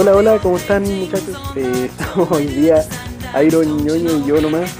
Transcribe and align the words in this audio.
Hola, 0.00 0.14
hola, 0.14 0.38
¿cómo 0.38 0.58
están 0.58 0.84
muchachos? 0.84 1.36
Eh, 1.56 1.90
estamos 1.90 2.30
hoy 2.30 2.46
día, 2.46 2.84
Iron, 3.44 3.84
Ñoño 3.84 4.18
y 4.18 4.26
yo 4.26 4.40
nomás, 4.40 4.72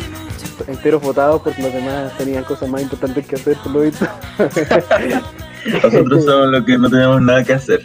enteros 0.69 1.03
votados 1.03 1.43
porque 1.43 1.61
los 1.61 1.73
demás 1.73 2.17
tenían 2.17 2.45
cosas 2.45 2.69
más 2.69 2.83
importantes 2.83 3.27
que 3.27 3.35
hacer, 3.35 3.57
por 3.57 3.73
lo 3.73 3.81
visto. 3.81 4.07
Nosotros 5.83 6.25
somos 6.25 6.49
los 6.53 6.65
que 6.65 6.79
no 6.79 6.89
tenemos 6.89 7.21
nada 7.21 7.43
que 7.43 7.53
hacer. 7.53 7.81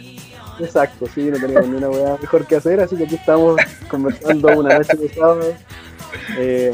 Exacto, 0.60 1.06
sí, 1.12 1.24
no 1.24 1.36
teníamos 1.40 1.70
ni 1.70 1.76
una 1.78 1.88
weá 1.88 2.16
mejor 2.22 2.46
que 2.46 2.54
hacer, 2.54 2.78
así 2.78 2.94
que 2.94 3.02
aquí 3.02 3.16
estamos 3.16 3.60
conversando 3.88 4.56
una 4.56 4.78
noche 4.78 4.96
de 4.96 5.08
sábado. 5.08 5.52
eh, 6.38 6.72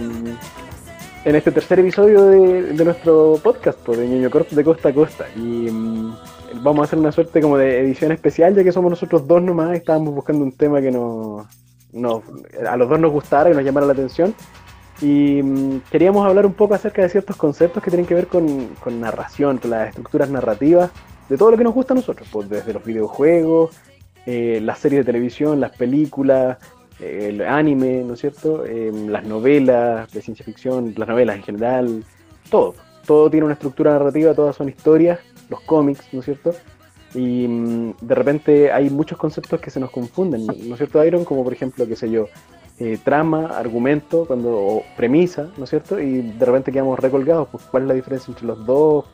en 1.25 1.37
este 1.37 1.53
tercer 1.53 1.81
episodio 1.81 2.25
de, 2.27 2.63
de 2.75 2.85
nuestro 2.85 3.41
podcast, 3.43 3.79
pues, 3.79 3.99
de 3.99 4.07
Ñoño 4.07 4.29
Corp 4.29 4.51
de 4.51 4.63
Costa 4.63 4.91
a 4.91 4.93
Costa. 4.93 5.27
Y 5.37 5.71
mm, 5.71 6.15
vamos 6.63 6.81
a 6.81 6.85
hacer 6.85 6.99
una 6.99 7.13
suerte 7.13 7.41
como 7.41 7.57
de 7.57 7.81
edición 7.81 8.13
especial, 8.13 8.55
ya 8.55 8.65
que 8.65 8.73
somos 8.73 8.91
nosotros 8.91 9.27
dos 9.27 9.43
nomás, 9.43 9.77
estábamos 9.77 10.15
buscando 10.15 10.45
un 10.45 10.53
tema 10.53 10.81
que 10.81 10.91
nos, 10.91 11.47
nos- 11.93 12.23
a 12.69 12.77
los 12.77 12.89
dos 12.89 12.99
nos 13.01 13.13
gustara, 13.13 13.51
que 13.51 13.57
nos 13.57 13.65
llamara 13.65 13.87
la 13.87 13.93
atención. 13.93 14.35
Y 15.01 15.43
mm, 15.43 15.83
queríamos 15.91 16.27
hablar 16.27 16.45
un 16.47 16.53
poco 16.53 16.75
acerca 16.75 17.03
de 17.03 17.09
ciertos 17.09 17.37
conceptos 17.37 17.83
que 17.83 17.91
tienen 17.91 18.07
que 18.07 18.15
ver 18.15 18.27
con, 18.27 18.67
con 18.83 19.01
narración, 19.01 19.59
con 19.59 19.71
las 19.71 19.89
estructuras 19.89 20.29
narrativas, 20.29 20.91
de 21.29 21.39
todo 21.39 21.51
lo 21.53 21.57
que 21.57 21.65
nos 21.65 21.75
gusta 21.75 21.95
a 21.95 21.97
nosotros, 21.97 22.29
pues 22.31 22.49
desde 22.51 22.73
los 22.73 22.85
videojuegos, 22.85 23.71
eh, 24.27 24.61
las 24.63 24.79
series 24.81 25.01
de 25.01 25.05
televisión, 25.13 25.61
las 25.61 25.75
películas, 25.77 26.59
eh, 27.01 27.29
el 27.31 27.41
anime, 27.43 28.03
¿no 28.05 28.15
es 28.15 28.21
cierto? 28.21 28.65
Eh, 28.67 28.91
las 29.09 29.25
novelas 29.25 30.13
de 30.13 30.21
ciencia 30.21 30.45
ficción, 30.45 30.93
las 30.97 31.09
novelas 31.09 31.37
en 31.37 31.43
general, 31.45 32.05
todo. 32.51 32.75
Todo 33.07 33.31
tiene 33.31 33.45
una 33.47 33.55
estructura 33.55 33.93
narrativa, 33.93 34.35
todas 34.35 34.55
son 34.57 34.69
historias, 34.69 35.19
los 35.51 35.61
cómics, 35.63 36.07
¿no 36.13 36.21
es 36.21 36.25
cierto? 36.25 36.55
Y 37.15 37.47
mm, 37.49 37.95
de 38.01 38.15
repente 38.15 38.73
hay 38.73 38.89
muchos 38.89 39.19
conceptos 39.19 39.61
que 39.61 39.71
se 39.71 39.81
nos 39.81 39.91
confunden, 39.91 40.47
¿no 40.47 40.53
es 40.55 40.77
cierto, 40.79 41.05
Iron? 41.05 41.25
Como 41.25 41.43
por 41.45 41.53
ejemplo, 41.53 41.87
qué 41.87 41.97
sé 41.97 42.11
yo, 42.11 42.27
eh, 42.79 42.99
trama, 43.05 43.59
argumento, 43.59 44.25
cuando, 44.27 44.51
o 44.57 44.85
premisa, 44.97 45.49
¿no 45.59 45.65
es 45.65 45.71
cierto? 45.71 46.01
Y 46.01 46.23
de 46.23 46.45
repente 46.47 46.73
quedamos 46.73 46.99
recolgados, 46.99 47.49
pues 47.51 47.65
cuál 47.65 47.83
es 47.83 47.89
la 47.89 47.95
diferencia 47.95 48.31
entre 48.31 48.47
los 48.47 48.65
dos, 48.65 49.05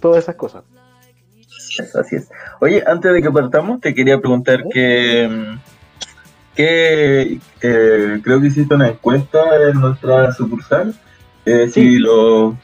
todas 0.00 0.22
esas 0.22 0.36
cosas. 0.36 0.62
Así 1.58 1.82
es, 1.82 1.96
así 1.96 2.16
es. 2.16 2.30
Oye, 2.60 2.82
antes 2.86 3.12
de 3.12 3.20
que 3.22 3.30
partamos, 3.30 3.80
te 3.80 3.94
quería 3.94 4.18
preguntar 4.20 4.64
que, 4.72 5.28
mm, 5.28 5.58
que 6.54 7.38
eh, 7.62 8.20
creo 8.22 8.40
que 8.40 8.46
hiciste 8.46 8.74
una 8.74 8.88
encuesta 8.88 9.40
en 9.68 9.80
nuestra 9.80 10.32
sucursal, 10.32 10.94
eh, 11.44 11.68
si 11.68 11.72
Sí. 11.82 11.98
los 11.98 12.54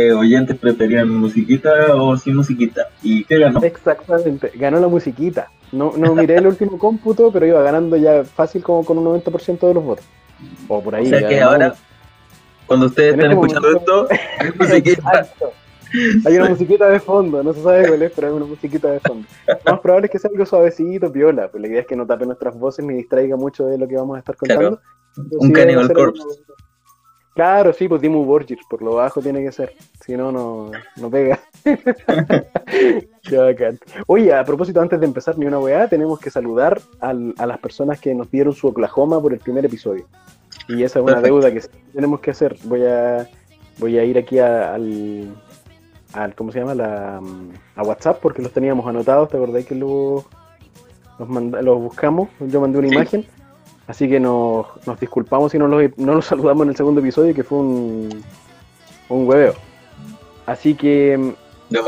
eh, 0.00 0.12
oyentes 0.12 0.56
preferían 0.56 1.10
musiquita 1.10 1.94
o 1.96 2.16
sin 2.16 2.36
musiquita. 2.36 2.82
¿Y 3.02 3.24
qué 3.24 3.38
ganó? 3.38 3.60
Exactamente, 3.62 4.52
ganó 4.54 4.78
la 4.78 4.86
musiquita. 4.88 5.50
No, 5.72 5.92
no 5.96 6.14
miré 6.14 6.36
el 6.36 6.46
último 6.46 6.78
cómputo, 6.78 7.32
pero 7.32 7.44
iba 7.46 7.60
ganando 7.62 7.96
ya 7.96 8.22
fácil 8.24 8.62
como 8.62 8.84
con 8.84 8.96
un 8.98 9.04
90% 9.22 9.66
de 9.66 9.74
los 9.74 9.84
votos. 9.84 10.04
O 10.68 10.80
por 10.82 10.94
ahí. 10.94 11.06
O 11.06 11.08
sea 11.08 11.28
que 11.28 11.36
ganó. 11.36 11.50
ahora, 11.50 11.74
cuando 12.66 12.86
ustedes 12.86 13.14
En 13.14 13.20
están 13.20 13.32
este 13.32 13.46
escuchando 13.46 13.68
momento- 13.68 14.08
esto, 14.10 14.44
es 14.44 14.56
musiquita. 14.56 15.28
Hay 16.26 16.36
una 16.36 16.50
musiquita 16.50 16.86
de 16.90 17.00
fondo, 17.00 17.42
no 17.42 17.52
se 17.54 17.62
sabe 17.62 17.88
cuál 17.88 18.02
es, 18.02 18.12
pero 18.14 18.26
hay 18.28 18.32
una 18.34 18.44
musiquita 18.44 18.90
de 18.92 19.00
fondo. 19.00 19.26
Lo 19.64 19.72
más 19.72 19.80
probable 19.80 20.06
es 20.06 20.12
que 20.12 20.18
sea 20.18 20.30
algo 20.30 20.44
suavecito, 20.46 21.10
viola, 21.10 21.48
pero 21.50 21.62
la 21.62 21.68
idea 21.68 21.80
es 21.80 21.86
que 21.86 21.96
no 21.96 22.06
tape 22.06 22.26
nuestras 22.26 22.54
voces 22.58 22.84
ni 22.84 22.92
distraiga 22.94 23.36
mucho 23.36 23.66
de 23.66 23.78
lo 23.78 23.88
que 23.88 23.96
vamos 23.96 24.16
a 24.16 24.18
estar 24.20 24.36
contando. 24.36 24.80
Pero 25.16 25.26
un 25.40 25.50
Cannibal 25.50 25.90
Corpse. 25.92 26.22
Claro, 27.38 27.72
sí, 27.72 27.86
pues 27.86 28.00
Dimmu 28.00 28.24
Borgir, 28.24 28.58
por 28.68 28.82
lo 28.82 28.96
bajo 28.96 29.22
tiene 29.22 29.44
que 29.44 29.52
ser, 29.52 29.72
si 30.04 30.16
no, 30.16 30.32
no, 30.32 30.72
no 30.96 31.08
pega. 31.08 31.38
Qué 33.22 33.36
bacán. 33.36 33.78
Oye, 34.08 34.34
a 34.34 34.44
propósito, 34.44 34.80
antes 34.80 34.98
de 34.98 35.06
empezar 35.06 35.38
ni 35.38 35.46
una 35.46 35.60
weá, 35.60 35.86
tenemos 35.88 36.18
que 36.18 36.30
saludar 36.30 36.80
al- 36.98 37.34
a 37.38 37.46
las 37.46 37.58
personas 37.60 38.00
que 38.00 38.12
nos 38.12 38.28
dieron 38.32 38.54
su 38.54 38.66
Oklahoma 38.66 39.20
por 39.20 39.32
el 39.32 39.38
primer 39.38 39.64
episodio. 39.64 40.06
Y 40.68 40.82
esa 40.82 40.98
es 40.98 41.04
una 41.04 41.14
Perfecto. 41.20 41.34
deuda 41.40 41.52
que 41.52 41.62
tenemos 41.94 42.18
que 42.18 42.30
hacer. 42.32 42.56
Voy 42.64 42.84
a, 42.84 43.28
voy 43.78 43.98
a 43.98 44.04
ir 44.04 44.18
aquí 44.18 44.40
a- 44.40 44.74
al, 44.74 45.32
al, 46.14 46.34
¿cómo 46.34 46.50
se 46.50 46.58
llama? 46.58 46.74
La, 46.74 47.20
a 47.76 47.82
WhatsApp 47.84 48.18
porque 48.20 48.42
los 48.42 48.52
teníamos 48.52 48.84
anotados, 48.84 49.28
¿te 49.28 49.36
acordáis 49.36 49.64
que 49.64 49.76
los, 49.76 50.24
los, 51.20 51.28
manda- 51.28 51.62
los 51.62 51.78
buscamos? 51.80 52.30
Yo 52.40 52.60
mandé 52.60 52.78
una 52.80 52.88
Sí. 52.88 52.94
imagen. 52.96 53.26
Así 53.88 54.08
que 54.08 54.20
nos, 54.20 54.66
nos 54.86 55.00
disculpamos 55.00 55.50
si 55.50 55.58
no 55.58 55.66
los, 55.66 55.82
no 55.98 56.14
los 56.14 56.24
saludamos 56.32 56.62
en 56.64 56.68
el 56.70 56.76
segundo 56.76 57.00
episodio, 57.00 57.34
que 57.34 57.42
fue 57.42 57.58
un, 57.58 58.22
un 59.08 59.26
hueveo. 59.28 59.54
Así 60.46 60.74
que, 60.74 61.34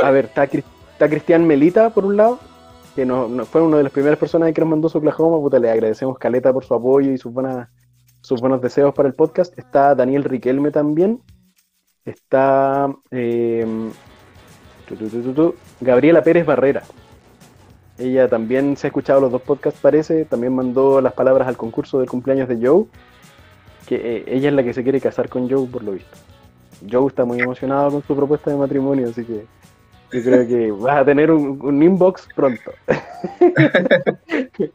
a 0.02 0.10
ver, 0.10 0.24
está, 0.24 0.46
Cris- 0.48 0.64
está 0.92 1.08
Cristian 1.08 1.46
Melita 1.46 1.90
por 1.90 2.04
un 2.04 2.16
lado, 2.16 2.38
que 2.96 3.06
nos, 3.06 3.30
nos- 3.30 3.48
fue 3.48 3.62
una 3.62 3.76
de 3.76 3.84
las 3.84 3.92
primeras 3.92 4.18
personas 4.18 4.52
que 4.52 4.60
nos 4.60 4.68
mandó 4.70 4.88
su 4.88 4.98
Oklahoma. 4.98 5.38
Puta, 5.38 5.58
le 5.58 5.70
agradecemos 5.70 6.18
Caleta 6.18 6.52
por 6.52 6.64
su 6.64 6.74
apoyo 6.74 7.12
y 7.12 7.18
sus, 7.18 7.32
buenas, 7.32 7.68
sus 8.22 8.40
buenos 8.40 8.60
deseos 8.60 8.92
para 8.94 9.08
el 9.08 9.14
podcast. 9.14 9.56
Está 9.58 9.94
Daniel 9.94 10.24
Riquelme 10.24 10.70
también. 10.70 11.22
Está 12.04 12.88
eh, 13.10 13.66
tu, 14.88 15.54
Gabriela 15.80 16.22
Pérez 16.22 16.44
Barrera. 16.46 16.82
Ella 18.00 18.28
también 18.28 18.76
se 18.76 18.86
ha 18.86 18.90
escuchado 18.90 19.20
los 19.20 19.32
dos 19.32 19.42
podcasts, 19.42 19.80
parece. 19.80 20.24
También 20.26 20.54
mandó 20.54 21.00
las 21.00 21.12
palabras 21.14 21.48
al 21.48 21.56
concurso 21.58 21.98
del 22.00 22.08
cumpleaños 22.08 22.48
de 22.48 22.58
Joe. 22.66 22.86
Que 23.86 23.96
eh, 24.18 24.24
ella 24.28 24.48
es 24.50 24.54
la 24.54 24.64
que 24.64 24.74
se 24.74 24.82
quiere 24.82 25.00
casar 25.00 25.28
con 25.28 25.48
Joe, 25.50 25.68
por 25.68 25.84
lo 25.84 25.92
visto. 25.92 26.18
Joe 26.90 27.08
está 27.08 27.24
muy 27.26 27.40
emocionado 27.40 27.92
con 27.92 28.02
su 28.04 28.16
propuesta 28.16 28.50
de 28.50 28.56
matrimonio, 28.58 29.10
así 29.10 29.26
que 29.26 29.50
yo 30.12 30.22
creo 30.24 30.46
que 30.48 30.72
vas 30.80 30.98
a 31.02 31.04
tener 31.04 31.30
un, 31.32 31.60
un 31.62 31.82
inbox 31.82 32.28
pronto. 32.34 32.72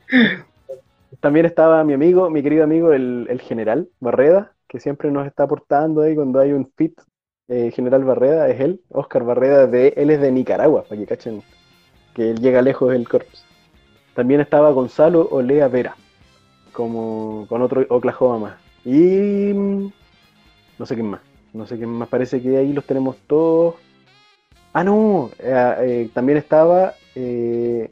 También 1.22 1.46
estaba 1.46 1.84
mi 1.84 1.94
amigo, 1.94 2.30
mi 2.30 2.44
querido 2.44 2.64
amigo, 2.64 2.94
el, 2.94 3.28
el 3.30 3.42
general 3.42 3.90
Barreda, 4.00 4.56
que 4.68 4.80
siempre 4.80 5.12
nos 5.12 5.28
está 5.28 5.44
aportando 5.44 6.02
ahí 6.02 6.16
cuando 6.16 6.40
hay 6.40 6.54
un 6.54 6.68
fit. 6.76 7.00
eh, 7.48 7.72
general 7.72 8.04
Barreda 8.06 8.50
es 8.50 8.60
él, 8.62 8.82
Oscar 8.90 9.24
Barreda, 9.24 9.68
de, 9.68 9.94
él 9.98 10.10
es 10.12 10.22
de 10.22 10.32
Nicaragua, 10.32 10.84
para 10.88 11.00
que 11.02 11.08
cachen 11.08 11.44
que 12.16 12.32
él 12.32 12.40
llega 12.40 12.62
lejos 12.62 12.92
del 12.92 13.08
corpus. 13.08 13.44
También 14.16 14.40
estaba 14.40 14.72
Gonzalo 14.72 15.28
Olea 15.30 15.68
Vera, 15.68 15.96
como 16.72 17.46
con 17.48 17.62
otro 17.62 17.86
Oklahoma 17.90 18.40
más. 18.40 18.56
Y 18.86 19.54
mm, 19.54 19.92
no 20.80 20.86
sé 20.86 20.96
quién 20.96 21.08
más, 21.08 21.22
no 21.54 21.68
sé 21.68 21.78
quién 21.78 21.90
más, 21.90 22.08
parece 22.08 22.42
que 22.42 22.58
ahí 22.58 22.74
los 22.74 22.86
tenemos 22.86 23.18
todos. 23.28 23.76
Ah, 24.74 24.84
no, 24.84 25.32
eh, 25.40 25.76
eh, 25.80 26.10
también 26.14 26.38
estaba, 26.38 26.94
eh, 27.14 27.92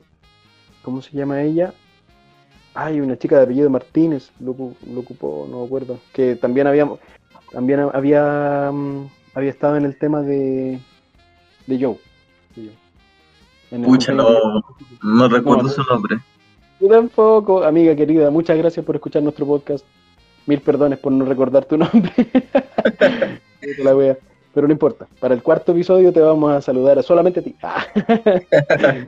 ¿cómo 0.81 1.01
se 1.01 1.16
llama 1.16 1.41
ella? 1.41 1.73
Hay 2.73 3.00
una 3.00 3.17
chica 3.17 3.38
de 3.38 3.44
apellido 3.44 3.69
Martínez, 3.69 4.31
lo, 4.39 4.56
lo 4.91 5.00
ocupó, 5.00 5.47
no 5.50 5.59
me 5.59 5.66
acuerdo, 5.66 6.00
que 6.13 6.35
también 6.35 6.67
habíamos, 6.67 7.00
también 7.51 7.81
había, 7.94 8.69
mm, 8.73 9.07
había 9.33 9.50
estado 9.51 9.78
en 9.78 9.85
el 9.85 9.97
tema 9.97 10.22
de, 10.22 10.79
de 11.67 11.79
Joe. 11.79 11.97
Pucha, 13.81 14.13
no, 14.13 14.61
no 15.01 15.28
recuerdo 15.28 15.63
No, 15.63 15.69
su 15.69 15.84
nombre. 15.84 16.19
Yo 16.79 16.88
tampoco, 16.88 17.63
amiga 17.63 17.95
querida, 17.95 18.29
muchas 18.29 18.57
gracias 18.57 18.85
por 18.85 18.95
escuchar 18.95 19.23
nuestro 19.23 19.45
podcast. 19.45 19.85
Mil 20.45 20.59
perdones 20.59 21.00
por 21.00 21.11
no 21.11 21.25
recordar 21.25 21.66
tu 21.66 21.78
nombre. 21.79 22.12
Puta 22.16 23.83
la 23.83 23.95
wea. 23.95 24.17
Pero 24.53 24.67
no 24.67 24.73
importa, 24.73 25.07
para 25.19 25.33
el 25.33 25.41
cuarto 25.41 25.72
episodio 25.72 26.13
te 26.13 26.19
vamos 26.19 26.53
a 26.53 26.62
saludar 26.62 27.00
a 27.00 27.03
solamente 27.03 27.39
a 27.39 27.44
ti. 27.44 27.56
Ah. 27.63 27.85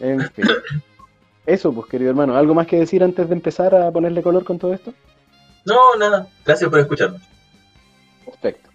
en 0.00 0.20
fin. 0.30 0.44
Eso, 1.46 1.72
pues, 1.72 1.86
querido 1.86 2.10
hermano. 2.10 2.36
¿Algo 2.36 2.54
más 2.54 2.66
que 2.66 2.78
decir 2.78 3.02
antes 3.02 3.28
de 3.28 3.34
empezar 3.34 3.74
a 3.74 3.90
ponerle 3.90 4.22
color 4.22 4.44
con 4.44 4.58
todo 4.58 4.74
esto? 4.74 4.92
No, 5.64 5.96
nada. 5.96 6.28
Gracias 6.44 6.68
por 6.68 6.80
escucharnos. 6.80 7.22
Perfecto. 8.26 8.68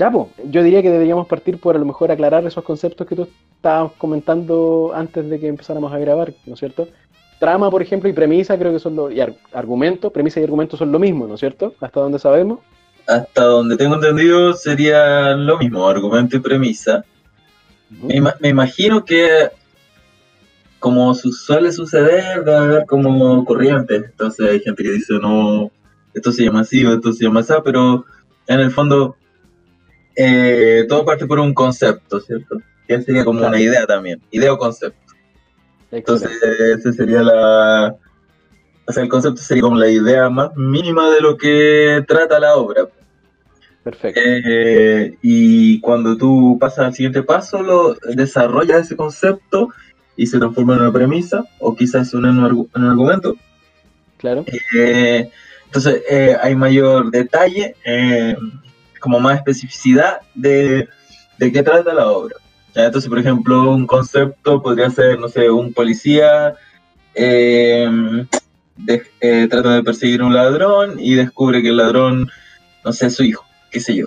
Ya, 0.00 0.10
pues, 0.10 0.28
yo 0.50 0.62
diría 0.62 0.80
que 0.80 0.90
deberíamos 0.90 1.26
partir 1.26 1.58
por 1.58 1.76
a 1.76 1.78
lo 1.78 1.84
mejor 1.84 2.10
aclarar 2.10 2.42
esos 2.46 2.64
conceptos 2.64 3.06
que 3.06 3.14
tú 3.14 3.28
estabas 3.56 3.92
comentando 3.98 4.92
antes 4.94 5.28
de 5.28 5.38
que 5.38 5.46
empezáramos 5.46 5.92
a 5.92 5.98
grabar, 5.98 6.32
¿no 6.46 6.54
es 6.54 6.58
cierto? 6.58 6.88
Trama, 7.38 7.70
por 7.70 7.82
ejemplo, 7.82 8.08
y 8.08 8.14
premisa 8.14 8.58
creo 8.58 8.72
que 8.72 8.78
son 8.78 8.96
los... 8.96 9.12
Y 9.12 9.20
ar- 9.20 9.34
argumento, 9.52 10.08
premisa 10.10 10.40
y 10.40 10.44
argumento 10.44 10.78
son 10.78 10.90
lo 10.90 10.98
mismo, 10.98 11.26
¿no 11.26 11.34
es 11.34 11.40
cierto? 11.40 11.74
Hasta 11.82 12.00
donde 12.00 12.18
sabemos. 12.18 12.60
Hasta 13.06 13.44
donde 13.44 13.76
tengo 13.76 13.96
entendido 13.96 14.54
sería 14.54 15.34
lo 15.34 15.58
mismo, 15.58 15.86
argumento 15.86 16.34
y 16.38 16.40
premisa. 16.40 17.04
Me 17.90 18.48
imagino 18.48 19.04
que, 19.04 19.50
como 20.78 21.12
su- 21.14 21.32
suele 21.32 21.72
suceder, 21.72 22.42
debe 22.42 22.56
haber 22.56 22.86
como 22.86 23.44
corrientes. 23.44 24.02
Entonces 24.02 24.48
hay 24.48 24.60
gente 24.60 24.82
que 24.82 24.92
dice, 24.92 25.12
no, 25.20 25.70
esto 26.14 26.32
se 26.32 26.44
llama 26.44 26.60
así 26.60 26.86
o 26.86 26.94
esto 26.94 27.12
se 27.12 27.24
llama 27.24 27.40
así, 27.40 27.52
pero 27.62 28.06
en 28.46 28.60
el 28.60 28.70
fondo 28.70 29.16
eh, 30.16 30.84
todo 30.88 31.04
parte 31.04 31.26
por 31.26 31.38
un 31.38 31.54
concepto, 31.54 32.20
¿cierto? 32.20 32.60
Que 32.86 33.00
sería 33.02 33.24
como 33.24 33.38
Claro. 33.38 33.54
una 33.54 33.62
idea 33.62 33.86
también, 33.86 34.20
idea 34.30 34.52
o 34.52 34.58
concepto. 34.58 34.98
Entonces, 35.90 36.30
Excelente. 36.32 36.72
ese 36.74 36.92
sería 36.92 37.22
la. 37.22 37.96
O 38.86 38.92
sea, 38.92 39.02
el 39.02 39.08
concepto 39.08 39.40
sería 39.40 39.62
como 39.62 39.76
la 39.76 39.88
idea 39.88 40.28
más 40.30 40.50
mínima 40.56 41.10
de 41.10 41.20
lo 41.20 41.36
que 41.36 42.04
trata 42.06 42.38
la 42.40 42.56
obra. 42.56 42.88
Perfecto. 43.82 44.20
Eh, 44.22 45.16
y 45.22 45.80
cuando 45.80 46.16
tú 46.16 46.58
pasas 46.60 46.86
al 46.86 46.94
siguiente 46.94 47.22
paso, 47.22 47.62
lo 47.62 47.94
desarrollas 48.14 48.82
ese 48.82 48.96
concepto 48.96 49.68
y 50.16 50.26
se 50.26 50.38
transforma 50.38 50.74
en 50.74 50.80
una 50.82 50.92
premisa, 50.92 51.44
o 51.60 51.74
quizás 51.74 52.12
en 52.12 52.26
un, 52.26 52.68
en 52.74 52.82
un 52.82 52.90
argumento. 52.90 53.36
Claro. 54.18 54.44
Eh, 54.76 55.30
entonces 55.66 56.02
eh, 56.10 56.36
hay 56.42 56.54
mayor 56.56 57.10
detalle, 57.10 57.74
como 59.00 59.18
más 59.18 59.36
especificidad 59.36 60.20
de, 60.34 60.88
de 61.38 61.52
qué 61.52 61.62
trata 61.62 61.92
la 61.92 62.08
obra. 62.08 62.36
Entonces, 62.74 63.08
por 63.08 63.18
ejemplo, 63.18 63.70
un 63.70 63.86
concepto 63.86 64.62
podría 64.62 64.90
ser, 64.90 65.18
no 65.18 65.28
sé, 65.28 65.50
un 65.50 65.72
policía 65.72 66.54
trata 69.48 69.74
de 69.74 69.82
perseguir 69.84 70.20
a 70.20 70.26
un 70.26 70.34
ladrón 70.34 70.96
y 70.98 71.14
descubre 71.14 71.62
que 71.62 71.68
el 71.68 71.76
ladrón, 71.76 72.30
no 72.84 72.92
sé, 72.92 73.06
es 73.06 73.16
su 73.16 73.24
hijo, 73.24 73.44
qué 73.70 73.80
sé 73.80 73.96
yo. 73.96 74.06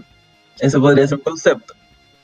Eso 0.59 0.79
podría 0.79 1.07
ser 1.07 1.17
un 1.17 1.23
concepto. 1.23 1.73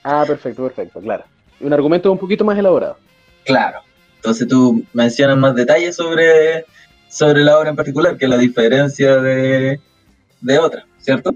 Ah, 0.04 0.24
perfecto, 0.25 0.63
perfecto, 0.63 1.01
claro. 1.01 1.25
Y 1.60 1.66
un 1.66 1.74
argumento 1.74 2.12
un 2.12 2.18
poquito 2.18 2.45
más 2.45 2.57
elaborado. 2.57 2.98
Claro. 3.45 3.81
Entonces 4.16 4.48
tú 4.48 4.86
mencionas 4.94 5.38
más 5.38 5.56
detalles 5.56 5.95
sobre, 5.95 6.66
sobre 7.10 7.44
la 7.44 7.57
obra 7.57 7.69
en 7.69 7.75
particular, 7.75 8.18
que 8.18 8.27
la 8.27 8.38
diferencia 8.38 9.18
de, 9.18 9.80
de 10.42 10.60
otra, 10.60 10.86
¿cierto? 11.00 11.36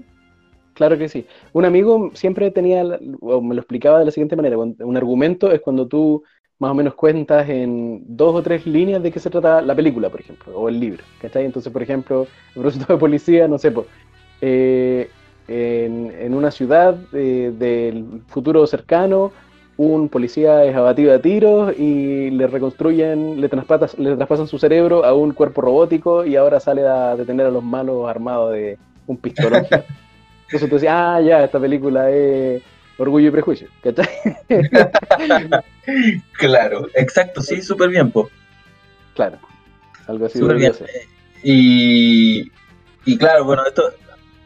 Claro 0.74 0.98
que 0.98 1.08
sí. 1.08 1.26
Un 1.52 1.64
amigo 1.64 2.10
siempre 2.14 2.50
tenía, 2.50 2.84
o 3.20 3.40
me 3.40 3.54
lo 3.54 3.60
explicaba 3.60 4.00
de 4.00 4.04
la 4.04 4.10
siguiente 4.10 4.36
manera, 4.36 4.58
un 4.58 4.96
argumento 4.96 5.50
es 5.52 5.60
cuando 5.60 5.86
tú 5.86 6.22
más 6.58 6.70
o 6.70 6.74
menos 6.74 6.94
cuentas 6.94 7.48
en 7.48 8.02
dos 8.06 8.34
o 8.34 8.42
tres 8.42 8.66
líneas 8.66 9.02
de 9.02 9.10
qué 9.10 9.18
se 9.18 9.30
trata 9.30 9.60
la 9.60 9.74
película, 9.74 10.08
por 10.08 10.20
ejemplo, 10.20 10.56
o 10.56 10.68
el 10.68 10.78
libro, 10.78 11.02
¿cachai? 11.20 11.44
Entonces, 11.44 11.72
por 11.72 11.82
ejemplo, 11.82 12.22
el 12.22 12.52
propósito 12.54 12.92
de 12.92 12.98
policía, 12.98 13.48
no 13.48 13.58
sé, 13.58 13.70
pues, 13.70 13.86
en, 14.40 16.34
una 16.34 16.50
ciudad 16.50 16.96
eh, 17.12 17.52
del 17.56 18.22
futuro 18.28 18.66
cercano, 18.66 19.32
un 19.76 20.08
policía 20.08 20.64
es 20.64 20.76
abatido 20.76 21.12
a 21.12 21.18
tiros 21.18 21.76
y 21.76 22.30
le 22.30 22.46
reconstruyen, 22.46 23.40
le, 23.40 23.48
le 23.48 24.16
traspasan 24.16 24.46
su 24.46 24.58
cerebro 24.58 25.04
a 25.04 25.12
un 25.14 25.32
cuerpo 25.32 25.62
robótico 25.62 26.24
y 26.24 26.36
ahora 26.36 26.60
sale 26.60 26.86
a 26.86 27.16
detener 27.16 27.46
a 27.46 27.50
los 27.50 27.64
malos 27.64 28.08
armados 28.08 28.52
de 28.52 28.78
un 29.06 29.16
pistolón. 29.16 29.66
Entonces 30.44 30.68
tú 30.68 30.76
decías, 30.76 30.94
ah, 30.94 31.20
ya, 31.20 31.44
esta 31.44 31.60
película 31.60 32.10
es 32.10 32.62
Orgullo 32.98 33.28
y 33.28 33.30
Prejuicio, 33.30 33.68
¿cachai? 33.82 34.08
claro, 36.32 36.88
exacto, 36.94 37.42
sí, 37.42 37.62
súper 37.62 37.88
bien, 37.90 38.10
po. 38.10 38.30
Claro, 39.14 39.38
algo 40.06 40.26
así. 40.26 40.38
Súper 40.38 40.56
bien. 40.56 40.72
Y, 41.42 42.50
y 43.04 43.18
claro, 43.18 43.44
bueno, 43.44 43.64
esto, 43.66 43.92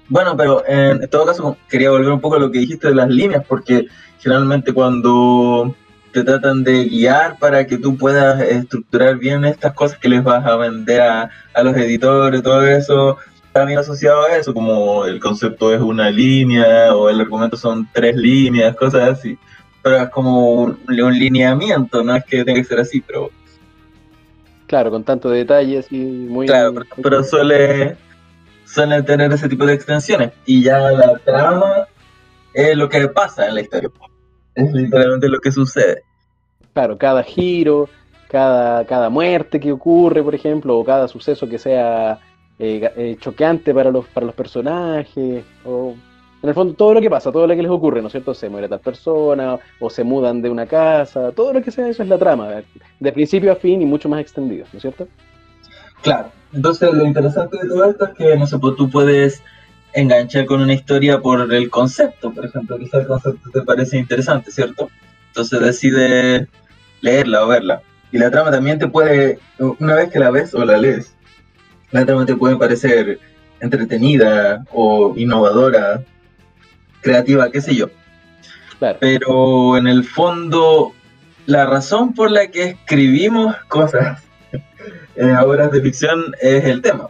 bueno, 0.08 0.36
pero 0.36 0.64
en 0.66 1.08
todo 1.08 1.26
caso 1.26 1.56
quería 1.68 1.90
volver 1.90 2.10
un 2.10 2.20
poco 2.20 2.36
a 2.36 2.38
lo 2.38 2.50
que 2.50 2.60
dijiste 2.60 2.88
de 2.88 2.94
las 2.94 3.08
líneas, 3.08 3.44
porque 3.46 3.86
generalmente 4.18 4.72
cuando 4.72 5.74
te 6.12 6.24
tratan 6.24 6.64
de 6.64 6.84
guiar 6.84 7.38
para 7.38 7.66
que 7.66 7.78
tú 7.78 7.96
puedas 7.96 8.40
estructurar 8.40 9.18
bien 9.18 9.44
estas 9.44 9.74
cosas 9.74 9.98
que 9.98 10.08
les 10.08 10.24
vas 10.24 10.44
a 10.46 10.56
vender 10.56 11.00
a, 11.02 11.30
los 11.62 11.76
editores, 11.76 12.42
todo 12.42 12.66
eso, 12.66 13.18
también 13.58 13.80
asociado 13.80 14.22
a 14.22 14.36
eso, 14.36 14.54
como 14.54 15.04
el 15.04 15.18
concepto 15.18 15.74
es 15.74 15.80
una 15.80 16.10
línea 16.10 16.94
o 16.94 17.08
el 17.08 17.20
argumento 17.20 17.56
son 17.56 17.88
tres 17.92 18.14
líneas, 18.16 18.76
cosas 18.76 19.18
así. 19.18 19.36
Pero 19.82 19.96
es 19.96 20.08
como 20.10 20.52
un, 20.52 20.78
lineamiento, 20.86 22.04
no 22.04 22.14
es 22.14 22.24
que 22.24 22.44
tenga 22.44 22.60
que 22.60 22.64
ser 22.64 22.78
así, 22.80 23.00
pero... 23.00 23.30
Claro, 24.66 24.90
con 24.90 25.02
tanto 25.02 25.30
detalle 25.30 25.84
y 25.90 25.96
muy... 25.96 26.46
Claro, 26.46 26.72
pero, 27.02 27.24
suele, 27.24 27.96
suele 28.64 29.02
tener 29.02 29.32
ese 29.32 29.48
tipo 29.48 29.66
de 29.66 29.74
extensiones. 29.74 30.32
Y 30.46 30.62
ya 30.62 30.78
la 30.78 31.18
trama 31.18 31.88
es 32.54 32.76
lo 32.76 32.88
que 32.88 33.08
pasa 33.08 33.48
en 33.48 33.54
la 33.54 33.62
historia. 33.62 33.90
Es 34.54 34.72
literalmente 34.72 35.28
lo 35.28 35.40
que 35.40 35.50
sucede. 35.50 36.02
Claro, 36.74 36.96
cada 36.98 37.22
giro, 37.22 37.88
cada, 38.28 38.84
cada 38.84 39.08
muerte 39.08 39.58
que 39.58 39.72
ocurre, 39.72 40.22
por 40.22 40.34
ejemplo, 40.34 40.78
o 40.78 40.84
cada 40.84 41.08
suceso 41.08 41.48
que 41.48 41.58
sea 41.58 42.20
eh, 42.58 42.90
eh, 42.96 43.16
choqueante 43.20 43.72
para 43.72 43.90
los, 43.90 44.06
para 44.08 44.26
los 44.26 44.34
personajes, 44.34 45.44
o 45.64 45.94
en 46.42 46.48
el 46.48 46.54
fondo 46.54 46.74
todo 46.74 46.94
lo 46.94 47.00
que 47.00 47.10
pasa, 47.10 47.32
todo 47.32 47.46
lo 47.46 47.54
que 47.54 47.62
les 47.62 47.70
ocurre, 47.70 48.00
¿no 48.00 48.08
es 48.08 48.12
cierto? 48.12 48.34
Se 48.34 48.48
muere 48.48 48.68
tal 48.68 48.80
persona, 48.80 49.58
o 49.80 49.90
se 49.90 50.04
mudan 50.04 50.40
de 50.42 50.50
una 50.50 50.66
casa, 50.66 51.32
todo 51.32 51.52
lo 51.52 51.62
que 51.62 51.70
sea, 51.70 51.88
eso 51.88 52.02
es 52.02 52.08
la 52.08 52.18
trama, 52.18 52.62
de 53.00 53.12
principio 53.12 53.52
a 53.52 53.56
fin 53.56 53.82
y 53.82 53.86
mucho 53.86 54.08
más 54.08 54.20
extendido, 54.20 54.66
¿no 54.72 54.76
es 54.76 54.82
cierto? 54.82 55.08
Claro, 56.02 56.30
entonces 56.52 56.92
lo 56.92 57.04
interesante 57.04 57.58
de 57.60 57.68
todo 57.68 57.84
esto 57.84 58.06
es 58.06 58.14
que, 58.14 58.36
no 58.36 58.46
sé, 58.46 58.58
pues 58.58 58.76
tú 58.76 58.88
puedes 58.88 59.42
enganchar 59.92 60.46
con 60.46 60.60
una 60.60 60.74
historia 60.74 61.20
por 61.20 61.52
el 61.52 61.70
concepto, 61.70 62.32
por 62.32 62.44
ejemplo, 62.44 62.78
quizás 62.78 63.02
el 63.02 63.06
concepto 63.08 63.50
te 63.52 63.62
parece 63.62 63.98
interesante, 63.98 64.52
¿cierto? 64.52 64.90
Entonces 65.28 65.60
decides 65.60 66.46
leerla 67.00 67.44
o 67.44 67.48
verla. 67.48 67.82
Y 68.12 68.18
la 68.18 68.30
trama 68.30 68.50
también 68.50 68.78
te 68.78 68.88
puede, 68.88 69.38
una 69.58 69.94
vez 69.94 70.10
que 70.10 70.18
la 70.18 70.30
ves 70.30 70.54
o 70.54 70.64
la 70.64 70.78
lees, 70.78 71.14
la 71.90 72.04
trama 72.04 72.26
te 72.26 72.36
puede 72.36 72.56
parecer 72.56 73.18
entretenida 73.60 74.64
o 74.72 75.14
innovadora, 75.16 76.02
creativa, 77.00 77.50
qué 77.50 77.60
sé 77.60 77.74
yo. 77.74 77.88
Pero 79.00 79.76
en 79.76 79.88
el 79.88 80.04
fondo, 80.04 80.92
la 81.46 81.66
razón 81.66 82.14
por 82.14 82.30
la 82.30 82.48
que 82.48 82.64
escribimos 82.64 83.56
cosas 83.68 84.22
en 85.16 85.34
obras 85.36 85.72
de 85.72 85.80
ficción 85.80 86.34
es 86.40 86.64
el 86.64 86.82
tema. 86.82 87.08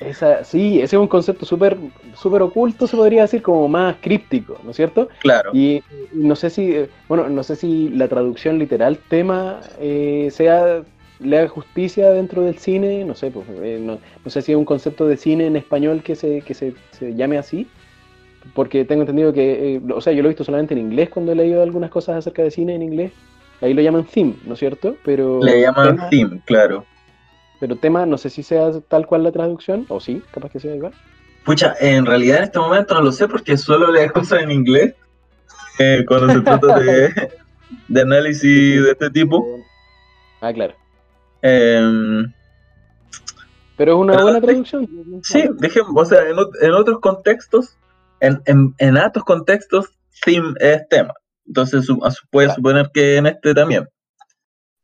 Esa, 0.00 0.44
sí, 0.44 0.76
ese 0.82 0.96
es 0.96 1.00
un 1.00 1.08
concepto 1.08 1.46
súper 1.46 1.78
super 2.14 2.42
oculto, 2.42 2.86
se 2.86 2.96
podría 2.96 3.22
decir, 3.22 3.42
como 3.42 3.68
más 3.68 3.96
críptico, 4.00 4.58
¿no 4.64 4.70
es 4.70 4.76
cierto? 4.76 5.08
Claro. 5.20 5.50
Y 5.54 5.82
no 6.12 6.36
sé 6.36 6.50
si, 6.50 6.86
bueno, 7.08 7.28
no 7.28 7.42
sé 7.42 7.56
si 7.56 7.88
la 7.90 8.08
traducción 8.08 8.58
literal 8.58 8.98
tema 9.08 9.60
eh, 9.78 10.28
sea 10.32 10.82
le 11.20 11.38
haga 11.38 11.48
justicia 11.48 12.10
dentro 12.10 12.42
del 12.42 12.58
cine, 12.58 13.04
no 13.04 13.14
sé, 13.14 13.30
pues, 13.30 13.46
eh, 13.62 13.80
no, 13.80 13.98
sé 14.30 14.42
si 14.42 14.52
es 14.52 14.58
un 14.58 14.64
concepto 14.64 15.06
de 15.06 15.16
cine 15.16 15.46
en 15.46 15.56
español 15.56 16.02
que 16.02 16.14
se, 16.14 16.42
que 16.42 16.54
se, 16.54 16.74
llame 17.14 17.38
así, 17.38 17.66
porque 18.54 18.84
tengo 18.84 19.02
entendido 19.02 19.32
que, 19.32 19.76
eh, 19.76 19.82
o 19.92 20.00
sea, 20.00 20.12
yo 20.12 20.22
lo 20.22 20.28
he 20.28 20.30
visto 20.30 20.44
solamente 20.44 20.74
en 20.74 20.80
inglés 20.80 21.08
cuando 21.08 21.32
he 21.32 21.34
leído 21.34 21.62
algunas 21.62 21.90
cosas 21.90 22.16
acerca 22.16 22.42
de 22.42 22.50
cine 22.50 22.74
en 22.74 22.82
inglés, 22.82 23.12
ahí 23.60 23.74
lo 23.74 23.82
llaman 23.82 24.04
theme, 24.04 24.34
¿no 24.44 24.54
es 24.54 24.58
cierto? 24.58 24.96
Pero 25.04 25.42
le 25.42 25.62
llaman 25.62 26.08
theme, 26.10 26.40
claro. 26.44 26.84
Pero 27.58 27.76
tema, 27.76 28.04
no 28.04 28.18
sé 28.18 28.28
si 28.28 28.42
sea 28.42 28.70
tal 28.88 29.06
cual 29.06 29.22
la 29.22 29.32
traducción, 29.32 29.86
o 29.88 30.00
sí, 30.00 30.22
capaz 30.30 30.50
que 30.50 30.60
sea 30.60 30.74
igual. 30.74 30.92
Pucha, 31.44 31.74
en 31.80 32.04
realidad 32.04 32.38
en 32.38 32.44
este 32.44 32.58
momento 32.58 32.94
no 32.94 33.02
lo 33.02 33.12
sé 33.12 33.28
porque 33.28 33.56
suelo 33.56 33.90
leer 33.90 34.12
cosas 34.12 34.42
en 34.42 34.50
inglés 34.50 34.94
eh, 35.78 36.04
cuando 36.06 36.32
se 36.32 36.40
trata 36.40 36.78
de, 36.78 37.30
de 37.88 38.00
análisis 38.00 38.82
de 38.82 38.90
este 38.90 39.10
tipo. 39.10 39.46
Ah, 40.40 40.52
claro. 40.52 40.74
Em, 41.46 42.32
pero 43.76 43.92
es 43.92 43.98
una 43.98 44.22
buena 44.22 44.40
traducción. 44.40 44.88
Sí, 45.22 45.44
dejemos, 45.58 45.92
o 45.94 46.04
sea, 46.04 46.20
en, 46.28 46.72
otros 46.72 46.98
contextos, 47.00 47.78
en, 48.20 48.40
en, 48.46 48.74
en 48.78 48.96
altos 48.96 49.22
contextos, 49.22 49.90
theme 50.24 50.54
es 50.58 50.88
tema. 50.88 51.14
Entonces 51.46 51.86
puede 52.30 52.50
suponer 52.50 52.90
que 52.92 53.16
en 53.16 53.26
este 53.26 53.54
también. 53.54 53.86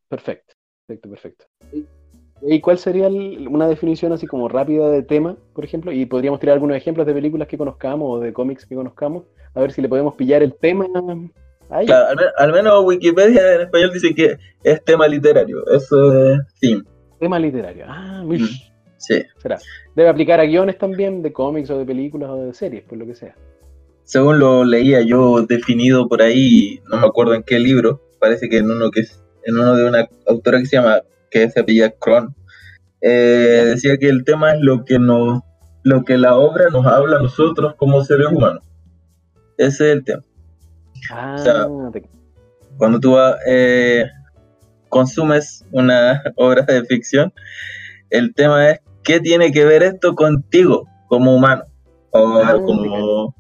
Perfecto, 0.09 0.55
perfecto, 0.87 1.09
perfecto. 1.09 1.45
¿Y 2.43 2.61
cuál 2.61 2.79
sería 2.79 3.09
una 3.09 3.67
definición 3.67 4.13
así 4.13 4.27
como 4.27 4.49
rápida 4.49 4.89
de 4.91 5.03
tema, 5.03 5.37
por 5.55 5.65
ejemplo? 5.65 5.91
Y 5.91 6.07
podríamos 6.07 6.39
tirar 6.39 6.55
algunos 6.55 6.77
ejemplos 6.77 7.07
de 7.07 7.15
películas 7.15 7.49
que 7.49 7.59
conozcamos 7.59 8.09
o 8.09 8.21
de 8.21 8.33
cómics 8.33 8.67
que 8.67 8.75
conozcamos, 8.75 9.25
a 9.55 9.61
ver 9.61 9.73
si 9.73 9.83
le 9.83 9.89
podemos 9.89 10.15
pillar 10.15 10.43
el 10.43 10.55
tema. 10.55 10.87
Claro, 11.87 12.21
al, 12.37 12.53
menos 12.53 12.85
Wikipedia 12.85 13.55
en 13.55 13.61
español 13.63 13.93
dice 13.93 14.15
que 14.15 14.37
es 14.63 14.85
tema 14.85 15.09
literario, 15.09 15.67
eso 15.69 16.33
es 16.33 16.41
theme. 16.61 16.83
Tema 17.19 17.39
literario, 17.39 17.87
ah, 17.89 18.23
mm, 18.25 18.47
Sí. 18.99 19.23
Será. 19.39 19.59
Debe 19.97 20.09
aplicar 20.09 20.39
a 20.39 20.45
guiones 20.45 20.79
también 20.79 21.23
de 21.23 21.33
cómics 21.33 21.71
o 21.71 21.79
de 21.79 21.85
películas 21.85 22.31
o 22.31 22.37
de 22.45 22.55
series, 22.55 22.85
por 22.85 22.99
lo 22.99 23.07
que 23.07 23.15
sea. 23.15 23.35
Según 24.05 24.39
lo 24.39 24.65
leía 24.65 25.01
yo 25.03 25.43
definido 25.43 26.09
por 26.09 26.23
ahí, 26.23 26.81
no 26.89 26.99
me 26.99 27.07
acuerdo 27.07 27.35
en 27.35 27.43
qué 27.43 27.59
libro, 27.59 28.01
parece 28.21 28.49
que 28.49 28.59
en 28.59 28.71
uno 28.71 28.91
que 28.91 29.01
es, 29.01 29.23
en 29.45 29.59
uno 29.59 29.75
de 29.75 29.89
una 29.89 30.09
autora 30.27 30.59
que 30.59 30.67
se 30.67 30.77
llama 30.77 31.01
que 31.31 31.49
se 31.51 31.61
apellida 31.61 31.91
Cron, 31.91 32.35
eh, 33.01 33.65
decía 33.67 33.97
que 33.97 34.09
el 34.09 34.25
tema 34.25 34.53
es 34.53 34.61
lo 34.61 34.85
que 34.85 34.99
nos, 34.99 35.43
lo 35.83 36.05
que 36.05 36.19
la 36.19 36.37
obra 36.37 36.69
nos 36.71 36.87
habla 36.87 37.17
a 37.17 37.23
nosotros 37.23 37.75
como 37.77 38.05
seres 38.05 38.29
humanos. 38.29 38.63
Ese 39.57 39.87
es 39.87 39.97
el 39.97 40.05
tema. 40.05 40.23
Ah, 41.11 41.69
cuando 42.77 43.01
tú 43.01 43.17
eh, 43.47 44.07
consumes 44.89 45.65
una 45.73 46.23
obra 46.37 46.63
de 46.63 46.85
ficción, 46.85 47.33
el 48.11 48.35
tema 48.35 48.71
es 48.71 48.81
qué 49.03 49.21
tiene 49.21 49.53
que 49.53 49.65
ver 49.65 49.83
esto 49.83 50.15
contigo 50.15 50.87
como 51.09 51.35
humano, 51.35 51.65
o 52.11 52.39
ah, 52.39 52.53
como, 52.65 53.35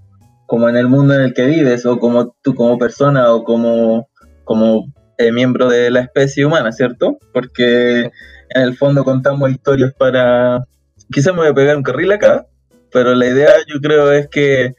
como 0.46 0.68
en 0.68 0.76
el 0.76 0.88
mundo 0.88 1.14
en 1.14 1.22
el 1.22 1.34
que 1.34 1.46
vives, 1.46 1.86
o 1.86 1.98
como 1.98 2.34
tú 2.42 2.54
como 2.54 2.78
persona, 2.78 3.32
o 3.32 3.44
como, 3.44 4.08
como 4.44 4.86
eh, 5.18 5.32
miembro 5.32 5.68
de 5.68 5.90
la 5.90 6.00
especie 6.00 6.44
humana, 6.44 6.72
¿cierto? 6.72 7.18
Porque 7.32 8.10
en 8.50 8.62
el 8.62 8.76
fondo 8.76 9.04
contamos 9.04 9.50
historias 9.50 9.92
para... 9.94 10.64
Quizás 11.10 11.32
me 11.34 11.40
voy 11.40 11.48
a 11.48 11.54
pegar 11.54 11.76
un 11.76 11.82
carril 11.82 12.12
acá, 12.12 12.46
pero 12.90 13.14
la 13.14 13.26
idea 13.26 13.50
yo 13.66 13.80
creo 13.80 14.12
es 14.12 14.28
que 14.28 14.74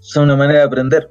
son 0.00 0.24
una 0.24 0.36
manera 0.36 0.60
de 0.60 0.64
aprender. 0.66 1.10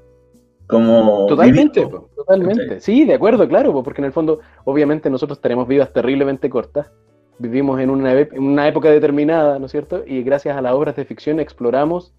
Como 0.67 1.25
totalmente, 1.27 1.81
vivir, 1.81 1.95
po, 1.99 2.09
totalmente. 2.15 2.79
Sí, 2.79 3.05
de 3.05 3.13
acuerdo, 3.13 3.47
claro, 3.47 3.71
po, 3.71 3.83
porque 3.83 4.01
en 4.01 4.05
el 4.05 4.11
fondo, 4.11 4.39
obviamente 4.63 5.09
nosotros 5.09 5.39
tenemos 5.39 5.67
vidas 5.67 5.93
terriblemente 5.93 6.49
cortas. 6.49 6.91
Vivimos 7.37 7.79
en 7.81 7.89
una, 7.89 8.13
en 8.19 8.43
una 8.43 8.67
época 8.67 8.89
determinada, 8.89 9.59
¿no 9.59 9.65
es 9.65 9.71
cierto? 9.71 10.03
Y 10.07 10.23
gracias 10.23 10.55
a 10.57 10.61
las 10.61 10.73
obras 10.73 10.95
de 10.95 11.05
ficción 11.05 11.39
exploramos 11.39 12.13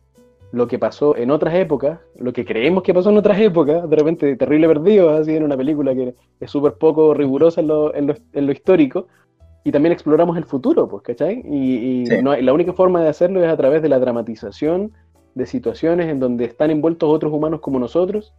lo 0.53 0.69
que 0.69 0.79
pasó 0.79 1.17
en 1.17 1.31
otras 1.31 1.55
épocas, 1.55 1.99
lo 2.19 2.33
que 2.33 2.45
creemos 2.45 2.83
que 2.83 2.95
pasó 2.95 3.11
en 3.11 3.19
otras 3.19 3.39
épocas, 3.41 3.89
de 3.91 3.97
repente 3.97 4.37
terrible 4.37 4.69
perdido, 4.69 5.11
así 5.11 5.35
en 5.35 5.43
una 5.43 5.57
película 5.57 5.95
que 5.95 6.15
es 6.39 6.51
súper 6.51 6.75
poco 6.75 7.15
rigurosa 7.15 7.61
en 7.61 7.67
lo, 7.67 7.95
en, 7.95 8.07
lo, 8.07 8.15
en 8.33 8.47
lo 8.47 8.53
histórico, 8.53 9.09
y 9.65 9.73
también 9.73 9.93
exploramos 9.93 10.37
el 10.37 10.45
futuro, 10.45 10.87
pues, 10.87 11.03
¿cachai? 11.03 11.43
Y, 11.45 12.03
y 12.03 12.07
Sí. 12.07 12.23
no 12.23 12.37
la 12.37 12.53
única 12.53 12.73
forma 12.73 13.03
de 13.03 13.09
hacerlo 13.09 13.43
es 13.43 13.51
a 13.51 13.57
través 13.57 13.83
de 13.83 13.89
la 13.89 13.99
dramatización 13.99 14.93
de 15.37 15.47
situaciones 15.47 16.09
en 16.09 16.19
donde 16.19 16.47
están 16.47 16.71
envueltos 16.71 17.09
otros 17.09 17.33
humanos 17.33 17.61
como 17.61 17.79
nosotros 17.79 18.33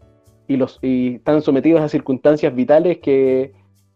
y, 0.47 0.57
los, 0.57 0.79
y 0.81 1.15
están 1.15 1.41
sometidos 1.43 1.79
a 1.81 1.89
circunstancias 1.89 2.53
vitales 2.55 2.97
que, 2.97 3.53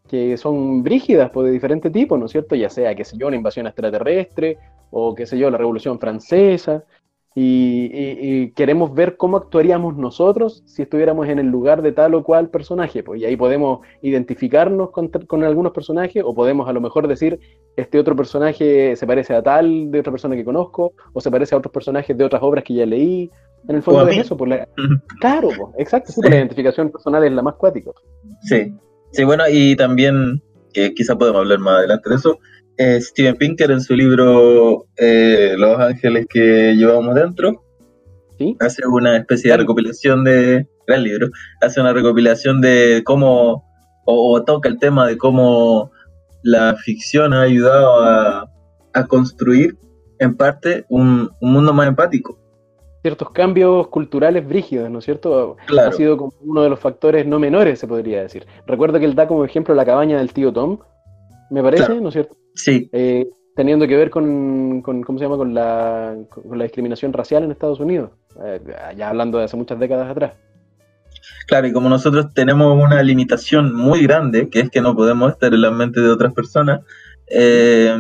que 0.08 0.38
son 0.38 0.84
brígidas, 0.84 1.32
pues, 1.32 1.48
de 1.48 1.52
diferente 1.52 1.90
tipo, 1.90 2.16
¿no 2.16 2.26
es 2.26 2.32
cierto? 2.32 2.56
Ya 2.56 2.70
sea, 2.70 2.94
qué 2.94 3.04
sé 3.04 3.18
yo, 3.18 3.28
una 3.28 3.36
invasión 3.36 3.66
extraterrestre 3.66 4.60
o, 4.92 5.16
qué 5.16 5.26
sé 5.26 5.38
yo, 5.40 5.50
la 5.50 5.58
Revolución 5.58 6.00
Francesa. 6.00 6.84
Y, 7.34 7.90
y- 7.94 8.18
y 8.44 8.52
queremos 8.52 8.94
ver 8.94 9.16
cómo 9.16 9.38
actuaríamos 9.38 9.96
nosotros 9.96 10.64
si 10.66 10.82
estuviéramos 10.82 11.30
en 11.30 11.40
el 11.40 11.48
lugar 11.48 11.82
de 11.82 11.94
tal 11.94 12.14
o 12.16 12.24
cual 12.24 12.50
personaje. 12.50 13.04
Pues, 13.04 13.22
y 13.22 13.26
ahí 13.26 13.38
podemos 13.38 13.80
identificarnos 14.02 14.92
con, 14.92 15.08
con 15.08 15.44
algunos 15.44 15.72
personajes 15.72 16.24
o 16.26 16.36
podemos 16.36 16.68
a 16.68 16.74
lo 16.74 16.82
mejor 16.82 17.08
decir, 17.08 17.40
este 17.78 18.00
otro 18.00 18.18
personaje 18.18 18.96
se 18.98 19.08
parece 19.08 19.34
a 19.34 19.42
tal 19.42 19.92
de 19.92 20.00
otra 20.02 20.12
persona 20.12 20.36
que 20.36 20.44
conozco 20.44 20.92
o 21.14 21.22
se 21.22 21.32
parece 21.32 21.56
a 21.56 21.60
otros 21.60 21.72
personajes 21.72 22.18
de 22.18 22.24
otras 22.26 22.44
obras 22.44 22.66
que 22.66 22.74
ya 22.74 22.86
leí. 22.86 23.32
En 23.70 23.76
el 23.78 23.82
fondo 23.82 24.08
es 24.10 24.18
eso. 24.18 24.36
Por 24.36 24.50
la... 24.50 24.68
Claro, 25.22 25.50
pues, 25.56 25.70
exacto. 25.78 26.12
sí, 26.12 26.20
pues, 26.20 26.32
la 26.32 26.38
identificación 26.38 26.92
personal 26.92 27.24
es 27.24 27.32
la 27.32 27.42
más 27.44 27.56
cuática. 27.56 27.92
Sí, 28.42 28.74
sí, 29.12 29.24
bueno, 29.24 29.44
y 29.50 29.76
también, 29.78 30.42
que 30.74 30.94
quizá 30.94 31.16
podemos 31.18 31.40
hablar 31.40 31.60
más 31.60 31.78
adelante 31.78 32.10
de 32.10 32.16
eso, 32.16 32.40
eh, 32.78 33.00
Steven 33.02 33.36
Pinker 33.36 33.72
en 33.72 33.82
su 33.82 33.94
libro 33.96 34.86
eh, 34.98 35.56
Los 35.58 35.80
ángeles 35.80 36.26
que 36.30 36.74
llevamos 36.76 37.16
dentro, 37.16 37.64
¿Sí? 38.38 38.56
hace 38.60 38.88
una 38.88 39.18
especie 39.18 39.52
de 39.52 39.58
recopilación 39.58 40.24
de, 40.24 40.68
gran 40.88 41.04
libro, 41.04 41.28
hace 41.62 41.80
una 41.82 41.94
recopilación 41.94 42.62
de 42.62 43.02
cómo, 43.06 43.66
o, 44.06 44.34
o 44.36 44.44
toca 44.44 44.68
el 44.70 44.80
tema 44.80 45.08
de 45.08 45.18
cómo 45.18 45.92
la 46.44 46.76
ficción 46.76 47.34
ha 47.34 47.42
ayudado 47.42 48.02
a, 48.04 48.50
a 48.94 49.08
construir, 49.08 49.78
en 50.20 50.36
parte, 50.38 50.86
un, 50.90 51.30
un 51.40 51.54
mundo 51.54 51.74
más 51.74 51.88
empático. 51.88 52.38
Ciertos 53.02 53.32
cambios 53.32 53.88
culturales 53.88 54.48
brígidos, 54.48 54.90
¿no 54.92 55.00
es 55.00 55.06
cierto? 55.06 55.58
Claro. 55.66 55.90
Ha 55.90 55.92
sido 55.94 56.18
como 56.18 56.34
uno 56.42 56.62
de 56.62 56.70
los 56.70 56.80
factores 56.80 57.26
no 57.26 57.40
menores, 57.40 57.80
se 57.80 57.88
podría 57.88 58.22
decir. 58.22 58.46
Recuerdo 58.68 59.00
que 59.00 59.06
él 59.06 59.16
da 59.16 59.28
como 59.28 59.44
ejemplo 59.44 59.74
la 59.74 59.86
cabaña 59.86 60.20
del 60.20 60.34
tío 60.34 60.54
Tom, 60.54 60.78
me 61.50 61.64
parece, 61.64 61.86
Claro. 61.86 62.02
¿no 62.02 62.10
es 62.10 62.14
cierto? 62.14 62.36
Sí, 62.54 62.90
Eh, 62.92 63.28
teniendo 63.56 63.88
que 63.88 63.96
ver 63.96 64.10
con, 64.10 64.82
con, 64.82 65.04
¿cómo 65.04 65.20
se 65.20 65.26
llama? 65.26 65.38
Con 65.38 65.54
la, 65.54 66.16
con 66.30 66.58
la 66.58 66.64
discriminación 66.64 67.14
racial 67.14 67.44
en 67.44 67.52
Estados 67.52 67.80
Unidos, 67.80 68.12
eh, 68.44 68.60
ya 68.96 69.10
hablando 69.10 69.38
de 69.38 69.46
hace 69.46 69.58
muchas 69.58 69.80
décadas 69.80 70.10
atrás. 70.10 70.34
Claro, 71.48 71.68
y 71.68 71.74
como 71.74 71.90
nosotros 71.90 72.34
tenemos 72.34 72.82
una 72.82 73.04
limitación 73.04 73.76
muy 73.76 74.04
grande, 74.04 74.50
que 74.50 74.62
es 74.62 74.70
que 74.70 74.82
no 74.82 74.96
podemos 74.96 75.32
estar 75.32 75.54
en 75.54 75.62
la 75.62 75.72
mente 75.72 76.00
de 76.00 76.10
otras 76.10 76.34
personas, 76.34 76.82
eh, 77.28 77.96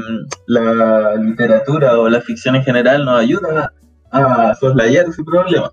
la 0.48 1.16
literatura 1.16 2.00
o 2.00 2.10
la 2.10 2.22
ficción 2.22 2.56
en 2.56 2.64
general 2.64 3.06
nos 3.06 3.20
ayuda 3.20 3.74
a 4.12 4.56
soslayar 4.56 5.06
ese 5.08 5.24
problema. 5.24 5.72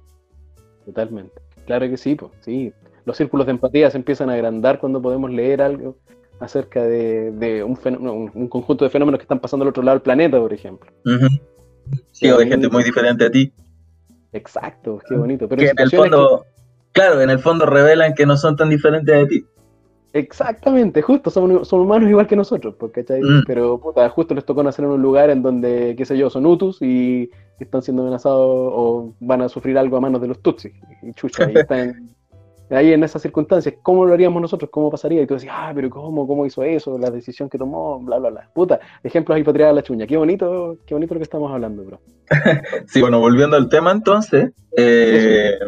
Totalmente. 0.84 1.34
Claro 1.66 1.88
que 1.88 1.96
sí, 1.96 2.14
pues, 2.14 2.32
sí. 2.40 2.72
Los 3.04 3.16
círculos 3.16 3.46
de 3.46 3.52
empatía 3.52 3.90
se 3.90 3.98
empiezan 3.98 4.30
a 4.30 4.34
agrandar 4.34 4.78
cuando 4.78 5.00
podemos 5.00 5.30
leer 5.30 5.62
algo 5.62 5.96
acerca 6.40 6.82
de, 6.84 7.32
de 7.32 7.62
un, 7.64 7.76
fenómeno- 7.76 8.12
un, 8.14 8.30
un 8.34 8.48
conjunto 8.48 8.84
de 8.84 8.90
fenómenos 8.90 9.18
que 9.18 9.24
están 9.24 9.40
pasando 9.40 9.64
al 9.64 9.70
otro 9.70 9.82
lado 9.82 9.96
del 9.96 10.02
planeta, 10.02 10.38
por 10.38 10.52
ejemplo. 10.52 10.90
Sí, 12.12 12.30
o 12.30 12.38
de 12.38 12.46
gente 12.46 12.68
muy 12.68 12.84
diferente 12.84 13.24
a 13.26 13.30
ti. 13.30 13.52
Exacto, 14.32 14.98
qué 15.08 15.14
bonito. 15.16 15.48
Pero 15.48 15.60
Que 15.60 15.68
en 15.70 15.78
el 15.78 15.90
fondo, 15.90 16.44
claro, 16.92 17.20
en 17.20 17.30
el 17.30 17.38
fondo 17.38 17.66
revelan 17.66 18.14
que 18.14 18.26
no 18.26 18.36
son 18.36 18.56
tan 18.56 18.68
diferentes 18.70 19.14
de 19.16 19.26
ti. 19.26 19.44
exactamente, 20.12 21.02
justo, 21.02 21.30
son, 21.30 21.64
son 21.64 21.80
humanos 21.80 22.08
igual 22.10 22.26
que 22.26 22.36
nosotros, 22.36 22.74
pues, 22.78 22.92
¿cachai? 22.92 23.20
Mm. 23.22 23.44
Pero 23.46 23.78
puta, 23.80 24.08
justo 24.10 24.34
les 24.34 24.44
tocó 24.44 24.62
nacer 24.62 24.84
en 24.84 24.90
un 24.92 25.02
lugar 25.02 25.30
en 25.30 25.42
donde, 25.42 25.94
qué 25.96 26.04
sé 26.04 26.16
yo, 26.18 26.30
son 26.30 26.46
Hutus 26.46 26.80
y 26.82 27.30
están 27.58 27.82
siendo 27.82 28.02
amenazados 28.02 28.40
o 28.74 29.14
van 29.20 29.42
a 29.42 29.48
sufrir 29.48 29.76
algo 29.78 29.96
a 29.96 30.00
manos 30.00 30.20
de 30.20 30.28
los 30.28 30.40
Tutsis. 30.42 30.72
Y 31.02 31.12
chucha, 31.14 31.44
ahí 31.44 31.54
están 31.58 32.10
ahí 32.70 32.92
en 32.92 33.02
esas 33.02 33.22
circunstancias, 33.22 33.74
¿cómo 33.82 34.04
lo 34.04 34.12
haríamos 34.14 34.42
nosotros? 34.42 34.70
¿Cómo 34.70 34.90
pasaría? 34.90 35.22
Y 35.22 35.26
tú 35.26 35.34
decías, 35.34 35.54
ah, 35.56 35.72
pero 35.74 35.88
¿cómo? 35.90 36.26
¿Cómo 36.26 36.44
hizo 36.46 36.62
eso? 36.62 36.98
La 36.98 37.10
decisión 37.10 37.48
que 37.48 37.58
tomó, 37.58 37.98
bla, 38.00 38.18
bla, 38.18 38.30
bla. 38.30 38.50
Puta, 38.54 38.80
ejemplos 39.02 39.38
tirar 39.44 39.70
a 39.70 39.72
la 39.72 39.82
chuña. 39.82 40.06
Qué 40.06 40.16
bonito, 40.16 40.78
qué 40.86 40.94
bonito 40.94 41.14
lo 41.14 41.20
que 41.20 41.24
estamos 41.24 41.50
hablando, 41.50 41.84
bro. 41.84 42.00
Sí, 42.86 43.00
bueno, 43.00 43.20
volviendo 43.20 43.56
al 43.56 43.68
tema 43.68 43.92
entonces, 43.92 44.52
eh, 44.76 45.58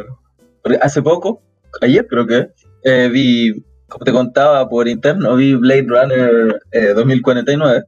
hace 0.80 1.02
poco, 1.02 1.42
ayer 1.80 2.06
creo 2.06 2.26
que, 2.26 2.48
eh, 2.84 3.08
vi, 3.10 3.64
como 3.88 4.04
te 4.04 4.12
contaba 4.12 4.68
por 4.68 4.88
interno, 4.88 5.36
vi 5.36 5.54
Blade 5.54 5.86
Runner 5.86 6.60
eh, 6.72 6.92
2049. 6.94 7.84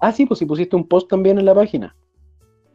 Ah, 0.00 0.12
sí, 0.12 0.26
pues 0.26 0.38
si 0.38 0.46
pusiste 0.46 0.76
un 0.76 0.88
post 0.88 1.08
también 1.08 1.38
en 1.38 1.46
la 1.46 1.54
página. 1.54 1.94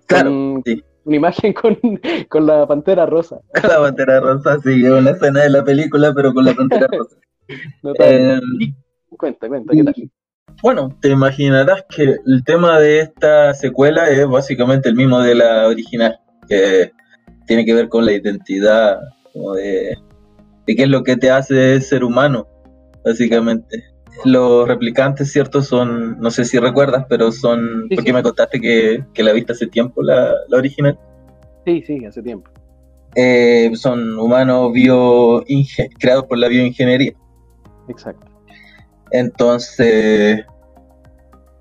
Claro, 0.06 0.30
Con 0.30 0.64
sí. 0.66 0.84
Una 1.08 1.16
imagen 1.16 1.54
con, 1.54 1.80
con 2.28 2.46
la 2.46 2.68
pantera 2.68 3.06
rosa. 3.06 3.40
La 3.64 3.80
pantera 3.80 4.20
rosa, 4.20 4.60
sí, 4.60 4.86
es 4.86 4.92
una 4.92 5.12
escena 5.12 5.42
de 5.44 5.50
la 5.50 5.64
película, 5.64 6.14
pero 6.14 6.34
con 6.34 6.44
la 6.44 6.54
pantera 6.54 6.86
rosa. 6.92 7.16
Eh, 8.00 8.40
cuenta, 9.16 9.48
cuenta, 9.48 9.74
¿qué 9.74 9.84
tal? 9.86 10.12
Bueno, 10.62 10.98
te 11.02 11.08
imaginarás 11.10 11.86
que 11.88 12.18
el 12.26 12.44
tema 12.44 12.78
de 12.82 13.00
esta 13.00 13.54
secuela 13.54 14.10
es 14.10 14.28
básicamente 14.28 14.90
el 14.90 14.96
mismo 14.96 15.22
de 15.22 15.36
la 15.36 15.68
original, 15.68 16.20
que 16.50 16.92
tiene 17.46 17.64
que 17.64 17.74
ver 17.74 17.88
con 17.88 18.06
la 18.06 18.12
identidad, 18.12 19.00
como 19.32 19.54
de, 19.54 19.98
de 20.66 20.76
qué 20.76 20.84
es 20.84 20.90
lo 20.90 21.04
que 21.04 21.16
te 21.16 21.32
hace 21.32 21.80
ser 21.80 22.04
humano, 22.04 22.48
básicamente. 23.06 23.82
Los 24.26 24.68
replicantes, 24.68 25.32
¿cierto? 25.32 25.62
Son, 25.62 26.20
no 26.20 26.32
sé 26.32 26.46
si 26.46 26.58
recuerdas, 26.60 27.06
pero 27.08 27.32
son, 27.32 27.86
Sí, 27.90 27.96
porque 27.96 28.10
sí. 28.10 28.14
me 28.14 28.24
contaste 28.24 28.60
que, 28.60 29.04
que 29.14 29.24
la 29.24 29.34
viste 29.34 29.54
hace 29.54 29.68
tiempo, 29.68 30.02
la, 30.02 30.34
la 30.48 30.58
original. 30.58 30.98
Sí, 31.66 31.84
sí, 31.86 32.06
hace 32.06 32.22
tiempo. 32.22 32.50
Eh, 33.16 33.72
son 33.76 34.18
humanos 34.20 34.72
bio 34.74 35.44
creados 36.00 36.26
por 36.26 36.38
la 36.38 36.48
bioingeniería. 36.48 37.14
Exacto. 37.90 38.26
Entonces, 39.12 40.46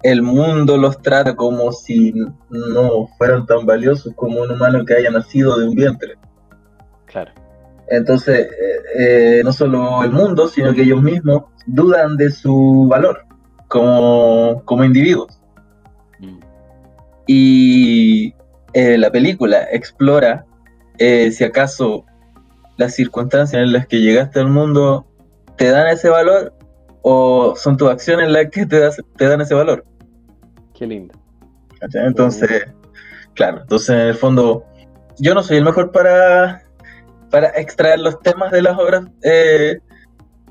el 0.03 0.23
mundo 0.23 0.77
los 0.77 1.01
trata 1.01 1.35
como 1.35 1.73
si 1.73 2.13
no 2.51 3.09
fueran 3.19 3.47
tan 3.47 3.65
valiosos 3.67 4.13
como 4.15 4.41
un 4.43 4.51
humano 4.51 4.85
que 4.85 4.95
haya 4.95 5.11
nacido 5.11 5.59
de 5.59 5.69
un 5.69 5.75
vientre. 5.75 6.15
Claro. 7.07 7.33
Entonces, 7.89 8.49
eh, 8.51 8.81
eh, 8.99 9.43
no 9.45 9.53
solo 9.53 10.03
el 10.03 10.11
mundo, 10.11 10.49
sino 10.49 10.75
que 10.75 10.83
ellos 10.83 11.03
mismos 11.03 11.45
dudan 11.67 12.17
de 12.17 12.31
su 12.31 12.87
valor 12.89 13.25
como, 13.69 14.63
como 14.65 14.85
individuos. 14.85 15.41
Mm. 16.19 16.39
Y 17.27 18.35
eh, 18.73 18.99
la 18.99 19.11
película 19.11 19.65
explora 19.71 20.45
si 20.99 21.45
acaso 21.45 22.07
las 22.79 22.95
circunstancias 22.95 23.63
en 23.63 23.73
las 23.73 23.87
que 23.87 24.01
llegaste 24.01 24.41
al 24.41 24.49
mundo 24.49 25.07
te 25.57 25.71
dan 25.71 25.89
ese 25.89 26.09
valor 26.09 26.55
o 27.03 27.55
son 27.55 27.77
tus 27.77 27.91
acciones 27.91 28.31
las 28.31 28.51
que 28.51 28.65
te, 28.67 28.81
das- 28.81 29.03
te 29.17 29.27
dan 29.29 29.41
ese 29.43 29.55
valor. 29.55 29.85
Qué 30.75 30.87
lindo. 30.87 31.15
¿cachai? 31.81 32.07
Entonces, 32.07 32.67
claro, 33.35 33.61
entonces 33.63 33.91
en 33.91 34.01
el 34.01 34.15
fondo 34.15 34.65
yo 35.19 35.35
no 35.35 35.43
soy 35.43 35.59
el 35.59 35.65
mejor 35.65 35.93
para, 35.93 36.63
para 37.31 37.49
extraer 37.49 38.01
los 38.01 38.21
temas 38.21 38.51
de 38.51 38.63
las 38.63 38.79
obras 38.79 39.07
eh, 39.23 39.79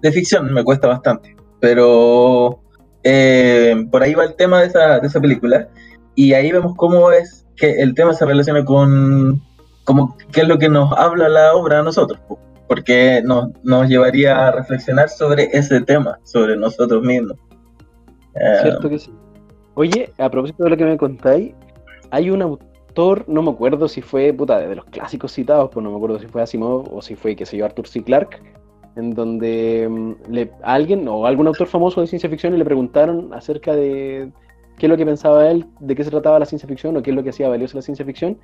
de 0.01 0.11
ficción, 0.11 0.53
me 0.53 0.63
cuesta 0.63 0.87
bastante, 0.87 1.35
pero 1.59 2.61
eh, 3.03 3.75
por 3.91 4.03
ahí 4.03 4.13
va 4.13 4.25
el 4.25 4.35
tema 4.35 4.61
de 4.61 4.67
esa, 4.67 4.99
de 4.99 5.07
esa 5.07 5.21
película 5.21 5.69
y 6.15 6.33
ahí 6.33 6.51
vemos 6.51 6.73
cómo 6.75 7.11
es 7.11 7.45
que 7.55 7.81
el 7.81 7.93
tema 7.93 8.13
se 8.13 8.25
relaciona 8.25 8.63
con 8.65 9.41
como 9.83 10.17
qué 10.31 10.41
es 10.41 10.47
lo 10.47 10.57
que 10.57 10.67
nos 10.67 10.91
habla 10.93 11.29
la 11.29 11.53
obra 11.53 11.79
a 11.79 11.83
nosotros, 11.83 12.19
po, 12.27 12.39
porque 12.67 13.21
nos, 13.23 13.49
nos 13.63 13.87
llevaría 13.87 14.47
a 14.47 14.51
reflexionar 14.51 15.09
sobre 15.09 15.49
ese 15.53 15.81
tema, 15.81 16.19
sobre 16.23 16.57
nosotros 16.57 17.03
mismos. 17.03 17.37
Cierto 18.61 18.89
que 18.89 18.99
sí. 18.99 19.13
Oye, 19.75 20.11
a 20.17 20.29
propósito 20.29 20.63
de 20.63 20.69
lo 20.71 20.77
que 20.77 20.85
me 20.85 20.97
contáis, 20.97 21.53
hay 22.11 22.29
un 22.29 22.41
autor, 22.41 22.67
no 23.27 23.41
me 23.41 23.51
acuerdo 23.51 23.87
si 23.87 24.01
fue, 24.01 24.33
puta, 24.33 24.59
de 24.59 24.75
los 24.75 24.85
clásicos 24.85 25.31
citados, 25.31 25.69
pues 25.71 25.83
no 25.83 25.91
me 25.91 25.97
acuerdo 25.97 26.19
si 26.19 26.27
fue 26.27 26.41
Asimov 26.41 26.93
o 26.93 27.01
si 27.01 27.15
fue, 27.15 27.35
qué 27.35 27.63
Arthur 27.63 27.87
C. 27.87 28.03
Clarke, 28.03 28.41
en 28.95 29.13
donde 29.13 29.87
mm, 29.89 30.31
le, 30.31 30.51
alguien 30.63 31.07
o 31.07 31.25
algún 31.25 31.47
autor 31.47 31.67
famoso 31.67 32.01
de 32.01 32.07
ciencia 32.07 32.29
ficción 32.29 32.57
le 32.57 32.65
preguntaron 32.65 33.33
acerca 33.33 33.75
de 33.75 34.31
qué 34.77 34.85
es 34.85 34.89
lo 34.89 34.97
que 34.97 35.05
pensaba 35.05 35.49
él, 35.49 35.65
de 35.79 35.95
qué 35.95 36.03
se 36.03 36.11
trataba 36.11 36.39
la 36.39 36.45
ciencia 36.45 36.67
ficción 36.67 36.95
o 36.97 37.03
qué 37.03 37.11
es 37.11 37.15
lo 37.15 37.23
que 37.23 37.29
hacía 37.29 37.49
valiosa 37.49 37.77
la 37.77 37.81
ciencia 37.81 38.05
ficción, 38.05 38.37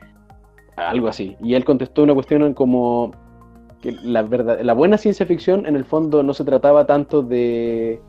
algo 0.76 1.08
así. 1.08 1.36
Y 1.42 1.54
él 1.54 1.64
contestó 1.64 2.04
una 2.04 2.14
cuestión 2.14 2.54
como 2.54 3.12
que 3.82 3.94
la, 4.04 4.22
verdad, 4.22 4.60
la 4.62 4.74
buena 4.74 4.98
ciencia 4.98 5.26
ficción 5.26 5.66
en 5.66 5.76
el 5.76 5.86
fondo 5.86 6.24
no 6.24 6.34
se 6.34 6.44
trataba 6.44 6.86
tanto 6.86 7.22
de, 7.22 8.02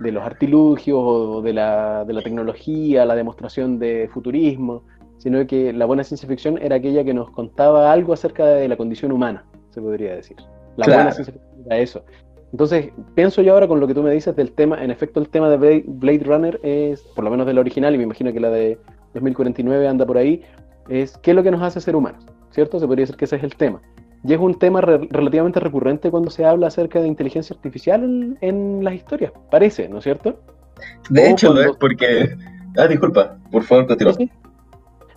de 0.00 0.12
los 0.12 0.24
artilugios 0.24 0.98
o 1.00 1.42
de 1.42 1.52
la, 1.52 2.04
de 2.04 2.12
la 2.12 2.22
tecnología, 2.22 3.04
la 3.04 3.14
demostración 3.14 3.78
de 3.78 4.08
futurismo, 4.12 4.82
sino 5.22 5.46
que 5.46 5.72
la 5.72 5.86
buena 5.86 6.02
ciencia 6.02 6.28
ficción 6.28 6.58
era 6.60 6.76
aquella 6.76 7.04
que 7.04 7.14
nos 7.14 7.30
contaba 7.30 7.92
algo 7.92 8.12
acerca 8.12 8.44
de 8.44 8.66
la 8.66 8.76
condición 8.76 9.12
humana, 9.12 9.44
se 9.70 9.80
podría 9.80 10.16
decir. 10.16 10.36
La 10.76 10.86
buena 10.86 11.12
ciencia 11.12 11.32
ficción 11.34 11.62
era 11.64 11.78
eso. 11.78 12.04
Entonces, 12.50 12.90
pienso 13.14 13.40
yo 13.40 13.52
ahora 13.54 13.68
con 13.68 13.78
lo 13.78 13.86
que 13.86 13.94
tú 13.94 14.02
me 14.02 14.10
dices 14.10 14.34
del 14.34 14.50
tema, 14.50 14.82
en 14.82 14.90
efecto 14.90 15.20
el 15.20 15.28
tema 15.28 15.48
de 15.48 15.84
Blade 15.86 16.24
Runner 16.24 16.58
es, 16.64 17.02
por 17.14 17.22
lo 17.22 17.30
menos 17.30 17.46
de 17.46 17.54
la 17.54 17.60
original, 17.60 17.94
y 17.94 17.98
me 17.98 18.04
imagino 18.04 18.32
que 18.32 18.40
la 18.40 18.50
de 18.50 18.78
2049 19.14 19.86
anda 19.86 20.04
por 20.04 20.18
ahí, 20.18 20.42
es 20.88 21.16
qué 21.18 21.30
es 21.30 21.36
lo 21.36 21.44
que 21.44 21.52
nos 21.52 21.62
hace 21.62 21.80
ser 21.80 21.94
humanos, 21.94 22.26
¿cierto? 22.50 22.80
Se 22.80 22.86
podría 22.88 23.04
decir 23.04 23.16
que 23.16 23.26
ese 23.26 23.36
es 23.36 23.44
el 23.44 23.54
tema. 23.54 23.80
Y 24.24 24.32
es 24.32 24.40
un 24.40 24.58
tema 24.58 24.80
relativamente 24.80 25.60
recurrente 25.60 26.10
cuando 26.10 26.30
se 26.30 26.44
habla 26.44 26.66
acerca 26.66 27.00
de 27.00 27.06
inteligencia 27.06 27.54
artificial 27.54 28.36
en, 28.40 28.82
las 28.82 28.94
historias, 28.94 29.30
parece, 29.52 29.88
¿no 29.88 29.98
es 29.98 30.04
cierto? 30.04 30.40
De 31.10 31.30
hecho, 31.30 31.58
es 31.60 31.76
porque... 31.76 32.34
Ah, 32.76 32.88
disculpa, 32.88 33.38
por 33.52 33.62
favor, 33.62 33.86
continúa. 33.86 34.14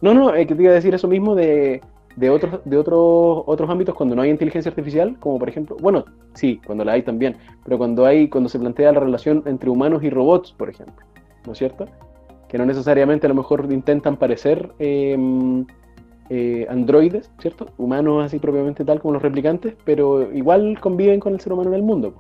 No, 0.02 0.14
no, 0.14 0.32
que 0.34 0.46
te 0.46 0.62
iba 0.62 0.72
a 0.72 0.76
decir 0.76 0.94
eso 0.94 1.08
mismo 1.08 1.36
de, 1.36 1.82
de 2.16 2.30
otros 2.30 2.62
de 2.64 2.78
otros 2.78 3.44
otros 3.46 3.70
ámbitos 3.70 3.96
cuando 3.96 4.16
no 4.16 4.22
hay 4.22 4.30
inteligencia 4.30 4.70
artificial, 4.70 5.18
como 5.20 5.40
por 5.40 5.50
ejemplo, 5.50 5.76
bueno, 5.82 6.06
sí, 6.34 6.62
cuando 6.66 6.84
la 6.86 6.94
hay 6.94 7.04
también, 7.04 7.38
pero 7.64 7.78
cuando 7.78 8.06
hay 8.06 8.30
cuando 8.30 8.50
se 8.50 8.60
plantea 8.60 8.92
la 8.92 9.00
relación 9.00 9.44
entre 9.46 9.70
humanos 9.70 10.04
y 10.04 10.10
robots, 10.10 10.52
por 10.54 10.70
ejemplo, 10.70 11.06
¿no 11.46 11.54
es 11.54 11.58
cierto? 11.58 11.86
Que 12.48 12.58
no 12.58 12.66
necesariamente 12.66 13.28
a 13.28 13.30
lo 13.30 13.36
mejor 13.36 13.68
intentan 13.72 14.18
parecer 14.18 14.72
em, 14.80 15.66
eh, 16.30 16.66
androides, 16.70 17.32
¿cierto? 17.40 17.68
Humanos 17.78 18.26
así 18.26 18.40
propiamente 18.40 18.86
tal 18.86 19.02
como 19.02 19.14
los 19.14 19.22
replicantes, 19.22 19.76
pero 19.84 20.32
igual 20.34 20.80
conviven 20.80 21.20
con 21.20 21.34
el 21.34 21.40
ser 21.40 21.54
humano 21.54 21.70
en 21.70 21.76
el 21.76 21.84
mundo. 21.84 22.14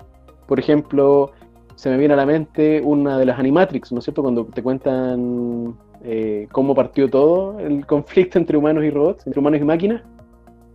Por 0.48 0.60
ejemplo, 0.60 1.32
se 1.75 1.89
me 1.89 1.98
viene 1.98 2.13
a 2.13 2.17
la 2.17 2.25
mente 2.25 2.82
una 2.84 3.17
de 3.17 3.25
las 3.25 3.39
Animatrix, 3.39 3.91
¿no 3.91 4.00
es 4.00 4.05
cierto? 4.05 4.22
Cuando 4.22 4.46
te 4.46 4.62
cuentan 4.62 5.75
eh, 6.05 6.47
cómo 6.51 6.75
partió 6.75 7.09
todo 7.09 7.59
el 7.59 7.85
conflicto 7.85 8.38
entre 8.38 8.57
humanos 8.57 8.83
y 8.83 8.91
robots, 8.91 9.25
entre 9.25 9.39
humanos 9.39 9.62
y 9.62 9.63
máquinas. 9.63 10.03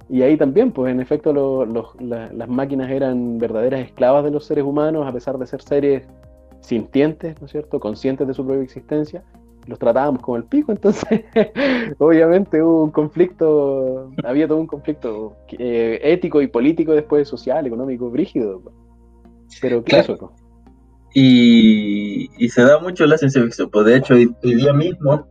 Y 0.08 0.22
ahí 0.22 0.37
también, 0.37 0.72
pues 0.72 0.92
en 0.92 1.00
efecto 1.00 1.64
las 2.00 2.49
máquinas 2.49 2.90
eran 2.90 3.38
verdaderas 3.38 3.80
esclavas 3.82 4.25
de 4.25 4.32
los 4.32 4.44
seres 4.44 4.64
humanos, 4.64 5.06
a 5.06 5.12
pesar 5.12 5.38
de 5.38 5.46
ser 5.46 5.62
seres 5.62 6.08
sintientes, 6.60 7.40
¿no 7.40 7.46
es 7.46 7.52
cierto? 7.52 7.78
Conscientes 7.78 8.26
de 8.26 8.34
su 8.34 8.44
propia 8.44 8.64
existencia 8.64 9.22
los 9.66 9.78
tratábamos 9.78 10.22
como 10.22 10.37
el 10.37 10.44
pico, 10.44 10.72
entonces 10.72 11.25
obviamente 11.99 12.62
hubo 12.62 12.84
un 12.84 12.90
conflicto, 12.90 14.10
había 14.25 14.49
todo 14.49 14.58
un 14.58 14.66
conflicto 14.66 15.37
eh, 15.58 16.00
ético 16.02 16.42
y 16.42 16.49
político 16.49 16.92
después 16.92 17.28
social, 17.28 17.66
económico, 17.66 18.10
brígido. 18.10 18.62
Pero 19.60 19.82
claro. 19.82 20.32
Y, 21.14 22.31
y, 22.38 22.49
se 22.50 22.62
da 22.62 22.79
mucho 22.79 23.05
la 23.07 23.19
ciencia 23.19 23.43
ficción, 23.43 23.69
pues 23.71 23.87
de 23.87 23.97
hecho 23.97 24.14
hoy, 24.14 24.33
día 24.43 24.73
mismo 24.73 25.26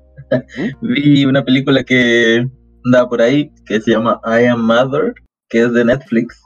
vi 0.82 1.26
una 1.26 1.44
película 1.44 1.84
que 1.84 2.46
anda 2.86 3.08
por 3.08 3.22
ahí 3.22 3.52
que 3.66 3.80
se 3.80 3.92
llama 3.92 4.20
I 4.26 4.46
Am 4.46 4.62
Mother, 4.62 5.14
que 5.48 5.62
es 5.62 5.74
de 5.74 5.86
Netflix. 5.86 6.42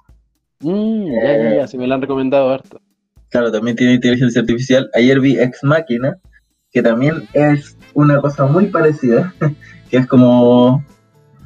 Mm, 0.60 1.06
ya, 1.08 1.38
ya, 1.38 1.56
ya, 1.56 1.68
se 1.68 1.78
me 1.78 1.88
la 1.88 1.96
han 1.96 2.02
recomendado 2.02 2.50
harto. 2.50 2.80
Claro, 3.30 3.52
también 3.52 3.76
tiene 3.76 3.96
inteligencia 3.96 4.42
artificial. 4.42 4.90
Ayer 4.94 5.20
vi 5.20 5.40
Ex 5.40 5.64
Máquina, 5.64 6.18
que 6.72 6.84
también 6.84 7.28
es 7.34 7.76
una 7.96 8.22
cosa 8.22 8.46
muy 8.46 8.68
parecida, 8.68 9.34
que 9.90 9.98
es 9.98 10.08
como 10.08 10.84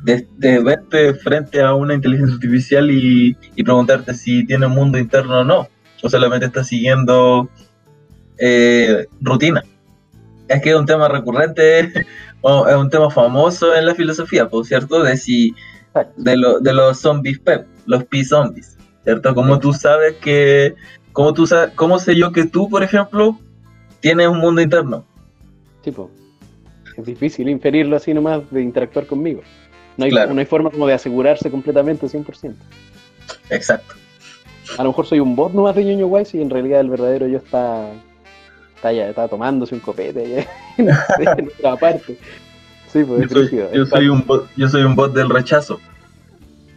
de, 0.03 0.27
verte 0.63 1.13
frente 1.13 1.61
a 1.61 1.73
una 1.73 1.93
inteligencia 1.93 2.35
artificial 2.35 2.91
y, 2.91 3.35
preguntarte 3.55 4.13
si 4.13 4.45
tiene 4.45 4.65
un 4.65 4.73
mundo 4.73 4.97
interno 4.97 5.39
o 5.39 5.43
no, 5.43 5.67
o 6.03 6.09
solamente 6.09 6.45
está 6.45 6.63
siguiendo 6.63 7.49
eh, 8.39 9.05
rutina. 9.21 9.63
Es 10.47 10.61
que 10.61 10.69
es 10.69 10.75
un 10.75 10.85
tema 10.85 11.07
recurrente, 11.07 12.05
o 12.41 12.67
es 12.67 12.75
un 12.75 12.89
tema 12.89 13.09
famoso 13.09 13.75
en 13.75 13.85
la 13.85 13.95
filosofía, 13.95 14.49
por 14.49 14.65
cierto, 14.65 15.03
de 15.03 15.17
si 15.17 15.53
de, 16.15 16.35
de 16.61 16.73
los 16.73 16.99
zombies 16.99 17.39
pep, 17.39 17.65
los 17.85 18.03
p-zombies, 18.05 18.77
¿cierto? 19.03 19.33
Como 19.33 19.59
tú 19.59 19.73
sabes 19.73 20.15
que, 20.17 20.75
como 21.11 21.33
tú 21.33 21.47
sabes, 21.47 21.73
¿cómo 21.75 21.99
sé 21.99 22.15
yo 22.15 22.31
que 22.31 22.45
tú, 22.45 22.69
por 22.69 22.83
ejemplo, 22.83 23.39
tienes 23.99 24.27
un 24.27 24.39
mundo 24.39 24.61
interno? 24.61 25.05
Tipo, 25.83 26.11
es 26.95 27.05
difícil 27.05 27.49
inferirlo 27.49 27.95
así 27.95 28.13
nomás 28.13 28.49
de 28.51 28.61
interactuar 28.61 29.07
conmigo. 29.07 29.41
No 29.97 30.05
hay, 30.05 30.11
no 30.11 30.39
hay 30.39 30.45
forma 30.45 30.69
como 30.69 30.85
de 30.85 30.93
asegurarse 30.93 31.49
completamente 31.49 32.05
100%. 32.05 32.53
Exacto. 33.49 33.95
A 34.77 34.83
lo 34.83 34.89
mejor 34.89 35.05
soy 35.05 35.19
un 35.19 35.35
bot 35.35 35.53
nomás 35.53 35.75
de 35.75 35.85
ñoño 35.85 36.07
Wise 36.07 36.37
y 36.37 36.41
en 36.41 36.49
realidad 36.49 36.81
el 36.81 36.89
verdadero 36.89 37.27
yo 37.27 37.37
está, 37.37 37.89
está, 38.77 38.93
ya, 38.93 39.09
está 39.09 39.27
tomándose 39.27 39.75
un 39.75 39.81
copete 39.81 40.47
en 40.77 40.89
otra 41.57 41.75
parte. 41.75 42.17
Sí, 42.87 43.03
pues 43.03 43.29
yo, 43.29 43.29
soy, 43.29 43.49
yo 43.73 43.85
soy, 43.85 44.07
un 44.07 44.25
bot, 44.25 44.47
yo 44.55 44.69
soy 44.69 44.83
un 44.83 44.95
bot 44.95 45.13
del 45.13 45.29
rechazo. 45.29 45.79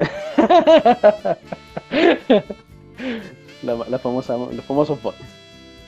la, 3.63 3.77
la 3.89 3.99
famosa, 3.99 4.37
los 4.37 4.65
famosos 4.65 5.01
bots 5.03 5.19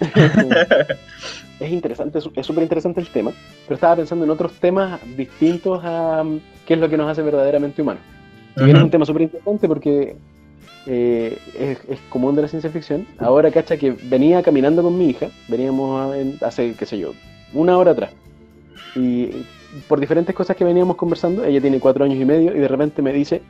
es 1.60 1.70
interesante, 1.70 2.18
es 2.18 2.46
súper 2.46 2.62
interesante 2.62 3.00
el 3.00 3.08
tema, 3.08 3.32
pero 3.66 3.74
estaba 3.76 3.96
pensando 3.96 4.24
en 4.24 4.30
otros 4.30 4.52
temas 4.54 5.00
distintos 5.16 5.80
a 5.84 6.22
mm, 6.24 6.40
qué 6.66 6.74
es 6.74 6.80
lo 6.80 6.88
que 6.88 6.96
nos 6.96 7.10
hace 7.10 7.22
verdaderamente 7.22 7.82
humanos. 7.82 8.02
Si 8.56 8.68
es 8.70 8.74
un 8.74 8.90
tema 8.90 9.06
súper 9.06 9.22
interesante 9.22 9.66
porque 9.66 10.16
eh, 10.86 11.38
es, 11.88 12.00
común 12.08 12.34
de 12.34 12.42
la 12.42 12.48
ciencia 12.48 12.70
ficción. 12.70 13.06
Ahora, 13.18 13.50
cacha, 13.50 13.76
que 13.76 13.92
venía 13.92 14.42
caminando 14.42 14.82
con 14.82 14.96
mi 14.98 15.10
hija, 15.10 15.28
veníamos 15.48 16.14
hace, 16.42 16.74
qué 16.74 16.86
sé 16.86 16.98
yo, 16.98 17.12
una 17.52 17.78
hora 17.78 17.92
atrás. 17.92 18.10
Y 18.96 19.30
por 19.88 20.00
diferentes 20.00 20.34
cosas 20.34 20.56
que 20.56 20.64
veníamos 20.64 20.96
conversando, 20.96 21.44
ella 21.44 21.60
tiene 21.60 21.80
cuatro 21.80 22.04
años 22.04 22.18
y 22.20 22.24
medio 22.24 22.54
y 22.54 22.58
de 22.58 22.68
repente 22.68 23.00
me 23.00 23.12
dice, 23.12 23.42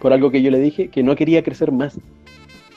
por 0.00 0.12
algo 0.12 0.30
que 0.30 0.42
yo 0.42 0.50
le 0.50 0.58
dije, 0.58 0.88
que 0.88 1.02
no 1.02 1.14
quería 1.14 1.42
crecer 1.42 1.72
más. 1.72 1.98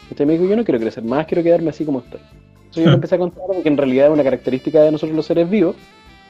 Este 0.10 0.26
me 0.26 0.34
dijo, 0.34 0.46
yo 0.46 0.56
no 0.56 0.64
quiero 0.64 0.80
crecer 0.80 1.04
más, 1.04 1.26
quiero 1.26 1.44
quedarme 1.44 1.70
así 1.70 1.86
como 1.86 2.00
estoy. 2.00 2.22
Entonces 2.56 2.84
yo 2.84 2.90
le 2.90 2.96
empecé 2.96 3.16
a 3.16 3.20
contar 3.20 3.44
que 3.62 3.70
en 3.70 3.78
realidad 3.78 4.12
una 4.12 4.24
característica 4.24 4.82
de 4.82 4.92
nosotros 4.92 5.16
los 5.16 5.26
seres 5.26 5.50
vivos 5.50 5.76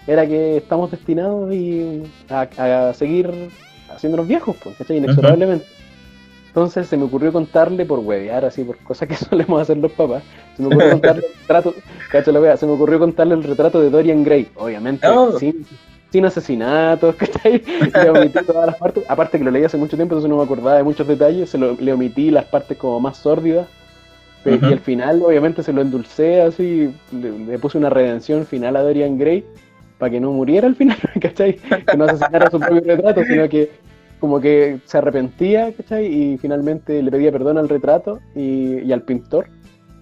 era 0.08 0.28
que 0.28 0.58
estamos 0.58 0.92
destinados 0.92 1.50
a, 2.30 2.94
seguir 2.94 3.30
haciéndonos 3.90 4.28
viejos, 4.28 4.56
pues, 4.62 4.76
¿cachai? 4.76 4.98
Inexorablemente. 4.98 5.66
Entonces 6.54 6.86
se 6.86 6.98
me 6.98 7.06
ocurrió 7.06 7.34
contarle 7.34 7.84
por 7.84 7.98
huevear, 7.98 8.46
así, 8.46 8.64
por 8.64 8.78
cosas 8.78 9.10
que 9.10 9.16
solemos 9.30 9.60
hacer 9.60 9.78
los 9.78 9.92
papás. 9.92 10.22
Se 10.56 10.62
me 10.62 10.68
ocurrió 10.68 10.92
contarle 10.92 11.26
el 11.26 11.34
retrato, 11.42 11.74
la 12.32 12.58
se 12.58 12.66
me 12.68 12.74
ocurrió 12.74 13.00
contarle 13.00 13.34
el 13.34 13.44
retrato 13.44 13.82
de 13.82 13.90
Dorian 13.90 14.24
Gray, 14.24 14.48
obviamente, 14.56 15.08
oh. 15.08 15.40
sin, 15.40 15.66
sin, 16.12 16.26
asesinatos, 16.26 17.16
¿cachai? 17.18 17.64
Le 17.92 18.10
omití 18.12 18.46
todas 18.46 18.68
las 18.68 18.76
partes, 18.76 19.04
aparte 19.08 19.40
que 19.40 19.44
lo 19.44 19.50
leí 19.50 19.64
hace 19.64 19.78
mucho 19.78 19.96
tiempo, 19.96 20.14
entonces 20.14 20.30
no 20.30 20.38
me 20.38 20.44
acordaba 20.44 20.78
de 20.78 20.84
muchos 20.84 21.08
detalles, 21.08 21.50
se 21.50 21.58
lo, 21.58 21.74
le 21.74 21.92
omití 21.92 22.30
las 22.30 22.46
partes 22.46 22.78
como 22.78 23.00
más 23.00 23.18
sórdidas 23.18 23.68
y 24.46 24.66
al 24.66 24.80
final, 24.80 25.24
obviamente, 25.24 25.64
se 25.64 25.74
lo 25.74 25.82
endulcé 25.82 26.42
así, 26.42 26.94
le, 27.12 27.58
puse 27.58 27.78
una 27.78 27.90
redención 27.90 28.46
final 28.46 28.76
a 28.76 28.82
Dorian 28.84 29.18
Gray 29.18 29.44
para 29.98 30.12
que 30.12 30.20
no 30.20 30.34
muriera 30.34 30.68
al 30.68 30.76
final, 30.76 30.98
¿cachai? 31.22 31.54
Que 31.56 31.98
no 31.98 32.06
asesinara 32.06 32.52
su 32.52 32.60
propio 32.60 32.82
retrato, 32.82 33.24
sino 33.24 33.48
que 33.48 33.72
como 34.24 34.40
que 34.40 34.80
se 34.86 34.98
arrepentía, 34.98 35.74
¿cachai? 35.74 36.06
Y 36.06 36.38
finalmente 36.38 37.04
le 37.04 37.12
pedía 37.12 37.30
perdón 37.30 37.58
al 37.58 37.68
retrato 37.68 38.22
y, 38.34 38.90
al 38.94 39.02
pintor 39.02 39.48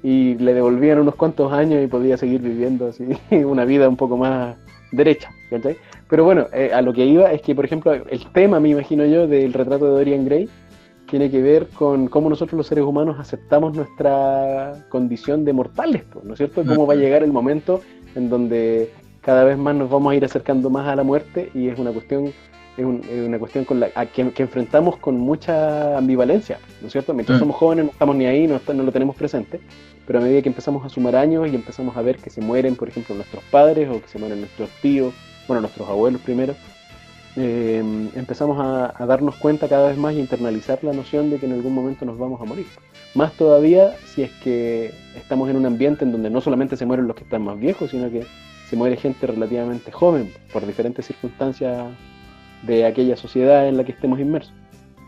y 0.04 0.36
le 0.36 0.54
devolvían 0.54 1.00
unos 1.00 1.16
cuantos 1.16 1.52
años 1.52 1.84
y 1.84 1.88
podía 1.88 2.18
seguir 2.18 2.40
viviendo 2.40 2.90
así 2.90 3.04
una 3.32 3.66
vida 3.66 3.90
un 3.90 3.98
poco 3.98 4.18
más 4.18 4.58
derecha, 4.92 5.32
¿cachai? 5.50 5.76
Pero 6.08 6.24
bueno, 6.24 6.46
eh, 6.54 6.70
a 6.72 6.84
lo 6.84 6.94
que 6.94 7.04
iba 7.04 7.32
es 7.32 7.42
que, 7.42 7.56
por 7.56 7.66
ejemplo, 7.66 7.94
el 7.94 8.32
tema, 8.32 8.60
me 8.60 8.70
imagino 8.70 9.08
yo, 9.08 9.26
del 9.26 9.54
retrato 9.54 9.86
de 9.86 9.92
Dorian 9.94 10.26
Gray 10.26 10.48
tiene 11.10 11.32
que 11.32 11.42
ver 11.42 11.70
con 11.70 12.08
cómo 12.08 12.30
nosotros 12.30 12.56
los 12.56 12.68
seres 12.68 12.84
humanos 12.84 13.20
aceptamos 13.20 13.76
nuestra 13.76 14.86
condición 14.90 15.46
de 15.46 15.54
mortales, 15.54 16.04
¿no 16.24 16.34
es 16.34 16.38
cierto? 16.38 16.64
Cómo 16.64 16.86
va 16.86 16.94
a 16.94 16.98
llegar 16.98 17.24
el 17.24 17.32
momento 17.32 17.82
en 18.14 18.30
donde 18.30 18.92
cada 19.22 19.46
vez 19.46 19.58
más 19.58 19.74
nos 19.74 19.90
vamos 19.90 20.14
a 20.14 20.16
ir 20.16 20.24
acercando 20.24 20.70
más 20.70 20.88
a 20.88 20.96
la 20.96 21.02
muerte 21.02 21.50
y 21.56 21.70
es 21.70 21.80
una 21.80 21.92
cuestión 21.92 22.32
es, 22.78 22.86
una 22.86 23.40
cuestión 23.40 23.66
con 23.66 23.80
la 23.80 23.90
que, 23.90 24.22
enfrentamos 24.22 24.98
con 24.98 25.18
mucha 25.18 25.98
ambivalencia, 25.98 26.60
¿no 26.82 26.88
es 26.88 26.94
cierto? 26.94 27.14
Mientras 27.14 27.38
mm. 27.38 27.40
somos 27.40 27.56
jóvenes 27.56 27.86
no 27.86 27.92
estamos 27.92 28.16
ni 28.16 28.26
ahí, 28.26 28.48
no, 28.48 28.60
no 28.74 28.84
lo 28.84 28.92
tenemos 28.92 29.16
presente, 29.16 29.60
pero 30.06 30.20
a 30.20 30.22
medida 30.22 30.42
que 30.42 30.50
empezamos 30.50 30.86
a 30.86 30.90
sumar 30.90 31.16
años 31.16 31.48
y 31.52 31.56
empezamos 31.56 31.96
a 31.96 32.02
ver 32.02 32.18
que 32.18 32.30
se 32.30 32.42
mueren, 32.42 32.76
por 32.76 32.90
ejemplo, 32.90 33.16
nuestros 33.16 33.44
padres 33.46 33.90
o 33.90 34.02
que 34.02 34.08
se 34.08 34.20
mueren 34.20 34.40
nuestros 34.40 34.70
tíos, 34.82 35.14
bueno, 35.48 35.62
nuestros 35.62 35.88
abuelos 35.88 36.22
primero, 36.22 36.56
eh, 37.38 37.82
empezamos 38.16 38.58
a, 38.60 39.06
darnos 39.06 39.36
cuenta 39.36 39.70
cada 39.70 39.88
vez 39.88 39.98
más 39.98 40.14
y 40.14 40.20
internalizar 40.20 40.84
la 40.84 40.92
noción 40.92 41.30
de 41.30 41.38
que 41.38 41.46
en 41.46 41.54
algún 41.54 41.74
momento 41.74 42.06
nos 42.06 42.18
vamos 42.18 42.42
a 42.42 42.46
morir. 42.46 42.66
Más 43.16 43.34
todavía 43.34 43.96
si 44.06 44.24
es 44.24 44.32
que 44.44 44.94
estamos 45.16 45.50
en 45.50 45.56
un 45.56 45.66
ambiente 45.66 46.04
en 46.04 46.12
donde 46.12 46.30
no 46.30 46.42
solamente 46.42 46.76
se 46.76 46.86
mueren 46.86 47.08
los 47.08 47.16
que 47.16 47.24
están 47.24 47.44
más 47.44 47.58
viejos, 47.58 47.92
sino 47.92 48.10
que 48.10 48.26
se 48.70 48.76
muere 48.76 48.98
gente 48.98 49.28
relativamente 49.28 49.92
joven 49.92 50.34
por 50.52 50.66
diferentes 50.66 51.06
circunstancias 51.06 51.88
de 52.64 52.86
aquella 52.86 53.16
sociedad 53.18 53.68
en 53.68 53.78
la 53.78 53.84
que 53.84 53.92
estemos 53.92 54.20
inmersos. 54.20 54.54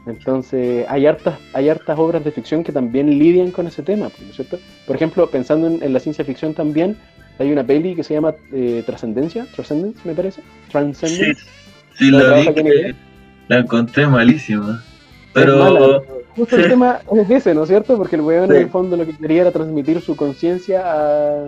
Entonces, 0.06 0.86
hay 0.90 1.06
hartas, 1.06 1.40
hay 1.54 1.70
hartas 1.70 1.98
obras 1.98 2.24
de 2.24 2.32
ficción 2.32 2.64
que 2.64 2.74
también 2.74 3.10
lidian 3.18 3.52
con 3.52 3.68
ese 3.68 3.84
tema, 3.84 4.10
¿no 4.20 4.30
es 4.30 4.36
cierto? 4.36 4.60
Por 4.86 4.96
ejemplo, 4.96 5.30
pensando 5.30 5.68
en, 5.68 5.94
la 5.94 6.00
ciencia 6.00 6.26
ficción 6.26 6.54
también, 6.54 6.98
hay 7.40 7.52
una 7.52 7.64
peli 7.64 7.96
que 7.96 8.04
se 8.04 8.14
llama 8.14 8.36
eh, 8.52 8.84
Trascendencia, 8.86 9.46
Transcendence, 9.56 10.00
me 10.04 10.14
parece. 10.14 10.42
Transcendence. 10.70 11.44
Sí, 11.96 12.12
la, 12.12 12.36
vi 12.36 12.96
la 13.48 13.60
encontré 13.60 14.08
malísima. 14.08 14.84
Pero. 15.34 16.04
Justo 16.36 16.56
el 16.56 16.68
tema 16.68 17.00
es 17.16 17.30
ese, 17.30 17.54
¿no 17.54 17.62
es 17.62 17.70
cierto? 17.70 17.96
Porque 17.96 18.16
el 18.16 18.24
weón 18.24 18.52
en 18.52 18.64
el 18.64 18.70
fondo 18.70 18.98
lo 18.98 19.06
que 19.06 19.16
quería 19.16 19.42
era 19.42 19.52
transmitir 19.52 20.02
su 20.02 20.16
conciencia 20.16 20.82
a, 20.84 21.46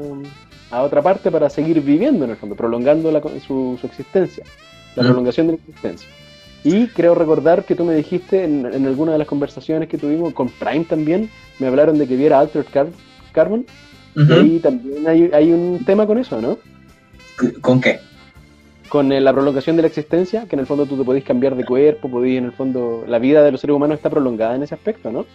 a, 0.69 0.83
otra 0.83 1.01
parte 1.01 1.31
para 1.31 1.49
seguir 1.49 1.81
viviendo, 1.81 2.23
en 2.23 2.29
el 2.29 2.37
fondo, 2.37 2.55
prolongando 2.55 3.11
la, 3.11 3.19
su, 3.39 3.79
su 3.81 3.87
existencia, 3.87 4.43
la 4.95 5.03
prolongación 5.03 5.47
de 5.47 5.53
la 5.53 5.59
existencia. 5.59 6.09
Y 6.65 6.87
creo 6.87 7.13
recordar 7.13 7.63
que 7.63 7.75
tú 7.75 7.85
me 7.85 7.93
dijiste 7.93 8.43
en, 8.43 8.65
alguna 8.87 9.11
de 9.11 9.19
las 9.19 9.27
conversaciones 9.27 9.87
que 9.87 9.99
tuvimos 9.99 10.33
con 10.33 10.49
Prime 10.49 10.85
también, 10.85 11.29
me 11.59 11.67
hablaron 11.67 11.99
de 11.99 12.07
que 12.07 12.15
viera 12.15 12.39
Altered 12.39 12.65
Carbon. 13.31 13.67
Y 14.15 14.59
también 14.59 15.07
hay, 15.07 15.51
un 15.51 15.83
tema 15.85 16.07
con 16.07 16.17
eso, 16.17 16.41
¿no? 16.41 16.57
¿Con 17.61 17.81
qué? 17.81 17.99
Con 18.89 19.11
eh, 19.11 19.21
la 19.21 19.31
prolongación 19.33 19.75
de 19.75 19.83
la 19.83 19.89
existencia, 19.89 20.47
que 20.47 20.55
en 20.55 20.61
el 20.61 20.65
fondo 20.65 20.85
tú 20.85 20.97
te 20.97 21.03
podés 21.03 21.23
cambiar 21.23 21.55
de 21.55 21.65
cuerpo, 21.65 22.09
podés, 22.09 22.37
en 22.37 22.45
el 22.45 22.51
fondo, 22.51 23.03
la 23.07 23.19
vida 23.19 23.43
de 23.43 23.51
los 23.51 23.61
seres 23.61 23.75
humanos 23.75 23.97
está 23.97 24.09
prolongada 24.09 24.55
en 24.55 24.63
ese 24.63 24.73
aspecto, 24.73 25.11
¿no? 25.11 25.25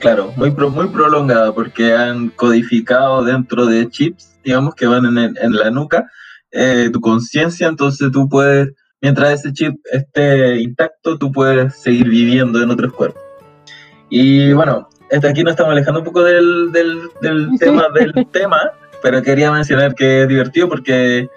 Claro, 0.00 0.32
muy, 0.36 0.50
muy 0.50 0.88
prolongada, 0.88 1.54
porque 1.54 1.94
han 1.94 2.28
codificado 2.30 3.24
dentro 3.24 3.64
de 3.64 3.88
chips, 3.88 4.36
digamos, 4.44 4.74
que 4.74 4.86
van 4.86 5.06
en, 5.06 5.36
en 5.40 5.52
la 5.52 5.70
nuca, 5.70 6.10
eh, 6.52 6.90
tu 6.92 7.00
conciencia, 7.00 7.68
entonces 7.68 8.10
tú 8.12 8.28
puedes 8.28 8.70
mientras 9.00 9.40
ese 9.40 9.52
chip 9.52 9.76
esté 9.90 10.60
intacto, 10.60 11.18
tú 11.18 11.32
puedes 11.32 11.74
seguir 11.76 12.08
viviendo 12.08 12.62
en 12.62 12.70
otros 12.70 12.92
cuerpos. 12.92 13.22
Y 14.08 14.52
bueno, 14.52 14.88
este 15.10 15.28
aquí 15.28 15.42
nos 15.42 15.52
estamos 15.52 15.72
alejando 15.72 16.00
un 16.00 16.06
poco 16.06 16.22
del, 16.22 16.70
tema 17.58 17.88
del 17.94 18.12
tema, 18.32 18.72
pero 19.02 19.22
quería 19.22 19.50
mencionar 19.52 19.94
que 19.94 20.22
es 20.22 20.28
divertido 20.28 20.68
porque, 20.68 21.28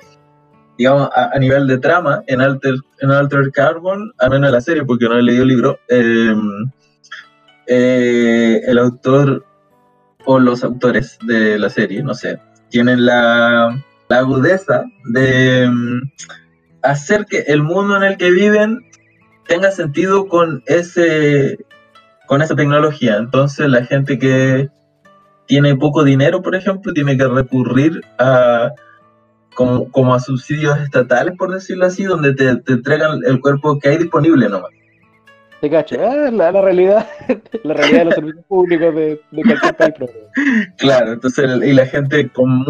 digamos, 0.77 1.09
a, 1.15 1.37
nivel 1.39 1.67
de 1.67 1.77
trama, 1.77 2.23
en 2.27 2.41
Alter, 2.41 2.75
en 2.99 3.11
Alter 3.11 3.51
Carbon, 3.51 4.11
al 4.17 4.29
menos 4.31 4.47
en 4.47 4.53
la 4.53 4.61
serie, 4.61 4.83
porque 4.85 5.05
no 5.05 5.17
he 5.17 5.23
leído 5.23 5.43
el 5.43 5.49
libro, 5.49 5.79
em, 5.87 6.71
eh, 7.67 8.61
el 8.65 8.77
autor 8.77 9.45
o 10.25 10.39
los 10.39 10.63
autores 10.63 11.17
de 11.25 11.59
la 11.59 11.69
serie, 11.69 12.01
no 12.01 12.13
sé, 12.13 12.39
tienen 12.69 13.05
la, 13.05 13.75
la 14.13 14.19
agudeza 14.19 14.85
de 15.05 15.63
em, 15.63 16.01
hacer 16.83 17.25
que 17.25 17.39
el 17.47 17.63
mundo 17.63 17.97
en 17.97 18.03
el 18.03 18.17
que 18.17 18.29
viven 18.29 18.85
tenga 19.47 19.71
sentido 19.71 20.27
con 20.27 20.63
ese 20.67 21.57
con 22.27 22.41
esa 22.41 22.55
tecnología. 22.55 23.17
Entonces 23.17 23.67
la 23.67 23.83
gente 23.85 24.19
que 24.19 24.69
tiene 25.47 25.75
poco 25.75 26.03
dinero, 26.03 26.41
por 26.43 26.55
ejemplo, 26.55 26.93
tiene 26.93 27.17
que 27.17 27.27
recurrir 27.27 28.01
a 28.19 28.71
como, 29.55 30.15
a 30.15 30.19
subsidios 30.19 30.79
estatales, 30.79 31.35
por 31.37 31.51
decirlo 31.51 31.85
así, 31.85 32.03
donde 32.03 32.33
te, 32.33 32.49
entregan 32.71 33.19
el 33.25 33.39
cuerpo 33.39 33.79
que 33.79 33.89
hay 33.89 33.97
disponible 33.97 34.47
nomás. 34.47 34.71
Te 35.61 35.69
cacho, 35.69 35.95
ah, 35.99 36.29
la, 36.31 36.51
realidad, 36.51 37.07
la 37.63 37.73
realidad 37.73 37.99
de 37.99 38.05
los 38.05 38.15
servicios 38.15 38.45
públicos 38.47 38.95
de, 38.95 39.21
de 39.31 39.43
cualquier 39.43 39.75
país. 39.75 39.93
Claro, 40.77 41.13
entonces, 41.13 41.49
y 41.63 41.73
la 41.73 41.85
gente 41.85 42.29
con 42.29 42.65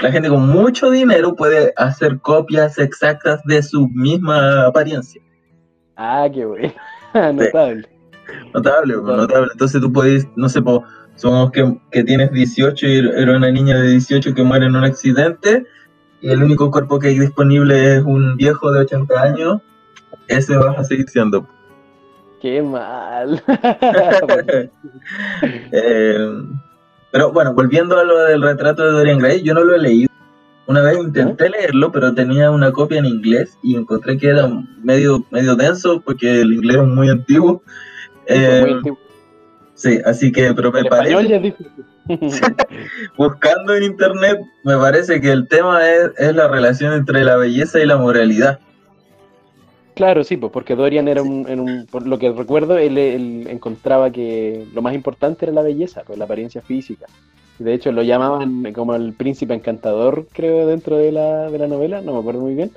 la 0.00 0.12
gente 0.12 0.28
con 0.28 0.48
mucho 0.48 0.90
dinero 0.90 1.34
puede 1.34 1.72
hacer 1.76 2.20
copias 2.20 2.78
exactas 2.78 3.42
de 3.44 3.62
su 3.62 3.88
misma 3.88 4.66
apariencia. 4.66 5.22
Ah, 5.96 6.28
qué 6.32 6.44
bueno. 6.44 6.72
Notable. 7.14 7.88
Notable, 8.52 8.96
notable. 8.96 9.48
Entonces 9.52 9.80
tú 9.80 9.92
puedes, 9.92 10.26
no 10.36 10.48
sé, 10.48 10.60
somos 11.14 11.50
que, 11.52 11.78
que, 11.90 12.04
tienes 12.04 12.32
18 12.32 12.86
y 12.86 12.98
era 13.16 13.36
una 13.36 13.50
niña 13.50 13.78
de 13.78 13.88
18 13.88 14.34
que 14.34 14.42
muere 14.42 14.66
en 14.66 14.76
un 14.76 14.84
accidente 14.84 15.64
y 16.20 16.30
el 16.30 16.42
único 16.42 16.70
cuerpo 16.70 16.98
que 16.98 17.08
hay 17.08 17.18
disponible 17.18 17.96
es 17.96 18.04
un 18.04 18.36
viejo 18.36 18.72
de 18.72 18.80
80 18.80 19.22
años, 19.22 19.62
ese 20.28 20.56
vas 20.56 20.78
a 20.78 20.84
seguir 20.84 21.08
siendo. 21.08 21.46
Qué 22.40 22.60
mal. 22.62 23.42
eh, 25.72 26.28
pero 27.10 27.32
bueno, 27.32 27.54
volviendo 27.54 27.98
a 27.98 28.04
lo 28.04 28.18
del 28.24 28.42
retrato 28.42 28.84
de 28.84 28.92
Dorian 28.92 29.18
Gray, 29.18 29.42
yo 29.42 29.54
no 29.54 29.64
lo 29.64 29.74
he 29.74 29.78
leído. 29.78 30.10
Una 30.66 30.82
vez 30.82 30.98
intenté 30.98 31.48
leerlo, 31.48 31.92
pero 31.92 32.12
tenía 32.12 32.50
una 32.50 32.72
copia 32.72 32.98
en 32.98 33.06
inglés 33.06 33.56
y 33.62 33.76
encontré 33.76 34.18
que 34.18 34.28
era 34.28 34.48
medio, 34.82 35.24
medio 35.30 35.54
denso 35.54 36.00
porque 36.04 36.40
el 36.40 36.52
inglés 36.54 36.78
es 36.78 36.88
muy 36.88 37.08
antiguo. 37.08 37.62
Eh, 38.26 38.80
sí, 39.74 40.00
así 40.04 40.32
que, 40.32 40.52
pero 40.54 40.72
me 40.72 40.84
parece. 40.84 41.54
buscando 43.16 43.74
en 43.74 43.82
internet, 43.84 44.40
me 44.64 44.76
parece 44.76 45.20
que 45.20 45.30
el 45.30 45.46
tema 45.48 45.88
es, 45.88 46.10
es 46.18 46.34
la 46.34 46.48
relación 46.48 46.92
entre 46.94 47.24
la 47.24 47.36
belleza 47.36 47.80
y 47.80 47.86
la 47.86 47.96
moralidad. 47.96 48.58
Claro, 49.96 50.24
sí, 50.24 50.36
pues 50.36 50.52
porque 50.52 50.76
Dorian 50.76 51.08
era 51.08 51.22
un, 51.22 51.88
por 51.90 52.06
lo 52.06 52.18
que 52.18 52.30
recuerdo, 52.30 52.76
él, 52.76 53.46
encontraba 53.48 54.10
que 54.10 54.66
lo 54.74 54.82
más 54.82 54.94
importante 54.94 55.46
era 55.46 55.54
la 55.54 55.62
belleza, 55.62 56.02
pues 56.06 56.18
la 56.18 56.26
apariencia 56.26 56.60
física. 56.60 57.06
De 57.58 57.72
hecho, 57.72 57.90
lo 57.92 58.02
llamaban 58.02 58.74
como 58.74 58.94
el 58.94 59.14
príncipe 59.14 59.54
encantador, 59.54 60.26
creo, 60.34 60.66
dentro 60.66 60.98
de 60.98 61.12
la, 61.12 61.50
de 61.50 61.58
la 61.58 61.66
novela, 61.66 62.02
no 62.02 62.12
me 62.12 62.18
acuerdo 62.18 62.42
muy 62.42 62.54
bien. 62.54 62.72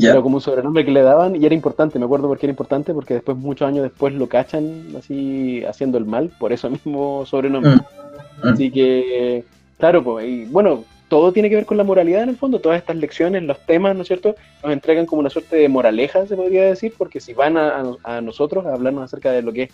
Era 0.00 0.22
como 0.22 0.36
un 0.36 0.40
sobrenombre 0.40 0.84
que 0.84 0.92
le 0.92 1.02
daban 1.02 1.34
y 1.34 1.44
era 1.44 1.56
importante, 1.56 1.98
me 1.98 2.04
acuerdo 2.04 2.28
porque 2.28 2.46
era 2.46 2.52
importante, 2.52 2.94
porque 2.94 3.14
después, 3.14 3.36
muchos 3.36 3.66
años 3.66 3.82
después, 3.82 4.14
lo 4.14 4.28
cachan 4.28 4.94
así 4.96 5.64
haciendo 5.64 5.98
el 5.98 6.04
mal, 6.04 6.30
por 6.38 6.52
eso 6.52 6.70
mismo 6.70 7.26
sobrenombre. 7.26 7.72
Mm, 7.72 8.46
mm. 8.46 8.52
Así 8.52 8.70
que, 8.70 9.44
claro, 9.76 10.04
pues, 10.04 10.24
y 10.24 10.44
bueno, 10.44 10.84
todo 11.10 11.32
tiene 11.32 11.50
que 11.50 11.56
ver 11.56 11.66
con 11.66 11.76
la 11.76 11.82
moralidad 11.82 12.22
en 12.22 12.28
el 12.28 12.36
fondo, 12.36 12.60
todas 12.60 12.78
estas 12.78 12.96
lecciones, 12.96 13.42
los 13.42 13.58
temas, 13.66 13.96
¿no 13.96 14.02
es 14.02 14.06
cierto?, 14.06 14.36
nos 14.62 14.72
entregan 14.72 15.06
como 15.06 15.18
una 15.18 15.28
suerte 15.28 15.56
de 15.56 15.68
moraleja, 15.68 16.24
se 16.24 16.36
podría 16.36 16.64
decir, 16.64 16.94
porque 16.96 17.20
si 17.20 17.34
van 17.34 17.56
a, 17.58 18.20
nosotros 18.22 18.64
a 18.64 18.74
hablarnos 18.74 19.04
acerca 19.04 19.32
de 19.32 19.42
lo 19.42 19.52
que 19.52 19.64
es 19.64 19.70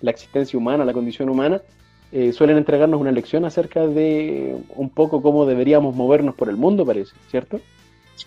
la 0.00 0.10
existencia 0.10 0.58
humana, 0.58 0.84
la 0.84 0.92
condición 0.92 1.30
humana, 1.30 1.62
eh, 2.10 2.32
suelen 2.32 2.56
entregarnos 2.56 3.00
una 3.00 3.12
lección 3.12 3.44
acerca 3.44 3.86
de 3.86 4.56
un 4.70 4.90
poco 4.90 5.22
cómo 5.22 5.46
deberíamos 5.46 5.94
movernos 5.94 6.34
por 6.34 6.48
el 6.48 6.56
mundo, 6.56 6.84
parece, 6.84 7.12
¿cierto? 7.30 7.60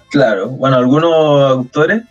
Claro, 0.09 0.47
bueno, 0.47 0.77
algunos 0.77 1.51
autores, 1.51 2.03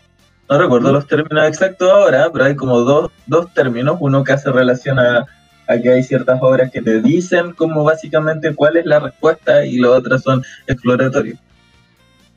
no 0.51 0.59
recuerdo 0.59 0.93
los 0.93 1.07
términos 1.07 1.49
exactos 1.49 1.91
ahora, 1.91 2.29
pero 2.31 2.45
hay 2.45 2.57
como 2.57 2.81
dos, 2.81 3.11
dos 3.27 3.55
términos, 3.55 3.97
uno 4.01 4.23
que 4.23 4.33
hace 4.33 4.53
relación 4.53 4.99
a 4.99 5.27
Aquí 5.72 5.88
hay 5.88 6.02
ciertas 6.02 6.38
obras 6.42 6.70
que 6.70 6.82
te 6.82 7.00
dicen 7.00 7.52
como 7.52 7.85
básicamente 7.85 8.54
cuál 8.54 8.76
es 8.76 8.87
la 8.87 9.00
respuesta 9.00 9.64
y 9.64 9.78
las 9.78 9.90
otras 9.92 10.22
son 10.22 10.42
exploratorias. 10.66 11.38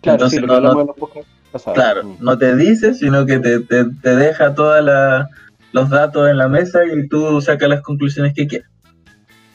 Claro, 0.01 0.25
Entonces, 0.25 0.41
no, 0.41 1.73
claro, 1.73 2.03
mm. 2.03 2.17
no 2.19 2.37
te 2.37 2.55
dice, 2.55 2.93
sino 2.93 3.25
que 3.25 3.39
te, 3.39 3.59
te, 3.59 4.15
deja 4.15 4.53
todos 4.53 4.83
los 5.71 5.89
datos 5.89 6.29
en 6.29 6.37
la 6.37 6.47
mesa 6.47 6.81
y 6.85 7.07
tú 7.07 7.41
sacas 7.41 7.69
las 7.69 7.81
conclusiones 7.81 8.33
que 8.33 8.47
quieras. 8.47 8.69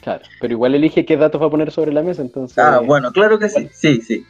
Claro, 0.02 0.22
pero 0.40 0.52
igual 0.52 0.74
elige 0.74 1.04
qué 1.04 1.16
datos 1.16 1.40
va 1.40 1.46
a 1.46 1.50
poner 1.50 1.70
sobre 1.70 1.92
la 1.92 2.02
mesa, 2.02 2.22
entonces... 2.22 2.58
Ah, 2.58 2.80
bueno, 2.80 3.12
claro 3.12 3.38
que 3.38 3.48
sí, 3.48 3.68
sí, 3.72 4.00
sí. 4.00 4.26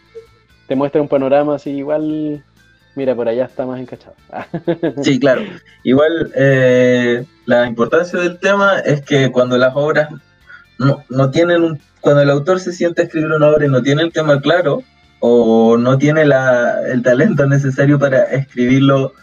Te 0.66 0.74
muestra 0.74 1.00
un 1.00 1.08
panorama 1.08 1.54
así 1.54 1.70
igual 1.70 2.44
mira, 2.94 3.14
por 3.14 3.28
allá 3.28 3.44
está 3.44 3.66
más 3.66 3.80
encachado. 3.80 4.14
sí, 5.02 5.18
claro. 5.18 5.42
Igual 5.84 6.32
eh, 6.34 7.24
la 7.50 7.66
importancia 7.66 8.20
del 8.20 8.38
tema 8.38 8.78
es 8.78 9.02
que 9.02 9.32
cuando 9.32 9.58
las 9.58 9.72
obras 9.74 10.08
no, 10.78 11.04
no, 11.08 11.30
tienen 11.32 11.64
un, 11.64 11.80
cuando 12.00 12.22
el 12.22 12.30
autor 12.30 12.60
se 12.60 12.72
siente 12.72 13.02
a 13.02 13.04
escribir 13.06 13.32
una 13.32 13.48
obra 13.48 13.66
y 13.66 13.68
no 13.68 13.82
tiene 13.82 14.02
el 14.02 14.12
tema 14.12 14.40
claro 14.40 14.84
o 15.18 15.76
no 15.76 15.98
tiene 15.98 16.24
la, 16.24 16.80
el 16.86 17.02
talento 17.02 17.46
necesario 17.46 17.98
para 17.98 18.22
escribirlo 18.22 19.14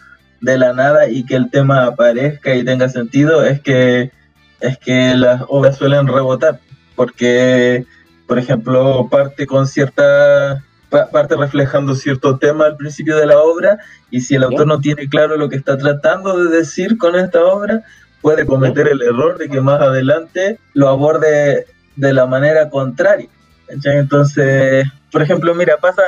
de 0.42 0.58
la 0.58 0.74
nada 0.74 1.08
y 1.08 1.24
que 1.24 1.36
el 1.36 1.50
tema 1.50 1.86
aparezca 1.86 2.54
y 2.54 2.64
tenga 2.64 2.90
sentido, 2.90 3.44
es 3.44 3.60
que 3.62 4.12
es 4.60 4.76
que 4.76 5.14
las 5.14 5.42
obras 5.48 5.78
suelen 5.78 6.06
rebotar 6.06 6.60
porque 6.96 7.86
por 8.26 8.38
ejemplo 8.38 9.08
parte 9.10 9.46
con 9.46 9.66
cierta 9.66 10.62
parte 10.90 11.36
reflejando 11.36 11.94
cierto 11.94 12.38
tema 12.38 12.66
al 12.66 12.76
principio 12.76 13.16
de 13.16 13.26
la 13.26 13.38
obra 13.38 13.78
y 14.10 14.20
si 14.20 14.34
el 14.34 14.44
autor 14.44 14.66
no 14.66 14.80
tiene 14.80 15.08
claro 15.08 15.36
lo 15.36 15.48
que 15.48 15.56
está 15.56 15.78
tratando 15.78 16.36
de 16.44 16.56
decir 16.56 16.98
con 16.98 17.14
esta 17.14 17.44
obra, 17.44 17.84
puede 18.20 18.46
cometer 18.46 18.88
el 18.88 19.02
error 19.02 19.38
de 19.38 19.48
que 19.48 19.60
más 19.60 19.80
adelante 19.80 20.58
lo 20.74 20.88
aborde 20.88 21.66
de 21.96 22.12
la 22.12 22.26
manera 22.26 22.70
contraria. 22.70 23.28
Entonces, 23.68 24.86
por 25.12 25.22
ejemplo, 25.22 25.54
mira, 25.54 25.76
pasa, 25.76 26.02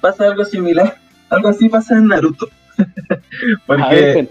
pasa 0.00 0.24
algo 0.24 0.44
similar, 0.44 0.96
algo 1.30 1.48
así 1.48 1.68
pasa 1.68 1.96
en 1.96 2.08
Naruto. 2.08 2.48
Porque 3.66 4.28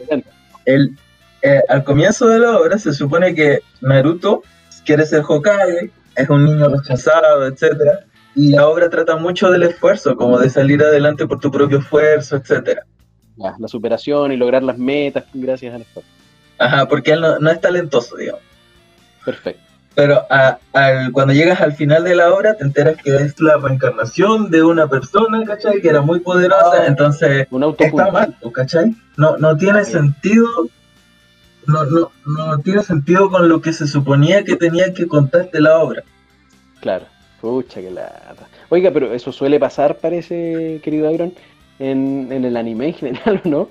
el, 0.65 0.97
eh, 1.41 1.61
al 1.69 1.83
comienzo 1.83 2.27
de 2.27 2.39
la 2.39 2.57
obra 2.57 2.77
se 2.77 2.93
supone 2.93 3.33
que 3.33 3.59
Naruto 3.81 4.43
quiere 4.85 5.05
ser 5.05 5.23
Hokage, 5.27 5.91
es 6.15 6.29
un 6.29 6.45
niño 6.45 6.69
rechazado, 6.69 7.47
etcétera 7.47 8.05
y 8.35 8.49
la 8.49 8.67
obra 8.67 8.89
trata 8.89 9.15
mucho 9.15 9.51
del 9.51 9.63
esfuerzo, 9.63 10.15
como 10.15 10.39
de 10.39 10.49
salir 10.49 10.81
adelante 10.81 11.27
por 11.27 11.39
tu 11.39 11.51
propio 11.51 11.79
esfuerzo, 11.79 12.37
etcétera. 12.37 12.85
la 13.37 13.67
superación 13.67 14.31
y 14.31 14.37
lograr 14.37 14.63
las 14.63 14.77
metas 14.77 15.25
gracias 15.33 15.73
al 15.73 15.81
esfuerzo. 15.81 16.09
Ajá, 16.63 16.87
porque 16.87 17.11
él 17.11 17.21
no, 17.21 17.49
es 17.49 17.61
talentoso, 17.61 18.15
digamos. 18.15 18.41
Perfecto. 19.25 19.61
Pero 19.95 20.25
cuando 21.11 21.33
llegas 21.33 21.61
al 21.61 21.73
final 21.73 22.03
de 22.03 22.15
la 22.15 22.33
obra 22.33 22.55
te 22.55 22.63
enteras 22.63 22.97
que 23.01 23.15
es 23.15 23.39
la 23.39 23.57
reencarnación 23.57 24.49
de 24.49 24.63
una 24.63 24.87
persona, 24.87 25.43
¿cachai? 25.45 25.81
Que 25.81 25.89
era 25.89 26.01
muy 26.01 26.19
poderosa, 26.19 26.81
ah, 26.81 26.87
entonces 26.87 27.47
un 27.51 27.75
está 27.77 28.11
mal, 28.11 28.35
¿cachai? 28.53 28.95
No, 29.17 29.37
no 29.37 29.55
tiene 29.55 29.85
sentido, 29.85 30.47
no, 31.67 31.83
no, 31.85 32.11
no 32.25 32.57
tiene 32.59 32.81
sentido 32.81 33.29
con 33.29 33.47
lo 33.47 33.61
que 33.61 33.71
se 33.71 33.85
suponía 33.85 34.43
que 34.43 34.55
tenía 34.55 34.93
que 34.93 35.05
contarte 35.07 35.61
la 35.61 35.77
obra. 35.77 36.03
Claro, 36.79 37.05
pucha 37.39 37.79
que 37.79 37.91
la... 37.91 38.35
Oiga, 38.69 38.89
pero 38.91 39.13
eso 39.13 39.31
suele 39.31 39.59
pasar, 39.59 39.97
parece, 39.97 40.81
querido 40.83 41.11
Iron, 41.11 41.33
en, 41.79 42.31
el 42.31 42.55
anime 42.57 42.87
en 42.87 42.93
general, 42.93 43.41
¿no? 43.43 43.69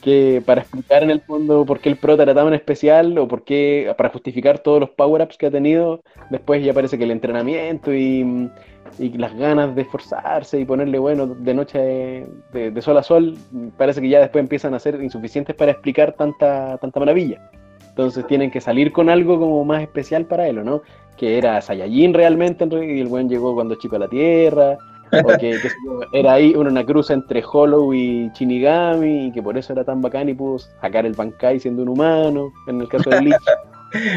Que 0.00 0.42
para 0.44 0.62
explicar 0.62 1.02
en 1.02 1.10
el 1.10 1.20
fondo 1.20 1.64
por 1.64 1.80
qué 1.80 1.88
el 1.88 1.96
prota 1.96 2.24
era 2.24 2.34
tan 2.34 2.52
especial 2.54 3.16
o 3.18 3.28
por 3.28 3.44
qué, 3.44 3.92
para 3.96 4.10
justificar 4.10 4.58
todos 4.58 4.80
los 4.80 4.90
power-ups 4.90 5.36
que 5.36 5.46
ha 5.46 5.50
tenido, 5.50 6.02
después 6.30 6.64
ya 6.64 6.72
parece 6.72 6.98
que 6.98 7.04
el 7.04 7.10
entrenamiento 7.10 7.94
y, 7.94 8.50
las 8.98 9.34
ganas 9.34 9.74
de 9.74 9.82
esforzarse 9.82 10.60
y 10.60 10.64
ponerle, 10.64 10.98
bueno, 10.98 11.26
de 11.26 11.54
noche, 11.54 12.26
de, 12.52 12.82
sol 12.82 12.96
a 12.98 13.02
sol, 13.02 13.36
parece 13.76 14.00
que 14.00 14.08
ya 14.08 14.20
después 14.20 14.40
empiezan 14.40 14.74
a 14.74 14.78
ser 14.78 15.02
insuficientes 15.02 15.56
para 15.56 15.72
explicar 15.72 16.12
tanta, 16.12 16.78
tanta 16.78 17.00
maravilla. 17.00 17.50
Entonces 17.88 18.26
tienen 18.26 18.50
que 18.50 18.60
salir 18.60 18.92
con 18.92 19.08
algo 19.08 19.38
como 19.38 19.64
más 19.64 19.82
especial 19.82 20.26
para 20.26 20.48
él, 20.48 20.64
¿no? 20.64 20.82
Que 21.16 21.38
era 21.38 21.60
Saiyajin 21.60 22.12
realmente, 22.12 22.64
y 22.64 23.00
el 23.00 23.06
buen 23.06 23.28
llegó 23.28 23.54
cuando 23.54 23.76
chico 23.76 23.96
a 23.96 24.00
la 24.00 24.08
Tierra, 24.08 24.78
o 25.22 25.38
que, 25.38 25.58
era 26.12 26.34
ahí 26.34 26.54
una 26.54 26.84
cruz 26.84 27.10
entre 27.10 27.42
Hollow 27.44 27.92
y 27.94 28.30
Shinigami, 28.34 29.26
y 29.26 29.32
que 29.32 29.42
por 29.42 29.56
eso 29.56 29.72
era 29.72 29.84
tan 29.84 30.00
bacán 30.00 30.28
y 30.28 30.34
pudo 30.34 30.58
sacar 30.58 31.06
el 31.06 31.14
Bankai 31.14 31.60
siendo 31.60 31.82
un 31.82 31.90
humano, 31.90 32.52
en 32.66 32.80
el 32.80 32.88
caso 32.88 33.10
de 33.10 33.20
Bleach. 33.20 33.42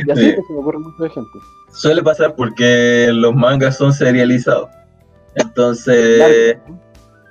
Y 0.05 0.11
así 0.11 0.31
se 0.31 0.53
me 0.53 0.59
ocurren 0.59 0.81
muchos 0.81 1.05
ejemplos. 1.05 1.43
Suele 1.71 2.01
pasar 2.01 2.33
porque 2.35 3.09
los 3.13 3.35
mangas 3.35 3.77
son 3.77 3.93
serializados. 3.93 4.69
Entonces, 5.35 6.57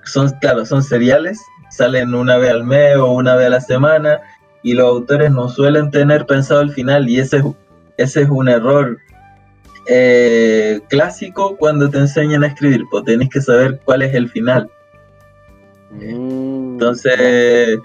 son, 0.04 0.30
claro, 0.40 0.64
son 0.64 0.82
seriales, 0.82 1.40
salen 1.70 2.14
una 2.14 2.36
vez 2.36 2.52
al 2.52 2.64
mes 2.64 2.96
o 2.96 3.12
una 3.12 3.34
vez 3.34 3.46
a 3.46 3.50
la 3.50 3.60
semana, 3.60 4.20
y 4.62 4.74
los 4.74 4.86
autores 4.86 5.30
no 5.30 5.48
suelen 5.48 5.90
tener 5.90 6.26
pensado 6.26 6.60
el 6.60 6.70
final, 6.70 7.08
y 7.08 7.18
ese, 7.18 7.42
ese 7.96 8.22
es 8.22 8.28
un 8.28 8.48
error 8.48 8.98
eh, 9.88 10.80
clásico 10.88 11.56
cuando 11.56 11.88
te 11.88 11.98
enseñan 11.98 12.44
a 12.44 12.48
escribir, 12.48 12.84
pues 12.90 13.04
tenés 13.04 13.28
que 13.28 13.40
saber 13.40 13.80
cuál 13.84 14.02
es 14.02 14.14
el 14.14 14.28
final. 14.28 14.70
Mm. 15.90 16.72
Entonces, 16.72 17.78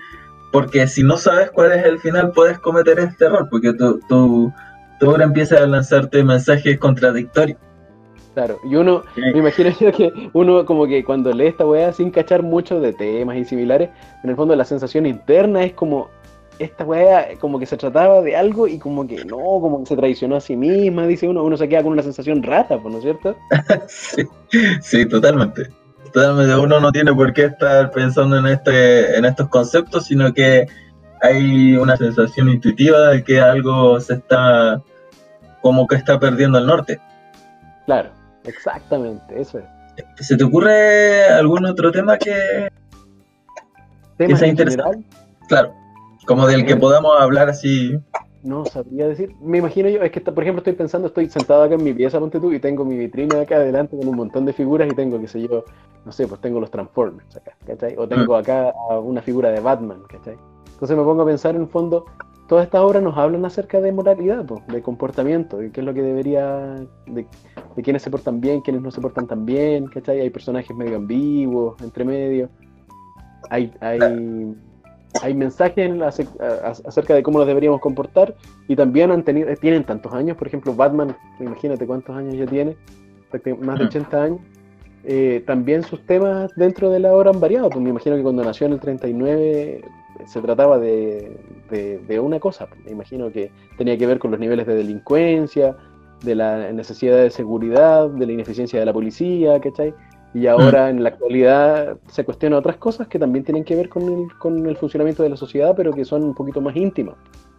porque 0.52 0.88
si 0.88 1.04
no 1.04 1.18
sabes 1.18 1.52
cuál 1.52 1.72
es 1.72 1.86
el 1.86 2.00
final, 2.00 2.32
puedes 2.32 2.60
cometer 2.60 3.00
este 3.00 3.26
error, 3.26 3.48
porque 3.50 3.74
tú, 3.74 4.00
tú, 4.10 4.52
ahora 5.02 5.24
empiezas 5.24 5.62
a 5.62 5.68
lanzarte 5.68 6.24
mensajes 6.24 6.78
contradictorios. 6.78 7.58
Claro, 8.34 8.60
y 8.64 8.76
uno, 8.76 9.04
me 9.16 9.40
imagino 9.40 9.72
yo 9.80 9.92
que 9.92 10.30
uno 10.34 10.66
como 10.66 10.88
que 10.88 11.04
cuando 11.04 11.34
lee 11.34 11.48
esta 11.48 11.66
weá 11.66 11.92
sin 11.92 12.12
cachar 12.12 12.44
mucho 12.44 12.80
de 12.80 12.94
temas 12.94 13.38
y 13.38 13.46
similares, 13.46 13.90
en 14.24 14.30
el 14.30 14.36
fondo 14.36 14.56
la 14.56 14.64
sensación 14.64 15.06
interna 15.06 15.64
es 15.64 15.74
como, 15.74 16.10
esta 16.60 16.84
weá 16.84 17.30
como 17.40 17.60
que 17.60 17.66
se 17.66 17.78
trataba 17.78 18.22
de 18.22 18.36
algo 18.36 18.68
y 18.68 18.78
como 18.78 19.08
que 19.08 19.26
no, 19.26 19.38
como 19.38 19.80
que 19.80 19.88
se 19.88 19.96
traicionó 19.96 20.36
a 20.36 20.42
sí 20.42 20.56
misma, 20.56 21.08
dice 21.08 21.28
uno, 21.28 21.44
uno 21.44 21.58
se 21.58 21.68
queda 21.68 21.84
con 21.84 21.94
una 21.94 22.04
sensación 22.04 22.44
rata, 22.44 22.78
¿no 22.84 22.98
es 22.98 23.04
cierto? 23.04 23.36
sí, 24.82 25.06
totalmente. 25.06 25.70
Totalmente, 26.12 26.56
uno 26.56 26.80
no 26.80 26.92
tiene 26.92 27.14
por 27.14 27.34
qué 27.34 27.46
estar 27.46 27.90
pensando 27.92 28.38
en 28.38 28.48
este, 28.48 29.18
en 29.18 29.26
estos 29.26 29.48
conceptos, 29.48 30.06
sino 30.06 30.34
que 30.34 30.68
hay 31.22 31.76
una 31.78 31.96
sensación 31.96 32.50
intuitiva 32.50 33.10
de 33.10 33.24
que 33.24 33.40
algo 33.40 34.00
se 34.02 34.16
está, 34.16 34.82
como 35.62 35.88
que 35.88 35.96
está 35.96 36.20
perdiendo 36.20 36.58
el 36.58 36.66
norte. 36.66 37.00
Claro, 37.86 38.10
exactamente, 38.44 39.40
eso 39.40 39.60
es. 39.60 39.66
¿Se 40.26 40.36
te 40.36 40.44
ocurre 40.44 41.26
algún 41.28 41.66
otro 41.66 41.92
tema 41.92 42.18
que, 42.18 42.70
¿Tema 44.18 44.38
sea 44.38 44.48
interesante? 44.48 45.06
Claro. 45.48 45.81
Como 46.26 46.48
del 46.48 46.66
que 46.66 46.76
podamos 46.76 47.20
hablar 47.20 47.50
así. 47.50 48.00
No 48.44 48.66
sabría 48.66 49.08
decir. 49.08 49.36
Me 49.42 49.60
imagino 49.60 49.90
yo, 49.90 50.02
es 50.02 50.12
que 50.12 50.20
por 50.20 50.44
ejemplo 50.44 50.60
estoy 50.60 50.74
pensando, 50.74 51.08
estoy 51.08 51.30
sentado 51.30 51.64
acá 51.64 51.76
en 51.76 51.84
mi 51.84 51.94
pieza, 51.94 52.20
ponte 52.20 52.40
tú, 52.40 52.52
y 52.52 52.60
tengo 52.60 52.84
mi 52.84 52.98
vitrina 52.98 53.42
acá 53.42 53.56
adelante 53.58 53.96
con 53.98 54.08
un 54.08 54.16
montón 54.16 54.46
de 54.46 54.54
figuras 54.54 54.92
y 54.92 54.96
tengo, 54.96 55.20
qué 55.20 55.28
sé 55.28 55.42
yo, 55.42 55.64
no 56.06 56.12
sé, 56.12 56.28
pues 56.28 56.42
tengo 56.42 56.60
los 56.60 56.72
Transformers 56.72 57.36
acá, 57.36 57.56
¿cachai? 57.66 57.96
O 57.98 58.08
tengo 58.08 58.34
mm. 58.34 58.40
acá 58.40 58.74
una 59.04 59.22
figura 59.22 59.52
de 59.52 59.60
Batman, 59.60 60.02
¿cachai? 60.10 60.38
Entonces 60.74 60.98
me 60.98 61.04
pongo 61.04 61.22
a 61.22 61.26
pensar 61.26 61.56
en 61.56 61.62
el 61.62 61.68
fondo, 61.68 62.06
todas 62.48 62.66
estas 62.66 62.82
obras 62.82 63.04
nos 63.04 63.16
hablan 63.16 63.46
acerca 63.46 63.80
de 63.80 63.92
moralidad, 63.92 64.44
pues, 64.46 64.66
de 64.68 64.82
comportamiento, 64.82 65.58
de 65.58 65.72
qué 65.72 65.82
es 65.82 65.86
lo 65.86 65.94
que 65.94 66.02
debería, 66.02 66.84
de, 67.06 67.28
de 67.76 67.84
quiénes 67.84 68.02
se 68.02 68.10
portan 68.10 68.42
bien, 68.42 68.62
quiénes 68.62 68.82
no 68.82 68.90
se 68.90 69.00
portan 69.00 69.28
tan 69.28 69.46
bien, 69.46 69.86
¿cachai? 69.88 70.20
Hay 70.22 70.30
personajes 70.32 70.76
medio 70.76 70.98
ambiguos, 70.98 71.80
entre 71.82 72.04
medio. 72.04 72.50
Hay, 73.50 73.72
hay, 73.80 74.00
hay 75.22 75.34
mensajes 75.34 75.92
acerca 76.86 77.14
de 77.14 77.24
cómo 77.24 77.40
nos 77.40 77.48
deberíamos 77.48 77.82
comportar 77.82 78.36
y 78.68 78.76
también 78.76 79.12
han 79.12 79.24
tenido, 79.24 79.54
tienen 79.56 79.84
tantos 79.84 80.14
años, 80.14 80.38
por 80.38 80.48
ejemplo 80.48 80.74
Batman, 80.74 81.16
imagínate 81.40 81.86
cuántos 81.86 82.16
años 82.16 82.36
ya 82.36 82.46
tiene, 82.46 82.76
más 83.62 83.80
de 83.80 83.86
80 83.86 84.18
mm. 84.18 84.22
años, 84.22 84.40
eh, 85.04 85.44
también 85.48 85.84
sus 85.84 86.06
temas 86.06 86.52
dentro 86.56 86.90
de 86.90 87.00
la 87.00 87.14
obra 87.14 87.32
han 87.32 87.40
variado, 87.40 87.70
pues 87.70 87.82
me 87.82 87.90
imagino 87.90 88.16
que 88.16 88.24
cuando 88.24 88.44
nació 88.44 88.68
en 88.68 88.74
el 88.74 88.80
39 88.80 89.82
se 90.26 90.42
trataba 90.42 90.78
de, 90.78 91.38
de, 91.70 92.20
una 92.20 92.40
cosa, 92.40 92.68
pues 92.68 92.84
me 92.86 92.92
imagino 92.92 93.32
que 93.32 93.52
tenía 93.78 93.98
que 93.98 94.06
ver 94.06 94.20
con 94.20 94.32
los 94.32 94.40
niveles 94.40 94.68
de 94.68 94.76
delincuencia, 94.76 95.76
de 96.24 96.36
la 96.36 96.72
necesidad 96.72 97.18
de 97.18 97.32
seguridad, 97.32 98.10
de 98.10 98.28
la 98.28 98.32
ineficiencia 98.32 98.80
de 98.80 98.86
la 98.86 98.94
policía, 98.94 99.60
¿cachai? 99.60 99.94
Y 100.34 100.48
ahora 100.48 100.90
en 100.90 101.04
la 101.04 101.10
actualidad 101.10 101.98
se 102.08 102.24
cuestionan 102.24 102.60
otras 102.60 102.78
cosas 102.78 103.08
que 103.08 103.20
también 103.20 103.44
tienen 103.44 103.66
que 103.66 103.76
ver 103.76 103.90
con 103.90 104.04
el, 104.04 104.38
con 104.40 104.66
el 104.66 104.78
funcionamiento 104.78 105.24
de 105.24 105.30
la 105.30 105.38
sociedad, 105.38 105.74
pero 105.76 105.92
que 105.92 106.06
son 106.06 106.24
un 106.24 106.34
poquito 106.34 106.62
más 106.62 106.76
íntimas, 106.76 107.16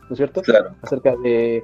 ¿no 0.08 0.14
es 0.14 0.16
cierto? 0.16 0.40
Claro. 0.40 0.70
Acerca 0.80 1.14
de, 1.16 1.62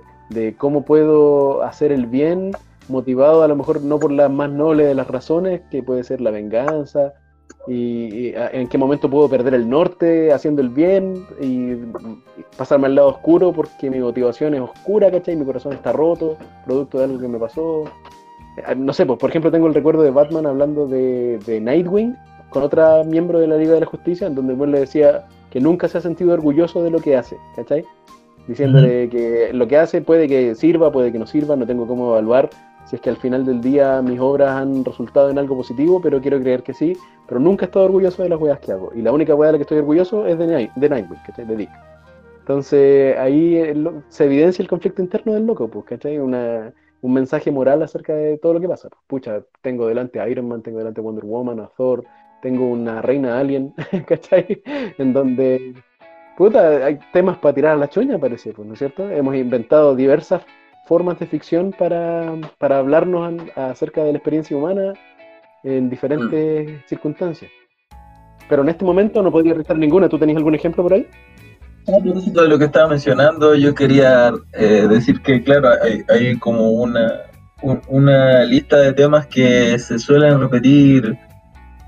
cómo 0.59 0.85
puedo 0.85 1.63
hacer 1.63 1.93
el 1.93 2.07
bien 2.07 2.53
motivado 2.89 3.43
a 3.43 3.49
lo 3.49 3.57
mejor 3.57 3.83
no 3.83 3.99
por 3.99 4.13
la 4.13 4.29
más 4.29 4.51
noble 4.51 4.85
de 4.85 4.95
las 4.95 5.09
razones, 5.09 5.63
que 5.71 5.83
puede 5.83 6.05
ser 6.05 6.21
la 6.21 6.31
venganza, 6.31 7.15
y, 7.67 8.33
en 8.35 8.69
qué 8.69 8.79
momento 8.79 9.11
puedo 9.11 9.29
perder 9.29 9.55
el 9.55 9.69
norte 9.69 10.33
haciendo 10.33 10.61
el 10.61 10.69
bien 10.69 11.27
y, 11.41 11.75
pasarme 12.57 12.87
al 12.87 12.97
lado 12.97 13.09
oscuro 13.09 13.53
porque 13.53 13.89
mi 13.89 13.99
motivación 13.99 14.55
es 14.55 14.61
oscura, 14.61 15.11
¿cachai? 15.11 15.37
Mi 15.37 15.45
corazón 15.45 15.73
está 15.73 15.93
roto, 15.93 16.37
producto 16.67 16.99
de 16.99 17.05
algo 17.05 17.19
que 17.19 17.29
me 17.29 17.39
pasó, 17.39 17.85
no 18.77 18.93
sé, 18.93 19.07
pues 19.07 19.19
por 19.19 19.31
ejemplo 19.31 19.51
tengo 19.51 19.67
el 19.67 19.75
recuerdo 19.75 20.03
de 20.03 20.11
Batman 20.11 20.47
hablando 20.47 20.87
de, 20.87 21.61
Nightwing 21.63 22.17
con 22.51 22.63
otra 22.63 23.03
miembro 23.05 23.39
de 23.39 23.47
la 23.47 23.57
Liga 23.57 23.75
de 23.75 23.81
la 23.81 23.87
Justicia, 23.87 24.27
en 24.27 24.35
donde 24.35 24.55
él 24.55 24.71
le 24.71 24.81
decía 24.81 25.27
que 25.51 25.61
nunca 25.61 25.89
se 25.89 25.99
ha 25.99 26.01
sentido 26.01 26.33
orgulloso 26.33 26.83
de 26.83 26.91
lo 26.91 26.99
que 27.01 27.17
hace, 27.17 27.37
¿cachai? 27.57 27.85
Diciéndole 28.47 29.11
que 29.11 29.51
lo 29.53 29.69
que 29.69 29.77
hace 29.77 30.01
puede 30.01 30.27
que 30.27 30.55
sirva, 30.55 30.91
puede 30.91 31.13
que 31.13 31.19
no 31.19 31.27
sirva, 31.27 31.57
no 31.57 31.67
tengo 31.67 31.87
cómo 31.87 32.13
evaluar 32.13 32.49
si 32.89 32.97
es 32.97 33.03
que 33.03 33.11
al 33.11 33.19
final 33.19 33.45
del 33.45 33.61
día 33.61 34.01
mis 34.01 34.19
obras 34.19 34.51
han 34.57 34.83
resultado 34.83 35.29
en 35.29 35.39
algo 35.39 35.55
positivo, 35.57 36.01
pero 36.01 36.23
quiero 36.23 36.41
creer 36.41 36.63
que 36.63 36.73
sí, 36.73 36.97
pero 37.27 37.39
nunca 37.39 37.67
he 37.67 37.67
estado 37.67 37.85
orgulloso 37.85 38.23
de 38.23 38.31
las 38.31 38.41
weas 38.41 38.59
que 38.61 38.73
hago. 38.73 38.91
Y 38.95 39.03
la 39.03 39.13
única 39.13 39.35
wea 39.35 39.49
de 39.49 39.53
la 39.53 39.59
que 39.59 39.63
estoy 39.63 39.79
orgulloso 39.79 40.27
es 40.27 40.39
de, 40.39 40.71
de 40.75 40.89
Nightwing, 40.89 41.21
¿cachai? 41.27 41.45
De 41.45 41.55
Dick. 41.55 41.71
Entonces 42.41 43.15
ahí 43.19 43.75
se 44.09 44.25
evidencia 44.25 44.63
el 44.63 44.69
conflicto 44.71 45.03
interno 45.03 45.35
del 45.35 45.45
loco, 45.45 45.69
pues, 45.69 45.85
¿cachai? 45.85 46.19
Una, 46.19 46.73
un 47.01 47.13
mensaje 47.13 47.51
moral 47.51 47.83
acerca 47.83 48.15
de 48.15 48.39
todo 48.39 48.55
lo 48.55 48.61
que 48.61 48.69
pasa. 48.69 48.89
Pucha, 49.07 49.43
tengo 49.63 49.87
delante 49.87 50.21
a 50.21 50.29
Iron 50.29 50.49
Man, 50.49 50.63
tengo 50.63 50.79
delante 50.79 51.01
a 51.01 51.05
Wonder 51.05 51.25
Woman, 51.25 51.61
a 51.61 51.69
Thor, 51.77 52.05
tengo 52.43 52.67
una 52.67 53.03
reina 53.03 53.39
alien, 53.39 53.75
¿cachai? 54.07 54.63
En 54.99 55.13
donde, 55.13 55.75
puta, 56.37 56.87
hay 56.87 56.99
temas 57.13 57.39
para 57.39 57.55
tirar 57.55 57.73
a 57.75 57.77
la 57.77 57.89
choña, 57.89 58.19
parece, 58.19 58.53
pues, 58.53 58.67
¿no 58.67 58.75
es 58.75 58.79
cierto? 58.79 59.09
Hemos 59.11 59.35
inventado 59.35 59.95
diversas 59.95 60.43
formas 60.87 61.19
de 61.19 61.27
ficción 61.27 61.73
para, 61.79 62.35
para 62.59 62.79
hablarnos 62.79 63.43
acerca 63.57 64.03
de 64.05 64.13
la 64.13 64.19
experiencia 64.19 64.57
humana 64.57 64.95
en 65.63 65.91
diferentes 65.91 66.71
mm. 66.71 66.89
circunstancias. 66.89 67.51
Pero 68.49 68.63
en 68.63 68.71
este 68.71 68.85
momento 68.85 69.23
no 69.23 69.31
podría 69.31 69.53
restar 69.53 69.77
ninguna. 69.77 70.09
¿Tú 70.09 70.19
tenías 70.19 70.39
algún 70.39 70.55
ejemplo 70.55 70.83
por 70.83 70.95
ahí? 70.95 71.07
Propósito 71.89 72.43
de 72.43 72.49
lo 72.49 72.59
que 72.59 72.67
estaba 72.67 72.89
mencionando, 72.89 73.55
yo 73.55 73.75
quería 73.75 74.31
eh, 74.53 74.87
decir 74.91 75.23
que, 75.23 75.43
claro, 75.43 75.71
hay, 76.09 76.37
como 76.37 76.71
una, 76.71 77.23
una 77.89 78.45
lista 78.45 78.77
de 78.77 78.93
temas 78.93 79.27
que 79.27 79.79
se 79.79 79.99
suelen 79.99 80.39
repetir 80.39 81.19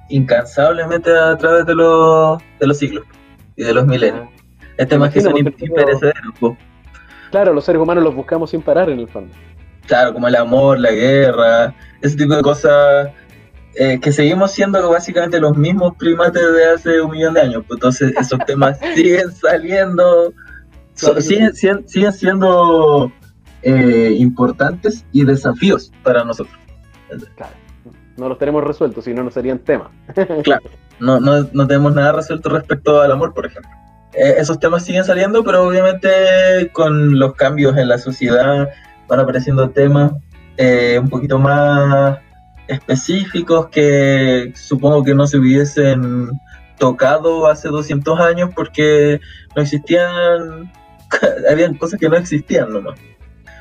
incansablemente 0.08 1.10
a 1.14 1.36
través 1.36 1.66
de 1.66 1.74
los, 1.74 2.40
de 2.58 2.66
los 2.66 2.78
siglos 2.78 3.04
y 3.56 3.62
de 3.62 3.74
los 3.74 3.86
milenios. 3.86 4.26
Es 4.78 4.88
temas 4.88 5.12
que 5.12 5.20
son 5.20 5.36
imperecederos. 5.36 6.56
Claro, 7.30 7.52
los 7.52 7.64
seres 7.64 7.82
humanos 7.82 8.02
los 8.02 8.14
buscamos 8.14 8.50
sin 8.50 8.62
parar 8.62 8.88
en 8.88 9.00
el 9.00 9.08
fondo. 9.08 9.34
Claro, 9.86 10.14
como 10.14 10.28
el 10.28 10.36
amor, 10.36 10.80
la 10.80 10.92
guerra, 10.92 11.74
ese 12.00 12.16
tipo 12.16 12.34
de 12.34 12.42
cosas 12.42 13.10
eh, 13.74 14.00
que 14.00 14.12
seguimos 14.12 14.50
siendo 14.50 14.90
básicamente 14.90 15.40
los 15.40 15.56
mismos 15.56 15.94
primates 15.96 16.42
de 16.52 16.66
hace 16.66 17.00
un 17.00 17.12
millón 17.12 17.34
de 17.34 17.42
años. 17.42 17.64
Pues 17.66 17.76
entonces 17.76 18.12
esos 18.18 18.38
temas 18.46 18.78
siguen 18.94 19.32
saliendo, 19.32 20.32
siguen, 20.94 22.12
siendo 22.12 23.12
eh, 23.62 24.14
importantes 24.18 25.04
y 25.12 25.24
desafíos 25.24 25.92
para 26.02 26.24
nosotros. 26.24 26.56
Claro. 27.36 27.52
No 28.16 28.28
los 28.28 28.38
tenemos 28.38 28.62
resueltos, 28.64 29.04
si 29.04 29.14
no, 29.14 29.22
no 29.22 29.30
serían 29.30 29.60
temas. 29.60 29.88
claro, 30.42 30.64
no, 30.98 31.20
no, 31.20 31.48
no, 31.52 31.66
tenemos 31.66 31.94
nada 31.94 32.12
resuelto 32.12 32.50
respecto 32.50 33.00
al 33.00 33.10
amor, 33.12 33.32
por 33.32 33.46
ejemplo. 33.46 33.70
Eh, 34.12 34.34
esos 34.38 34.58
temas 34.58 34.84
siguen 34.84 35.04
saliendo, 35.04 35.42
pero 35.44 35.66
obviamente 35.66 36.70
con 36.72 37.18
los 37.18 37.34
cambios 37.34 37.76
en 37.78 37.88
la 37.88 37.96
sociedad 37.96 38.68
van 39.08 39.20
apareciendo 39.20 39.70
temas 39.70 40.12
eh, 40.56 40.98
un 41.00 41.08
poquito 41.08 41.38
más 41.38 42.18
específicos 42.70 43.68
que 43.68 44.52
supongo 44.54 45.02
que 45.02 45.14
no 45.14 45.26
se 45.26 45.38
hubiesen 45.38 46.30
tocado 46.78 47.46
hace 47.46 47.68
200 47.68 48.18
años 48.20 48.50
porque 48.54 49.20
no 49.54 49.62
existían, 49.62 50.72
habían 51.50 51.74
cosas 51.74 52.00
que 52.00 52.08
no 52.08 52.16
existían 52.16 52.72
nomás. 52.72 52.98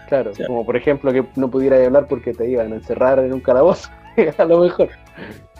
Claro, 0.07 0.31
como 0.47 0.65
por 0.65 0.75
ejemplo 0.75 1.13
que 1.13 1.23
no 1.35 1.51
pudiera 1.51 1.83
hablar 1.85 2.07
porque 2.07 2.33
te 2.33 2.49
iban 2.49 2.71
a 2.71 2.75
encerrar 2.77 3.19
en 3.19 3.33
un 3.33 3.41
calabozo, 3.41 3.89
a 4.37 4.45
lo 4.45 4.61
mejor. 4.61 4.89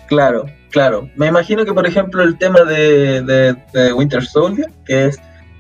Claro, 0.08 0.46
claro. 0.72 1.08
Me 1.16 1.28
imagino 1.28 1.66
que 1.66 1.74
por 1.74 1.86
ejemplo 1.86 2.24
el 2.24 2.38
tema 2.38 2.64
de, 2.64 3.56
Winter 3.96 4.24
Soldier, 4.24 4.72
que 4.86 5.06
es 5.06 5.20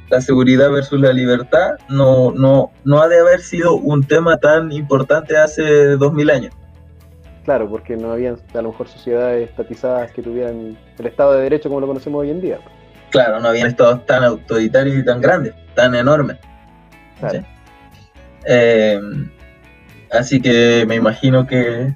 la 0.10 0.21
seguridad 0.21 0.71
versus 0.71 0.99
la 0.99 1.13
libertad, 1.13 1.75
no, 1.88 2.32
no, 2.32 2.71
no 2.84 2.99
ha 2.99 3.08
de 3.08 3.19
haber 3.19 3.41
sido 3.41 3.75
un 3.75 4.04
tema 4.04 4.38
tan 4.38 4.71
importante 4.71 5.38
hace 5.38 5.97
2000 5.97 6.30
años. 6.32 6.56
Claro, 7.49 7.67
porque 7.67 7.97
no 7.97 8.12
habían 8.12 8.38
a 8.53 8.62
lo 8.62 8.69
mejor 8.69 8.88
sociedades 8.88 9.49
estatizadas 9.49 10.12
que 10.12 10.21
tuvieran 10.21 10.77
el 10.99 11.05
Estado 11.07 11.33
de 11.33 11.41
Derecho 11.41 11.67
como 11.67 11.81
lo 11.81 11.88
conocemos 11.88 12.21
hoy 12.21 12.29
en 12.29 12.41
día. 12.41 12.59
Claro, 13.09 13.39
no 13.39 13.47
habían 13.47 13.65
estados 13.65 14.05
tan 14.05 14.23
autoritarios 14.23 14.95
y 14.95 15.03
tan 15.03 15.19
grandes, 15.19 15.55
tan 15.73 15.95
enormes. 15.95 16.38
Claro. 17.19 17.43
Eh, 18.45 19.01
así 20.12 20.39
que 20.39 20.85
me 20.88 20.93
imagino 20.93 21.47
que, 21.47 21.95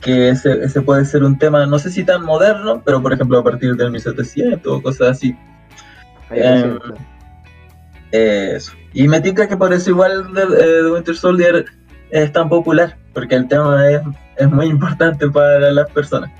que 0.00 0.28
ese, 0.28 0.62
ese, 0.62 0.82
puede 0.82 1.04
ser 1.04 1.24
un 1.24 1.36
tema, 1.36 1.66
no 1.66 1.80
sé 1.80 1.90
si 1.90 2.04
tan 2.04 2.24
moderno, 2.24 2.80
pero 2.84 3.02
por 3.02 3.12
ejemplo 3.12 3.38
a 3.40 3.42
partir 3.42 3.74
del 3.74 3.90
1700 3.90 4.72
o 4.72 4.80
cosas 4.80 5.08
así. 5.16 5.36
Eh, 6.30 6.78
eso. 8.12 8.72
Y 8.94 9.08
me 9.08 9.20
tinca 9.20 9.48
que 9.48 9.56
por 9.56 9.72
eso 9.72 9.90
igual 9.90 10.32
de, 10.32 10.42
eh, 10.42 10.92
Winter 10.92 11.16
Soldier 11.16 11.64
es 12.10 12.32
tan 12.32 12.48
popular, 12.48 12.96
porque 13.12 13.34
el 13.34 13.48
tema 13.48 13.88
es, 13.90 14.02
es, 14.36 14.50
muy 14.50 14.66
importante 14.66 15.28
para 15.28 15.70
las 15.70 15.90
personas. 15.90 16.30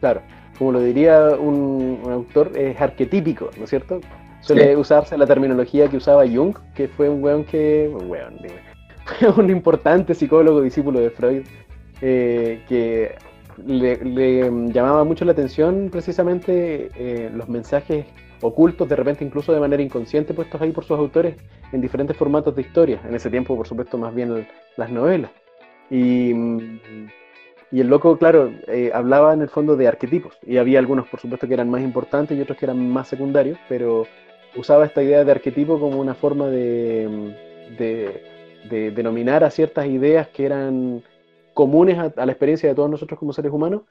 Claro, 0.00 0.22
como 0.58 0.72
lo 0.72 0.80
diría 0.80 1.28
un, 1.38 2.00
autor, 2.10 2.52
es 2.56 2.80
arquetípico, 2.80 3.50
¿no 3.56 3.64
es 3.64 3.70
cierto? 3.70 4.00
Suele 4.40 4.76
usarse 4.76 5.16
la 5.16 5.26
terminología 5.26 5.88
que 5.88 5.96
usaba 5.96 6.26
Jung, 6.26 6.56
que 6.74 6.88
fue 6.88 7.08
un 7.08 7.22
weón 7.22 7.44
que. 7.44 7.90
Un 7.92 8.10
weón, 8.10 8.34
fue 9.18 9.30
un 9.30 9.50
importante 9.50 10.14
psicólogo 10.14 10.60
discípulo 10.60 11.00
de 11.00 11.10
Freud, 11.10 11.42
eh, 12.00 12.62
que 12.68 13.14
le, 13.64 14.50
llamaba 14.72 15.04
mucho 15.04 15.24
la 15.24 15.32
atención 15.32 15.88
precisamente 15.90 16.90
eh, 16.96 17.30
los 17.32 17.48
mensajes 17.48 18.06
ocultos, 18.42 18.88
de 18.88 18.96
repente 18.96 19.24
incluso 19.24 19.52
de 19.52 19.60
manera 19.60 19.82
inconsciente, 19.82 20.34
puestos 20.34 20.60
ahí 20.60 20.72
por 20.72 20.84
sus 20.84 20.98
autores 20.98 21.36
en 21.72 21.80
diferentes 21.80 22.16
formatos 22.16 22.54
de 22.54 22.62
historia. 22.62 23.00
En 23.08 23.14
ese 23.14 23.30
tiempo, 23.30 23.56
por 23.56 23.66
supuesto, 23.66 23.96
más 23.96 24.14
bien 24.14 24.46
las 24.76 24.90
novelas. 24.90 25.30
Y, 25.90 26.32
el 27.72 27.86
loco, 27.88 28.18
claro, 28.18 28.52
eh, 28.68 28.90
hablaba 28.92 29.32
en 29.32 29.42
el 29.42 29.48
fondo 29.48 29.76
de 29.76 29.88
arquetipos. 29.88 30.36
Y 30.42 30.58
había 30.58 30.78
algunos, 30.78 31.08
por 31.08 31.20
supuesto, 31.20 31.48
que 31.48 31.54
eran 31.54 31.70
más 31.70 31.80
importantes 31.82 32.36
y 32.36 32.40
otros 32.40 32.58
que 32.58 32.66
eran 32.66 32.90
más 32.90 33.08
secundarios, 33.08 33.58
pero 33.68 34.06
usaba 34.56 34.84
esta 34.84 35.02
idea 35.02 35.24
de 35.24 35.32
arquetipo 35.32 35.80
como 35.80 35.98
una 35.98 36.14
forma 36.14 36.48
de, 36.48 37.34
denominar 38.70 39.44
a 39.44 39.50
ciertas 39.50 39.86
ideas 39.86 40.28
que 40.28 40.44
eran 40.44 41.02
comunes 41.54 41.98
a, 41.98 42.24
la 42.24 42.32
experiencia 42.32 42.68
de 42.68 42.74
todos 42.74 42.90
nosotros 42.90 43.18
como 43.18 43.32
seres 43.32 43.52
humanos 43.52 43.82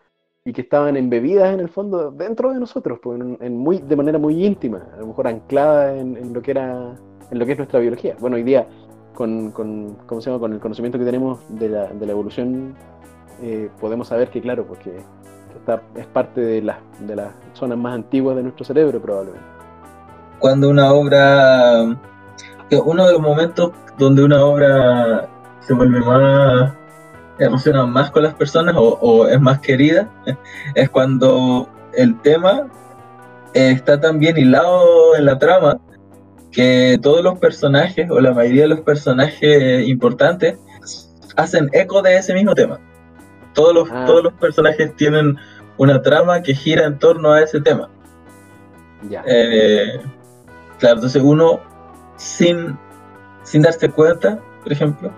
y 0.44 0.54
que 0.54 0.62
estaban 0.62 0.98
embebidas 0.98 1.54
en 1.54 1.60
el 1.60 1.70
fondo 1.70 2.12
dentro 2.12 2.52
de 2.52 2.60
nosotros, 2.60 3.00
pues, 3.02 3.20
en, 3.20 3.58
muy, 3.58 3.78
de 3.80 3.96
manera 3.96 4.18
muy 4.18 4.44
íntima, 4.46 4.88
a 4.94 5.00
lo 5.00 5.08
mejor 5.08 5.28
anclada 5.28 5.96
en, 5.96 6.34
lo 6.34 6.42
que 6.42 6.52
era, 6.52 6.96
en 7.30 7.40
lo 7.40 7.46
que 7.46 7.52
es 7.52 7.58
nuestra 7.58 7.80
biología. 7.80 8.16
Bueno, 8.20 8.38
hoy 8.38 8.44
día 8.44 8.68
con, 9.14 9.52
con, 9.52 9.98
¿cómo 10.08 10.22
se 10.22 10.30
llama? 10.30 10.40
con 10.40 10.54
el 10.54 10.60
conocimiento 10.60 10.98
que 10.98 11.06
tenemos 11.06 11.40
de 11.50 11.70
la, 11.70 11.88
de 11.88 12.06
la 12.06 12.12
evolución, 12.12 12.76
eh, 13.42 13.70
podemos 13.80 14.08
saber 14.08 14.30
que, 14.30 14.42
claro, 14.42 14.66
porque 14.66 14.98
esta 15.56 15.82
es 15.96 16.08
parte 16.08 16.42
de, 16.42 16.62
las 16.62 16.78
de 17.00 17.16
las 17.16 17.34
zonas 17.54 17.78
más 17.78 17.94
antiguas 17.94 18.36
de 18.36 18.44
nuestro 18.44 18.66
cerebro 18.66 19.02
probablemente 19.02 19.62
cuando 20.42 20.70
una 20.70 20.92
obra, 20.92 21.84
uno 22.84 23.06
de 23.06 23.12
los 23.14 23.22
momentos 23.22 23.72
donde 23.98 24.24
una 24.24 24.44
obra 24.44 25.30
se 25.60 25.74
vuelve 25.74 26.00
más, 26.00 26.74
emociona 27.46 27.86
más 27.86 28.12
con 28.12 28.24
las 28.24 28.34
personas 28.34 28.76
o, 28.78 29.28
es 29.28 29.40
más 29.40 29.60
querida, 29.60 30.10
es 30.76 30.90
cuando 30.90 31.70
el 31.94 32.20
tema 32.22 32.68
está 33.54 34.00
tan 34.00 34.20
bien 34.20 34.38
hilado 34.38 35.16
en 35.16 35.26
la 35.26 35.38
trama 35.38 35.78
que 36.52 37.00
todos 37.02 37.24
los 37.24 37.40
personajes 37.40 38.10
o 38.10 38.20
la 38.20 38.34
mayoría 38.34 38.64
de 38.64 38.70
los 38.70 38.82
personajes 38.82 39.88
importantes 39.88 40.58
hacen 41.36 41.70
eco 41.74 42.02
de 42.02 42.18
ese 42.18 42.34
mismo 42.34 42.54
tema. 42.54 42.80
Todos 43.54 43.74
los, 43.74 43.90
ah. 43.92 44.06
todos 44.06 44.24
los 44.24 44.34
personajes 44.34 44.96
tienen 44.96 45.38
una 45.78 46.02
trama 46.02 46.42
que 46.42 46.54
gira 46.54 46.86
en 46.86 47.00
torno 47.00 47.32
a 47.32 47.42
ese 47.42 47.60
tema. 47.62 47.90
Ya. 49.10 49.24
Eh, 49.26 50.00
Claro, 50.82 50.96
entonces 50.96 51.22
uno, 51.24 51.60
sin, 52.18 52.76
sin 53.44 53.62
darse 53.62 53.92
cuenta, 53.92 54.40
por 54.64 54.74
ejemplo, 54.74 55.12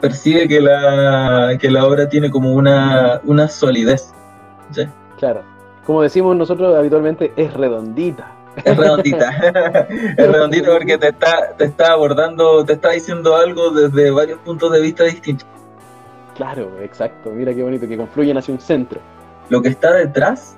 percibe 0.00 0.48
que 0.48 0.60
la, 0.60 1.56
que 1.60 1.70
la 1.70 1.86
obra 1.86 2.08
tiene 2.08 2.30
como 2.30 2.52
una, 2.52 3.20
una 3.24 3.48
solidez. 3.48 4.12
Claro. 5.18 5.42
Como 5.84 6.02
decimos 6.02 6.36
nosotros 6.36 6.76
habitualmente, 6.76 7.32
es 7.36 7.52
redondita. 7.54 8.32
Es 8.64 8.76
redondita. 8.76 9.30
es 10.16 10.26
redondita 10.26 10.70
porque 10.70 10.98
te 10.98 11.08
está, 11.08 11.54
te 11.56 11.64
está 11.64 11.92
abordando, 11.92 12.64
te 12.64 12.74
está 12.74 12.90
diciendo 12.90 13.36
algo 13.36 13.70
desde 13.70 14.10
varios 14.10 14.38
puntos 14.40 14.72
de 14.72 14.80
vista 14.80 15.04
distintos. 15.04 15.46
Claro, 16.36 16.70
exacto. 16.82 17.30
Mira 17.30 17.54
qué 17.54 17.62
bonito, 17.62 17.88
que 17.88 17.96
confluyen 17.96 18.36
hacia 18.36 18.54
un 18.54 18.60
centro. 18.60 19.00
Lo 19.48 19.62
que 19.62 19.68
está 19.68 19.92
detrás 19.94 20.56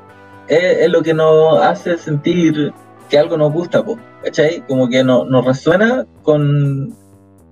es, 0.48 0.78
es 0.78 0.90
lo 0.90 1.02
que 1.02 1.14
nos 1.14 1.62
hace 1.62 1.96
sentir 1.96 2.72
que 3.08 3.18
algo 3.18 3.36
nos 3.36 3.52
gusta, 3.52 3.84
¿cachai? 4.22 4.62
Como 4.66 4.88
que 4.88 5.04
no, 5.04 5.24
nos 5.24 5.44
resuena 5.44 6.06
con. 6.22 6.94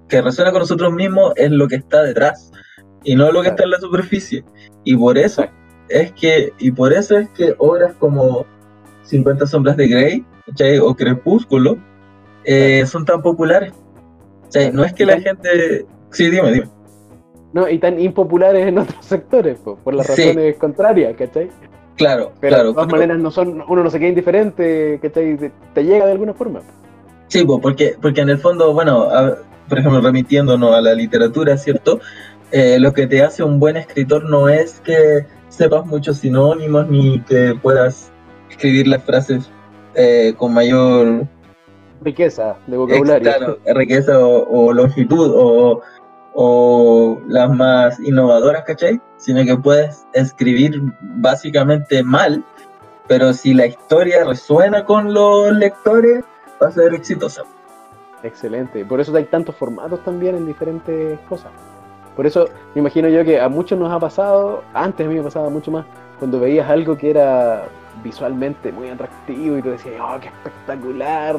Que 0.08 0.22
resuena 0.22 0.50
con 0.50 0.60
nosotros 0.60 0.92
mismos 0.92 1.32
es 1.36 1.50
lo 1.50 1.68
que 1.68 1.76
está 1.76 2.02
detrás 2.02 2.50
y 3.04 3.14
no 3.14 3.30
lo 3.30 3.42
que 3.42 3.48
está 3.48 3.64
en 3.64 3.70
la 3.70 3.78
superficie. 3.78 4.44
Y 4.84 4.96
por 4.96 5.18
eso 5.18 5.44
es 5.88 6.12
que, 6.12 6.52
y 6.58 6.70
por 6.70 6.92
eso 6.92 7.18
es 7.18 7.28
que 7.30 7.54
obras 7.58 7.94
como 7.98 8.46
50 9.04 9.46
sombras 9.46 9.76
de 9.76 9.88
Grey, 9.88 10.24
¿cachai? 10.46 10.78
O 10.78 10.94
Crepúsculo, 10.94 11.78
eh, 12.44 12.84
son 12.86 13.04
tan 13.04 13.22
populares. 13.22 13.72
No 14.72 14.84
es 14.84 14.92
que 14.94 15.04
la 15.04 15.20
gente. 15.20 15.86
Sí, 16.10 16.30
dime, 16.30 16.52
dime. 16.52 16.68
No, 17.52 17.68
y 17.68 17.78
tan 17.78 17.98
impopulares 17.98 18.66
en 18.66 18.78
otros 18.78 19.04
sectores, 19.04 19.58
por 19.58 19.94
las 19.94 20.06
razones 20.06 20.56
contrarias, 20.56 21.16
¿cachai? 21.16 21.50
Claro, 21.96 22.32
pero 22.40 22.54
claro. 22.54 22.68
De 22.68 22.74
todas 22.74 22.88
maneras, 22.88 23.18
no 23.18 23.30
son, 23.30 23.62
uno 23.66 23.82
no 23.82 23.90
se 23.90 23.98
queda 23.98 24.10
indiferente, 24.10 24.98
que 25.00 25.10
te, 25.10 25.52
te 25.74 25.84
llega 25.84 26.06
de 26.06 26.12
alguna 26.12 26.34
forma. 26.34 26.60
Sí, 27.28 27.44
porque, 27.44 27.96
porque 28.00 28.20
en 28.20 28.30
el 28.30 28.38
fondo, 28.38 28.72
bueno, 28.72 29.08
por 29.68 29.78
ejemplo, 29.78 30.00
remitiéndonos 30.00 30.74
a 30.74 30.80
la 30.80 30.94
literatura, 30.94 31.56
¿cierto? 31.56 32.00
Eh, 32.50 32.78
lo 32.80 32.92
que 32.92 33.06
te 33.06 33.22
hace 33.22 33.42
un 33.42 33.60
buen 33.60 33.76
escritor 33.76 34.28
no 34.28 34.48
es 34.48 34.80
que 34.80 35.26
sepas 35.48 35.84
muchos 35.84 36.18
sinónimos 36.18 36.88
ni 36.88 37.20
que 37.22 37.54
puedas 37.60 38.10
escribir 38.50 38.88
las 38.88 39.02
frases 39.04 39.50
eh, 39.94 40.34
con 40.36 40.54
mayor 40.54 41.26
riqueza 42.00 42.56
de 42.66 42.76
vocabulario. 42.76 43.22
Claro, 43.22 43.58
riqueza 43.74 44.18
o 44.18 44.72
longitud 44.72 45.32
o, 45.34 45.82
o 46.34 47.20
las 47.26 47.50
más 47.50 47.98
innovadoras, 48.00 48.62
¿cachai? 48.64 49.00
Sino 49.16 49.44
que 49.44 49.56
puedes 49.56 50.06
escribir 50.14 50.80
básicamente 51.00 52.02
mal, 52.02 52.44
pero 53.08 53.32
si 53.32 53.54
la 53.54 53.66
historia 53.66 54.24
resuena 54.24 54.84
con 54.84 55.12
los 55.12 55.52
lectores, 55.52 56.24
va 56.62 56.68
a 56.68 56.70
ser 56.70 56.94
exitosa. 56.94 57.42
Excelente, 58.22 58.84
por 58.84 59.00
eso 59.00 59.14
hay 59.16 59.24
tantos 59.24 59.54
formatos 59.54 60.02
también 60.04 60.36
en 60.36 60.46
diferentes 60.46 61.18
cosas. 61.28 61.52
Por 62.16 62.26
eso 62.26 62.48
me 62.74 62.80
imagino 62.80 63.08
yo 63.08 63.24
que 63.24 63.40
a 63.40 63.48
muchos 63.48 63.78
nos 63.78 63.92
ha 63.92 64.00
pasado, 64.00 64.62
antes 64.74 65.06
a 65.06 65.08
mí 65.08 65.16
me 65.16 65.22
pasaba 65.22 65.48
mucho 65.50 65.70
más, 65.70 65.86
cuando 66.18 66.40
veías 66.40 66.68
algo 66.68 66.96
que 66.96 67.10
era 67.10 67.66
visualmente 68.02 68.72
muy 68.72 68.88
atractivo 68.88 69.56
y 69.56 69.62
tú 69.62 69.70
decías, 69.70 70.00
oh, 70.02 70.18
qué 70.20 70.28
espectacular, 70.28 71.36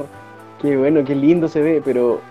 qué 0.61 0.77
bueno, 0.77 1.03
qué 1.03 1.15
lindo 1.15 1.47
se 1.49 1.61
ve, 1.61 1.81
pero 1.83 2.21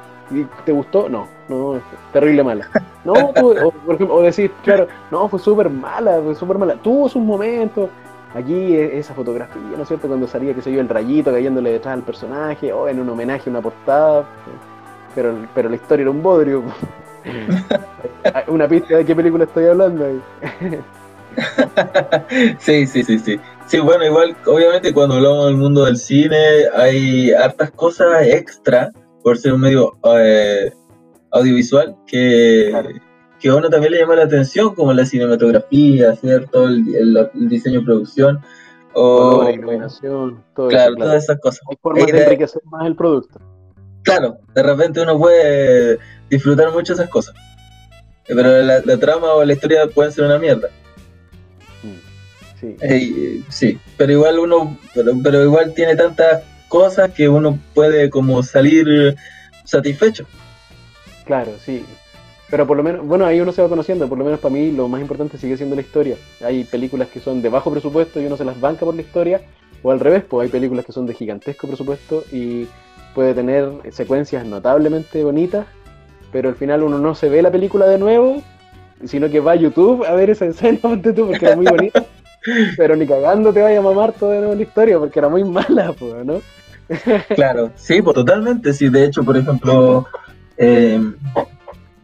¿Te 0.64 0.72
gustó? 0.72 1.08
No, 1.08 1.26
no, 1.48 1.80
terrible 2.12 2.44
mala. 2.44 2.68
No, 3.04 3.14
por 3.32 3.94
ejemplo, 3.94 4.16
o 4.16 4.22
decir, 4.22 4.52
claro, 4.62 4.86
no, 5.10 5.28
fue 5.28 5.38
súper 5.38 5.70
mala, 5.70 6.20
fue 6.22 6.34
súper 6.34 6.58
mala. 6.58 6.74
Tuvo 6.74 7.08
sus 7.08 7.22
momentos, 7.22 7.88
aquí 8.34 8.74
e, 8.76 8.98
esa 8.98 9.14
fotografía, 9.14 9.62
¿no 9.76 9.82
es 9.82 9.88
cierto? 9.88 10.08
Cuando 10.08 10.26
salía, 10.26 10.54
qué 10.54 10.62
sé 10.62 10.72
yo, 10.72 10.80
el 10.80 10.88
rayito 10.88 11.32
cayéndole 11.32 11.72
detrás 11.72 11.94
al 11.94 12.02
personaje, 12.02 12.72
o 12.72 12.88
en 12.88 13.00
un 13.00 13.08
homenaje 13.08 13.48
a 13.48 13.50
una 13.50 13.62
portada, 13.62 14.24
pero, 15.14 15.34
pero 15.54 15.68
la 15.68 15.76
historia 15.76 16.02
era 16.02 16.10
un 16.10 16.22
bodrio. 16.22 16.62
una 18.48 18.68
pista 18.68 18.96
de 18.96 19.04
qué 19.04 19.14
película 19.14 19.44
estoy 19.44 19.66
hablando 19.66 20.04
ahí. 20.04 20.20
sí, 22.58 22.86
sí, 22.86 23.02
sí, 23.02 23.18
sí. 23.18 23.40
Sí, 23.66 23.78
bueno, 23.80 24.04
igual, 24.04 24.36
obviamente 24.46 24.94
cuando 24.94 25.16
hablamos 25.16 25.46
del 25.46 25.56
mundo 25.56 25.84
del 25.84 25.96
cine 25.96 26.38
hay 26.74 27.32
hartas 27.32 27.70
cosas 27.72 28.26
extra 28.26 28.90
por 29.22 29.36
ser 29.36 29.52
un 29.52 29.60
medio 29.60 29.92
eh, 30.16 30.72
audiovisual 31.32 31.96
que, 32.06 32.72
que 33.40 33.48
a 33.48 33.54
uno 33.54 33.68
también 33.68 33.92
le 33.92 34.00
llama 34.00 34.16
la 34.16 34.24
atención, 34.24 34.74
como 34.74 34.92
la 34.92 35.04
cinematografía, 35.04 36.14
¿cierto? 36.16 36.66
El, 36.66 36.94
el, 36.94 37.48
diseño 37.48 37.80
de 37.80 37.86
producción. 37.86 38.40
O, 38.94 39.44
la 39.44 39.52
iluminación, 39.52 40.42
todo 40.56 40.68
claro, 40.68 40.96
todas 40.96 41.22
esas 41.22 41.38
cosas. 41.40 41.60
Hay 41.70 41.76
formas 41.80 42.06
de 42.06 42.22
enriquecer 42.22 42.62
más 42.64 42.86
el 42.86 42.96
producto. 42.96 43.38
Claro, 44.02 44.38
de 44.54 44.62
repente 44.62 45.00
uno 45.00 45.18
puede 45.18 45.98
disfrutar 46.28 46.72
mucho 46.72 46.94
esas 46.94 47.08
cosas. 47.08 47.34
Pero 48.26 48.62
la, 48.62 48.98
trama 48.98 49.32
o 49.34 49.44
la 49.44 49.52
historia 49.52 49.86
pueden 49.86 50.12
ser 50.12 50.24
una 50.24 50.38
mierda. 50.38 50.68
Mm, 51.82 52.58
sí. 52.60 52.76
Eh, 52.80 53.42
sí, 53.48 53.78
pero 53.96 54.12
igual 54.12 54.38
uno, 54.38 54.76
pero, 54.94 55.12
pero 55.22 55.44
igual 55.44 55.72
tiene 55.74 55.94
tantas 55.94 56.42
cosas 56.68 57.12
que 57.12 57.28
uno 57.28 57.58
puede 57.74 58.10
como 58.10 58.42
salir 58.42 59.16
satisfecho. 59.64 60.26
Claro, 61.24 61.52
sí. 61.64 61.84
Pero 62.50 62.66
por 62.66 62.76
lo 62.76 62.82
menos, 62.82 63.06
bueno, 63.06 63.26
ahí 63.26 63.40
uno 63.40 63.52
se 63.52 63.60
va 63.60 63.68
conociendo, 63.68 64.08
por 64.08 64.16
lo 64.16 64.24
menos 64.24 64.40
para 64.40 64.54
mí 64.54 64.72
lo 64.72 64.88
más 64.88 65.00
importante 65.00 65.36
sigue 65.36 65.56
siendo 65.56 65.76
la 65.76 65.82
historia. 65.82 66.16
Hay 66.42 66.64
películas 66.64 67.08
que 67.08 67.20
son 67.20 67.42
de 67.42 67.50
bajo 67.50 67.70
presupuesto 67.70 68.20
y 68.20 68.26
uno 68.26 68.36
se 68.36 68.44
las 68.44 68.58
banca 68.58 68.86
por 68.86 68.94
la 68.94 69.02
historia, 69.02 69.42
o 69.82 69.90
al 69.90 70.00
revés, 70.00 70.24
pues 70.26 70.46
hay 70.46 70.50
películas 70.50 70.86
que 70.86 70.92
son 70.92 71.06
de 71.06 71.14
gigantesco 71.14 71.66
presupuesto 71.66 72.24
y 72.32 72.66
puede 73.14 73.34
tener 73.34 73.70
secuencias 73.90 74.46
notablemente 74.46 75.22
bonitas, 75.22 75.66
pero 76.32 76.48
al 76.48 76.54
final 76.54 76.82
uno 76.82 76.98
no 76.98 77.14
se 77.14 77.28
ve 77.28 77.42
la 77.42 77.50
película 77.50 77.86
de 77.86 77.98
nuevo, 77.98 78.42
sino 79.04 79.28
que 79.28 79.40
va 79.40 79.52
a 79.52 79.56
YouTube 79.56 80.04
a 80.04 80.14
ver 80.14 80.30
esa 80.30 80.46
escena, 80.46 80.78
porque 80.82 81.38
era 81.42 81.54
muy 81.56 81.66
bonita, 81.66 82.06
pero 82.78 82.96
ni 82.96 83.06
cagando 83.06 83.52
te 83.52 83.60
vaya 83.60 83.78
a 83.78 83.82
mamar 83.82 84.12
toda 84.12 84.32
de 84.34 84.38
nuevo 84.38 84.54
la 84.54 84.62
historia, 84.62 84.98
porque 84.98 85.18
era 85.18 85.28
muy 85.28 85.44
mala, 85.44 85.92
pues, 85.92 86.24
¿no? 86.24 86.40
claro, 87.34 87.70
sí, 87.74 88.00
pues 88.00 88.14
totalmente, 88.14 88.72
sí, 88.72 88.88
de 88.88 89.04
hecho, 89.04 89.22
por 89.22 89.36
ejemplo... 89.36 90.06
Eh, 90.56 90.98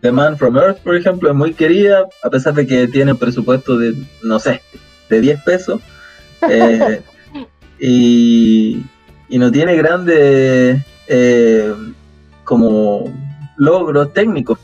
The 0.05 0.13
Man 0.13 0.37
from 0.37 0.59
Earth, 0.59 0.81
por 0.81 0.97
ejemplo, 0.97 1.31
es 1.31 1.35
muy 1.35 1.55
querida, 1.55 2.07
a 2.23 2.29
pesar 2.29 2.53
de 2.53 2.67
que 2.67 2.87
tiene 2.89 3.15
presupuesto 3.15 3.79
de, 3.79 3.95
no 4.23 4.39
sé, 4.39 4.61
de 5.09 5.19
10 5.19 5.43
pesos. 5.45 5.81
Eh, 6.47 7.01
y, 7.81 8.85
no 9.31 9.51
tiene 9.51 9.75
grandes 9.77 10.85
eh, 11.09 11.75
como 12.45 13.11
logros 13.57 14.13
técnicos. 14.13 14.59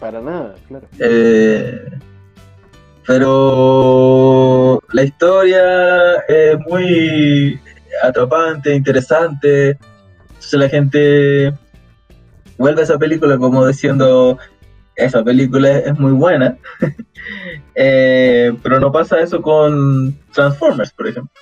Para 0.00 0.20
nada, 0.20 0.56
claro. 0.66 0.88
Eh, 0.98 1.90
pero 3.06 4.82
la 4.92 5.04
historia 5.04 6.16
es 6.26 6.58
muy 6.66 7.60
atrapante, 8.02 8.74
interesante. 8.74 9.78
Entonces 10.26 10.54
la 10.54 10.68
gente 10.68 11.54
vuelve 12.58 12.82
esa 12.82 12.98
película 12.98 13.38
como 13.38 13.66
diciendo, 13.66 14.38
esa 14.96 15.24
película 15.24 15.78
es 15.78 15.98
muy 15.98 16.12
buena, 16.12 16.56
eh, 17.74 18.54
pero 18.62 18.80
no 18.80 18.92
pasa 18.92 19.20
eso 19.20 19.42
con 19.42 20.16
Transformers, 20.32 20.92
por 20.92 21.08
ejemplo. 21.08 21.32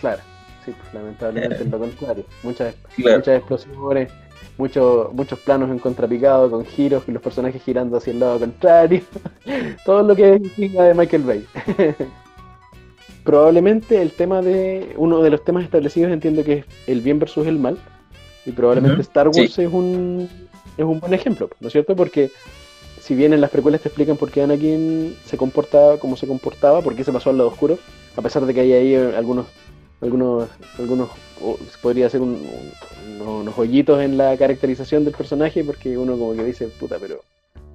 Claro, 0.00 0.22
sí, 0.64 0.72
pues, 0.78 0.94
lamentablemente 0.94 1.62
es 1.62 1.70
lo 1.70 1.78
contrario. 1.78 2.24
Muchas, 2.42 2.74
muchas 2.96 3.28
explosiones, 3.28 4.10
muchos 4.56 5.12
muchos 5.12 5.38
planos 5.40 5.70
en 5.70 5.78
contrapicado, 5.78 6.50
con 6.50 6.64
giros, 6.64 7.04
y 7.06 7.12
los 7.12 7.22
personajes 7.22 7.62
girando 7.62 7.98
hacia 7.98 8.12
el 8.12 8.20
lado 8.20 8.38
contrario. 8.38 9.02
Todo 9.84 10.02
lo 10.02 10.16
que 10.16 10.34
es 10.34 10.56
de 10.56 10.94
Michael 10.94 11.22
Bay. 11.22 11.46
Probablemente 13.24 14.00
el 14.00 14.12
tema 14.12 14.40
de. 14.40 14.94
Uno 14.96 15.20
de 15.20 15.30
los 15.30 15.44
temas 15.44 15.64
establecidos 15.64 16.12
entiendo 16.12 16.44
que 16.44 16.52
es 16.52 16.64
el 16.86 17.02
bien 17.02 17.18
versus 17.18 17.46
el 17.46 17.58
mal 17.58 17.78
y 18.46 18.52
probablemente 18.52 19.02
Star 19.02 19.28
Wars 19.28 19.58
es, 19.58 19.72
un, 19.72 20.28
es 20.76 20.84
un 20.84 21.00
buen 21.00 21.14
ejemplo, 21.14 21.50
¿no 21.60 21.68
es 21.68 21.72
cierto? 21.72 21.94
Porque 21.96 22.30
si 23.00 23.14
bien 23.14 23.32
en 23.32 23.40
las 23.40 23.50
precuelas 23.50 23.80
te 23.80 23.88
explican 23.88 24.16
por 24.16 24.30
qué 24.30 24.42
Anakin 24.42 25.16
se 25.24 25.36
comporta 25.36 25.98
como 25.98 26.16
se 26.16 26.26
comportaba, 26.26 26.82
por 26.82 26.94
qué 26.94 27.04
se 27.04 27.12
pasó 27.12 27.30
al 27.30 27.38
lado 27.38 27.50
oscuro, 27.50 27.78
a 28.16 28.22
pesar 28.22 28.44
de 28.44 28.54
que 28.54 28.60
hay 28.60 28.72
ahí 28.72 28.94
algunos, 28.94 29.46
algunos, 30.00 30.48
algunos 30.78 31.08
podría 31.80 32.10
ser 32.10 32.20
unos 32.20 33.58
hoyitos 33.58 34.00
en 34.02 34.16
la 34.16 34.36
caracterización 34.36 35.04
del 35.04 35.14
personaje, 35.14 35.64
porque 35.64 35.96
uno 35.96 36.18
como 36.18 36.34
que 36.34 36.44
dice, 36.44 36.68
puta, 36.68 36.96
pero 37.00 37.22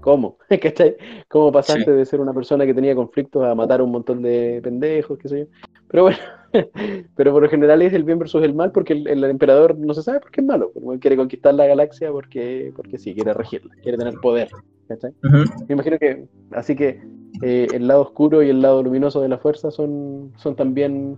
¿cómo? 0.04 0.38
¿Cachai? 0.62 0.98
¿Cómo 1.30 1.52
pasaste 1.52 1.92
de 1.92 2.06
ser 2.06 2.20
una 2.20 2.34
persona 2.34 2.66
que 2.66 2.74
tenía 2.74 2.94
conflictos 2.94 3.44
a 3.44 3.56
matar 3.56 3.80
a 3.80 3.84
un 3.84 3.92
montón 3.92 4.22
de 4.22 4.60
pendejos, 4.62 5.18
qué 5.18 5.30
sé 5.30 5.40
yo? 5.40 5.46
Pero 5.88 6.04
bueno, 6.04 6.18
pero 7.16 7.32
por 7.32 7.42
lo 7.42 7.50
general 7.50 7.82
es 7.82 7.94
el 7.94 8.04
bien 8.04 8.20
versus 8.20 8.44
el 8.44 8.54
mal 8.54 8.72
porque 8.72 8.94
el, 8.94 9.24
emperador 9.24 9.78
no 9.78 9.94
se 9.94 10.04
sabe 10.04 10.20
por 10.20 10.30
qué 10.32 10.42
es 10.42 10.48
malo. 10.48 10.72
Porque 10.74 11.00
quiere 11.00 11.16
conquistar 11.16 11.54
la 11.54 11.66
galaxia 11.66 12.12
porque, 12.12 12.74
porque 12.76 12.98
sí, 12.98 13.16
quiere 13.16 13.34
regirla, 13.34 13.74
quiere 13.82 13.98
tener 13.98 14.16
poder. 14.16 14.50
Me 14.90 15.74
imagino 15.74 15.98
que, 15.98 16.28
así 16.52 16.76
que 16.76 17.02
eh, 17.42 17.68
el 17.74 17.88
lado 17.88 18.02
oscuro 18.02 18.44
y 18.44 18.50
el 18.50 18.62
lado 18.62 18.84
luminoso 18.84 19.22
de 19.22 19.30
la 19.30 19.38
fuerza 19.38 19.72
son, 19.72 20.34
son 20.36 20.56
también 20.56 21.18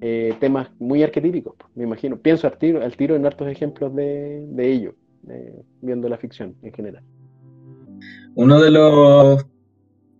eh, 0.00 0.34
temas 0.40 0.70
muy 0.78 1.02
arquetípicos, 1.02 1.54
me 1.74 1.84
imagino. 1.84 2.16
Pienso 2.16 2.46
al 2.46 2.56
tiro, 2.56 2.82
al 2.82 2.96
tiro 2.96 3.14
en 3.14 3.26
hartos 3.26 3.46
ejemplos 3.48 3.94
de, 3.94 4.46
de 4.48 4.72
ello, 4.72 4.94
viendo 5.82 6.08
la 6.08 6.16
ficción 6.16 6.56
en 6.62 6.72
general. 6.72 7.04
Uno 8.34 8.60
de 8.60 8.70
los 8.70 9.46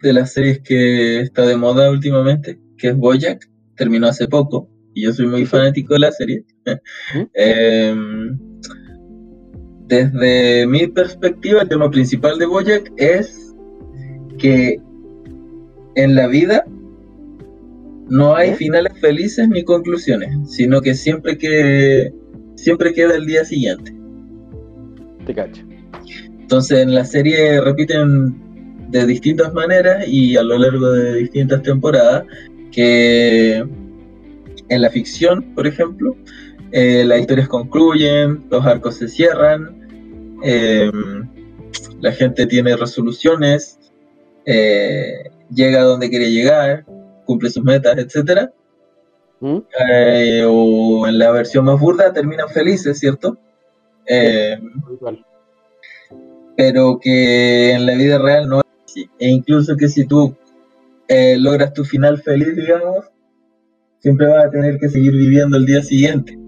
de 0.03 0.13
las 0.13 0.33
series 0.33 0.61
que 0.61 1.21
está 1.21 1.47
de 1.47 1.57
moda 1.57 1.91
últimamente, 1.91 2.59
que 2.77 2.89
es 2.89 2.97
Boyack, 2.97 3.49
terminó 3.77 4.09
hace 4.09 4.27
poco 4.27 4.69
y 4.95 5.05
yo 5.05 5.13
soy 5.13 5.27
muy 5.27 5.47
fanático 5.47 5.95
de 5.95 6.01
la 6.01 6.13
serie. 6.13 6.45
Em, 7.35 8.39
desde 9.87 10.67
mi 10.67 10.87
perspectiva, 10.87 11.63
el 11.63 11.69
tema 11.69 11.91
principal 11.91 12.39
de 12.39 12.47
Boyack 12.47 12.93
es 12.97 13.55
que 14.39 14.81
en 15.95 16.15
la 16.15 16.27
vida 16.27 16.65
no 18.09 18.35
hay 18.35 18.55
finales 18.55 18.93
felices 19.01 19.49
ni 19.49 19.65
conclusiones, 19.65 20.51
sino 20.51 20.81
que 20.81 20.95
siempre 20.95 21.37
que 21.39 22.13
siempre 22.57 22.93
queda 22.93 23.17
el 23.17 23.27
día 23.27 23.45
siguiente. 23.45 23.95
Te 25.27 25.35
cacho. 25.35 25.72
Entonces 26.53 26.81
en 26.81 26.95
la 26.95 27.07
serie 27.07 27.63
repiten 27.63 28.91
de 28.91 29.07
distintas 29.07 29.55
maneras 29.55 30.07
y 30.07 30.37
a 30.37 30.43
lo 30.43 30.59
largo 30.59 30.93
de 30.93 31.15
distintas 31.15 31.63
temporadas 31.63 32.25
que 32.71 33.65
en 34.69 34.83
la 34.83 34.91
ficción, 34.91 35.55
por 35.55 35.67
ejemplo, 35.67 36.15
eh, 36.71 37.05
las 37.07 37.21
historias 37.21 37.49
concluyen, 37.49 38.45
los 38.51 38.67
arcos 38.67 38.97
se 38.97 39.09
cierran, 39.09 40.41
em, 40.43 41.27
la 42.03 42.13
gente 42.13 42.45
tiene 42.45 42.77
resoluciones, 42.77 43.79
eh, 44.45 45.31
llega 45.49 45.81
a 45.81 45.85
donde 45.85 46.11
quiere 46.11 46.31
llegar, 46.31 46.85
cumple 47.25 47.49
sus 47.49 47.65
metas, 47.65 47.97
etc. 47.97 48.51
¿Mm? 49.41 49.59
Eh, 49.89 50.45
o 50.47 51.07
en 51.07 51.19
la 51.19 51.31
versión 51.31 51.65
más 51.65 51.81
burda 51.81 52.13
terminan 52.13 52.51
felices, 52.51 52.99
¿cierto? 52.99 53.39
Em, 54.05 54.61
pero 56.57 56.99
que 57.01 57.73
en 57.73 57.87
la 57.87 57.95
vida 57.95 58.19
real 58.19 58.49
no 58.49 58.61
es 58.61 58.65
así. 58.85 59.11
E 59.19 59.29
incluso 59.29 59.77
que 59.77 59.89
si 59.89 60.07
tú 60.07 60.35
eh, 61.09 61.37
logras 61.39 61.73
tu 61.73 61.85
final 61.85 62.21
feliz, 62.23 62.57
digamos, 62.57 63.05
siempre 63.99 64.27
vas 64.27 64.47
a 64.47 64.51
tener 64.51 64.79
que 64.79 64.89
seguir 64.89 65.13
viviendo 65.13 65.57
el 65.57 65.67
día 65.67 65.83
siguiente. 65.83 66.39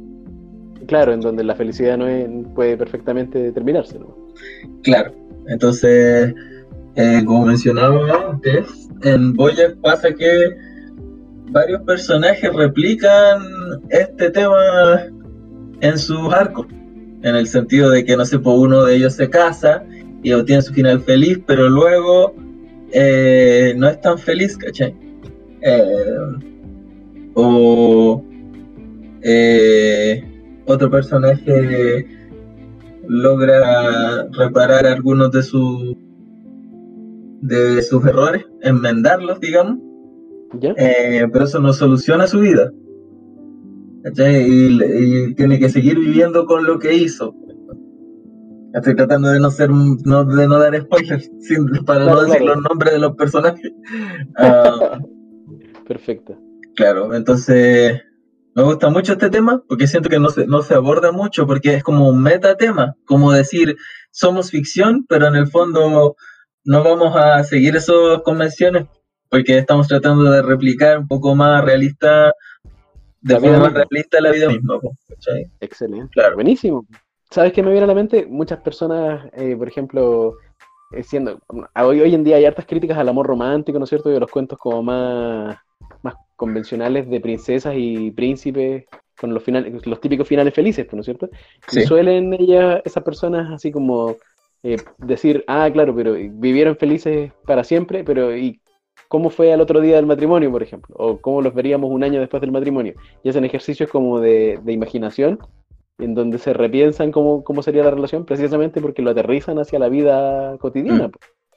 Claro, 0.86 1.12
en 1.12 1.20
donde 1.20 1.44
la 1.44 1.54
felicidad 1.54 1.96
no 1.96 2.06
puede 2.54 2.76
perfectamente 2.76 3.38
determinarse. 3.38 3.98
Claro, 4.82 5.14
entonces, 5.46 6.34
eh, 6.96 7.22
como 7.24 7.46
mencionaba 7.46 8.30
antes, 8.30 8.88
en 9.02 9.32
Boyack 9.32 9.76
pasa 9.80 10.12
que 10.12 10.50
varios 11.50 11.82
personajes 11.82 12.52
replican 12.52 13.40
este 13.90 14.30
tema 14.30 14.56
en 15.80 15.98
sus 15.98 16.32
arcos, 16.32 16.66
en 17.22 17.36
el 17.36 17.46
sentido 17.46 17.90
de 17.90 18.04
que, 18.04 18.16
no 18.16 18.24
sé, 18.24 18.38
por 18.38 18.56
pues, 18.56 18.66
uno 18.66 18.84
de 18.84 18.96
ellos 18.96 19.14
se 19.14 19.30
casa 19.30 19.84
y 20.24 20.32
obtiene 20.32 20.62
su 20.62 20.72
final 20.72 21.00
feliz, 21.02 21.38
pero 21.46 21.68
luego 21.68 22.34
eh, 22.90 23.74
no 23.76 23.88
es 23.88 24.00
tan 24.00 24.18
feliz, 24.18 24.56
¿cachai? 24.56 24.94
Eh, 25.60 25.92
o 27.34 28.24
eh, 29.22 30.24
otro 30.66 30.90
personaje 30.90 32.06
logra 33.06 34.26
reparar 34.32 34.86
algunos 34.86 35.30
de 35.30 35.42
sus 35.42 35.94
de 37.42 37.82
sus 37.82 38.04
errores, 38.06 38.46
enmendarlos, 38.62 39.38
digamos, 39.40 39.78
pero 40.58 41.44
eso 41.44 41.60
no 41.60 41.74
soluciona 41.74 42.26
su 42.26 42.40
vida. 42.40 42.72
Y, 44.06 45.34
tiene 45.34 45.58
que 45.58 45.68
seguir 45.68 45.98
viviendo 45.98 46.46
con 46.46 46.64
lo 46.64 46.78
que 46.78 46.94
hizo. 46.94 47.34
Estoy 48.74 48.96
tratando 48.96 49.30
de 49.30 49.38
no 49.38 49.50
ser 49.50 49.70
no, 49.70 50.24
de 50.24 50.48
no 50.48 50.58
dar 50.58 50.78
spoilers 50.80 51.30
para 51.86 52.04
no 52.04 52.22
decir 52.22 52.42
los 52.42 52.58
nombres 52.58 52.92
de 52.92 52.98
los 52.98 53.16
personajes. 53.16 53.72
Ah, 54.36 54.98
Perfecto. 55.86 56.36
Claro, 56.74 57.14
entonces 57.14 58.02
me 58.54 58.62
gusta 58.62 58.88
mucho 58.90 59.12
este 59.12 59.30
tema 59.30 59.62
porque 59.68 59.86
siento 59.86 60.08
que 60.08 60.18
no 60.18 60.30
se, 60.30 60.46
no 60.46 60.62
se 60.62 60.74
aborda 60.74 61.12
mucho 61.12 61.46
porque 61.46 61.74
es 61.74 61.84
como 61.84 62.08
un 62.08 62.22
metatema, 62.22 62.96
como 63.04 63.32
decir, 63.32 63.76
somos 64.10 64.50
ficción, 64.50 65.04
pero 65.08 65.26
en 65.26 65.36
el 65.36 65.46
fondo 65.46 66.16
no 66.64 66.82
vamos 66.82 67.14
a 67.16 67.44
seguir 67.44 67.76
esas 67.76 68.22
convenciones 68.24 68.86
porque 69.28 69.58
estamos 69.58 69.88
tratando 69.88 70.24
de 70.24 70.42
replicar 70.42 70.98
un 70.98 71.08
poco 71.08 71.34
más 71.34 71.64
realista, 71.64 72.32
de 73.20 73.40
forma 73.40 73.58
más 73.58 73.74
realista 73.74 74.20
la 74.20 74.30
vida 74.32 74.48
misma. 74.48 74.80
Excelente, 75.60 76.08
claro. 76.12 76.34
buenísimo. 76.34 76.86
¿Sabes 77.34 77.52
qué 77.52 77.64
me 77.64 77.72
viene 77.72 77.82
a 77.82 77.88
la 77.88 77.96
mente? 77.96 78.26
Muchas 78.26 78.60
personas, 78.60 79.28
eh, 79.32 79.56
por 79.56 79.66
ejemplo, 79.66 80.36
eh, 80.92 81.02
siendo 81.02 81.40
hoy, 81.74 82.00
hoy 82.00 82.14
en 82.14 82.22
día 82.22 82.36
hay 82.36 82.44
hartas 82.44 82.64
críticas 82.64 82.96
al 82.96 83.08
amor 83.08 83.26
romántico, 83.26 83.76
¿no 83.76 83.86
es 83.86 83.88
cierto? 83.88 84.08
Y 84.08 84.14
a 84.14 84.20
los 84.20 84.30
cuentos 84.30 84.56
como 84.56 84.84
más, 84.84 85.56
más 86.02 86.14
convencionales 86.36 87.10
de 87.10 87.20
princesas 87.20 87.74
y 87.76 88.12
príncipes 88.12 88.84
con 89.18 89.34
los 89.34 89.42
finales, 89.42 89.84
los 89.84 90.00
típicos 90.00 90.28
finales 90.28 90.54
felices, 90.54 90.86
¿no 90.92 91.00
es 91.00 91.06
cierto? 91.06 91.28
Y 91.72 91.80
suelen 91.80 92.34
ellas, 92.34 92.80
esas 92.84 93.02
personas 93.02 93.50
así 93.50 93.72
como 93.72 94.14
eh, 94.62 94.76
decir, 94.98 95.42
ah, 95.48 95.68
claro, 95.72 95.92
pero 95.92 96.12
vivieron 96.12 96.76
felices 96.76 97.32
para 97.48 97.64
siempre, 97.64 98.04
pero 98.04 98.36
¿y 98.36 98.60
cómo 99.08 99.28
fue 99.28 99.52
al 99.52 99.60
otro 99.60 99.80
día 99.80 99.96
del 99.96 100.06
matrimonio, 100.06 100.52
por 100.52 100.62
ejemplo? 100.62 100.94
O 100.96 101.20
cómo 101.20 101.42
los 101.42 101.52
veríamos 101.52 101.90
un 101.90 102.04
año 102.04 102.20
después 102.20 102.40
del 102.42 102.52
matrimonio. 102.52 102.94
Y 103.24 103.28
hacen 103.28 103.44
ejercicios 103.44 103.90
como 103.90 104.20
de, 104.20 104.60
de 104.62 104.72
imaginación, 104.72 105.40
en 105.98 106.14
donde 106.14 106.38
se 106.38 106.52
repiensan 106.52 107.12
cómo, 107.12 107.44
cómo, 107.44 107.62
sería 107.62 107.84
la 107.84 107.90
relación, 107.90 108.24
precisamente 108.24 108.80
porque 108.80 109.02
lo 109.02 109.10
aterrizan 109.10 109.58
hacia 109.58 109.78
la 109.78 109.88
vida 109.88 110.56
cotidiana. 110.58 111.08
Mm. 111.08 111.12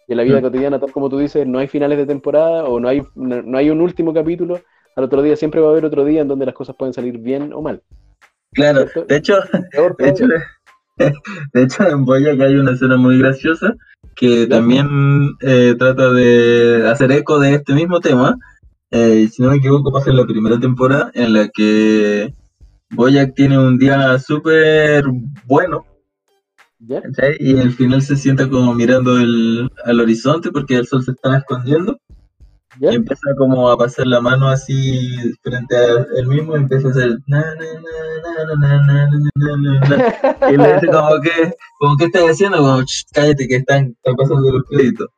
Y 0.07 0.13
en 0.13 0.17
la 0.17 0.23
vida 0.23 0.39
mm. 0.39 0.43
cotidiana, 0.43 0.79
tal 0.79 0.91
como 0.91 1.09
tú 1.09 1.17
dices, 1.17 1.45
no 1.47 1.59
hay 1.59 1.67
finales 1.67 1.97
de 1.97 2.05
temporada 2.05 2.65
o 2.65 2.79
no 2.79 2.87
hay, 2.87 3.01
no, 3.15 3.57
hay 3.57 3.69
un 3.69 3.81
último 3.81 4.13
capítulo. 4.13 4.61
Al 4.95 5.03
otro 5.03 5.21
día 5.21 5.35
siempre 5.35 5.61
va 5.61 5.67
a 5.67 5.71
haber 5.71 5.85
otro 5.85 6.05
día 6.05 6.21
en 6.21 6.27
donde 6.27 6.45
las 6.45 6.55
cosas 6.55 6.75
pueden 6.77 6.93
salir 6.93 7.17
bien 7.17 7.51
o 7.53 7.61
mal. 7.61 7.81
Claro, 8.53 8.85
de 9.07 9.15
hecho, 9.15 9.35
de 9.97 10.09
hecho, 10.09 10.25
de 11.53 11.63
hecho, 11.63 11.87
en 11.87 12.05
Boya 12.05 12.35
que 12.35 12.43
hay 12.43 12.55
una 12.55 12.71
escena 12.71 12.97
muy 12.97 13.19
graciosa 13.19 13.75
que 14.15 14.47
también 14.47 15.35
eh, 15.41 15.75
trata 15.77 16.11
de 16.11 16.87
hacer 16.87 17.11
eco 17.11 17.39
de 17.39 17.55
este 17.55 17.73
mismo 17.73 17.99
tema. 17.99 18.37
Eh, 18.89 19.27
si 19.31 19.41
no 19.41 19.51
me 19.51 19.57
equivoco, 19.57 19.91
pasa 19.91 20.09
en 20.09 20.17
la 20.17 20.25
primera 20.25 20.59
temporada 20.59 21.11
en 21.13 21.33
la 21.33 21.49
que 21.49 22.33
Boyack 22.91 23.35
tiene 23.35 23.57
un 23.57 23.77
día 23.77 24.17
súper 24.19 25.03
bueno. 25.45 25.85
Y 27.39 27.57
al 27.59 27.71
final 27.71 28.01
se 28.01 28.15
sienta 28.15 28.47
como 28.47 28.73
mirando 28.73 29.17
el, 29.17 29.69
al 29.83 29.99
horizonte 29.99 30.51
porque 30.51 30.75
el 30.75 30.87
sol 30.87 31.03
se 31.03 31.11
está 31.11 31.37
escondiendo. 31.37 31.97
Y 32.79 32.87
empieza 32.87 33.29
como 33.37 33.69
a 33.69 33.77
pasar 33.77 34.05
la 34.05 34.21
mano 34.21 34.47
así 34.47 35.33
frente 35.41 35.75
a 35.75 36.05
él 36.15 36.27
mismo 36.27 36.55
y 36.55 36.59
empieza 36.59 36.89
a 36.89 36.91
hacer 36.91 37.17
y 40.51 40.57
le 40.57 40.73
dice 40.73 40.87
como 40.87 41.21
que, 41.21 41.53
como 41.79 41.97
que 41.97 42.05
estás 42.05 42.23
haciendo, 42.23 42.57
como 42.59 42.83
cállate 43.13 43.47
que 43.47 43.55
están, 43.55 43.95
están 43.97 44.15
pasando 44.15 44.51
los 44.51 44.63
créditos. 44.65 45.09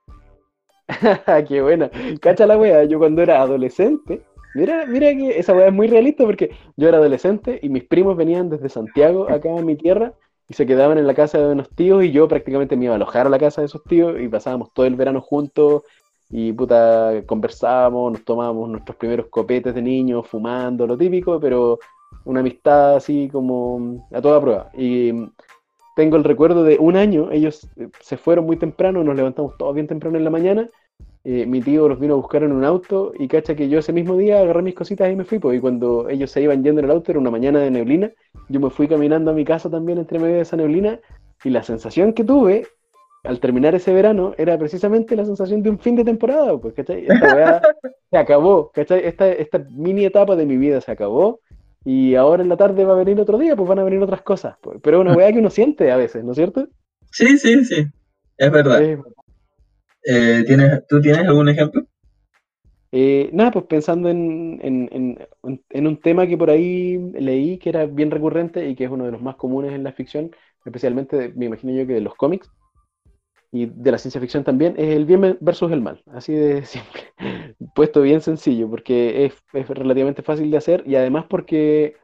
Qué 1.47 1.61
buena. 1.61 1.91
Cacha 2.21 2.45
la 2.47 2.57
wea, 2.57 2.85
yo 2.85 2.97
cuando 2.97 3.21
era 3.21 3.41
adolescente, 3.41 4.23
mira, 4.53 4.85
mira 4.85 5.11
que 5.13 5.39
esa 5.39 5.53
wea 5.53 5.67
es 5.67 5.73
muy 5.73 5.87
realista 5.87 6.25
porque 6.25 6.51
yo 6.75 6.87
era 6.87 6.97
adolescente 6.97 7.59
y 7.61 7.69
mis 7.69 7.83
primos 7.83 8.17
venían 8.17 8.49
desde 8.49 8.69
Santiago 8.69 9.29
acá 9.29 9.57
a 9.57 9.61
mi 9.61 9.75
tierra 9.75 10.13
y 10.47 10.53
se 10.53 10.65
quedaban 10.65 10.97
en 10.97 11.07
la 11.07 11.13
casa 11.13 11.37
de 11.37 11.51
unos 11.51 11.69
tíos 11.69 12.03
y 12.03 12.11
yo 12.11 12.27
prácticamente 12.27 12.75
me 12.75 12.85
iba 12.85 12.93
a 12.93 12.95
alojar 12.95 13.27
a 13.27 13.29
la 13.29 13.39
casa 13.39 13.61
de 13.61 13.67
esos 13.67 13.83
tíos 13.83 14.19
y 14.19 14.27
pasábamos 14.27 14.73
todo 14.73 14.85
el 14.85 14.95
verano 14.95 15.21
juntos 15.21 15.83
y 16.31 16.53
puta, 16.53 17.23
conversábamos, 17.25 18.11
nos 18.13 18.23
tomábamos 18.23 18.69
nuestros 18.69 18.97
primeros 18.97 19.27
copetes 19.27 19.73
de 19.73 19.81
niños, 19.81 20.27
fumando, 20.27 20.85
lo 20.85 20.97
típico, 20.97 21.39
pero 21.39 21.79
una 22.25 22.41
amistad 22.41 22.97
así 22.97 23.29
como 23.31 24.07
a 24.11 24.21
toda 24.21 24.39
prueba. 24.39 24.69
Y 24.77 25.11
tengo 25.95 26.17
el 26.17 26.23
recuerdo 26.23 26.63
de 26.63 26.77
un 26.79 26.95
año, 26.95 27.31
ellos 27.31 27.67
eh, 27.77 27.89
se 27.99 28.17
fueron 28.17 28.45
muy 28.45 28.57
temprano, 28.57 29.03
nos 29.03 29.15
levantamos 29.15 29.57
todos 29.57 29.73
bien 29.73 29.87
temprano 29.87 30.17
en 30.17 30.23
la 30.23 30.29
mañana, 30.29 30.69
eh, 31.23 31.45
mi 31.45 31.61
tío 31.61 31.87
los 31.87 31.99
vino 31.99 32.13
a 32.13 32.17
buscar 32.17 32.43
en 32.43 32.51
un 32.51 32.63
auto 32.63 33.11
y 33.17 33.27
cacha 33.27 33.55
que 33.55 33.67
yo 33.67 33.79
ese 33.79 33.91
mismo 33.91 34.15
día 34.15 34.39
agarré 34.39 34.61
mis 34.61 34.73
cositas 34.73 35.11
y 35.11 35.15
me 35.15 35.25
fui, 35.25 35.39
pues, 35.39 35.57
y 35.57 35.61
cuando 35.61 36.07
ellos 36.09 36.31
se 36.31 36.41
iban 36.41 36.63
yendo 36.63 36.79
en 36.79 36.85
el 36.85 36.91
auto 36.91 37.11
era 37.11 37.19
una 37.19 37.29
mañana 37.29 37.59
de 37.59 37.71
neblina, 37.71 38.11
yo 38.47 38.59
me 38.59 38.69
fui 38.69 38.87
caminando 38.87 39.31
a 39.31 39.33
mi 39.33 39.43
casa 39.43 39.69
también 39.69 39.97
entre 39.97 40.17
medio 40.17 40.35
de 40.35 40.41
esa 40.41 40.55
neblina 40.55 40.99
y 41.43 41.49
la 41.49 41.63
sensación 41.63 42.13
que 42.13 42.23
tuve 42.23 42.67
al 43.23 43.39
terminar 43.39 43.75
ese 43.75 43.93
verano 43.93 44.33
era 44.37 44.57
precisamente 44.57 45.15
la 45.15 45.25
sensación 45.25 45.61
de 45.61 45.69
un 45.69 45.79
fin 45.79 45.95
de 45.95 46.05
temporada, 46.05 46.57
pues, 46.57 46.73
¿cachai? 46.73 47.05
Esta 47.07 47.61
se 48.09 48.17
acabó, 48.17 48.71
¿cachai? 48.71 49.05
Esta, 49.05 49.29
esta 49.29 49.59
mini 49.71 50.05
etapa 50.05 50.35
de 50.35 50.45
mi 50.45 50.57
vida 50.57 50.79
se 50.79 50.91
acabó 50.91 51.41
y 51.83 52.15
ahora 52.15 52.43
en 52.43 52.49
la 52.49 52.57
tarde 52.57 52.85
va 52.85 52.93
a 52.93 53.03
venir 53.03 53.19
otro 53.19 53.37
día, 53.37 53.55
pues 53.55 53.67
van 53.67 53.79
a 53.79 53.83
venir 53.83 54.01
otras 54.01 54.21
cosas. 54.21 54.55
Pues. 54.61 54.79
Pero 54.81 54.97
es 54.97 55.01
una 55.01 55.15
weá 55.15 55.31
que 55.31 55.39
uno 55.39 55.49
siente 55.49 55.91
a 55.91 55.97
veces, 55.97 56.23
¿no 56.23 56.31
es 56.31 56.37
cierto? 56.37 56.67
Sí, 57.11 57.37
sí, 57.37 57.65
sí, 57.65 57.85
es 58.37 58.51
verdad. 58.51 58.81
Eh, 60.03 60.43
¿tienes, 60.45 60.87
¿Tú 60.87 61.01
tienes 61.01 61.27
algún 61.27 61.49
ejemplo? 61.49 61.85
Eh, 62.91 63.29
nada, 63.33 63.51
pues 63.51 63.65
pensando 63.65 64.09
en, 64.09 64.59
en, 64.61 65.87
un 65.87 65.97
tema 65.97 66.25
que 66.25 66.37
por 66.37 66.49
ahí 66.49 66.97
leí 67.13 67.59
que 67.59 67.69
era 67.69 67.85
bien 67.85 68.09
recurrente 68.09 68.67
y 68.67 68.75
que 68.75 68.85
es 68.85 68.89
uno 68.89 69.05
de 69.05 69.11
los 69.11 69.21
más 69.21 69.35
comunes 69.35 69.73
en 69.73 69.83
la 69.83 69.91
ficción, 69.91 70.31
especialmente 70.65 71.31
me 71.35 71.45
imagino 71.45 71.73
yo 71.73 71.85
que 71.85 71.93
de 71.93 72.01
los 72.01 72.15
cómics, 72.15 72.49
y 73.51 73.65
de 73.65 73.91
la 73.91 73.97
ciencia 73.97 74.21
ficción 74.21 74.43
también, 74.43 74.75
es 74.77 74.95
el 74.95 75.05
bien 75.05 75.37
versus 75.39 75.71
el 75.71 75.81
mal, 75.81 76.01
así 76.13 76.33
de 76.33 76.65
simple, 76.65 77.01
puesto 77.75 78.01
bien 78.01 78.21
sencillo, 78.21 78.69
porque 78.69 79.25
es, 79.25 79.67
relativamente 79.69 80.23
fácil 80.23 80.49
de 80.51 80.57
hacer 80.57 80.83
y 80.85 80.95
además 80.95 81.25
porque, 81.29 81.95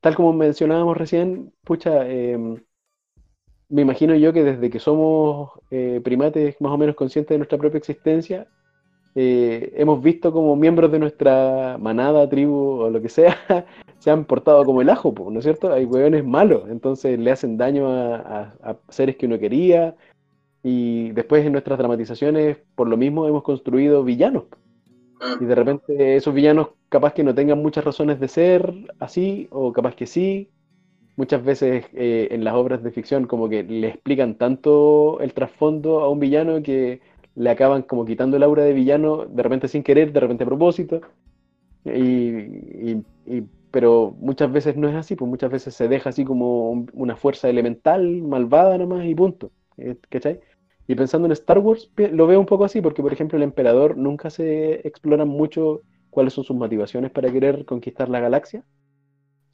tal 0.00 0.14
como 0.14 0.32
mencionábamos 0.32 0.96
recién, 0.96 1.52
pucha, 1.62 2.08
em, 2.08 2.62
me 3.74 3.82
imagino 3.82 4.14
yo 4.14 4.32
que 4.32 4.44
desde 4.44 4.70
que 4.70 4.78
somos 4.78 5.50
eh, 5.70 6.00
primates 6.04 6.60
más 6.60 6.72
o 6.72 6.78
menos 6.78 6.94
conscientes 6.94 7.34
de 7.34 7.38
nuestra 7.38 7.58
propia 7.58 7.78
existencia, 7.78 8.46
eh, 9.16 9.72
hemos 9.76 10.02
visto 10.02 10.32
como 10.32 10.54
miembros 10.54 10.92
de 10.92 10.98
nuestra 10.98 11.76
manada, 11.80 12.28
tribu 12.28 12.82
o 12.82 12.90
lo 12.90 13.02
que 13.02 13.08
sea, 13.08 13.36
se 13.98 14.10
han 14.10 14.24
portado 14.26 14.64
como 14.64 14.80
el 14.80 14.90
ajo, 14.90 15.12
¿no 15.30 15.38
es 15.38 15.44
cierto? 15.44 15.72
Hay 15.72 15.84
hueones 15.86 16.24
malos, 16.24 16.64
entonces 16.70 17.18
le 17.18 17.30
hacen 17.32 17.56
daño 17.56 17.88
a 17.92 18.76
seres 18.90 19.16
que 19.16 19.26
uno 19.26 19.38
quería, 19.38 19.96
y 20.62 21.10
después 21.10 21.44
en 21.44 21.52
nuestras 21.52 21.78
dramatizaciones, 21.78 22.56
por 22.74 22.88
lo 22.88 22.96
mismo, 22.96 23.26
hemos 23.28 23.42
construido 23.42 24.04
villanos. 24.04 24.44
Ah. 25.20 25.36
Y 25.40 25.44
de 25.44 25.54
repente 25.54 26.16
esos 26.16 26.32
villanos 26.32 26.68
capaz 26.88 27.12
que 27.12 27.24
no 27.24 27.34
tengan 27.34 27.60
muchas 27.60 27.84
razones 27.84 28.20
de 28.20 28.28
ser 28.28 28.72
así, 29.00 29.46
o 29.50 29.72
capaz 29.72 29.94
que 29.94 30.06
sí. 30.06 30.48
Muchas 31.16 31.44
veces 31.44 31.86
eh, 31.94 32.28
en 32.32 32.42
las 32.44 32.54
obras 32.54 32.82
de 32.82 32.90
ficción 32.90 33.26
como 33.26 33.48
que 33.48 33.62
le 33.62 33.88
explican 33.88 34.36
tanto 34.36 35.20
el 35.20 35.32
trasfondo 35.32 36.00
a 36.00 36.08
un 36.08 36.18
villano 36.18 36.62
que 36.62 37.00
le 37.36 37.50
acaban 37.50 37.82
como 37.82 38.04
quitando 38.04 38.36
el 38.36 38.42
aura 38.42 38.64
de 38.64 38.72
villano, 38.72 39.24
de 39.26 39.42
repente 39.42 39.68
sin 39.68 39.82
querer, 39.82 40.12
de 40.12 40.20
repente 40.20 40.44
a 40.44 40.46
propósito. 40.46 41.00
Y, 41.84 42.96
pero 43.70 44.16
muchas 44.20 44.52
veces 44.52 44.76
no 44.76 44.88
es 44.88 44.94
así, 44.94 45.16
pues 45.16 45.28
muchas 45.28 45.50
veces 45.50 45.74
se 45.74 45.88
deja 45.88 46.10
así 46.10 46.24
como 46.24 46.86
una 46.92 47.16
fuerza 47.16 47.48
elemental, 47.48 48.22
malvada 48.22 48.78
nomás 48.78 49.04
y 49.04 49.14
punto. 49.14 49.50
Eh, 49.76 49.96
¿Cachai? 50.08 50.40
Y 50.86 50.94
pensando 50.94 51.26
en 51.26 51.32
Star 51.32 51.58
Wars, 51.58 51.90
lo 51.96 52.26
veo 52.26 52.38
un 52.40 52.46
poco 52.46 52.64
así, 52.64 52.80
porque 52.80 53.02
por 53.02 53.12
ejemplo 53.12 53.36
el 53.36 53.42
emperador 53.42 53.96
nunca 53.96 54.30
se 54.30 54.86
explora 54.86 55.24
mucho 55.24 55.82
cuáles 56.10 56.34
son 56.34 56.44
sus 56.44 56.56
motivaciones 56.56 57.10
para 57.10 57.32
querer 57.32 57.64
conquistar 57.64 58.08
la 58.08 58.20
galaxia. 58.20 58.64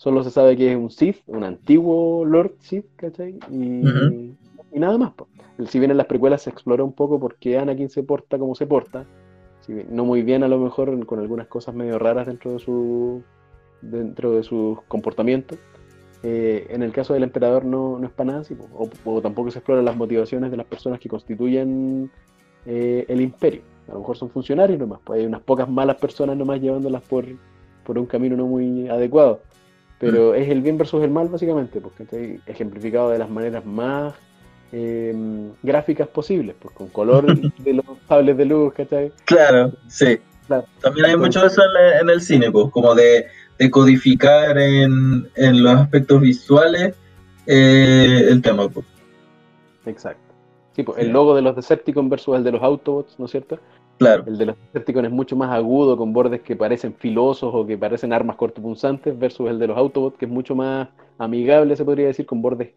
Solo 0.01 0.25
se 0.25 0.31
sabe 0.31 0.57
que 0.57 0.73
es 0.73 0.79
un 0.79 0.91
Sith, 0.91 1.19
un 1.27 1.45
antiguo 1.45 2.25
Lord 2.25 2.55
Sith, 2.61 2.87
¿cachai? 2.97 3.39
Y, 3.51 3.83
nada 4.73 4.97
más. 4.97 5.13
Si 5.69 5.79
bien 5.79 5.91
en 5.91 5.99
las 5.99 6.07
precuelas 6.07 6.41
se 6.41 6.49
explora 6.49 6.83
un 6.83 6.95
poco 6.95 7.21
por 7.21 7.37
qué 7.37 7.59
Anakin 7.59 7.91
se 7.91 8.03
porta 8.03 8.39
como 8.39 8.55
se 8.55 8.67
porta, 8.67 9.05
si 9.61 9.75
no 9.91 10.07
muy 10.07 10.23
bien 10.23 10.43
a 10.43 10.49
lo 10.49 10.59
mejor 10.59 11.05
con 11.05 11.21
algunas 11.21 11.49
cosas 11.49 11.75
medio 11.75 11.99
raras 11.99 12.29
dentro 12.29 12.51
de 12.55 12.61
su 12.61 13.23
dentro 13.83 14.33
de 14.33 14.43
sus 14.43 14.81
comportamientos, 14.89 15.59
eh, 16.23 16.67
en 16.71 16.83
el 16.83 16.93
caso 16.93 17.13
del 17.13 17.25
emperador 17.25 17.67
no, 17.67 17.99
no 17.99 18.07
es 18.07 18.13
para 18.15 18.29
nada 18.29 18.41
así, 18.41 18.57
o, 19.05 19.21
tampoco 19.21 19.51
se 19.51 19.59
exploran 19.59 19.85
las 19.85 19.99
motivaciones 19.99 20.51
de 20.51 20.57
las 20.57 20.67
personas 20.67 20.99
que 20.99 21.11
constituyen 21.11 22.11
eh, 22.65 23.05
el 23.07 23.21
imperio. 23.21 23.61
A 23.87 23.93
lo 23.93 23.99
mejor 23.99 24.17
son 24.17 24.31
funcionarios 24.31 24.79
nomás, 24.79 25.01
pues 25.05 25.21
hay 25.21 25.27
unas 25.27 25.43
pocas 25.43 25.69
malas 25.69 25.97
personas 25.97 26.39
nomás 26.39 26.59
llevándolas 26.59 27.03
por, 27.03 27.27
por 27.85 27.99
un 27.99 28.07
camino 28.07 28.35
no 28.35 28.47
muy 28.47 28.89
adecuado. 28.89 29.43
Pero 30.01 30.33
mm. 30.33 30.35
es 30.37 30.49
el 30.49 30.63
bien 30.63 30.79
versus 30.79 31.05
el 31.05 31.11
mal 31.11 31.29
básicamente, 31.29 31.81
porque 31.81 32.03
está 32.05 32.17
ejemplificado 32.51 33.11
de 33.11 33.19
las 33.19 33.31
maneras 33.31 33.65
más 33.67 34.15
eh, 34.73 35.15
gráficas 35.63 36.09
posibles, 36.09 36.57
pues 36.59 36.75
con 36.75 36.89
color 36.89 37.27
de 37.59 37.75
los 37.75 37.85
cables 38.09 38.37
de 38.37 38.47
luz, 38.47 38.73
¿cachai? 38.73 39.13
Claro, 39.27 39.73
sí. 39.89 40.19
También 40.83 41.07
hay 41.07 41.17
mucho 41.17 41.41
de 41.41 41.47
eso 41.47 41.63
en, 42.01 42.11
el 42.11 42.21
cine, 42.21 42.51
pues, 42.51 42.71
como 42.73 42.95
de, 42.95 43.27
codificar 43.71 44.59
en, 44.59 45.29
los 45.37 45.73
aspectos 45.75 46.21
visuales 46.21 46.97
eh, 47.47 48.27
el 48.29 48.43
tema. 48.43 48.69
Pues. 48.69 48.85
Exacto. 49.87 50.35
Sí, 50.75 50.83
pues, 50.83 50.99
el 50.99 51.11
logo 51.11 51.37
de 51.37 51.43
los 51.43 51.55
Decepticons 51.55 52.11
versus 52.11 52.37
el 52.37 52.43
de 52.43 52.53
los 52.53 52.63
Autobots, 52.63 53.17
¿no 53.19 53.27
es 53.27 53.31
cierto? 53.31 53.61
Claro. 54.01 54.25
El 54.27 54.39
de 54.39 54.47
los 54.47 54.57
Decepticons 54.73 55.09
es 55.09 55.13
mucho 55.13 55.37
más 55.37 55.51
agudo, 55.51 55.95
con 55.95 56.15
bordes 56.15 56.41
que 56.41 56.57
parecen 56.57 56.95
filosos 56.95 57.51
o 57.53 57.67
que 57.67 57.77
parecen 57.77 58.15
armas 58.15 58.37
cortopunzantes, 58.37 59.17
versus 59.19 59.51
el 59.51 59.59
de 59.59 59.67
los 59.67 59.77
Autobots, 59.77 60.17
que 60.17 60.25
es 60.25 60.31
mucho 60.31 60.55
más 60.55 60.89
amigable, 61.19 61.77
se 61.77 61.85
podría 61.85 62.07
decir, 62.07 62.25
con 62.25 62.41
bordes 62.41 62.71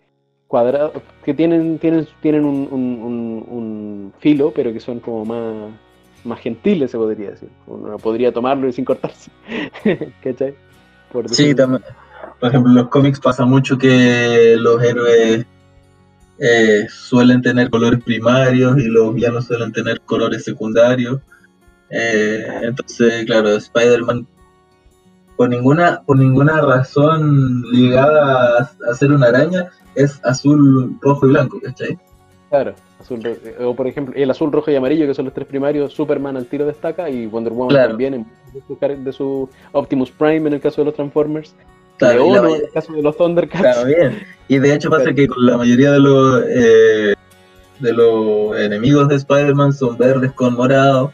cuadrados, 0.48 0.92
que 1.24 1.34
tienen, 1.34 1.80
tienen, 1.80 2.06
tienen 2.22 2.44
un, 2.44 2.68
un, 2.70 4.14
filo, 4.20 4.52
pero 4.54 4.74
que 4.74 4.82
son 4.82 5.00
como 5.00 5.24
más, 5.24 5.72
más 6.26 6.42
gentiles, 6.42 6.92
se 6.92 6.98
podría 6.98 7.30
decir. 7.32 7.50
Uno 7.68 7.98
podría 8.00 8.34
tomarlo 8.34 8.70
sin 8.74 8.84
cortarse. 8.84 9.32
¿Cachai? 10.22 10.56
sí, 11.28 11.56
también. 11.56 11.84
Por 12.38 12.50
ejemplo, 12.50 12.70
en 12.70 12.76
los 12.76 12.90
cómics 12.90 13.22
pasa 13.22 13.46
mucho 13.46 13.78
que 13.78 14.58
los 14.58 14.84
héroes 14.84 15.46
eh, 16.40 16.88
suelen 16.90 17.42
tener 17.42 17.70
colores 17.70 18.04
primarios 18.04 18.78
y 18.78 18.86
los 18.86 19.14
villanos 19.14 19.46
suelen 19.46 19.72
tener 19.72 20.02
colores 20.02 20.44
secundarios. 20.44 21.22
Eh, 21.90 22.46
entonces, 22.64 23.26
claro, 23.26 23.50
Spider-Man 23.56 24.28
por 25.36 25.50
ninguna, 25.50 26.02
por 26.06 26.18
ninguna 26.18 26.62
razón 26.62 27.64
ligada 27.72 28.70
a, 28.90 28.94
ser 28.94 29.12
una 29.12 29.28
araña 29.28 29.72
es 29.96 30.20
azul, 30.24 30.98
rojo 31.02 31.28
y 31.28 31.30
blanco, 31.30 31.60
¿cachai? 31.62 31.98
Claro, 32.50 32.76
azul, 33.00 33.20
eh, 33.26 33.58
o 33.60 33.76
por 33.76 33.88
ejemplo, 33.88 34.14
el 34.16 34.30
azul, 34.30 34.52
rojo 34.52 34.70
y 34.70 34.76
amarillo, 34.76 35.08
que 35.08 35.14
son 35.14 35.26
los 35.26 35.34
tres 35.34 35.48
primarios, 35.48 35.94
Superman 35.94 36.38
al 36.38 36.46
tiro 36.46 36.66
destaca 36.66 37.10
y 37.10 37.26
Wonder 37.26 37.54
Woman 37.54 37.90
también 37.90 38.14
en 38.14 38.26
de 39.04 39.12
su 39.12 39.50
Optimus 39.72 40.12
Prime 40.12 40.48
en 40.48 40.54
el 40.54 40.62
caso 40.62 40.82
de 40.82 40.86
los 40.86 40.94
Transformers. 40.94 41.56
Claro, 41.98 42.48
en 42.48 42.62
el 42.64 42.70
caso 42.72 42.94
de 42.94 43.02
los 43.02 43.16
Thundercats. 43.18 43.62
Claro, 43.62 43.86
bien. 43.86 44.24
Y 44.48 44.60
de 44.60 44.74
hecho 44.74 44.90
pasa 44.90 45.14
que 45.14 45.28
con 45.28 45.46
la 45.46 45.58
mayoría 45.58 45.92
de 45.92 46.00
los 46.00 46.44
eh, 46.48 47.14
de 47.80 47.94
los 47.94 48.58
enemigos 48.60 49.08
de 49.10 49.16
Spider-Man 49.16 49.74
son 49.74 49.98
verdes 49.98 50.32
con 50.32 50.56
morado. 50.56 51.12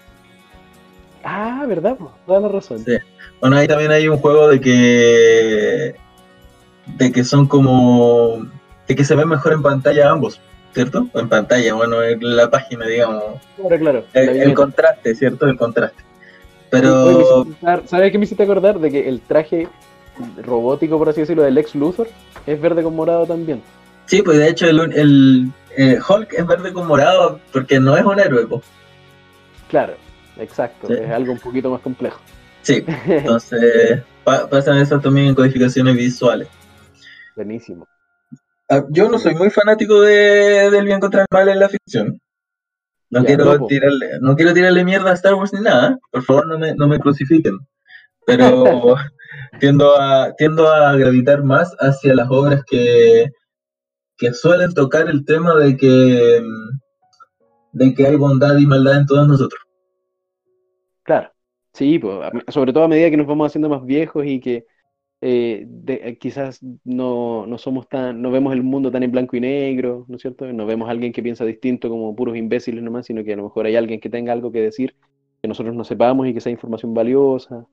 Ah, 1.24 1.66
verdad, 1.68 1.98
toda 2.26 2.40
la 2.40 2.48
razón. 2.48 2.80
Sí. 2.80 2.98
Bueno, 3.40 3.58
ahí 3.58 3.68
también 3.68 3.92
hay 3.92 4.08
un 4.08 4.18
juego 4.18 4.48
de 4.48 4.60
que 4.60 5.96
de 6.98 7.12
que 7.12 7.24
son 7.24 7.48
como 7.48 8.48
de 8.88 8.96
que 8.96 9.04
se 9.04 9.16
ven 9.16 9.28
mejor 9.28 9.54
en 9.54 9.62
pantalla 9.62 10.10
ambos, 10.10 10.42
¿cierto? 10.74 11.08
O 11.14 11.20
en 11.20 11.30
pantalla, 11.30 11.74
bueno, 11.76 12.02
en 12.04 12.36
la 12.36 12.50
página, 12.50 12.86
digamos. 12.88 13.24
Claro, 13.56 13.78
claro. 13.78 14.06
El, 14.14 14.54
contraste, 14.54 15.14
¿cierto? 15.14 15.46
El 15.46 15.58
contraste. 15.58 16.04
Pero. 16.70 17.46
¿Sabes 17.86 18.12
qué 18.12 18.18
me 18.18 18.26
hiciste 18.26 18.44
acordar? 18.44 18.80
De 18.80 18.92
que 18.92 19.08
el 19.08 19.22
traje 19.22 19.68
robótico, 20.44 20.98
por 20.98 21.10
así 21.10 21.22
decirlo, 21.22 21.44
del 21.44 21.58
ex 21.58 21.76
Luthor 21.76 22.08
es 22.46 22.60
verde 22.60 22.84
con 22.84 22.96
morado 22.96 23.26
también. 23.26 23.62
Sí, 24.06 24.22
pues 24.22 24.38
de 24.38 24.50
hecho 24.50 24.68
el, 24.68 24.80
el, 24.94 25.52
eh, 25.78 26.00
Hulk 26.08 26.34
es 26.34 26.48
verde 26.48 26.74
con 26.74 26.88
morado 26.88 27.40
porque 27.52 27.80
no 27.80 27.96
es 27.96 28.04
un 28.04 28.20
héroe. 28.20 28.48
Claro, 29.70 29.94
exacto, 30.38 30.92
es 30.92 31.10
algo 31.12 31.34
un 31.34 31.40
poquito 31.40 31.70
más 31.70 31.82
complejo. 31.82 32.20
Sí, 32.62 32.84
entonces 33.06 34.02
pasan 34.24 34.78
eso 34.78 35.00
también 35.00 35.28
en 35.28 35.36
codificaciones 35.36 35.96
visuales. 35.96 36.48
Buenísimo. 37.36 37.88
Ah, 38.68 38.84
yo 38.90 39.10
no 39.10 39.18
soy 39.18 39.36
muy 39.36 39.50
fanático 39.50 40.02
de, 40.02 40.70
del 40.70 40.86
bien 40.86 41.00
contra 41.00 41.22
el 41.22 41.28
mal 41.32 41.50
en 41.50 41.60
la 41.60 41.70
ficción. 41.70 42.20
No, 43.10 43.26
quiero 43.26 43.66
tirarle, 43.66 44.20
no 44.22 44.36
quiero 44.36 44.54
tirarle 44.54 44.84
mierda 44.84 45.10
a 45.10 45.16
Star 45.16 45.34
Wars 45.34 45.52
ni 45.54 45.62
nada. 45.62 45.98
Por 46.12 46.24
favor, 46.24 46.48
no 46.48 46.60
me, 46.60 46.76
no 46.76 46.88
me 46.88 47.00
crucifiquen. 47.00 47.58
Pero 48.26 48.96
tiendo 49.60 50.00
a, 50.00 50.34
tiendo 50.38 50.68
a 50.68 50.96
gravitar 50.96 51.44
más 51.44 51.76
hacia 51.80 52.16
las 52.16 52.30
obras 52.30 52.64
que, 52.66 53.28
que 54.18 54.34
suelen 54.34 54.74
tocar 54.74 55.10
el 55.10 55.26
tema 55.26 55.56
de 55.56 55.78
que, 55.78 56.42
de 57.72 57.94
que 57.94 58.08
hay 58.08 58.16
bondad 58.16 58.58
y 58.58 58.66
maldad 58.66 58.98
en 58.98 59.06
todos 59.06 59.28
nosotros. 59.28 59.62
Claro, 61.04 61.32
sí, 61.74 62.00
pues, 62.00 62.32
sobre 62.50 62.74
todo 62.74 62.84
a 62.84 62.88
medida 62.88 63.10
que 63.10 63.18
nos 63.18 63.28
vamos 63.28 63.48
haciendo 63.48 63.70
más 63.70 63.86
viejos 63.86 64.26
y 64.26 64.40
que 64.40 64.66
eh, 65.22 65.68
eh, 65.88 66.18
quizás 66.18 66.60
no, 66.86 67.46
no, 67.46 67.58
somos 67.58 67.90
tan, 67.90 68.22
no 68.22 68.32
vemos 68.32 68.54
el 68.54 68.64
mundo 68.64 68.92
tan 68.92 69.04
en 69.04 69.12
blanco 69.12 69.36
y 69.36 69.42
negro, 69.42 70.06
¿no 70.08 70.16
es 70.16 70.22
cierto? 70.22 70.52
No 70.54 70.66
vemos 70.66 70.88
a 70.88 70.92
alguien 70.92 71.12
que 71.12 71.24
piensa 71.24 71.44
distinto 71.46 71.90
como 71.90 72.16
puros 72.16 72.38
imbéciles 72.38 72.84
nomás, 72.84 73.06
sino 73.06 73.24
que 73.24 73.34
a 73.34 73.38
lo 73.38 73.44
mejor 73.44 73.66
hay 73.66 73.76
alguien 73.76 74.00
que 74.00 74.10
tenga 74.10 74.32
algo 74.32 74.52
que 74.52 74.62
decir 74.62 74.96
que 75.42 75.48
nosotros 75.48 75.76
no 75.76 75.84
sepamos 75.84 76.28
y 76.28 76.34
que 76.34 76.42
sea 76.42 76.52
información 76.52 76.94
valiosa. 76.94 77.66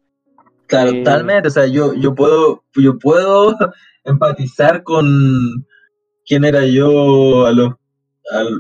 Claro, 0.67 0.91
eh, 0.91 0.99
totalmente. 0.99 1.49
O 1.49 1.51
sea, 1.51 1.67
yo, 1.67 1.95
yo 1.95 2.15
puedo, 2.15 2.65
yo 2.75 2.99
puedo 2.99 3.57
empatizar 4.05 4.83
con 4.83 5.07
quién 6.25 6.45
era 6.45 6.65
yo 6.67 7.47
a 7.47 7.53
los, 7.53 7.75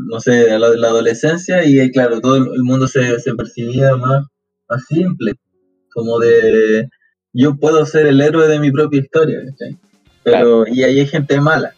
no 0.08 0.20
sé, 0.20 0.52
a 0.52 0.58
la, 0.58 0.68
adolescencia 0.68 1.64
y 1.64 1.80
eh, 1.80 1.90
claro, 1.90 2.20
todo 2.20 2.36
el 2.36 2.62
mundo 2.62 2.86
se, 2.86 3.16
percibía 3.36 3.96
más, 3.96 4.24
más 4.68 4.84
simple, 4.86 5.34
como 5.92 6.18
de 6.18 6.88
yo 7.32 7.56
puedo 7.56 7.84
ser 7.84 8.06
el 8.06 8.20
héroe 8.20 8.48
de 8.48 8.60
mi 8.60 8.70
propia 8.70 9.00
historia, 9.00 9.40
Pero, 10.22 10.66
y 10.66 10.82
ahí 10.82 11.00
hay 11.00 11.06
gente 11.06 11.38
mala. 11.40 11.74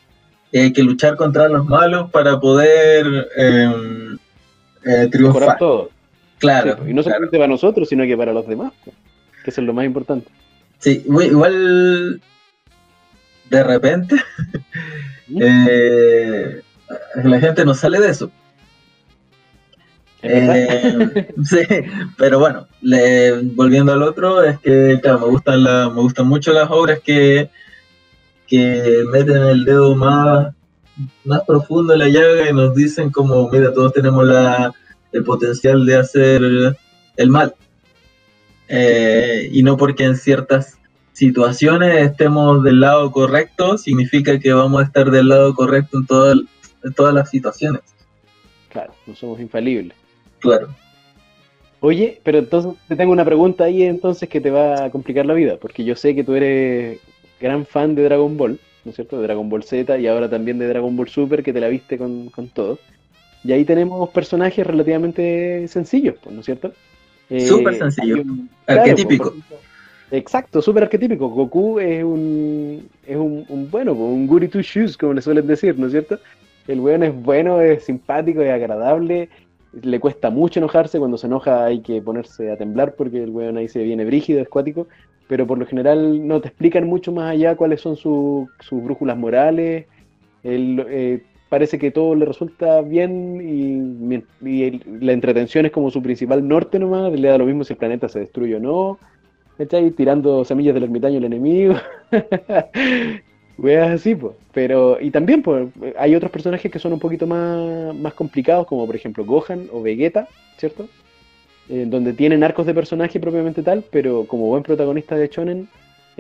Y 0.52 0.58
hay 0.58 0.72
que 0.72 0.82
luchar 0.82 1.16
contra 1.16 1.48
los 1.48 1.66
malos 1.66 2.10
para 2.10 2.38
poder 2.38 3.28
em, 3.36 4.16
eh, 4.84 5.08
triunfar. 5.10 5.58
todo. 5.58 5.90
Claro. 6.38 6.78
y 6.88 6.94
no 6.94 7.02
solamente 7.02 7.36
para 7.36 7.48
nosotros, 7.48 7.88
sino 7.88 8.04
que 8.04 8.16
para 8.16 8.32
los 8.32 8.46
demás 8.46 8.72
que 9.54 9.60
es 9.60 9.66
lo 9.66 9.72
más 9.72 9.86
importante. 9.86 10.30
Sí, 10.78 11.02
igual 11.06 12.20
de 13.48 13.64
repente 13.64 14.16
eh, 15.40 16.60
la 17.24 17.40
gente 17.40 17.64
no 17.64 17.74
sale 17.74 17.98
de 17.98 18.10
eso. 18.10 18.30
Eh, 20.20 21.32
sí, 21.44 21.60
pero 22.18 22.38
bueno, 22.38 22.66
volviendo 23.54 23.92
al 23.92 24.02
otro, 24.02 24.42
es 24.42 24.58
que 24.58 24.98
claro, 25.00 25.20
me 25.20 25.26
gustan 25.28 25.64
la, 25.64 25.88
me 25.88 26.02
gustan 26.02 26.26
mucho 26.26 26.52
las 26.52 26.70
obras 26.70 27.00
que, 27.00 27.48
que 28.46 29.04
meten 29.10 29.42
el 29.44 29.64
dedo 29.64 29.96
más, 29.96 30.54
más 31.24 31.40
profundo 31.46 31.94
en 31.94 32.00
la 32.00 32.08
llaga 32.08 32.50
y 32.50 32.52
nos 32.52 32.74
dicen 32.74 33.10
como, 33.10 33.48
mira, 33.48 33.72
todos 33.72 33.94
tenemos 33.94 34.26
la, 34.26 34.72
el 35.12 35.24
potencial 35.24 35.86
de 35.86 35.96
hacer 35.96 36.42
el 37.16 37.30
mal. 37.30 37.54
Eh, 38.68 39.48
y 39.50 39.62
no 39.62 39.76
porque 39.76 40.04
en 40.04 40.16
ciertas 40.16 40.78
situaciones 41.12 42.02
estemos 42.02 42.62
del 42.62 42.80
lado 42.80 43.10
correcto, 43.10 43.78
significa 43.78 44.38
que 44.38 44.52
vamos 44.52 44.80
a 44.80 44.84
estar 44.84 45.10
del 45.10 45.28
lado 45.28 45.54
correcto 45.54 45.98
en, 46.30 46.48
en 46.84 46.92
todas 46.94 47.14
las 47.14 47.30
situaciones. 47.30 47.80
Claro, 48.68 48.92
no 49.06 49.14
somos 49.14 49.40
infalibles. 49.40 49.96
Claro. 50.38 50.68
Oye, 51.80 52.20
pero 52.24 52.38
entonces 52.38 52.72
te 52.88 52.96
tengo 52.96 53.12
una 53.12 53.24
pregunta 53.24 53.64
ahí 53.64 53.84
entonces 53.84 54.28
que 54.28 54.40
te 54.40 54.50
va 54.50 54.84
a 54.84 54.90
complicar 54.90 55.26
la 55.26 55.34
vida, 55.34 55.56
porque 55.56 55.84
yo 55.84 55.94
sé 55.96 56.14
que 56.14 56.24
tú 56.24 56.34
eres 56.34 56.98
gran 57.40 57.64
fan 57.64 57.94
de 57.94 58.02
Dragon 58.02 58.36
Ball, 58.36 58.58
¿no 58.84 58.90
es 58.90 58.96
cierto? 58.96 59.16
De 59.16 59.22
Dragon 59.24 59.48
Ball 59.48 59.62
Z 59.62 59.98
y 59.98 60.06
ahora 60.06 60.28
también 60.28 60.58
de 60.58 60.66
Dragon 60.66 60.96
Ball 60.96 61.08
Super, 61.08 61.42
que 61.42 61.52
te 61.52 61.60
la 61.60 61.68
viste 61.68 61.96
con, 61.96 62.30
con 62.30 62.48
todo. 62.48 62.78
Y 63.44 63.52
ahí 63.52 63.64
tenemos 63.64 64.10
personajes 64.10 64.66
relativamente 64.66 65.68
sencillos, 65.68 66.16
pues, 66.22 66.34
¿no 66.34 66.40
es 66.40 66.46
cierto? 66.46 66.72
Eh, 67.30 67.40
súper 67.40 67.74
sencillo. 67.76 68.22
arquetípico. 68.66 69.34
exacto, 70.10 70.62
súper 70.62 70.84
arquetípico. 70.84 71.28
Goku 71.28 71.78
es 71.78 72.02
un, 72.02 72.88
es 73.06 73.16
un, 73.16 73.68
bueno, 73.70 73.92
un 73.92 74.26
goody 74.26 74.48
two 74.48 74.62
shoes, 74.62 74.96
como 74.96 75.14
le 75.14 75.22
suelen 75.22 75.46
decir, 75.46 75.78
¿no 75.78 75.86
es 75.86 75.92
cierto? 75.92 76.18
El 76.66 76.80
weón 76.80 77.02
es 77.02 77.14
bueno, 77.14 77.60
es 77.60 77.84
simpático, 77.84 78.42
es 78.42 78.50
agradable. 78.50 79.28
Le 79.82 80.00
cuesta 80.00 80.30
mucho 80.30 80.60
enojarse. 80.60 80.98
Cuando 80.98 81.18
se 81.18 81.26
enoja 81.26 81.64
hay 81.64 81.80
que 81.80 82.00
ponerse 82.02 82.50
a 82.50 82.56
temblar 82.56 82.94
porque 82.94 83.22
el 83.22 83.30
weón 83.30 83.56
ahí 83.56 83.68
se 83.68 83.82
viene 83.82 84.04
brígido, 84.04 84.40
escuático. 84.40 84.86
Pero 85.28 85.46
por 85.46 85.58
lo 85.58 85.66
general 85.66 86.26
no 86.26 86.40
te 86.40 86.48
explican 86.48 86.86
mucho 86.86 87.12
más 87.12 87.32
allá 87.32 87.56
cuáles 87.56 87.80
son 87.80 87.96
sus 87.96 88.48
brújulas 88.70 89.16
morales. 89.16 89.86
Él, 90.42 90.84
eh, 90.88 91.22
parece 91.48 91.78
que 91.78 91.90
todo 91.90 92.14
le 92.14 92.24
resulta 92.24 92.80
bien 92.82 93.40
y, 93.40 94.72
la 95.00 95.12
entretención 95.12 95.66
es 95.66 95.72
como 95.72 95.90
su 95.90 96.02
principal 96.02 96.46
norte 96.46 96.78
nomás, 96.78 97.12
le 97.12 97.28
da 97.28 97.38
lo 97.38 97.46
mismo 97.46 97.64
si 97.64 97.72
el 97.72 97.78
planeta 97.78 98.08
se 98.08 98.20
destruye 98.20 98.56
o 98.56 98.60
no, 98.60 98.98
ahí 99.58 99.90
Tirando 99.90 100.44
semillas 100.44 100.74
del 100.74 100.84
ermitaño 100.84 101.18
al 101.18 101.24
enemigo. 101.24 101.74
Veas 103.58 103.90
así, 103.90 104.14
pues. 104.14 104.34
Pero, 104.52 105.00
y 105.00 105.10
también, 105.10 105.42
pues, 105.42 105.68
hay 105.98 106.14
otros 106.14 106.30
personajes 106.30 106.70
que 106.70 106.78
son 106.78 106.92
un 106.92 107.00
poquito 107.00 107.26
más, 107.26 107.94
más 107.96 108.14
complicados, 108.14 108.66
como 108.66 108.86
por 108.86 108.94
ejemplo 108.94 109.24
Gohan 109.24 109.68
o 109.72 109.82
Vegeta, 109.82 110.28
¿cierto? 110.58 110.88
Donde 111.68 112.14
tienen 112.14 112.44
arcos 112.44 112.64
de 112.66 112.72
personaje 112.72 113.20
propiamente 113.20 113.62
tal, 113.62 113.84
pero 113.90 114.24
como 114.26 114.46
buen 114.46 114.62
protagonista 114.62 115.16
de 115.16 115.28
Shonen, 115.28 115.68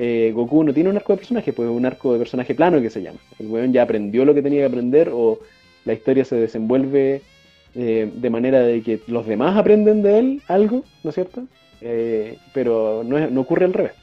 eh, 0.00 0.30
Goku 0.32 0.62
no 0.62 0.72
tiene 0.72 0.90
un 0.90 0.96
arco 0.96 1.12
de 1.12 1.16
personaje, 1.16 1.52
pues 1.52 1.68
un 1.68 1.84
arco 1.84 2.12
de 2.12 2.20
personaje 2.20 2.54
plano 2.54 2.80
que 2.80 2.88
se 2.88 3.02
llama. 3.02 3.18
El 3.40 3.48
weón 3.48 3.72
ya 3.72 3.82
aprendió 3.82 4.24
lo 4.24 4.32
que 4.32 4.42
tenía 4.42 4.60
que 4.60 4.66
aprender 4.66 5.10
o 5.12 5.40
la 5.84 5.92
historia 5.92 6.24
se 6.24 6.36
desenvuelve 6.36 7.20
eh, 7.74 8.08
de 8.14 8.30
manera 8.30 8.60
de 8.60 8.80
que 8.82 9.00
los 9.08 9.26
demás 9.26 9.56
aprenden 9.56 10.02
de 10.02 10.18
él 10.20 10.42
algo, 10.46 10.84
¿no 11.02 11.10
es 11.10 11.14
cierto? 11.16 11.42
Eh, 11.80 12.38
pero 12.54 13.02
no, 13.02 13.40
ocurre 13.40 13.64
al 13.64 13.72
revés. 13.72 13.94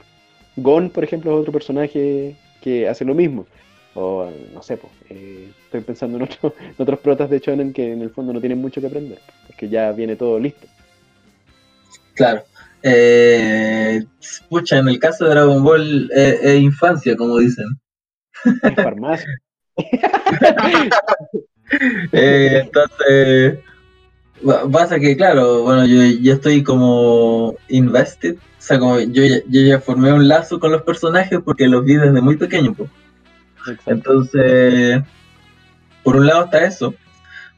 Gon, 0.57 0.89
por 0.89 1.05
ejemplo, 1.05 1.31
es 1.31 1.39
otro 1.39 1.53
personaje 1.53 2.35
que 2.61 2.89
hace 2.89 3.05
lo 3.05 3.15
mismo. 3.15 3.47
O, 3.93 4.29
no 4.53 4.61
sé, 4.61 4.75
pues, 4.75 4.91
estoy 5.09 5.79
pensando 5.79 6.17
en, 6.17 6.27
otros 6.77 6.99
protas 6.99 7.29
de 7.29 7.39
Shonen 7.39 7.71
que 7.71 7.93
en 7.93 8.01
el 8.01 8.09
fondo 8.09 8.33
no 8.33 8.41
tienen 8.41 8.59
mucho 8.59 8.81
que 8.81 8.87
aprender, 8.87 9.19
porque 9.47 9.69
ya 9.69 9.93
viene 9.93 10.17
todo 10.17 10.37
listo. 10.39 10.67
Claro. 12.15 12.43
Eh, 12.87 14.05
pucha, 14.47 14.77
en 14.77 14.87
el 14.87 14.99
caso 14.99 15.25
de 15.25 15.31
Dragon 15.31 15.63
Ball 15.63 16.07
es 16.13 16.61
infancia, 16.61 17.15
como 17.15 17.39
dicen. 17.39 17.65
Es 18.61 18.75
farmacia. 18.75 19.41
Eh, 22.11 22.61
entonces, 22.63 23.57
pasa 24.71 24.99
que, 24.99 25.17
claro, 25.17 25.63
bueno, 25.63 25.83
yo 25.87 25.99
ya 26.21 26.33
estoy 26.33 26.61
como 26.63 27.55
invested, 27.69 28.35
o 28.35 28.39
sea, 28.59 28.77
como 28.77 28.99
yo, 28.99 29.23
yo 29.23 29.61
ya 29.61 29.79
formé 29.79 30.13
un 30.13 30.27
lazo 30.27 30.59
con 30.59 30.71
los 30.71 30.83
personajes 30.83 31.39
porque 31.43 31.67
los 31.67 31.83
vi 31.83 31.95
desde 31.95 32.21
muy 32.21 32.37
pequeño, 32.37 32.75
pues. 32.75 32.91
Entonces, 33.87 35.01
por 36.03 36.17
un 36.17 36.27
lado 36.27 36.45
está 36.45 36.63
eso, 36.63 36.93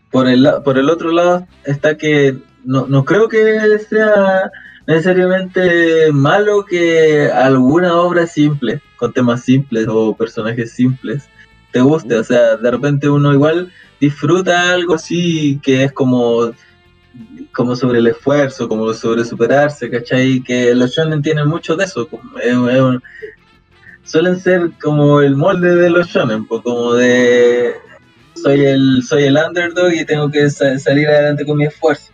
por 0.09 0.29
el, 0.29 0.47
por 0.63 0.77
el 0.77 0.89
otro 0.89 1.11
lado 1.11 1.45
está 1.65 1.97
que 1.97 2.37
no, 2.63 2.87
no 2.87 3.03
creo 3.03 3.27
que 3.27 3.77
sea 3.89 4.49
necesariamente 4.87 6.11
malo 6.13 6.65
que 6.65 7.29
alguna 7.29 7.97
obra 7.97 8.25
simple, 8.25 8.81
con 8.95 9.11
temas 9.13 9.43
simples 9.43 9.85
o 9.89 10.15
personajes 10.15 10.71
simples, 10.71 11.27
te 11.71 11.81
guste. 11.81 12.15
O 12.15 12.23
sea, 12.23 12.55
de 12.55 12.71
repente 12.71 13.09
uno 13.09 13.33
igual 13.33 13.71
disfruta 13.99 14.73
algo 14.73 14.95
así 14.95 15.59
que 15.61 15.83
es 15.83 15.91
como, 15.91 16.51
como 17.53 17.75
sobre 17.75 17.99
el 17.99 18.07
esfuerzo, 18.07 18.69
como 18.69 18.93
sobre 18.93 19.25
superarse, 19.25 19.89
¿cachai? 19.89 20.41
Que 20.41 20.73
los 20.73 20.95
shonen 20.95 21.21
tienen 21.21 21.47
mucho 21.47 21.75
de 21.75 21.83
eso. 21.83 22.07
suelen 24.05 24.39
ser 24.39 24.71
como 24.81 25.19
el 25.19 25.35
molde 25.35 25.75
de 25.75 25.89
los 25.89 26.07
shonen, 26.07 26.45
pues 26.45 26.61
como 26.61 26.93
de 26.93 27.75
soy 28.35 28.63
el 28.65 29.03
soy 29.03 29.23
el 29.23 29.35
underdog 29.35 29.91
y 29.91 30.05
tengo 30.05 30.31
que 30.31 30.49
salir 30.49 31.09
adelante 31.09 31.45
con 31.45 31.57
mi 31.57 31.65
esfuerzo. 31.65 32.13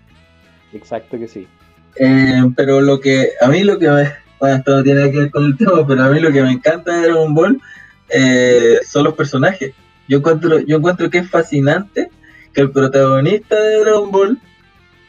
Exacto 0.74 1.20
que 1.20 1.28
sí. 1.28 1.48
Eh, 1.96 2.44
pero 2.56 2.82
lo 2.82 3.00
que 3.00 3.30
a 3.42 3.48
mí 3.48 3.64
lo 3.64 3.78
que 3.78 3.90
me, 3.90 4.12
bueno, 4.40 4.56
esto 4.56 4.78
no 4.78 4.84
tiene 4.84 5.12
que 5.12 5.20
ver 5.20 5.32
con 5.32 5.46
el 5.46 5.58
tema, 5.58 5.86
pero 5.88 6.04
a 6.04 6.10
mí 6.10 6.20
lo 6.20 6.32
que 6.32 6.42
me 6.42 6.52
encanta 6.52 6.96
de 6.96 7.08
Dragon 7.08 7.34
Ball 7.34 7.62
eh, 8.10 8.80
son 8.86 9.04
los 9.04 9.14
personajes. 9.14 9.74
Yo 10.08 10.18
encuentro, 10.18 10.60
yo 10.60 10.78
encuentro 10.78 11.10
que 11.10 11.20
es 11.20 11.30
fascinante 11.30 12.10
que 12.54 12.62
el 12.62 12.72
protagonista 12.72 13.56
de 13.56 13.80
Dragon 13.80 14.12
Ball 14.12 14.40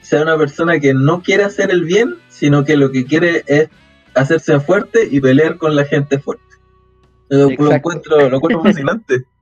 sea 0.01 0.23
una 0.23 0.37
persona 0.37 0.79
que 0.79 0.95
no 0.95 1.23
quiere 1.23 1.45
hacer 1.45 1.71
el 1.71 1.85
bien, 1.85 2.17
sino 2.29 2.65
que 2.65 2.77
lo 2.77 2.91
que 2.91 3.07
quiere 3.07 3.43
es 3.47 3.69
hacerse 4.15 4.61
fuerte 4.61 5.09
y 5.11 5.21
pelear 5.21 5.57
con 5.57 5.75
la 5.75 5.85
gente 5.85 6.19
fuerte. 6.19 6.45
Lo, 7.29 7.51
encuentro, 7.51 8.29
lo 8.29 8.37
encuentro 8.37 8.63
fascinante. 8.63 9.25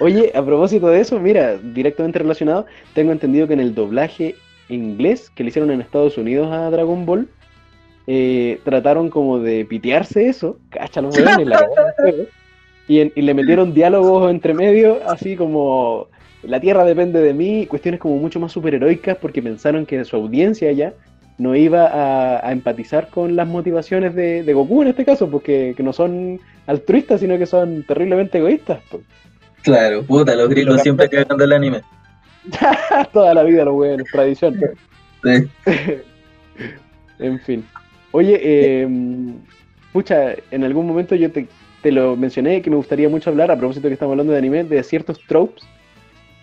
Oye, 0.00 0.32
a 0.34 0.44
propósito 0.44 0.88
de 0.88 1.00
eso, 1.00 1.20
mira, 1.20 1.56
directamente 1.56 2.18
relacionado, 2.18 2.66
tengo 2.94 3.12
entendido 3.12 3.46
que 3.46 3.54
en 3.54 3.60
el 3.60 3.74
doblaje 3.74 4.34
inglés 4.68 5.30
que 5.34 5.44
le 5.44 5.50
hicieron 5.50 5.70
en 5.70 5.80
Estados 5.80 6.16
Unidos 6.18 6.52
a 6.52 6.70
Dragon 6.70 7.04
Ball, 7.06 7.28
eh, 8.06 8.60
trataron 8.64 9.10
como 9.10 9.38
de 9.38 9.64
pitearse 9.64 10.28
eso, 10.28 10.58
cacha 10.70 11.00
los 11.00 11.16
la 11.18 11.38
y, 12.88 13.00
y 13.00 13.22
le 13.22 13.34
metieron 13.34 13.72
diálogos 13.72 14.30
entre 14.30 14.54
medio, 14.54 15.00
así 15.06 15.36
como 15.36 16.08
la 16.42 16.60
Tierra 16.60 16.84
depende 16.84 17.20
de 17.20 17.32
mí, 17.32 17.66
cuestiones 17.66 18.00
como 18.00 18.16
mucho 18.16 18.40
más 18.40 18.52
superheroicas 18.52 19.16
porque 19.16 19.42
pensaron 19.42 19.86
que 19.86 20.04
su 20.04 20.16
audiencia 20.16 20.70
ya 20.72 20.92
no 21.38 21.56
iba 21.56 22.38
a, 22.46 22.52
empatizar 22.52 23.08
con 23.08 23.34
las 23.34 23.48
motivaciones 23.48 24.14
de, 24.14 24.52
Goku 24.52 24.82
en 24.82 24.88
este 24.88 25.04
caso, 25.04 25.28
porque 25.28 25.74
no 25.78 25.92
son 25.92 26.40
altruistas, 26.66 27.20
sino 27.20 27.38
que 27.38 27.46
son 27.46 27.82
terriblemente 27.82 28.38
egoístas. 28.38 28.80
Claro, 29.62 30.02
puta, 30.04 30.34
los 30.34 30.48
gringos 30.48 30.82
siempre 30.82 31.08
cagan 31.08 31.38
del 31.38 31.52
anime. 31.52 31.82
Toda 33.12 33.34
la 33.34 33.42
vida 33.42 33.64
lo 33.64 33.74
bueno, 33.74 34.04
tradición. 34.12 34.60
en 37.18 37.40
fin. 37.40 37.64
Oye, 38.12 38.38
eh, 38.42 38.88
pucha, 39.92 40.34
en 40.50 40.64
algún 40.64 40.86
momento 40.86 41.14
yo 41.14 41.30
te, 41.30 41.48
lo 41.90 42.16
mencioné 42.16 42.62
que 42.62 42.70
me 42.70 42.76
gustaría 42.76 43.08
mucho 43.08 43.30
hablar, 43.30 43.50
a 43.50 43.56
propósito 43.56 43.88
que 43.88 43.94
estamos 43.94 44.12
hablando 44.12 44.32
de 44.32 44.38
anime, 44.38 44.64
de 44.64 44.82
ciertos 44.82 45.20
tropes 45.26 45.64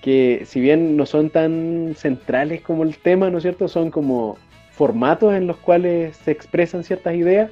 que 0.01 0.43
si 0.45 0.59
bien 0.59 0.97
no 0.97 1.05
son 1.05 1.29
tan 1.29 1.93
centrales 1.95 2.61
como 2.61 2.83
el 2.83 2.97
tema, 2.97 3.29
¿no 3.29 3.37
es 3.37 3.43
cierto? 3.43 3.67
Son 3.67 3.91
como 3.91 4.37
formatos 4.71 5.33
en 5.33 5.47
los 5.47 5.57
cuales 5.57 6.17
se 6.17 6.31
expresan 6.31 6.83
ciertas 6.83 7.13
ideas 7.13 7.51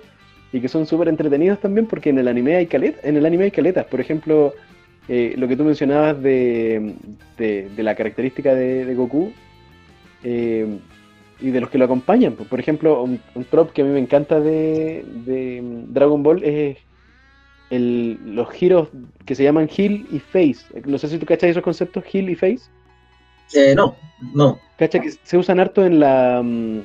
y 0.52 0.60
que 0.60 0.68
son 0.68 0.88
súper 0.88 1.10
entretenidos 1.10 1.60
también 1.60 1.86
porque 1.86 2.10
en 2.10 2.18
el 2.18 2.28
anime 2.28 2.56
hay 2.56 2.66
caletas, 2.66 3.04
en 3.06 3.18
el 3.18 3.26
anime 3.26 3.46
hay 3.46 3.52
caletas, 3.52 3.86
por 3.86 4.02
ejemplo, 4.02 4.54
eh, 5.10 5.34
lo 5.38 5.48
que 5.48 5.58
tú 5.58 5.64
mencionabas 5.64 6.22
de, 6.22 6.94
la 7.78 7.96
característica 7.96 8.54
de, 8.54 8.94
Goku 8.94 9.34
eh, 10.24 10.78
y 11.42 11.50
de 11.50 11.62
los 11.62 11.72
que 11.72 11.80
lo 11.80 11.86
acompañan. 11.86 12.34
Por 12.34 12.60
ejemplo, 12.60 13.02
un, 13.02 13.20
un 13.34 13.44
prop 13.44 13.72
que 13.72 13.82
a 13.82 13.86
mí 13.86 13.92
me 13.92 14.00
encanta 14.00 14.40
de, 14.40 15.04
Dragon 15.88 16.22
Ball 16.22 16.44
es 16.44 16.78
los 17.72 18.50
giros 18.52 18.90
que 19.26 19.34
se 19.34 19.44
llaman 19.44 19.68
Heal 19.68 20.06
y 20.12 20.20
Face. 20.20 20.60
No 20.86 21.00
sé 21.00 21.08
si 21.08 21.18
tú 21.18 21.26
cachas 21.26 21.50
esos 21.50 21.64
conceptos, 21.64 22.04
Heal 22.14 22.30
y 22.30 22.36
Face. 22.36 22.70
Eh, 23.56 23.74
no, 23.76 23.96
no. 24.36 24.60
¿Cachai? 24.78 25.02
Que 25.02 25.12
se 25.12 25.38
usan 25.38 25.60
harto 25.60 25.84
en 25.86 26.00
la. 26.00 26.42
Mm, 26.44 26.82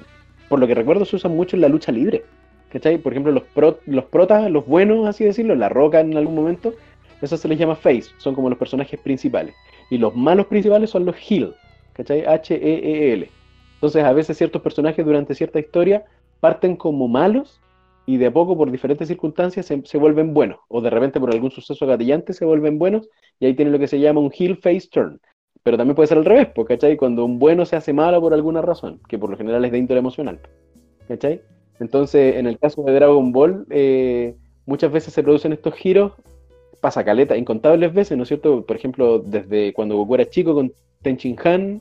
por 0.48 0.60
lo 0.60 0.66
que 0.66 0.74
recuerdo, 0.74 1.04
se 1.04 1.16
usan 1.16 1.36
mucho 1.36 1.56
en 1.56 1.62
la 1.62 1.68
lucha 1.68 1.92
libre. 1.92 2.24
¿Cachai? 2.70 2.96
Por 2.96 3.12
ejemplo, 3.12 3.32
los, 3.32 3.44
los 3.86 4.04
protas, 4.06 4.50
los 4.50 4.66
buenos, 4.66 5.06
así 5.06 5.24
decirlo, 5.24 5.54
la 5.54 5.68
roca 5.68 6.00
en 6.00 6.16
algún 6.16 6.34
momento, 6.34 6.74
eso 7.22 7.36
se 7.36 7.48
les 7.48 7.58
llama 7.58 7.76
face, 7.76 8.10
son 8.18 8.34
como 8.34 8.48
los 8.48 8.58
personajes 8.58 8.98
principales. 9.00 9.54
Y 9.90 9.98
los 9.98 10.14
malos 10.14 10.46
principales 10.46 10.90
son 10.90 11.04
los 11.04 11.16
heal, 11.16 11.54
¿cachai? 11.92 12.24
H-E-E-L. 12.24 13.30
Entonces 13.74 14.04
a 14.04 14.12
veces 14.12 14.38
ciertos 14.38 14.62
personajes 14.62 15.04
durante 15.04 15.34
cierta 15.34 15.58
historia 15.58 16.04
parten 16.40 16.76
como 16.76 17.08
malos 17.08 17.60
y 18.06 18.16
de 18.18 18.26
a 18.26 18.32
poco 18.32 18.56
por 18.56 18.70
diferentes 18.70 19.08
circunstancias 19.08 19.66
se, 19.66 19.98
vuelven 19.98 20.34
buenos. 20.34 20.58
O 20.68 20.80
de 20.80 20.90
repente 20.90 21.20
por 21.20 21.32
algún 21.32 21.50
suceso 21.50 21.86
gatillante 21.86 22.32
se 22.32 22.44
vuelven 22.44 22.78
buenos 22.78 23.08
y 23.40 23.46
ahí 23.46 23.54
tienen 23.54 23.72
lo 23.72 23.78
que 23.78 23.88
se 23.88 24.00
llama 24.00 24.20
un 24.20 24.30
heal 24.30 24.56
face 24.56 24.88
turn. 24.90 25.20
Pero 25.62 25.78
también 25.78 25.96
puede 25.96 26.08
ser 26.08 26.18
al 26.18 26.24
revés, 26.24 26.48
¿cachai? 26.66 26.96
Cuando 26.96 27.24
un 27.24 27.38
bueno 27.38 27.64
se 27.64 27.76
hace 27.76 27.92
malo 27.92 28.20
por 28.20 28.34
alguna 28.34 28.60
razón, 28.60 29.00
que 29.08 29.18
por 29.18 29.30
lo 29.30 29.36
general 29.36 29.64
es 29.64 29.72
de 29.72 29.78
índole 29.78 30.00
emocional. 30.00 30.40
¿Cachai? 31.08 31.40
Entonces, 31.80 32.36
en 32.36 32.46
el 32.46 32.58
caso 32.58 32.82
de 32.82 32.92
Dragon 32.92 33.32
Ball, 33.32 33.66
eh, 33.70 34.34
muchas 34.66 34.92
veces 34.92 35.14
se 35.14 35.22
producen 35.22 35.52
estos 35.52 35.74
giros 35.74 36.12
pasa 36.84 37.02
caleta 37.02 37.34
incontables 37.34 37.94
veces, 37.94 38.14
¿no 38.14 38.24
es 38.24 38.28
cierto? 38.28 38.62
Por 38.66 38.76
ejemplo, 38.76 39.18
desde 39.18 39.72
cuando 39.72 39.96
Goku 39.96 40.16
era 40.16 40.28
chico 40.28 40.52
con 40.52 40.70
Tenchin 41.00 41.34
Han, 41.42 41.80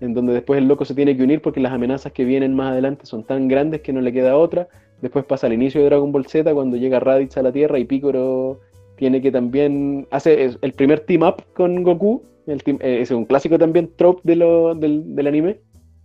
en 0.00 0.14
donde 0.14 0.32
después 0.32 0.56
el 0.56 0.68
loco 0.68 0.86
se 0.86 0.94
tiene 0.94 1.14
que 1.14 1.22
unir 1.22 1.42
porque 1.42 1.60
las 1.60 1.70
amenazas 1.70 2.12
que 2.12 2.24
vienen 2.24 2.56
más 2.56 2.72
adelante 2.72 3.04
son 3.04 3.24
tan 3.24 3.46
grandes 3.46 3.82
que 3.82 3.92
no 3.92 4.00
le 4.00 4.10
queda 4.10 4.38
otra. 4.38 4.68
Después 5.02 5.26
pasa 5.26 5.48
al 5.48 5.52
inicio 5.52 5.82
de 5.82 5.88
Dragon 5.88 6.10
Ball 6.12 6.24
Z 6.24 6.50
cuando 6.54 6.78
llega 6.78 6.98
Raditz 6.98 7.36
a 7.36 7.42
la 7.42 7.52
Tierra 7.52 7.78
y 7.78 7.84
Piccolo 7.84 8.58
tiene 8.96 9.20
que 9.20 9.30
también 9.30 10.08
hace 10.10 10.56
el 10.62 10.72
primer 10.72 11.00
team 11.00 11.24
up 11.24 11.42
con 11.52 11.82
Goku. 11.82 12.22
El 12.46 12.62
eh, 12.66 13.02
es 13.02 13.10
un 13.10 13.26
clásico 13.26 13.58
también 13.58 13.90
trope 13.96 14.22
de 14.24 14.36
lo, 14.36 14.74
del, 14.74 15.14
del, 15.14 15.26
anime. 15.26 15.60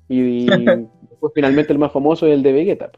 Y, 0.09 0.19
y 0.19 0.45
después 1.09 1.31
finalmente 1.33 1.71
el 1.71 1.79
más 1.79 1.93
famoso 1.93 2.27
es 2.27 2.33
el 2.33 2.43
de 2.43 2.51
Vegeta 2.51 2.91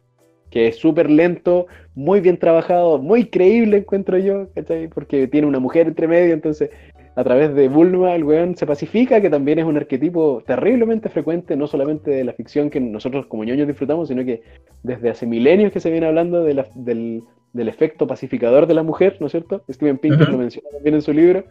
que 0.50 0.68
es 0.68 0.78
súper 0.78 1.10
lento, 1.10 1.68
muy 1.96 2.22
bien 2.22 2.38
trabajado, 2.38 2.98
muy 2.98 3.26
creíble 3.26 3.78
encuentro 3.78 4.18
yo, 4.18 4.48
¿cachai? 4.54 4.88
Porque 4.88 5.28
tiene 5.28 5.48
una 5.48 5.60
mujer 5.60 5.88
entre 5.88 6.08
medio, 6.08 6.34
entonces 6.34 6.70
a 7.16 7.24
través 7.24 7.54
de 7.54 7.68
Bulma 7.68 8.16
el 8.16 8.24
weón 8.24 8.56
se 8.56 8.66
pacifica, 8.66 9.20
que 9.20 9.30
también 9.30 9.60
es 9.60 9.66
un 9.66 9.76
arquetipo 9.76 10.42
terriblemente 10.48 11.10
frecuente, 11.10 11.58
no 11.58 11.68
solamente 11.68 12.12
de 12.12 12.24
la 12.24 12.32
ficción 12.32 12.70
que 12.70 12.80
nosotros 12.80 13.26
como 13.26 13.44
ñoños 13.44 13.68
disfrutamos, 13.68 14.08
sino 14.08 14.24
que 14.24 14.42
desde 14.84 15.10
hace 15.10 15.26
milenios 15.26 15.74
que 15.74 15.82
se 15.82 15.92
viene 15.92 16.08
hablando 16.08 16.44
del, 16.44 16.64
del, 16.76 17.68
efecto 17.68 18.08
pacificador 18.08 18.68
de 18.68 18.74
la 18.74 18.84
mujer, 18.84 19.18
¿no 19.20 19.26
es 19.26 19.32
cierto? 19.32 19.64
Steven 19.70 19.98
Pinker 19.98 20.30
lo 20.30 20.38
menciona 20.38 20.70
también 20.70 20.96
en 20.96 21.02
su 21.02 21.12
libro, 21.12 21.44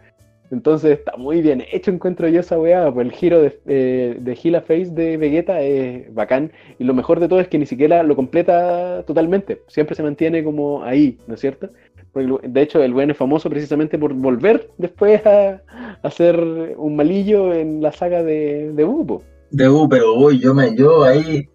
entonces 0.51 0.99
está 0.99 1.17
muy 1.17 1.43
bien 1.43 1.65
hecho, 1.73 1.91
encuentro 1.91 2.29
yo 2.29 2.41
esa 2.41 2.59
weá. 2.59 2.93
Pues 2.93 3.07
el 3.07 3.13
giro 3.13 3.43
de, 3.43 3.59
eh, 3.67 4.17
de 4.19 4.37
Gila 4.37 4.63
Face 4.63 4.91
de 4.91 5.17
Vegeta 5.17 5.61
es 5.61 6.13
bacán. 6.15 6.53
Y 6.79 6.85
lo 6.85 6.95
mejor 6.95 7.21
de 7.21 7.29
todo 7.29 7.41
es 7.41 7.49
que 7.49 7.59
ni 7.59 7.67
siquiera 7.67 8.03
lo 8.03 8.17
completa 8.17 9.03
totalmente. 9.07 9.63
Siempre 9.67 9.95
se 9.95 10.03
mantiene 10.03 10.43
como 10.43 10.83
ahí, 10.83 11.19
¿no 11.27 11.35
es 11.35 11.41
cierto? 11.41 11.69
de 12.15 12.63
hecho, 12.63 12.83
el 12.83 12.95
weón 12.95 13.11
es 13.11 13.17
famoso 13.17 13.49
precisamente 13.49 13.97
por 13.97 14.13
volver 14.13 14.71
después 14.79 15.25
a, 15.25 15.63
hacer 16.03 16.37
un 16.77 16.97
malillo 16.97 17.53
en 17.53 17.81
la 17.81 17.93
saga 17.93 18.23
de, 18.25 18.73
de 18.73 18.85
Bu. 18.85 19.23
De 19.51 19.69
Bu, 19.69 19.89
pero 19.89 20.15
uy, 20.15 20.41
yo 20.41 20.53
me, 20.53 20.75
yo 20.75 21.05
ahí, 21.05 21.49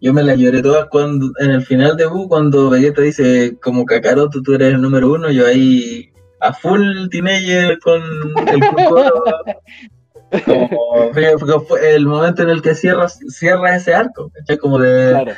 yo 0.00 0.12
me 0.12 0.22
la 0.22 0.34
lloré 0.34 0.62
todas 0.62 0.86
cuando, 0.88 1.32
en 1.40 1.50
el 1.50 1.62
final 1.62 1.96
de 1.96 2.06
Bu, 2.06 2.28
cuando 2.28 2.70
Vegeta 2.70 3.02
dice 3.02 3.56
como 3.60 3.86
Kakaroto, 3.86 4.40
tú 4.42 4.54
eres 4.54 4.74
el 4.74 4.82
número 4.82 5.12
uno, 5.12 5.32
yo 5.32 5.46
ahí 5.46 6.10
a 6.48 6.52
full 6.52 7.08
teenager 7.10 7.78
con 7.80 8.00
el 8.48 8.60
Como, 10.44 11.12
fue, 11.12 11.94
el 11.94 12.06
momento 12.06 12.42
en 12.42 12.50
el 12.50 12.60
que 12.60 12.74
cierra, 12.74 13.08
cierra 13.08 13.76
ese 13.76 13.94
arco, 13.94 14.30
¿cachai? 14.34 14.58
Como 14.58 14.78
de, 14.80 15.10
Claro. 15.10 15.32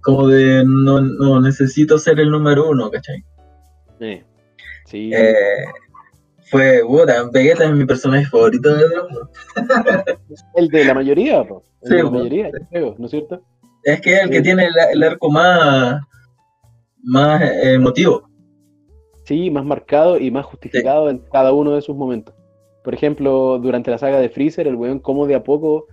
como 0.00 0.28
de 0.28 0.64
no, 0.66 1.00
no 1.02 1.40
necesito 1.40 1.98
ser 1.98 2.18
el 2.18 2.30
número 2.30 2.68
uno, 2.70 2.90
¿cachai? 2.90 3.22
Sí. 4.00 4.22
Sí. 4.86 5.10
Eh, 5.12 5.34
fue, 6.50 6.80
puta, 6.86 7.24
Vegeta 7.32 7.64
es 7.64 7.72
mi 7.72 7.84
personaje 7.84 8.24
favorito 8.26 8.74
de. 8.74 8.84
El 10.54 10.68
de 10.68 10.84
la 10.86 10.94
mayoría, 10.94 11.44
po. 11.44 11.62
El 11.82 11.88
Sí, 11.88 11.94
de 11.96 12.02
la 12.02 12.08
po. 12.08 12.16
mayoría, 12.16 12.50
creo, 12.70 12.94
¿no 12.98 13.04
es 13.06 13.10
cierto? 13.10 13.42
Es 13.84 14.00
que 14.00 14.14
es 14.14 14.20
el 14.22 14.30
que 14.30 14.36
Sí. 14.38 14.42
tiene 14.44 14.64
el, 14.66 14.72
el 14.92 15.02
arco 15.02 15.30
más, 15.30 16.00
más 17.02 17.42
eh, 17.42 17.74
emotivo. 17.74 18.28
Sí, 19.24 19.50
más 19.50 19.64
marcado 19.64 20.18
y 20.18 20.30
más 20.30 20.44
justificado 20.46 21.08
en 21.08 21.18
cada 21.32 21.52
uno 21.52 21.74
de 21.74 21.82
sus 21.82 21.96
momentos. 21.96 22.34
Por 22.82 22.94
ejemplo, 22.94 23.58
durante 23.58 23.90
la 23.90 23.98
saga 23.98 24.18
de 24.18 24.28
Freezer, 24.28 24.66
el 24.66 24.74
weón 24.74 24.98
como 24.98 25.26
de 25.26 25.36
a 25.36 25.44
poco 25.44 25.86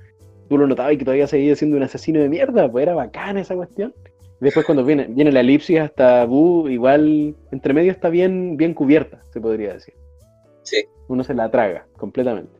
tú 0.49 0.57
lo 0.57 0.65
notabas 0.67 0.93
y 0.93 0.97
que 0.97 1.05
todavía 1.05 1.27
seguía 1.27 1.55
siendo 1.55 1.77
un 1.77 1.83
asesino 1.83 2.19
de 2.19 2.27
mierda, 2.29 2.71
pues 2.71 2.81
era 2.83 2.95
bacana 2.95 3.41
esa 3.41 3.55
cuestión. 3.55 3.93
Después 4.39 4.65
cuando 4.65 4.83
viene, 4.83 5.05
viene 5.09 5.31
la 5.31 5.41
elipsis 5.41 5.79
hasta 5.79 6.25
Buu, 6.25 6.69
igual 6.69 7.35
entre 7.51 7.73
medio 7.73 7.91
está 7.91 8.09
bien, 8.09 8.57
bien 8.57 8.73
cubierta, 8.73 9.21
se 9.31 9.39
podría 9.41 9.73
decir. 9.73 9.93
Sí. 10.63 10.85
Uno 11.07 11.23
se 11.23 11.33
la 11.33 11.51
traga 11.51 11.85
completamente. 11.97 12.51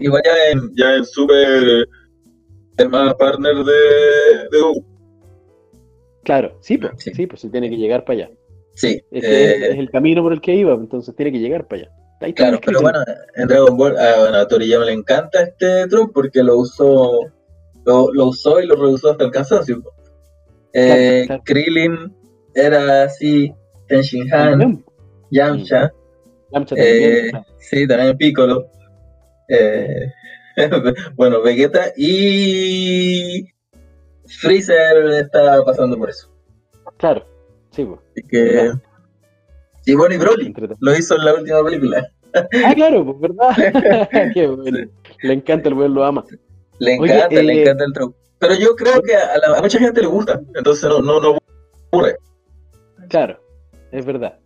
Igual 0.00 0.22
ya 0.24 0.50
en, 0.52 0.60
ya 0.76 0.96
en 0.96 1.04
Super 1.04 1.88
el 2.78 2.88
más 2.88 3.14
partner 3.14 3.56
de, 3.56 3.72
de. 4.52 4.82
Claro, 6.24 6.56
sí, 6.60 6.78
pues, 6.78 6.92
Sí. 6.98 7.12
sí, 7.14 7.26
pues 7.26 7.40
sí 7.40 7.50
tiene 7.50 7.68
que 7.68 7.76
llegar 7.76 8.04
para 8.04 8.24
allá. 8.24 8.30
Sí, 8.74 9.02
eh, 9.10 9.68
es, 9.70 9.78
el 9.78 9.90
camino 9.90 10.22
por 10.22 10.32
el 10.32 10.40
que 10.40 10.54
iba, 10.54 10.72
entonces 10.74 11.14
tiene 11.14 11.32
que 11.32 11.38
llegar 11.38 11.66
para 11.66 11.82
allá. 11.82 11.92
Ahí 12.20 12.32
claro, 12.34 12.60
pero 12.64 12.80
bueno, 12.80 13.00
en 13.34 13.48
Dragon 13.48 13.76
Ball 13.76 13.98
a, 13.98 14.20
bueno, 14.20 14.36
a 14.38 14.46
Toriyama 14.46 14.84
le 14.84 14.92
encanta 14.92 15.42
este 15.42 15.88
truco 15.88 16.12
porque 16.12 16.42
lo 16.42 16.58
usó, 16.58 17.32
lo, 17.84 18.12
lo 18.12 18.26
usó 18.26 18.60
y 18.60 18.66
lo 18.66 18.76
reusó 18.76 19.10
hasta 19.10 19.24
el 19.24 19.30
cansancio. 19.30 19.82
Eh, 20.72 21.24
Claro, 21.26 21.42
claro. 21.42 21.42
Krillin 21.44 22.16
era 22.54 23.04
así, 23.04 23.52
Tenshin 23.88 24.32
Han, 24.32 24.84
Yamcha, 25.30 25.92
Yamcha 26.52 26.74
eh, 26.78 26.78
también, 26.78 27.30
claro. 27.30 27.46
sí, 27.58 27.86
también 27.88 28.16
Piccolo, 28.16 28.70
eh, 29.48 30.12
bueno, 31.16 31.42
Vegeta 31.42 31.92
y 31.96 33.48
Freezer 34.26 35.06
está 35.20 35.62
pasando 35.64 35.98
por 35.98 36.10
eso. 36.10 36.32
Claro, 36.96 37.26
sí, 37.72 37.84
pues. 37.84 38.00
Así 38.12 38.28
que, 38.28 38.72
y 39.86 39.94
bueno, 39.94 40.14
y 40.14 40.18
Broly 40.18 40.54
lo 40.80 40.94
hizo 40.96 41.16
en 41.16 41.24
la 41.24 41.34
última 41.34 41.64
película. 41.64 42.08
Ah, 42.64 42.74
claro, 42.74 43.04
pues, 43.04 43.20
¿verdad? 43.20 44.28
Qué 44.34 44.46
bueno. 44.46 44.78
Le 45.22 45.32
encanta 45.34 45.68
el 45.68 45.74
weón, 45.74 45.94
lo 45.94 46.04
ama. 46.04 46.24
Le 46.78 46.98
Oye, 46.98 47.14
encanta, 47.16 47.42
le 47.42 47.52
eh, 47.52 47.62
encanta 47.62 47.84
el 47.84 47.92
truco. 47.92 48.14
Pero 48.38 48.54
yo 48.54 48.74
creo 48.74 49.02
que 49.02 49.14
a, 49.14 49.36
la- 49.38 49.58
a 49.58 49.62
mucha 49.62 49.78
gente 49.78 50.00
le 50.00 50.06
gusta, 50.06 50.40
entonces 50.54 50.88
no, 50.88 51.00
no, 51.00 51.20
no 51.20 51.38
ocurre. 51.90 52.16
Claro, 53.08 53.38
es 53.90 54.04
verdad. 54.04 54.38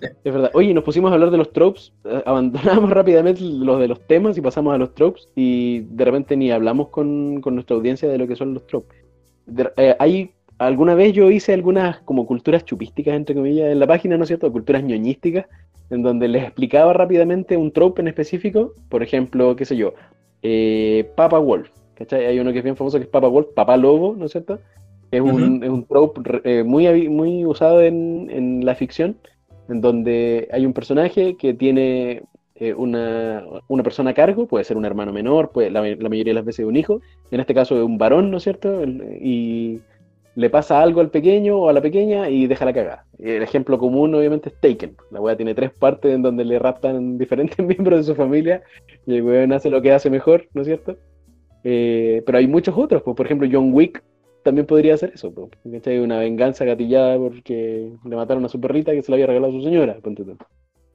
Sí. 0.00 0.08
Es 0.24 0.32
verdad. 0.32 0.50
Oye, 0.54 0.72
nos 0.74 0.84
pusimos 0.84 1.10
a 1.10 1.14
hablar 1.14 1.30
de 1.30 1.38
los 1.38 1.52
tropes, 1.52 1.92
eh, 2.04 2.22
abandonamos 2.26 2.90
rápidamente 2.90 3.40
los 3.42 3.80
de 3.80 3.88
los 3.88 4.06
temas 4.06 4.36
y 4.38 4.40
pasamos 4.40 4.74
a 4.74 4.78
los 4.78 4.94
tropes 4.94 5.28
y 5.34 5.80
de 5.80 6.04
repente 6.04 6.36
ni 6.36 6.50
hablamos 6.52 6.88
con, 6.88 7.40
con 7.40 7.54
nuestra 7.54 7.76
audiencia 7.76 8.08
de 8.08 8.18
lo 8.18 8.26
que 8.26 8.36
son 8.36 8.54
los 8.54 8.66
tropes. 8.66 8.98
De- 9.46 9.72
eh, 9.76 9.96
hay, 9.98 10.32
alguna 10.58 10.94
vez 10.94 11.12
yo 11.12 11.30
hice 11.30 11.52
algunas 11.52 11.98
como 12.00 12.26
culturas 12.26 12.64
chupísticas, 12.64 13.14
entre 13.14 13.34
comillas, 13.34 13.70
en 13.70 13.80
la 13.80 13.86
página, 13.86 14.16
¿no 14.16 14.24
es 14.24 14.28
cierto? 14.28 14.50
Culturas 14.52 14.82
ñoñísticas, 14.82 15.46
en 15.90 16.02
donde 16.02 16.28
les 16.28 16.44
explicaba 16.44 16.92
rápidamente 16.92 17.56
un 17.56 17.72
trope 17.72 18.02
en 18.02 18.08
específico, 18.08 18.72
por 18.88 19.02
ejemplo, 19.02 19.56
qué 19.56 19.64
sé 19.64 19.76
yo, 19.76 19.94
eh, 20.42 21.10
Papa 21.16 21.38
Wolf, 21.38 21.70
¿cachai? 21.94 22.26
Hay 22.26 22.38
uno 22.38 22.52
que 22.52 22.58
es 22.58 22.64
bien 22.64 22.76
famoso 22.76 22.98
que 22.98 23.04
es 23.04 23.10
Papa 23.10 23.28
Wolf, 23.28 23.48
Papá 23.54 23.76
Lobo, 23.76 24.14
¿no 24.16 24.26
es 24.26 24.32
cierto? 24.32 24.58
Es 25.10 25.20
un, 25.20 25.62
es 25.62 25.70
un 25.70 25.84
trope 25.84 26.40
eh, 26.44 26.64
muy, 26.64 27.08
muy 27.08 27.46
usado 27.46 27.82
en, 27.82 28.28
en 28.30 28.64
la 28.64 28.74
ficción, 28.74 29.16
en 29.68 29.80
donde 29.80 30.48
hay 30.50 30.66
un 30.66 30.72
personaje 30.72 31.36
que 31.36 31.54
tiene 31.54 32.22
eh, 32.56 32.74
una, 32.74 33.44
una 33.68 33.82
persona 33.82 34.10
a 34.10 34.14
cargo, 34.14 34.46
puede 34.46 34.64
ser 34.64 34.76
un 34.76 34.84
hermano 34.84 35.12
menor, 35.12 35.50
puede, 35.50 35.70
la, 35.70 35.82
la 35.82 36.08
mayoría 36.08 36.32
de 36.32 36.34
las 36.34 36.44
veces 36.44 36.66
un 36.66 36.76
hijo, 36.76 37.00
en 37.30 37.40
este 37.40 37.54
caso 37.54 37.76
es 37.76 37.84
un 37.84 37.98
varón, 37.98 38.30
¿no 38.30 38.38
es 38.38 38.42
cierto? 38.42 38.82
Y 38.84 39.80
le 40.36 40.50
pasa 40.50 40.82
algo 40.82 41.00
al 41.00 41.10
pequeño 41.10 41.58
o 41.58 41.68
a 41.68 41.72
la 41.72 41.80
pequeña 41.80 42.28
y 42.28 42.46
deja 42.46 42.64
la 42.64 42.72
cagada. 42.72 43.06
El 43.18 43.42
ejemplo 43.42 43.78
común 43.78 44.14
obviamente 44.14 44.48
es 44.48 44.60
Taken. 44.60 44.96
La 45.10 45.20
weá 45.20 45.36
tiene 45.36 45.54
tres 45.54 45.72
partes 45.72 46.12
en 46.12 46.22
donde 46.22 46.44
le 46.44 46.58
raptan 46.58 47.18
diferentes 47.18 47.58
miembros 47.64 48.00
de 48.00 48.12
su 48.12 48.14
familia 48.14 48.62
y 49.06 49.16
el 49.16 49.22
weón 49.22 49.52
hace 49.52 49.70
lo 49.70 49.80
que 49.80 49.92
hace 49.92 50.10
mejor, 50.10 50.48
¿no 50.54 50.62
es 50.62 50.66
cierto? 50.66 50.96
Eh, 51.62 52.22
pero 52.26 52.38
hay 52.38 52.46
muchos 52.46 52.76
otros, 52.76 53.02
pues, 53.02 53.16
por 53.16 53.26
ejemplo 53.26 53.48
John 53.50 53.72
Wick 53.72 54.02
también 54.42 54.66
podría 54.66 54.94
hacer 54.94 55.12
eso, 55.14 55.32
pues, 55.32 55.48
¿cachai? 55.72 56.00
Una 56.00 56.18
venganza 56.18 56.64
gatillada 56.64 57.16
porque 57.16 57.90
le 58.04 58.16
mataron 58.16 58.44
a 58.44 58.48
su 58.48 58.60
perrita 58.60 58.92
que 58.92 59.02
se 59.02 59.10
la 59.10 59.16
había 59.16 59.26
regalado 59.26 59.52
a 59.52 59.56
su 59.56 59.62
señora. 59.62 59.96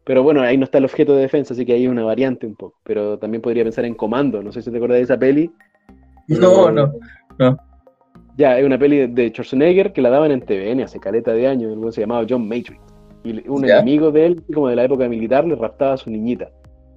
Pero 0.03 0.23
bueno, 0.23 0.41
ahí 0.41 0.57
no 0.57 0.65
está 0.65 0.77
el 0.77 0.85
objeto 0.85 1.15
de 1.15 1.21
defensa, 1.21 1.53
así 1.53 1.65
que 1.65 1.73
ahí 1.73 1.85
es 1.85 1.89
una 1.89 2.03
variante 2.03 2.45
un 2.45 2.55
poco. 2.55 2.77
Pero 2.83 3.17
también 3.17 3.41
podría 3.41 3.63
pensar 3.63 3.85
en 3.85 3.95
Comando, 3.95 4.43
no 4.43 4.51
sé 4.51 4.61
si 4.61 4.69
te 4.69 4.77
acuerdas 4.77 4.97
de 4.97 5.03
esa 5.03 5.17
peli. 5.17 5.51
No, 6.27 6.69
Eh, 6.69 6.73
no. 6.73 6.93
Ya, 8.37 8.57
es 8.57 8.65
una 8.65 8.77
peli 8.77 9.07
de, 9.07 9.29
Schwarzenegger 9.29 9.91
que 9.91 10.01
la 10.01 10.09
daban 10.09 10.31
en 10.31 10.41
TVN 10.41 10.81
hace 10.83 10.99
caleta 10.99 11.33
de 11.33 11.47
años, 11.47 11.73
el 11.73 11.91
se 11.93 12.01
llamaba 12.01 12.25
John 12.29 12.47
Matrix. 12.47 12.79
Y 13.23 13.47
un 13.49 13.65
Ya. 13.65 13.77
enemigo 13.77 14.11
de 14.11 14.25
él, 14.27 14.43
como 14.53 14.69
de 14.69 14.75
la 14.75 14.85
época 14.85 15.07
militar, 15.09 15.45
le 15.45 15.55
raptaba 15.55 15.93
a 15.93 15.97
su 15.97 16.09
niñita. 16.09 16.49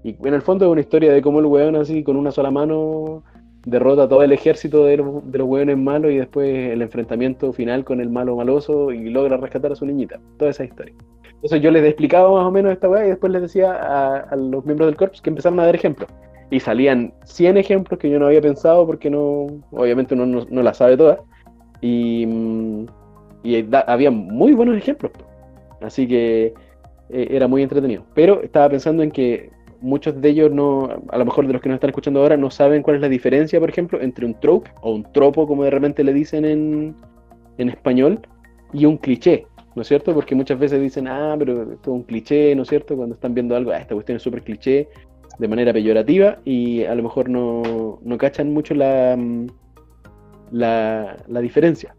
Y 0.05 0.17
en 0.25 0.35
el 0.35 0.43
fondo 0.43 0.67
es 0.67 0.71
una 0.73 0.81
historia 0.81 1.13
de 1.13 1.23
cómo 1.23 1.41
el 1.41 1.47
weón 1.47 1.77
así 1.77 2.03
con 2.03 2.17
una 2.17 2.31
sola 2.31 2.51
mano 2.51 3.23
derrota 3.65 4.05
a 4.05 4.09
todo 4.09 4.23
el 4.25 4.33
ejército 4.33 4.85
de 4.85 4.97
los, 4.97 5.31
de 5.31 5.39
los 5.39 5.49
weones 5.49 5.79
malos 5.79 6.11
y 6.11 6.17
después 6.17 6.73
el 6.73 6.83
enfrentamiento 6.83 7.53
final 7.53 7.85
con 7.85 8.01
el 8.01 8.11
malo 8.11 8.35
maloso 8.37 8.91
y 8.91 9.11
logra 9.11 9.37
rescatar 9.37 9.71
a 9.73 9.77
su 9.77 9.87
niñita. 9.87 10.19
Toda 10.39 10.51
esa 10.51 10.65
historia. 10.65 10.95
Entonces 11.35 11.61
yo 11.61 11.71
les 11.71 11.85
explicaba 11.85 12.31
más 12.33 12.45
o 12.47 12.51
menos 12.51 12.73
esta 12.73 12.89
weá 12.89 13.05
y 13.07 13.11
después 13.11 13.33
les 13.33 13.43
decía 13.43 13.73
a, 13.73 14.17
a 14.19 14.37
los 14.37 14.65
miembros 14.65 14.89
del 14.89 14.97
corps 14.97 15.21
que 15.21 15.31
empezaron 15.31 15.59
a 15.61 15.67
dar 15.67 15.75
ejemplos. 15.75 16.09
Y 16.53 16.61
salían 16.61 17.15
100 17.25 17.57
ejemplos 17.57 17.99
que 17.99 18.11
yo 18.11 18.19
no 18.19 18.27
había 18.27 18.43
pensado 18.43 18.87
porque 18.87 19.09
no, 19.11 19.47
obviamente 19.71 20.15
uno 20.15 20.27
no, 20.27 20.47
no 20.51 20.63
las 20.63 20.77
sabe 20.77 20.99
todas. 20.99 21.19
Y, 21.81 22.27
mm, 22.27 22.87
y 23.45 23.63
da- 23.63 23.85
había 23.89 24.11
muy 24.11 24.55
buenos 24.55 24.77
ejemplos. 24.77 25.13
Así 25.81 26.09
que 26.09 26.55
eh, 27.11 27.29
era 27.31 27.49
muy 27.49 27.63
entretenido. 27.63 28.05
Pero 28.15 28.43
estaba 28.43 28.69
pensando 28.71 29.03
en 29.03 29.11
que 29.13 29.51
muchos 29.81 30.21
de 30.21 30.29
ellos 30.31 30.51
no, 30.53 30.89
a 31.09 31.19
lo 31.19 31.25
mejor 31.25 31.47
de 31.47 31.55
los 31.55 31.63
que 31.63 31.69
nos 31.71 31.77
están 31.77 31.91
escuchando 31.91 32.21
ahora, 32.21 32.37
no 32.37 32.51
saben 32.51 32.83
cuál 32.83 32.97
es 32.97 33.03
la 33.03 33.09
diferencia, 33.09 33.61
por 33.61 33.71
ejemplo, 33.71 34.01
entre 34.01 34.27
un 34.27 34.39
trope 34.41 34.71
o 34.83 34.93
un 34.95 35.05
tropo, 35.13 35.47
como 35.47 35.65
de 35.65 35.71
repente 35.71 36.05
le 36.05 36.13
dicen 36.13 36.45
en, 36.45 36.97
en 37.59 37.69
español, 37.71 38.21
y 38.73 38.87
un 38.87 38.97
cliché, 38.97 39.47
¿no 39.75 39.83
es 39.83 39.89
cierto? 39.89 40.15
Porque 40.15 40.35
muchas 40.35 40.59
veces 40.59 40.81
dicen, 40.81 41.09
ah, 41.09 41.37
pero 41.39 41.63
esto 41.63 41.75
es 41.83 41.89
un 41.89 42.03
cliché, 42.05 42.55
¿no 42.55 42.63
es 42.63 42.69
cierto? 42.69 42.97
Cuando 42.97 43.15
están 43.15 43.35
viendo 43.35 43.57
algo, 43.57 43.71
ah, 43.73 43.79
esta 43.79 43.95
cuestión 43.95 44.17
es 44.17 44.23
súper 44.23 44.43
cliché, 44.43 44.89
de 45.39 45.49
manera 45.49 45.73
peyorativa, 45.73 46.39
y 46.45 46.85
a 46.85 46.95
lo 46.95 47.03
mejor 47.03 47.29
no, 47.29 47.99
no 48.03 48.19
cachan 48.19 48.53
mucho 48.53 48.75
la, 48.75 49.17
mm, 49.19 49.47
la, 50.53 51.17
la 51.27 51.41
diferencia. 51.41 51.95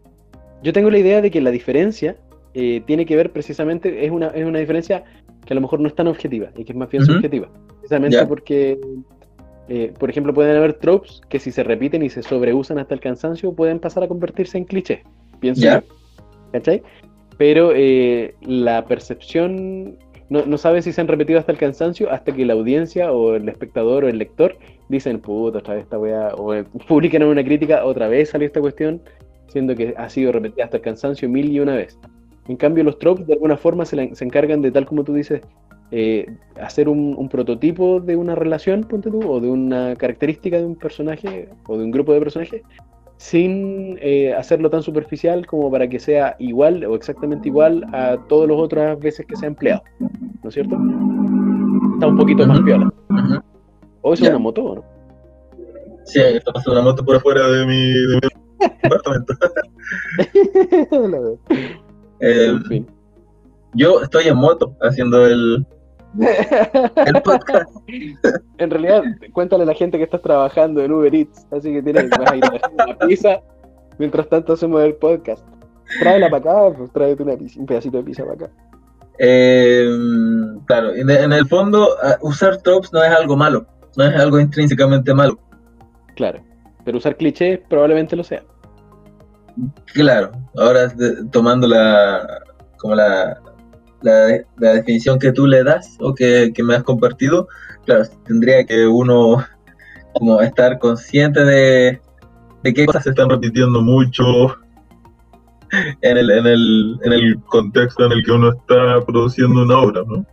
Yo 0.62 0.72
tengo 0.72 0.90
la 0.90 0.98
idea 0.98 1.20
de 1.20 1.30
que 1.30 1.40
la 1.40 1.50
diferencia 1.50 2.16
eh, 2.54 2.82
tiene 2.86 3.04
que 3.04 3.16
ver 3.16 3.32
precisamente, 3.32 4.04
es 4.04 4.10
una, 4.10 4.28
es 4.28 4.44
una 4.46 4.60
diferencia 4.60 5.04
que 5.44 5.52
a 5.52 5.56
lo 5.56 5.60
mejor 5.60 5.80
no 5.80 5.88
es 5.88 5.94
tan 5.94 6.06
objetiva 6.06 6.50
y 6.56 6.64
que 6.64 6.72
es 6.72 6.78
más 6.78 6.88
bien 6.88 7.02
Ujú. 7.02 7.14
subjetiva. 7.14 7.50
Precisamente 7.80 8.16
Ya. 8.16 8.28
porque, 8.28 8.78
eh, 9.68 9.92
por 9.98 10.08
ejemplo, 10.08 10.32
pueden 10.32 10.56
haber 10.56 10.74
tropes 10.74 11.20
que 11.28 11.38
si 11.38 11.50
se 11.50 11.64
repiten 11.64 12.02
y 12.02 12.08
se 12.10 12.22
sobreusan 12.22 12.78
hasta 12.78 12.94
el 12.94 13.00
cansancio 13.00 13.52
pueden 13.52 13.78
pasar 13.80 14.04
a 14.04 14.08
convertirse 14.08 14.56
en 14.56 14.64
clichés. 14.64 15.00
Pienso 15.40 15.62
yo. 15.62 15.82
¿Cachai? 16.52 16.82
Pero 17.36 17.72
eh, 17.74 18.34
la 18.42 18.84
percepción 18.86 19.98
no, 20.30 20.46
no 20.46 20.58
sabe 20.58 20.82
si 20.82 20.92
se 20.92 21.00
han 21.00 21.08
repetido 21.08 21.38
hasta 21.38 21.52
el 21.52 21.58
cansancio 21.58 22.10
hasta 22.10 22.32
que 22.32 22.44
la 22.44 22.54
audiencia 22.54 23.12
o 23.12 23.34
el 23.34 23.48
espectador 23.48 24.04
o 24.04 24.08
el 24.08 24.18
lector 24.18 24.56
dicen, 24.88 25.20
puta, 25.20 25.58
otra 25.58 25.74
vez 25.74 25.84
esta 25.84 25.98
weá, 25.98 26.34
o 26.34 26.54
eh, 26.54 26.64
publican 26.88 27.22
una 27.22 27.44
crítica, 27.44 27.84
otra 27.84 28.08
vez 28.08 28.30
salió 28.30 28.46
esta 28.46 28.60
cuestión, 28.60 29.00
siendo 29.48 29.74
que 29.74 29.94
ha 29.96 30.08
sido 30.08 30.32
repetida 30.32 30.64
hasta 30.64 30.78
el 30.78 30.82
cansancio 30.82 31.28
mil 31.28 31.50
y 31.50 31.60
una 31.60 31.74
vez. 31.74 31.98
En 32.48 32.56
cambio, 32.56 32.84
los 32.84 32.98
tropes 32.98 33.26
de 33.26 33.34
alguna 33.34 33.56
forma 33.56 33.84
se, 33.84 34.14
se 34.14 34.24
encargan 34.24 34.60
de, 34.62 34.70
tal 34.70 34.86
como 34.86 35.04
tú 35.04 35.14
dices, 35.14 35.42
eh, 35.90 36.26
hacer 36.60 36.88
un, 36.88 37.14
un 37.16 37.28
prototipo 37.28 38.00
de 38.00 38.16
una 38.16 38.34
relación, 38.34 38.82
ponte 38.84 39.10
tú, 39.10 39.20
o 39.30 39.40
de 39.40 39.48
una 39.48 39.94
característica 39.96 40.58
de 40.58 40.64
un 40.64 40.76
personaje 40.76 41.48
o 41.66 41.78
de 41.78 41.84
un 41.84 41.90
grupo 41.90 42.12
de 42.12 42.20
personajes, 42.20 42.62
sin 43.24 43.96
eh, 44.02 44.34
hacerlo 44.34 44.68
tan 44.68 44.82
superficial 44.82 45.46
como 45.46 45.70
para 45.70 45.88
que 45.88 45.98
sea 45.98 46.36
igual 46.38 46.84
o 46.84 46.94
exactamente 46.94 47.48
igual 47.48 47.82
a 47.94 48.18
todas 48.28 48.50
las 48.50 48.58
otras 48.58 49.00
veces 49.00 49.24
que 49.24 49.34
se 49.34 49.46
ha 49.46 49.48
empleado. 49.48 49.82
¿No 50.42 50.48
es 50.50 50.54
cierto? 50.54 50.76
Está 51.94 52.06
un 52.06 52.18
poquito 52.18 52.46
más 52.46 52.60
piola. 52.60 52.92
Ujú. 53.08 53.40
O 54.02 54.12
eso 54.12 54.24
Ya. 54.24 54.28
es 54.28 54.34
una 54.34 54.38
moto, 54.40 54.62
¿o 54.62 54.74
¿no? 54.74 54.84
Sí, 56.04 56.20
está 56.20 56.52
pasando 56.52 56.78
una 56.78 56.90
moto 56.90 57.02
por 57.02 57.16
afuera 57.16 57.48
de 57.48 57.64
mi, 57.64 57.92
de 57.92 58.20
mi 58.20 58.66
apartamento. 58.84 59.32
Eh, 62.20 62.46
en 62.48 62.64
fin. 62.66 62.86
yo 63.74 64.02
estoy 64.02 64.28
en 64.28 64.36
moto 64.36 64.76
haciendo 64.82 65.26
el, 65.26 65.66
el 66.18 67.22
podcast. 67.22 67.70
En 68.58 68.70
realidad, 68.70 69.02
cuéntale 69.32 69.64
a 69.64 69.66
la 69.66 69.74
gente 69.74 69.98
que 69.98 70.04
estás 70.04 70.22
trabajando 70.22 70.82
en 70.82 70.92
Uber 70.92 71.14
Eats, 71.14 71.46
así 71.50 71.72
que 71.72 71.82
tienes 71.82 72.04
que 72.04 72.36
ir 72.36 72.44
a 72.44 72.68
una 72.68 72.98
pizza. 72.98 73.40
Mientras 73.98 74.28
tanto 74.28 74.54
hacemos 74.54 74.82
el 74.82 74.94
podcast. 74.94 75.44
Tráela 76.00 76.30
para 76.30 76.68
acá, 76.68 76.76
pues 76.76 76.92
tráete 76.92 77.22
una 77.22 77.36
pizza- 77.36 77.60
un 77.60 77.66
pedacito 77.66 77.98
de 77.98 78.02
pizza 78.04 78.22
para 78.24 78.34
acá. 78.34 78.50
Eh, 79.18 79.88
claro, 80.66 80.94
en, 80.94 81.32
el 81.32 81.46
fondo, 81.46 81.88
usar 82.22 82.56
tropes 82.58 82.92
no 82.92 83.02
es 83.02 83.10
algo 83.10 83.36
malo, 83.36 83.66
no 83.96 84.04
es 84.04 84.14
algo 84.14 84.40
intrínsecamente 84.40 85.12
malo. 85.14 85.38
Claro. 86.16 86.40
Pero 86.84 86.98
usar 86.98 87.16
clichés 87.16 87.60
probablemente 87.68 88.16
lo 88.16 88.24
sea. 88.24 88.42
Claro, 89.92 90.32
ahora 90.56 90.92
tomando 91.30 91.66
la 91.68 92.42
como 92.78 92.94
la, 92.96 93.40
la, 94.04 94.72
definición 94.74 95.18
que 95.18 95.32
tú 95.32 95.46
le 95.46 95.64
das 95.64 95.96
o 96.00 96.14
que, 96.14 96.52
que 96.54 96.62
me 96.62 96.74
has 96.74 96.82
compartido, 96.82 97.48
claro, 97.84 98.04
tendría 98.26 98.64
que 98.64 98.86
uno 98.86 99.44
como 100.12 100.40
estar 100.40 100.78
consciente 100.78 101.44
de, 101.44 102.00
de 102.62 102.74
qué 102.74 102.86
cosas 102.86 103.04
se 103.04 103.10
están 103.10 103.28
repitiendo 103.28 103.82
mucho 103.82 104.22
en 106.02 106.16
el, 106.16 106.30
en, 106.30 106.46
el, 106.46 107.00
en 107.02 107.12
el 107.12 107.40
contexto 107.44 108.06
en 108.06 108.12
el 108.12 108.24
que 108.24 108.32
uno 108.32 108.52
está 108.52 109.04
produciendo 109.04 109.62
una 109.62 109.78
obra, 109.78 110.02
¿no? 110.06 110.24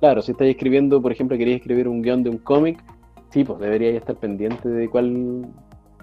Claro, 0.00 0.20
si 0.20 0.32
estáis 0.32 0.50
escribiendo, 0.50 1.00
por 1.00 1.12
ejemplo, 1.12 1.38
querías 1.38 1.58
escribir 1.58 1.88
un 1.88 2.02
guion 2.02 2.22
de 2.22 2.30
un 2.30 2.38
cómic, 2.38 2.82
sí, 3.30 3.44
pues 3.44 3.60
deberíais 3.60 3.96
estar 3.96 4.16
pendiente 4.16 4.68
de 4.68 4.88
cuál. 4.88 5.46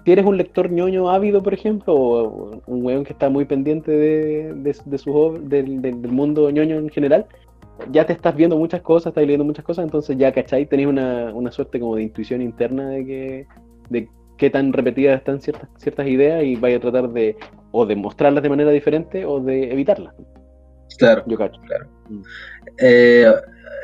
Si 0.04 0.12
eres 0.12 0.24
un 0.24 0.36
lector 0.36 0.70
ñoño 0.70 1.10
ávido, 1.10 1.42
por 1.42 1.52
ejemplo, 1.54 1.94
o 1.94 2.62
un 2.66 2.84
weón 2.84 3.04
que 3.04 3.12
está 3.12 3.28
muy 3.28 3.44
pendiente 3.44 3.90
de, 3.90 4.52
de, 4.54 4.76
de 4.84 4.98
sus 4.98 5.12
ob- 5.14 5.40
del, 5.40 5.82
del- 5.82 6.00
del 6.02 6.10
mundo 6.12 6.50
ñoño 6.50 6.76
en 6.78 6.88
general, 6.88 7.26
ya 7.92 8.04
te 8.06 8.12
estás 8.12 8.34
viendo 8.36 8.56
muchas 8.56 8.82
cosas, 8.82 9.10
estás 9.10 9.22
leyendo 9.24 9.44
muchas 9.44 9.64
cosas, 9.64 9.84
entonces 9.84 10.16
ya, 10.18 10.32
¿cachai? 10.32 10.66
Tenéis 10.66 10.88
una, 10.88 11.32
una 11.34 11.50
suerte 11.50 11.80
como 11.80 11.96
de 11.96 12.02
intuición 12.02 12.42
interna 12.42 12.88
de 12.90 13.06
que 13.06 13.46
de 13.90 14.08
qué 14.36 14.50
tan 14.50 14.72
repetidas 14.72 15.18
están 15.18 15.40
ciertas, 15.40 15.68
ciertas 15.76 16.06
ideas 16.06 16.44
y 16.44 16.56
vais 16.56 16.76
a 16.76 16.80
tratar 16.80 17.10
de 17.10 17.36
o 17.72 17.84
de 17.86 17.96
mostrarlas 17.96 18.42
de 18.42 18.48
manera 18.48 18.70
diferente 18.70 19.24
o 19.24 19.40
de 19.40 19.70
evitarlas. 19.72 20.14
Claro. 20.98 21.22
Yo 21.26 21.36
cacho. 21.38 21.60
Eh, 22.78 23.26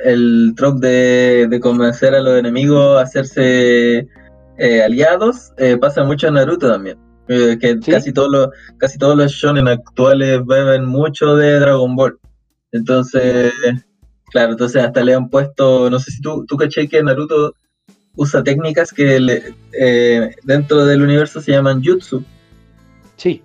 el 0.05 0.53
trope 0.57 0.87
de, 0.87 1.47
de 1.49 1.61
convencer 1.61 2.15
a 2.15 2.21
los 2.21 2.39
enemigos 2.39 2.99
a 2.99 3.03
hacerse 3.03 4.07
eh, 4.59 4.83
aliados 4.83 5.53
eh, 5.59 5.77
pasa 5.77 6.05
mucho 6.05 6.29
en 6.29 6.35
Naruto 6.35 6.69
también. 6.71 6.99
Eh, 7.29 7.59
que 7.61 7.77
¿Sí? 7.83 7.91
casi 7.91 8.13
todos 8.13 8.29
los 8.31 8.49
casi 8.79 8.99
todos 8.99 9.17
los 9.17 9.33
shonen 9.33 9.67
actuales 9.67 10.45
beben 10.47 10.85
mucho 10.85 11.35
de 11.37 11.59
Dragon 11.59 11.97
Ball. 11.97 12.19
Entonces, 12.73 13.53
claro, 14.31 14.53
entonces 14.53 14.83
hasta 14.83 15.03
le 15.03 15.15
han 15.15 15.29
puesto, 15.29 15.91
no 15.91 15.99
sé 15.99 16.11
si 16.13 16.21
tú, 16.21 16.45
tú 16.47 16.57
caché 16.57 16.89
que 16.89 17.03
Naruto 17.03 17.55
usa 18.17 18.43
técnicas 18.45 18.93
que 18.93 19.19
le- 19.21 19.55
eh, 19.79 20.35
dentro 20.45 20.85
del 20.87 21.03
universo 21.03 21.41
se 21.41 21.53
llaman 21.53 21.83
jutsu. 21.85 22.23
Sí. 23.17 23.43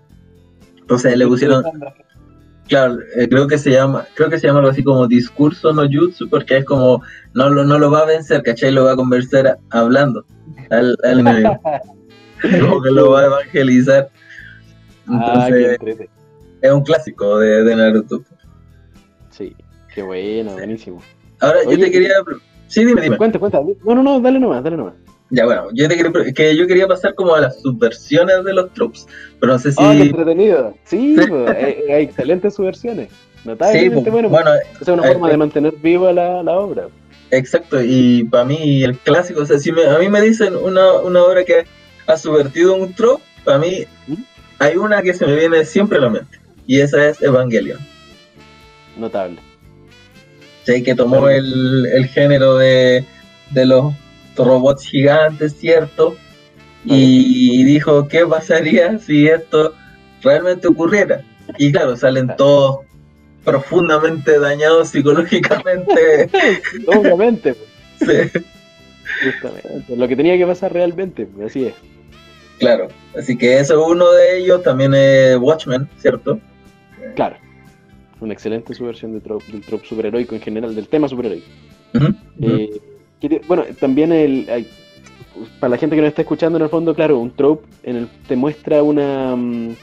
Entonces 0.79 1.17
le 1.17 1.25
pusieron, 1.27 1.63
Claro, 2.67 2.99
eh, 3.17 3.27
creo 3.27 3.47
que 3.47 3.57
se 3.57 3.71
llama, 3.71 4.05
creo 4.13 4.29
que 4.29 4.39
se 4.39 4.47
llama 4.47 4.59
algo 4.59 4.71
así 4.71 4.81
como 4.81 5.05
discurso 5.07 5.73
no 5.73 5.81
jutsu, 5.91 6.29
porque 6.29 6.57
es 6.57 6.65
como 6.65 7.01
no 7.33 7.49
lo, 7.49 7.65
no 7.65 7.77
lo 7.77 7.91
va 7.91 7.99
a 7.99 8.05
vencer, 8.05 8.43
¿cachai? 8.43 8.71
Lo 8.71 8.85
va 8.85 8.93
a 8.93 8.95
convencer 8.95 9.57
hablando 9.71 10.25
al, 10.71 10.97
al 11.03 11.19
enemigo. 11.21 11.59
como 12.61 12.81
que 12.81 12.91
lo 12.91 13.11
va 13.11 13.21
a 13.21 13.25
evangelizar. 13.25 14.09
Ah, 15.07 15.47
Entonces, 15.47 15.71
entrete. 15.73 16.09
es 16.61 16.71
un 16.71 16.83
clásico 16.83 17.39
de, 17.39 17.63
de 17.63 17.75
Naruto. 17.75 18.23
Sí, 19.29 19.55
qué 19.93 20.01
bueno, 20.01 20.53
buenísimo. 20.53 21.01
Ahora, 21.39 21.63
yo 21.63 21.69
Oye, 21.69 21.85
te 21.85 21.91
quería. 21.91 22.13
Sí, 22.67 22.85
dime, 22.85 23.01
dime. 23.01 23.17
Cuenta, 23.17 23.39
cuenta. 23.39 23.61
No, 23.83 23.95
no, 23.95 24.03
no, 24.03 24.19
dale 24.21 24.39
nomás, 24.39 24.63
dale 24.63 24.77
nomás. 24.77 24.93
Ya, 25.29 25.45
bueno, 25.45 25.67
yo 25.73 25.87
te 25.87 25.95
quería, 25.95 26.33
que 26.33 26.55
yo 26.57 26.67
quería 26.67 26.87
pasar 26.87 27.15
como 27.15 27.33
a 27.33 27.39
las 27.41 27.61
subversiones 27.61 28.43
de 28.43 28.53
los 28.53 28.71
tropes, 28.73 29.07
pero 29.39 29.53
no 29.53 29.59
sé 29.59 29.71
si. 29.71 29.77
¡Ah, 29.81 29.93
qué 29.95 30.03
entretenido! 30.03 30.73
Sí, 30.83 31.15
Sí. 31.19 31.27
pues, 31.27 31.49
hay, 31.57 31.91
hay 31.91 32.03
excelentes 32.03 32.53
subversiones. 32.53 33.09
sí, 33.09 33.17
Notablemente 33.45 34.01
pues, 34.01 34.11
bueno. 34.11 34.29
bueno, 34.29 34.51
es 34.79 34.87
una 34.87 35.05
eh, 35.07 35.13
forma 35.13 35.27
eh. 35.29 35.31
de 35.31 35.37
mantener 35.37 35.73
viva 35.77 36.11
la, 36.13 36.43
la 36.43 36.59
obra. 36.59 36.87
Exacto, 37.31 37.81
y 37.81 38.25
para 38.25 38.43
mí 38.45 38.83
el 38.83 38.97
clásico, 38.97 39.41
o 39.41 39.45
sea, 39.45 39.57
si 39.57 39.71
me- 39.71 39.85
a 39.85 39.97
mí 39.99 40.09
me 40.09 40.21
dicen 40.21 40.55
una, 40.55 40.93
una 40.95 41.23
obra 41.23 41.43
que 41.45 41.65
ha 42.07 42.17
subvertido 42.17 42.75
un 42.75 42.93
trope, 42.93 43.23
para 43.45 43.57
mí 43.57 43.85
hay 44.59 44.75
una 44.75 45.01
que 45.01 45.13
se 45.13 45.25
me 45.25 45.35
viene 45.35 45.63
siempre 45.65 45.97
a 45.97 46.01
la 46.01 46.09
mente, 46.09 46.39
y 46.67 46.81
esa 46.81 47.07
es 47.07 47.21
Evangelion, 47.21 47.79
Notable. 48.97 49.39
¿sí? 50.65 50.83
que 50.83 50.93
tomó 50.93 51.29
el, 51.29 51.85
el 51.93 52.05
género 52.07 52.57
de, 52.57 53.05
de 53.51 53.65
los 53.65 53.93
robots 54.35 54.85
gigantes, 54.85 55.55
¿cierto? 55.57 56.15
Y 56.85 57.63
dijo, 57.63 58.07
¿qué 58.07 58.25
pasaría 58.25 58.97
si 58.99 59.27
esto 59.27 59.73
realmente 60.23 60.67
ocurriera? 60.67 61.21
Y 61.57 61.71
claro, 61.71 61.95
salen 61.95 62.35
todos 62.37 62.79
profundamente 63.43 64.39
dañados 64.39 64.89
psicológicamente. 64.89 66.29
Obviamente, 66.87 67.55
pues, 67.99 68.29
sí. 68.31 68.39
justamente. 69.25 69.95
Lo 69.95 70.07
que 70.07 70.15
tenía 70.15 70.37
que 70.37 70.45
pasar 70.45 70.73
realmente, 70.73 71.25
pues, 71.25 71.47
así 71.47 71.65
es. 71.65 71.73
Claro, 72.59 72.89
así 73.17 73.35
que 73.37 73.59
eso 73.59 73.81
es 73.81 73.87
uno 73.91 74.11
de 74.11 74.37
ellos, 74.37 74.61
también 74.61 74.93
es 74.93 75.35
Watchmen, 75.37 75.89
¿cierto? 75.97 76.39
Claro. 77.15 77.37
Una 78.19 78.33
excelente 78.33 78.75
subversión 78.75 79.13
de 79.13 79.19
trope, 79.21 79.51
del 79.51 79.61
trope 79.61 79.87
superheroico 79.87 80.35
en 80.35 80.41
general, 80.41 80.75
del 80.75 80.87
tema 80.87 81.07
superheroico. 81.07 81.47
Eh, 82.39 82.79
bueno, 83.47 83.65
también 83.79 84.11
el, 84.11 84.47
hay- 84.47 84.69
para 85.59 85.71
la 85.71 85.77
gente 85.77 85.95
que 85.95 86.03
nos 86.03 86.09
está 86.09 86.21
escuchando, 86.21 86.57
en 86.59 86.63
el 86.65 86.69
fondo, 86.69 86.93
claro, 86.93 87.17
un 87.17 87.31
trope 87.35 87.65
en 87.81 87.95
el, 87.95 88.07
te 88.27 88.35
muestra 88.35 88.83
una, 88.83 89.35
mm, 89.35 89.75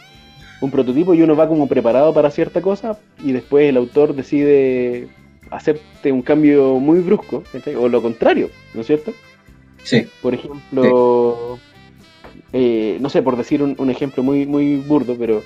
un 0.60 0.70
prototipo 0.70 1.14
y 1.14 1.22
uno 1.22 1.36
va 1.36 1.48
como 1.48 1.68
preparado 1.68 2.12
para 2.12 2.30
cierta 2.30 2.60
cosa 2.60 2.98
y 3.22 3.32
después 3.32 3.68
el 3.68 3.76
autor 3.76 4.14
decide 4.14 5.08
hacerte 5.50 6.12
un 6.12 6.22
cambio 6.22 6.74
muy 6.74 7.00
brusco, 7.00 7.42
¿cachai? 7.52 7.74
o 7.74 7.88
lo 7.88 8.02
contrario, 8.02 8.50
¿no 8.74 8.80
es 8.80 8.86
cierto? 8.86 9.12
Sí, 9.82 10.06
Por 10.20 10.34
ejemplo, 10.34 11.58
eh, 12.52 12.98
no 13.00 13.08
sé, 13.08 13.22
por 13.22 13.36
decir 13.36 13.62
un, 13.62 13.74
un 13.78 13.90
ejemplo 13.90 14.22
muy, 14.22 14.44
muy 14.44 14.76
burdo, 14.76 15.16
pero 15.16 15.42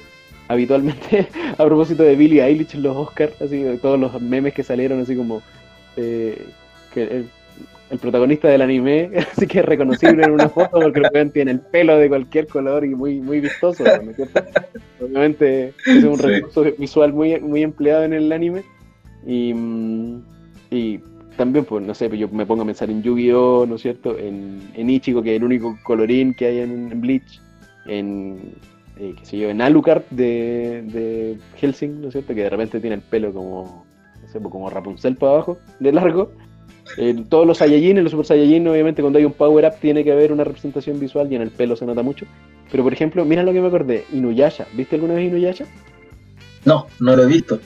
habitualmente, 0.49 1.29
a 1.59 1.65
propósito 1.65 2.03
de 2.03 2.17
Billie 2.17 2.43
Eilish 2.43 2.75
en 2.75 2.83
los 2.83 2.97
Oscars, 2.97 3.41
así, 3.41 3.65
todos 3.81 4.01
los 4.01 4.21
memes 4.21 4.55
que 4.55 4.63
salieron, 4.63 5.01
así 5.01 5.15
como 5.15 5.43
eh, 5.97 6.47
que 6.93 7.03
el, 7.03 7.29
el 7.93 7.99
protagonista 7.99 8.49
del 8.49 8.63
anime, 8.63 9.11
así 9.33 9.47
que 9.47 9.61
es 9.61 9.65
reconocible 9.65 10.25
en 10.25 10.33
una 10.33 10.49
foto 10.49 10.81
porque 10.81 11.01
el 11.01 11.07
weón 11.13 11.31
tiene 11.31 11.51
el 11.53 11.61
pelo 11.61 11.97
de 11.99 12.09
cualquier 12.09 12.47
color 12.47 12.85
y 12.85 12.95
muy, 12.95 13.21
muy 13.21 13.41
vistoso, 13.41 13.85
¿no 13.85 14.11
es 14.11 14.17
cierto? 14.17 14.43
Obviamente 15.01 15.73
es 15.87 16.03
un 16.05 16.17
Sí. 16.19 16.23
recurso 16.27 16.65
visual 16.79 17.13
muy, 17.13 17.39
muy 17.41 17.63
empleado 17.63 18.05
en 18.05 18.15
el 18.15 18.33
anime 18.33 18.63
y, 19.27 19.53
mm, 19.55 20.23
y 20.71 21.01
también, 21.37 21.65
pues, 21.65 21.85
no 21.85 21.95
sé, 21.95 22.09
yo 22.17 22.29
me 22.29 22.45
pongo 22.47 22.63
a 22.63 22.67
pensar 22.67 22.91
en 22.91 23.03
Yu-Gi-Oh!, 23.03 23.67
¿no 23.67 23.77
es 23.77 23.83
cierto? 23.83 24.19
En, 24.19 24.61
en 24.75 24.91
Ichigo, 24.91 25.23
que 25.23 25.35
es 25.35 25.37
el 25.41 25.45
único 25.45 25.79
colorín 25.83 26.35
que 26.35 26.47
hay 26.47 26.59
en, 26.61 26.93
en 26.93 27.01
Bleach. 27.01 27.41
En, 27.87 28.55
eh, 28.99 29.15
qué 29.19 29.25
sé 29.25 29.39
yo, 29.39 29.49
en 29.49 29.61
Alucard 29.63 30.03
de, 30.11 30.83
de 30.93 31.39
Helsing, 31.57 32.01
¿no 32.03 32.09
es 32.09 32.13
cierto? 32.13 32.35
Que 32.35 32.43
de 32.43 32.51
repente 32.51 32.81
tiene 32.81 32.97
el 32.97 33.03
pelo 33.03 33.33
como, 33.33 33.85
no 34.23 34.29
sé, 34.29 34.41
pues, 34.41 34.53
como 34.53 34.69
Rapunzel 34.71 35.17
para 35.17 35.33
abajo, 35.33 35.59
de 35.81 35.93
largo. 35.93 36.31
En 36.97 37.25
todos 37.25 37.47
los 37.47 37.59
Saiyajin, 37.59 37.97
en 37.99 38.05
los 38.05 38.11
Super 38.11 38.27
Saiyajin, 38.27 38.67
obviamente 38.69 39.01
cuando 39.03 39.19
hay 39.19 39.25
un 39.25 39.33
power 39.33 39.65
up 39.65 39.75
tiene 39.81 40.05
que 40.05 40.13
haber 40.13 40.33
una 40.33 40.45
representación 40.45 40.99
visual 41.01 41.31
y 41.33 41.37
en 41.37 41.43
el 41.43 41.51
pelo 41.51 41.75
se 41.77 41.87
nota 41.87 42.03
mucho. 42.03 42.27
Pero 42.71 42.83
por 42.83 42.93
ejemplo, 42.93 43.25
mira 43.25 43.43
lo 43.43 43.53
que 43.53 43.61
me 43.61 43.69
acordé, 43.69 44.05
Inuyasha. 44.13 44.67
¿Viste 44.75 44.97
alguna 44.97 45.15
vez 45.15 45.27
Inuyasha? 45.29 45.65
no, 46.65 46.87
no 47.01 47.17
lo 47.17 47.23
he 47.25 47.27
visto. 47.27 47.59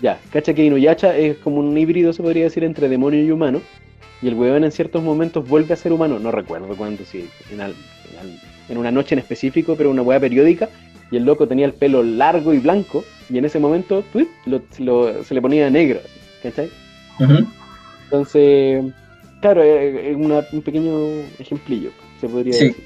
Ya, 0.00 0.18
cacha 0.32 0.54
que 0.54 0.64
Inuyasha 0.64 1.16
es 1.16 1.36
como 1.38 1.58
un 1.58 1.76
híbrido, 1.76 2.12
se 2.12 2.22
podría 2.22 2.44
decir, 2.44 2.64
entre 2.64 2.88
demonio 2.88 3.22
y 3.24 3.30
humano. 3.30 3.60
Y 4.22 4.28
el 4.28 4.34
weón 4.34 4.64
en 4.64 4.72
ciertos 4.72 5.02
momentos 5.02 5.46
vuelve 5.48 5.74
a 5.74 5.76
ser 5.76 5.92
humano. 5.92 6.18
No 6.18 6.30
recuerdo 6.30 6.68
cuándo, 6.76 7.04
si 7.04 7.28
en, 7.52 7.60
al- 7.60 7.74
en 8.12 8.18
al- 8.18 8.40
en 8.68 8.78
una 8.78 8.90
noche 8.90 9.14
en 9.14 9.18
específico, 9.18 9.74
pero 9.76 9.90
una 9.90 10.02
weá 10.02 10.18
periódica. 10.20 10.68
Y 11.10 11.16
el 11.16 11.24
loco 11.24 11.46
tenía 11.46 11.66
el 11.66 11.74
pelo 11.74 12.02
largo 12.02 12.54
y 12.54 12.58
blanco. 12.58 13.04
Y 13.30 13.38
en 13.38 13.44
ese 13.44 13.58
momento, 13.58 14.02
¡tuit! 14.12 14.28
lo- 14.46 14.62
lo- 14.78 15.22
se 15.24 15.34
le 15.34 15.42
ponía 15.42 15.68
negro. 15.70 16.00
¿Cachai? 16.42 16.70
Ujú. 17.20 17.46
Entonces, 18.04 18.84
claro, 19.40 19.62
es 19.62 19.94
es 20.10 20.16
una- 20.16 20.44
un 20.52 20.62
pequeño 20.62 20.92
ejemplillo, 21.38 21.90
se 22.20 22.28
podría 22.28 22.52
Sí. 22.52 22.66
decir. 22.68 22.84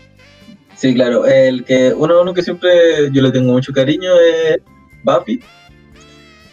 Sí, 0.77 0.95
claro, 0.95 1.27
el 1.27 1.65
que 1.65 1.93
uno, 1.93 2.23
uno 2.23 2.33
que 2.33 2.43
siempre 2.43 2.71
yo 3.13 3.21
le 3.23 3.33
tengo 3.33 3.53
mucho 3.53 3.73
cariño 3.73 4.11
es 4.21 4.61
Buffy, 5.03 5.41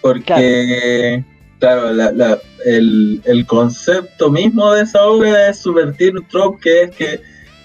porque, 0.01 1.23
claro, 1.59 1.91
la- 1.93 2.11
la- 2.11 2.39
el, 2.65 3.21
el 3.25 3.45
concepto 3.45 4.31
mismo 4.31 4.73
de 4.73 4.83
esa 4.83 5.03
obra 5.05 5.49
es 5.49 5.59
subvertir 5.59 6.15
un 6.17 6.27
trope 6.27 6.59
que 6.61 6.81
es 6.83 6.91
que 6.95 7.19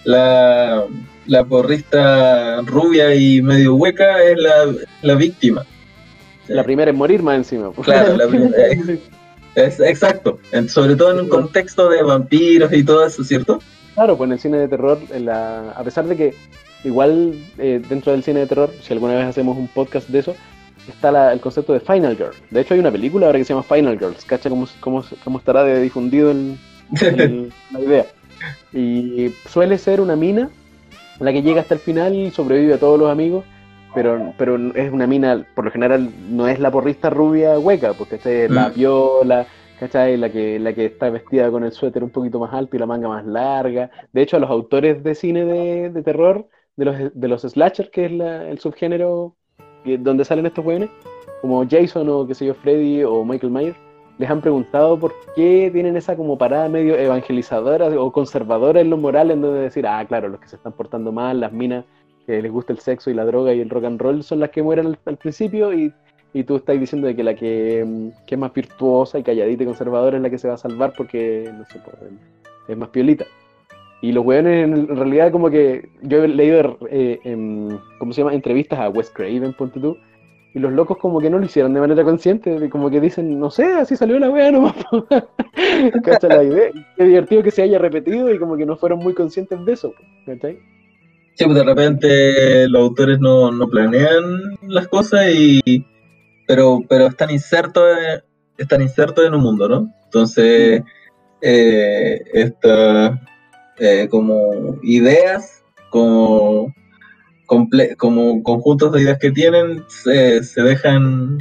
la, 0.04 0.84
la 1.26 1.44
porrista 1.44 2.60
rubia 2.62 3.14
y 3.14 3.40
medio 3.42 3.74
hueca 3.76 4.22
es 4.22 4.36
la, 4.38 4.74
la 5.02 5.14
víctima. 5.14 5.64
La 6.48 6.64
primera 6.64 6.90
en 6.90 6.96
morir 6.96 7.22
más 7.22 7.36
encima. 7.36 7.70
pues. 7.72 7.86
Claro, 7.86 8.16
la 8.16 8.26
primera- 8.28 8.56
Es, 9.54 9.80
exacto, 9.80 10.38
sobre 10.68 10.96
todo 10.96 11.12
en 11.12 11.20
un 11.20 11.28
contexto 11.28 11.88
de 11.88 12.02
vampiros 12.02 12.72
y 12.72 12.84
todo 12.84 13.04
eso, 13.04 13.24
¿cierto? 13.24 13.60
Claro, 13.94 14.16
pues 14.16 14.28
en 14.28 14.32
el 14.32 14.38
cine 14.38 14.58
de 14.58 14.68
terror, 14.68 14.98
a 15.28 15.82
pesar 15.84 16.06
de 16.06 16.16
que 16.16 16.34
igual 16.84 17.34
eh, 17.58 17.82
dentro 17.88 18.12
del 18.12 18.22
cine 18.22 18.40
de 18.40 18.46
terror, 18.46 18.70
si 18.82 18.92
alguna 18.92 19.14
vez 19.14 19.26
hacemos 19.26 19.56
un 19.56 19.68
podcast 19.68 20.08
de 20.08 20.20
eso, 20.20 20.36
está 20.88 21.32
el 21.32 21.40
concepto 21.40 21.72
de 21.72 21.80
Final 21.80 22.16
Girl. 22.16 22.34
De 22.50 22.60
hecho 22.60 22.74
hay 22.74 22.80
una 22.80 22.90
película 22.90 23.26
ahora 23.26 23.38
que 23.38 23.44
se 23.44 23.52
llama 23.52 23.64
Final 23.64 23.98
Girls, 23.98 24.24
¿cacha 24.24 24.48
cómo, 24.48 24.66
cómo, 24.80 25.38
estará 25.38 25.64
de 25.64 25.80
difundido 25.80 26.30
el, 26.30 26.56
la 27.72 27.80
idea? 27.80 28.06
Y 28.72 29.34
suele 29.48 29.76
ser 29.76 30.00
una 30.00 30.16
mina 30.16 30.50
la 31.18 31.32
que 31.32 31.42
llega 31.42 31.60
hasta 31.60 31.74
el 31.74 31.80
final 31.80 32.14
y 32.14 32.30
sobrevive 32.30 32.74
a 32.74 32.78
todos 32.78 32.98
los 32.98 33.10
amigos, 33.10 33.44
pero, 33.94 34.32
pero 34.36 34.56
es 34.74 34.92
una 34.92 35.06
mina, 35.06 35.44
por 35.54 35.64
lo 35.64 35.70
general, 35.70 36.10
no 36.30 36.48
es 36.48 36.58
la 36.58 36.70
porrista 36.70 37.10
rubia 37.10 37.58
hueca, 37.58 37.94
porque 37.94 38.16
es 38.16 38.50
la 38.50 38.68
viola, 38.68 39.46
¿cachai? 39.78 40.16
La 40.16 40.30
que, 40.30 40.58
la 40.58 40.72
que 40.72 40.86
está 40.86 41.10
vestida 41.10 41.50
con 41.50 41.64
el 41.64 41.72
suéter 41.72 42.04
un 42.04 42.10
poquito 42.10 42.38
más 42.38 42.52
alto 42.52 42.76
y 42.76 42.78
la 42.78 42.86
manga 42.86 43.08
más 43.08 43.24
larga. 43.24 43.90
De 44.12 44.22
hecho, 44.22 44.36
a 44.36 44.40
los 44.40 44.50
autores 44.50 45.02
de 45.02 45.14
cine 45.14 45.44
de, 45.44 46.02
terror, 46.02 46.48
de 46.76 46.84
los, 46.84 46.96
de 47.14 47.28
los 47.28 47.42
slashers, 47.42 47.90
que 47.90 48.06
es 48.06 48.12
el 48.12 48.58
subgénero 48.58 49.34
donde 49.84 50.24
salen 50.24 50.46
estos 50.46 50.64
jóvenes, 50.64 50.90
como 51.40 51.66
Jason 51.68 52.08
o 52.08 52.26
qué 52.26 52.34
sé 52.34 52.46
yo, 52.46 52.54
Freddy 52.54 53.02
o 53.02 53.24
Michael 53.24 53.52
Myers, 53.52 53.76
les 54.18 54.28
han 54.28 54.42
preguntado 54.42 54.98
por 54.98 55.14
qué 55.34 55.70
tienen 55.72 55.96
esa 55.96 56.14
como 56.14 56.36
parada 56.36 56.68
medio 56.68 56.94
evangelizadora 56.94 57.86
o 57.86 58.12
conservadora 58.12 58.80
en 58.82 58.90
lo 58.90 58.98
moral, 58.98 59.30
en 59.30 59.40
donde 59.40 59.60
decir, 59.60 59.86
ah, 59.86 60.04
claro, 60.06 60.28
los 60.28 60.40
que 60.40 60.48
se 60.48 60.56
están 60.56 60.74
portando 60.74 61.10
mal, 61.10 61.40
las 61.40 61.52
minas 61.52 61.86
les 62.42 62.50
gusta 62.50 62.72
el 62.72 62.78
sexo 62.78 63.10
y 63.10 63.14
la 63.14 63.24
droga 63.24 63.52
y 63.54 63.60
el 63.60 63.70
rock 63.70 63.84
and 63.84 64.00
roll 64.00 64.22
son 64.22 64.40
las 64.40 64.50
que 64.50 64.62
mueren 64.62 64.96
al 65.04 65.16
principio 65.16 65.72
y 65.72 66.44
tú 66.44 66.56
estás 66.56 66.78
diciendo 66.78 67.08
de 67.08 67.16
que 67.16 67.24
la 67.24 67.34
que, 67.34 67.84
mm, 67.86 68.26
que, 68.26 68.34
es 68.34 68.38
más 68.38 68.52
virtuosa 68.52 69.18
y 69.18 69.22
calladita 69.22 69.62
y 69.62 69.66
conservadora 69.66 70.16
es 70.16 70.22
la 70.22 70.30
que 70.30 70.38
se 70.38 70.48
va 70.48 70.54
a 70.54 70.58
salvar 70.58 70.92
porque, 70.96 71.50
no 71.52 71.64
sé, 71.66 71.80
pues, 71.84 71.96
es 72.68 72.76
más 72.76 72.88
piolita. 72.90 73.24
Y 74.02 74.12
los 74.12 74.24
weones 74.24 74.64
en 74.64 74.96
realidad 74.96 75.30
como 75.30 75.50
que 75.50 75.88
yo 76.02 76.24
he 76.24 76.28
leído, 76.28 76.78
eh, 76.90 77.18
¿cómo 77.98 78.12
se 78.12 78.22
llama? 78.22 78.34
Entrevistas 78.34 78.78
a 78.78 78.88
Wes 78.88 79.10
Craven, 79.10 79.52
ponte 79.52 79.78
tú, 79.78 79.96
y 80.54 80.58
los 80.58 80.72
locos 80.72 80.96
como 80.98 81.20
que 81.20 81.28
no 81.28 81.38
lo 81.38 81.44
hicieron 81.44 81.74
de 81.74 81.80
manera 81.80 82.02
consciente, 82.02 82.70
como 82.70 82.90
que 82.90 83.00
dicen, 83.00 83.38
no 83.38 83.50
sé, 83.50 83.64
así 83.74 83.96
salió 83.96 84.18
la 84.18 84.30
wea 84.30 84.50
nomás. 84.50 84.74
¿Cacha 86.04 86.28
la 86.28 86.42
idea? 86.42 86.70
Qué 86.96 87.04
divertido 87.04 87.42
que 87.42 87.50
se 87.50 87.62
haya 87.62 87.78
repetido 87.78 88.32
y 88.32 88.38
como 88.38 88.56
que 88.56 88.64
no 88.64 88.76
fueron 88.76 89.00
muy 89.00 89.14
conscientes 89.14 89.62
de 89.64 89.72
eso, 89.72 89.92
¿cachai? 90.24 90.58
Sí, 91.40 91.46
pues 91.46 91.56
de 91.56 91.64
repente 91.64 92.68
los 92.68 92.82
autores 92.82 93.18
no, 93.18 93.50
no 93.50 93.66
planean 93.66 94.58
las 94.68 94.86
cosas 94.88 95.24
y 95.34 95.86
pero, 96.46 96.80
pero 96.86 97.06
están 97.06 97.30
insertos 97.30 97.82
en, 97.96 98.22
están 98.58 98.82
insertos 98.82 99.24
en 99.24 99.32
un 99.32 99.40
mundo, 99.40 99.66
¿no? 99.66 99.90
Entonces, 100.04 100.82
eh, 101.40 102.20
estas 102.34 103.18
eh, 103.78 104.06
como 104.10 104.76
ideas, 104.82 105.64
como, 105.88 106.74
como 107.96 108.42
conjuntos 108.42 108.92
de 108.92 109.00
ideas 109.00 109.18
que 109.18 109.30
tienen, 109.30 109.82
se, 109.88 110.42
dejan 110.62 111.38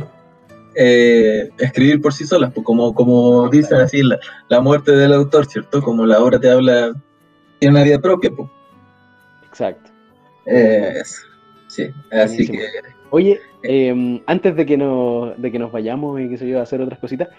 eh, 0.76 1.50
escribir 1.58 2.00
por 2.02 2.14
sí 2.14 2.26
solas, 2.26 2.54
pues 2.54 2.66
como, 2.66 2.94
como 2.94 3.50
dicen 3.50 3.82
así, 3.82 4.02
la, 4.48 4.62
muerte 4.62 4.94
del 4.94 5.12
autor, 5.12 5.46
¿cierto? 5.46 5.82
Como 5.82 6.06
la 6.06 6.22
obra 6.22 6.40
te 6.40 6.50
habla, 6.50 6.94
tiene 7.60 7.76
una 7.76 7.84
vida 7.84 8.00
propia. 8.00 8.32
Pues. 8.32 8.48
Exacto. 9.50 9.89
Sí, 11.68 11.92
así 12.12 12.48
que 12.48 12.60
Oye, 13.12 13.40
em, 13.64 14.22
antes 14.28 14.56
de 14.56 14.66
que, 14.66 14.78
nos, 14.78 15.40
de 15.42 15.52
que 15.52 15.60
nos 15.60 15.72
vayamos 15.72 16.22
y 16.22 16.30
que 16.30 16.38
se 16.38 16.48
yo 16.48 16.60
a 16.60 16.64
hacer 16.64 16.82
otras 16.82 17.00
cositas, 17.00 17.30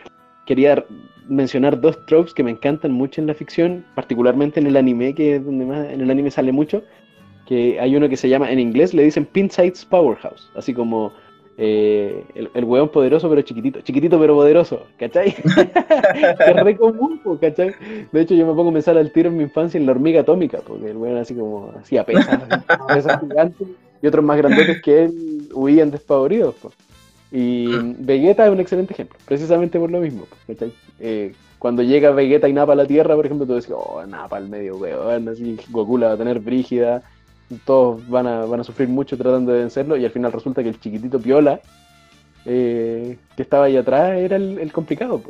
quería 0.46 0.84
mencionar 1.28 1.80
dos 1.80 2.05
tropes 2.07 2.34
que 2.34 2.42
me 2.42 2.51
encantan 2.51 2.90
mucho 2.90 3.20
en 3.20 3.28
la 3.28 3.34
ficción, 3.34 3.84
particularmente 3.94 4.59
en 4.59 4.66
el 4.66 4.76
anime, 4.76 5.14
que 5.14 5.36
es 5.36 5.44
donde 5.44 5.64
más 5.64 5.88
en 5.88 6.01
el 6.01 6.11
anime 6.11 6.30
sale 6.30 6.51
mucho, 6.51 6.82
que 7.46 7.78
hay 7.78 7.94
uno 7.94 8.09
que 8.09 8.16
se 8.16 8.28
llama, 8.28 8.51
en 8.51 8.59
inglés 8.59 8.94
le 8.94 9.05
dicen 9.05 9.24
Pinside's 9.26 9.84
Powerhouse, 9.84 10.51
así 10.57 10.74
como 10.74 11.12
eh, 11.62 12.24
el, 12.34 12.50
el 12.54 12.64
hueón 12.64 12.88
poderoso 12.88 13.28
pero 13.28 13.42
chiquitito, 13.42 13.82
chiquitito 13.82 14.18
pero 14.18 14.34
poderoso, 14.34 14.86
¿cachai? 14.98 15.28
es 16.14 16.56
re 16.56 16.74
común, 16.74 17.20
¿cachai? 17.38 17.74
De 18.11 18.20
hecho 18.22 18.34
yo 18.34 18.46
me 18.46 18.54
pongo 18.54 18.70
a 18.70 18.72
pensar 18.72 18.96
al 18.96 19.12
tiro 19.12 19.28
en 19.28 19.36
mi 19.36 19.42
infancia 19.42 19.78
en 19.78 19.84
la 19.84 19.92
hormiga 19.92 20.22
atómica, 20.22 20.61
porque 20.66 20.90
el 20.90 20.96
hueón 20.96 21.18
así 21.18 21.34
como 21.34 21.70
hacía 21.78 22.02
pesas, 22.06 22.40
pesas 22.88 23.20
gigantes 23.20 23.68
y 24.00 24.06
otros 24.06 24.24
más 24.24 24.38
grandes 24.38 24.80
que 24.80 25.04
él 25.04 25.48
huían 25.52 25.90
despavoridos. 25.90 26.54
Y 27.30 27.66
mm. 27.68 28.06
Vegeta 28.06 28.46
es 28.46 28.52
un 28.52 28.61
excelente 28.61 28.94
ejemplo, 28.94 29.18
precisamente 29.26 29.78
por 29.78 29.90
lo 29.90 30.00
mismo. 30.00 30.26
Eh, 30.98 31.34
cuando 31.58 31.82
llega 31.82 32.11
Vegeta 32.11 32.48
y 32.48 32.54
Napa 32.54 32.72
a 32.72 32.76
la 32.76 32.86
Tierra, 32.86 33.14
por 33.14 33.26
ejemplo, 33.26 33.46
tú 33.46 33.52
decís, 33.52 33.70
oh, 33.76 34.02
Napa 34.06 34.38
al 34.38 34.48
medio, 34.48 34.78
weón, 34.78 35.28
así 35.28 35.58
Goku 35.68 35.98
la 35.98 36.06
va 36.06 36.12
a 36.14 36.16
tener 36.16 36.40
brígida, 36.40 37.02
todos 37.64 38.07
van 38.09 38.26
a, 38.26 38.44
van 38.44 38.61
a 38.61 38.64
sufrir 38.64 38.88
mucho 38.88 39.16
tratando 39.16 39.53
de 39.53 39.61
vencerlo, 39.61 39.96
y 39.96 40.05
al 40.05 40.11
final 40.11 40.32
resulta 40.32 40.62
que 40.62 40.68
el 40.70 40.80
chiquitito 40.80 41.20
Piola, 41.20 41.61
eh, 42.44 43.18
que 43.36 43.42
estaba 43.42 43.66
ahí 43.66 43.76
atrás, 43.76 44.18
era 44.18 44.36
el, 44.36 44.72
complicado. 44.72 45.20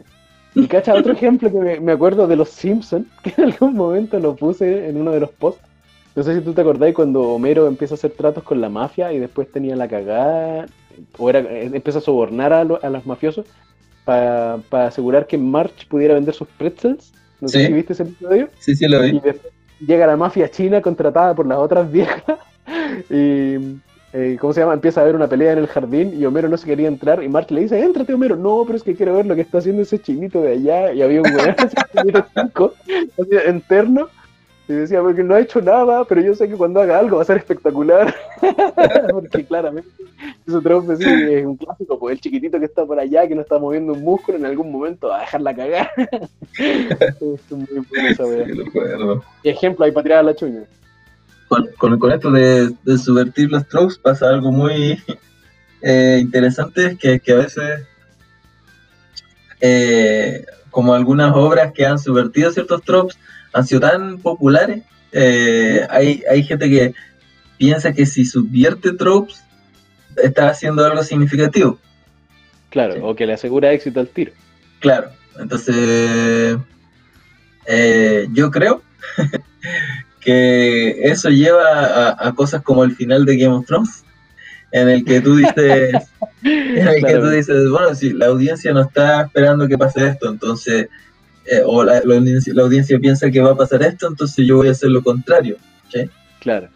Y 0.55 0.67
cacha, 0.67 0.95
otro 0.95 1.13
ejemplo 1.13 1.51
que 1.51 1.59
me, 1.59 1.81
me 1.81 1.93
acuerdo 1.93 2.27
de 2.27 2.37
los 2.37 2.51
Simpsons, 2.51 3.07
que 3.23 3.33
en 3.37 3.45
algún 3.45 3.75
momento 3.75 4.19
lo 4.19 4.37
puse 4.37 4.89
en 4.89 4.97
uno 4.97 5.13
de 5.13 5.21
los 5.21 5.31
posts, 5.31 5.63
no 6.17 6.23
sé 6.25 6.35
si 6.35 6.41
tú 6.41 6.53
te 6.53 6.61
acordás 6.61 6.93
cuando 6.93 7.23
Homero 7.23 7.69
empieza 7.69 7.95
a 7.95 7.97
hacer 7.97 8.11
tratos 8.11 8.43
con 8.43 8.61
la 8.61 8.69
mafia 8.69 9.13
y 9.13 9.19
después 9.19 9.51
tenía 9.51 9.77
la 9.77 9.89
cagada, 9.89 10.67
o 11.17 11.31
era, 11.31 11.41
eh, 11.41 11.71
empieza 11.73 12.01
a 12.01 12.03
sobornar 12.03 12.53
a, 12.53 12.61
a 12.61 12.91
los 12.91 13.07
mafiosos 13.07 13.47
para 14.05 14.61
asegurar 14.73 15.27
que 15.27 15.39
March 15.39 15.87
pudiera 15.89 16.15
vender 16.15 16.35
sus 16.35 16.49
pretzels. 16.49 17.13
No 17.41 17.49
sé 17.49 17.67
si 17.67 17.73
viste 17.73 17.93
ese 17.93 18.03
episodio. 18.03 18.49
Sí, 18.59 18.75
sí, 18.75 18.87
lo 18.87 19.01
vi. 19.01 19.11
Y 19.11 19.21
llega 19.81 20.07
la 20.07 20.17
mafia 20.17 20.51
china 20.51 20.81
contratada 20.81 21.35
por 21.35 21.47
las 21.47 21.59
otras 21.59 21.91
viejas 21.91 22.39
y 23.11 23.79
eh, 24.13 24.37
¿cómo 24.41 24.53
se 24.53 24.61
llama? 24.61 24.75
Empieza 24.75 25.01
a 25.01 25.05
haber 25.05 25.15
una 25.15 25.29
pelea 25.29 25.53
en 25.53 25.59
el 25.59 25.69
jardín 25.69 26.21
y 26.21 26.25
Homero 26.25 26.49
no 26.49 26.57
se 26.57 26.67
quería 26.67 26.89
entrar 26.89 27.23
y 27.23 27.29
March 27.29 27.51
le 27.51 27.63
dice, 27.63 27.81
éntrate 27.81 28.13
Homero, 28.13 28.37
no, 28.37 28.65
pero 28.67 28.77
es 28.77 28.83
que 28.83 28.95
quiero 28.95 29.15
ver 29.15 29.27
lo 29.27 29.35
que 29.35 29.43
está 29.43 29.59
haciendo 29.59 29.83
ese 29.83 30.01
chinito 30.01 30.43
de 30.43 30.53
allá 30.53 30.93
y 30.93 31.03
había 31.03 31.23
un 31.23 31.33
weón, 31.33 31.55
ese 33.17 33.51
interno 33.51 34.09
y 34.73 34.77
decía, 34.77 35.01
porque 35.01 35.25
no 35.25 35.35
ha 35.35 35.41
hecho 35.41 35.61
nada, 35.61 36.05
pero 36.05 36.21
yo 36.21 36.35
sé 36.35 36.49
que 36.49 36.55
cuando 36.55 36.81
haga 36.81 36.99
algo 36.99 37.17
va 37.17 37.23
a 37.23 37.27
ser 37.27 37.39
espectacular. 37.39 38.15
porque 39.13 39.45
claramente, 39.45 39.91
eso 40.47 40.61
sí, 40.97 41.05
es 41.05 41.45
un 41.45 41.57
clásico, 41.57 41.99
pues 41.99 42.15
el 42.15 42.21
chiquitito 42.21 42.59
que 42.59 42.67
está 42.67 42.87
por 42.87 42.99
allá, 42.99 43.27
que 43.27 43.35
no 43.35 43.43
está 43.43 43.59
moviendo 43.59 43.93
un 43.93 44.03
músculo, 44.03 44.39
en 44.39 44.47
algún 44.47 44.71
momento 44.71 45.09
va 45.09 45.19
a 45.19 45.21
dejarla 45.23 45.57
cagar. 45.57 45.91
es 46.59 47.51
muy 47.51 47.67
bueno 47.93 49.25
Y 49.43 49.49
ejemplo, 49.49 49.85
hay 49.85 49.93
para 49.93 50.05
tirar 50.05 50.19
a 50.21 50.23
la 50.23 50.35
chuña. 50.37 50.63
Con, 51.49 51.99
con, 51.99 52.13
esto 52.13 52.31
de, 52.31 52.71
de, 52.85 52.99
subvertir 52.99 53.51
los 53.51 53.67
tropes 53.67 53.99
pasa 53.99 54.29
algo 54.29 54.53
muy 54.53 55.03
eh, 55.83 56.19
interesante, 56.21 56.97
que, 56.97 57.19
que 57.19 57.33
a 57.33 57.37
veces, 57.37 57.87
eh, 59.61 60.45
como 60.71 60.95
algunas 60.95 61.35
obras 61.35 61.73
que 61.73 61.85
han 61.85 61.99
subvertido 61.99 62.53
ciertos 62.53 62.83
tropes, 62.83 63.19
han 63.53 63.67
sido 63.67 63.81
tan 63.81 64.19
populares, 64.19 64.83
eh, 65.13 65.87
hay, 65.91 66.23
hay 66.31 66.43
gente 66.43 66.69
que 66.69 66.95
piensa 67.59 67.93
que 67.93 68.07
si 68.07 68.25
subvierte 68.25 68.93
tropes, 68.93 69.45
está 70.17 70.49
haciendo 70.49 70.85
algo 70.85 71.03
significativo. 71.03 71.79
Claro, 72.71 73.07
o 73.07 73.15
que 73.15 73.27
le 73.27 73.35
asegura 73.35 73.73
éxito 73.73 74.01
al 74.01 74.09
tiro. 74.09 74.33
Claro, 74.79 75.11
entonces 75.39 76.57
eh, 77.67 78.29
yo 78.33 78.51
creo 78.51 78.83
que 80.21 81.03
eso 81.03 81.29
lleva 81.31 82.17
a, 82.19 82.33
cosas 82.35 82.63
como 82.63 82.85
el 82.85 82.95
final 82.95 83.25
de 83.25 83.37
Game 83.37 83.55
of 83.55 83.67
Thrones, 83.67 84.05
en 84.73 84.89
el 84.89 85.05
que 85.05 85.21
tú 85.21 85.37
dices, 85.37 85.95
en 86.43 86.89
el 86.89 87.05
que 87.05 87.17
tú 87.17 87.29
dices, 87.29 87.69
bueno, 87.69 87.95
si 87.95 88.13
la 88.13 88.27
audiencia 88.27 88.73
no 88.73 88.83
está 88.83 89.23
esperando 89.23 89.67
que 89.69 89.77
pase 89.77 90.07
esto, 90.07 90.31
entonces 90.31 90.89
eh, 91.51 91.63
o 91.67 91.83
la, 91.83 91.99
audiencia, 91.99 93.01
piensa 93.01 93.29
que 93.29 93.41
va 93.41 93.51
a 93.51 93.57
pasar 93.57 93.83
esto, 93.83 94.07
entonces 94.07 94.47
yo 94.47 94.59
voy 94.59 94.69
a 94.69 94.71
hacer 94.71 94.89
lo 94.91 95.03
contrario. 95.03 95.57
Claro. 96.39 96.69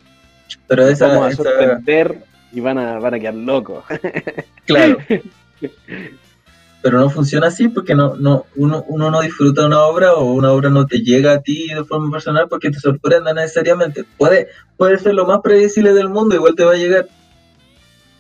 Pero 0.67 0.89
esa, 0.89 1.07
Vamos 1.07 1.33
a 1.33 1.37
sorprender 1.37 2.19
y 2.51 2.59
van 2.59 2.79
a, 2.79 2.99
van 2.99 3.15
a 3.15 3.21
quedar 3.21 3.35
locos. 3.35 3.85
claro. 4.67 4.99
Pero 6.83 6.99
no 6.99 7.09
funciona 7.09 7.47
así 7.47 7.69
porque 7.69 7.95
no, 7.95 8.17
no, 8.17 8.47
uno, 8.57 8.85
uno 8.89 9.11
no 9.13 9.23
disfruta 9.23 9.65
una 9.65 9.81
obra 9.81 10.15
o 10.15 10.33
una 10.33 10.53
obra 10.53 10.69
no 10.71 10.87
te 10.87 10.99
llega 10.99 11.33
a 11.33 11.41
ti 11.41 11.69
de 11.69 11.85
forma 11.85 12.11
personal 12.11 12.49
porque 12.49 12.71
te 12.71 12.81
sorprenda 12.81 13.33
necesariamente. 13.33 14.05
Puede, 14.19 14.49
puede 14.77 14.99
ser 14.99 15.15
lo 15.15 15.25
más 15.25 15.41
predecible 15.41 15.95
del 15.95 16.09
mundo, 16.09 16.35
igual 16.35 16.57
te 16.57 16.65
va 16.65 16.73
a 16.73 16.77
llegar. 16.77 17.07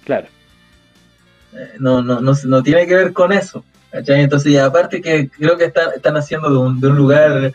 Claro. 0.04 0.28
Eh, 1.52 1.72
no, 1.80 2.00
no, 2.00 2.20
no, 2.20 2.32
no 2.44 2.62
tiene 2.62 2.86
que 2.86 2.94
ver 2.94 3.12
con 3.12 3.32
eso. 3.32 3.64
Entonces, 3.94 4.52
y 4.52 4.56
aparte 4.56 5.00
que 5.00 5.28
creo 5.28 5.56
que 5.56 5.66
están, 5.66 6.16
haciendo 6.16 6.50
de 6.50 6.56
un, 6.56 6.80
de 6.80 6.88
lugar 6.90 7.52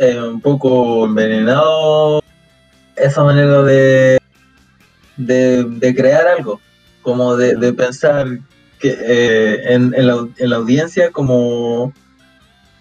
eh, 0.00 0.20
un 0.20 0.40
poco 0.40 1.04
envenenado 1.04 2.22
esa 2.96 3.22
manera 3.22 3.62
de, 3.62 4.18
de, 5.16 5.94
crear 5.94 6.26
algo, 6.26 6.60
como 7.02 7.36
de, 7.36 7.72
pensar 7.72 8.26
que 8.80 8.96
eh, 9.00 9.74
en, 9.74 9.92
la, 10.06 10.56
audiencia 10.56 11.10
como 11.10 11.92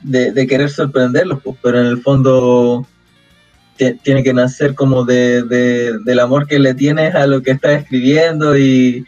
de, 0.01 0.47
querer 0.47 0.69
sorprenderlos, 0.69 1.41
pues, 1.43 1.55
pero 1.61 1.79
en 1.79 1.87
el 1.87 2.01
fondo 2.01 2.87
tiene 4.01 4.23
que 4.23 4.33
nacer 4.33 4.73
como 4.73 5.03
de, 5.03 5.43
del 5.43 6.19
amor 6.19 6.47
que 6.47 6.57
le 6.57 6.73
tienes 6.73 7.13
a 7.13 7.27
lo 7.27 7.43
que 7.43 7.51
estás 7.51 7.83
escribiendo 7.83 8.57
y, 8.57 9.05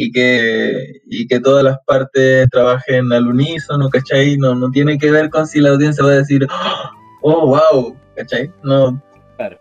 y 0.00 0.12
que, 0.12 1.00
y 1.06 1.26
que 1.26 1.40
todas 1.40 1.64
las 1.64 1.78
partes 1.84 2.48
trabajen 2.50 3.12
al 3.12 3.26
unísono, 3.26 3.88
¿cachai? 3.90 4.36
No, 4.36 4.54
no 4.54 4.70
tiene 4.70 4.96
que 4.96 5.10
ver 5.10 5.28
con 5.28 5.44
si 5.44 5.60
la 5.60 5.70
audiencia 5.70 6.04
va 6.04 6.12
a 6.12 6.18
decir, 6.18 6.46
oh, 7.22 7.48
wow, 7.48 7.96
¿cachai? 8.14 8.48
No. 8.62 9.02
Claro. 9.36 9.58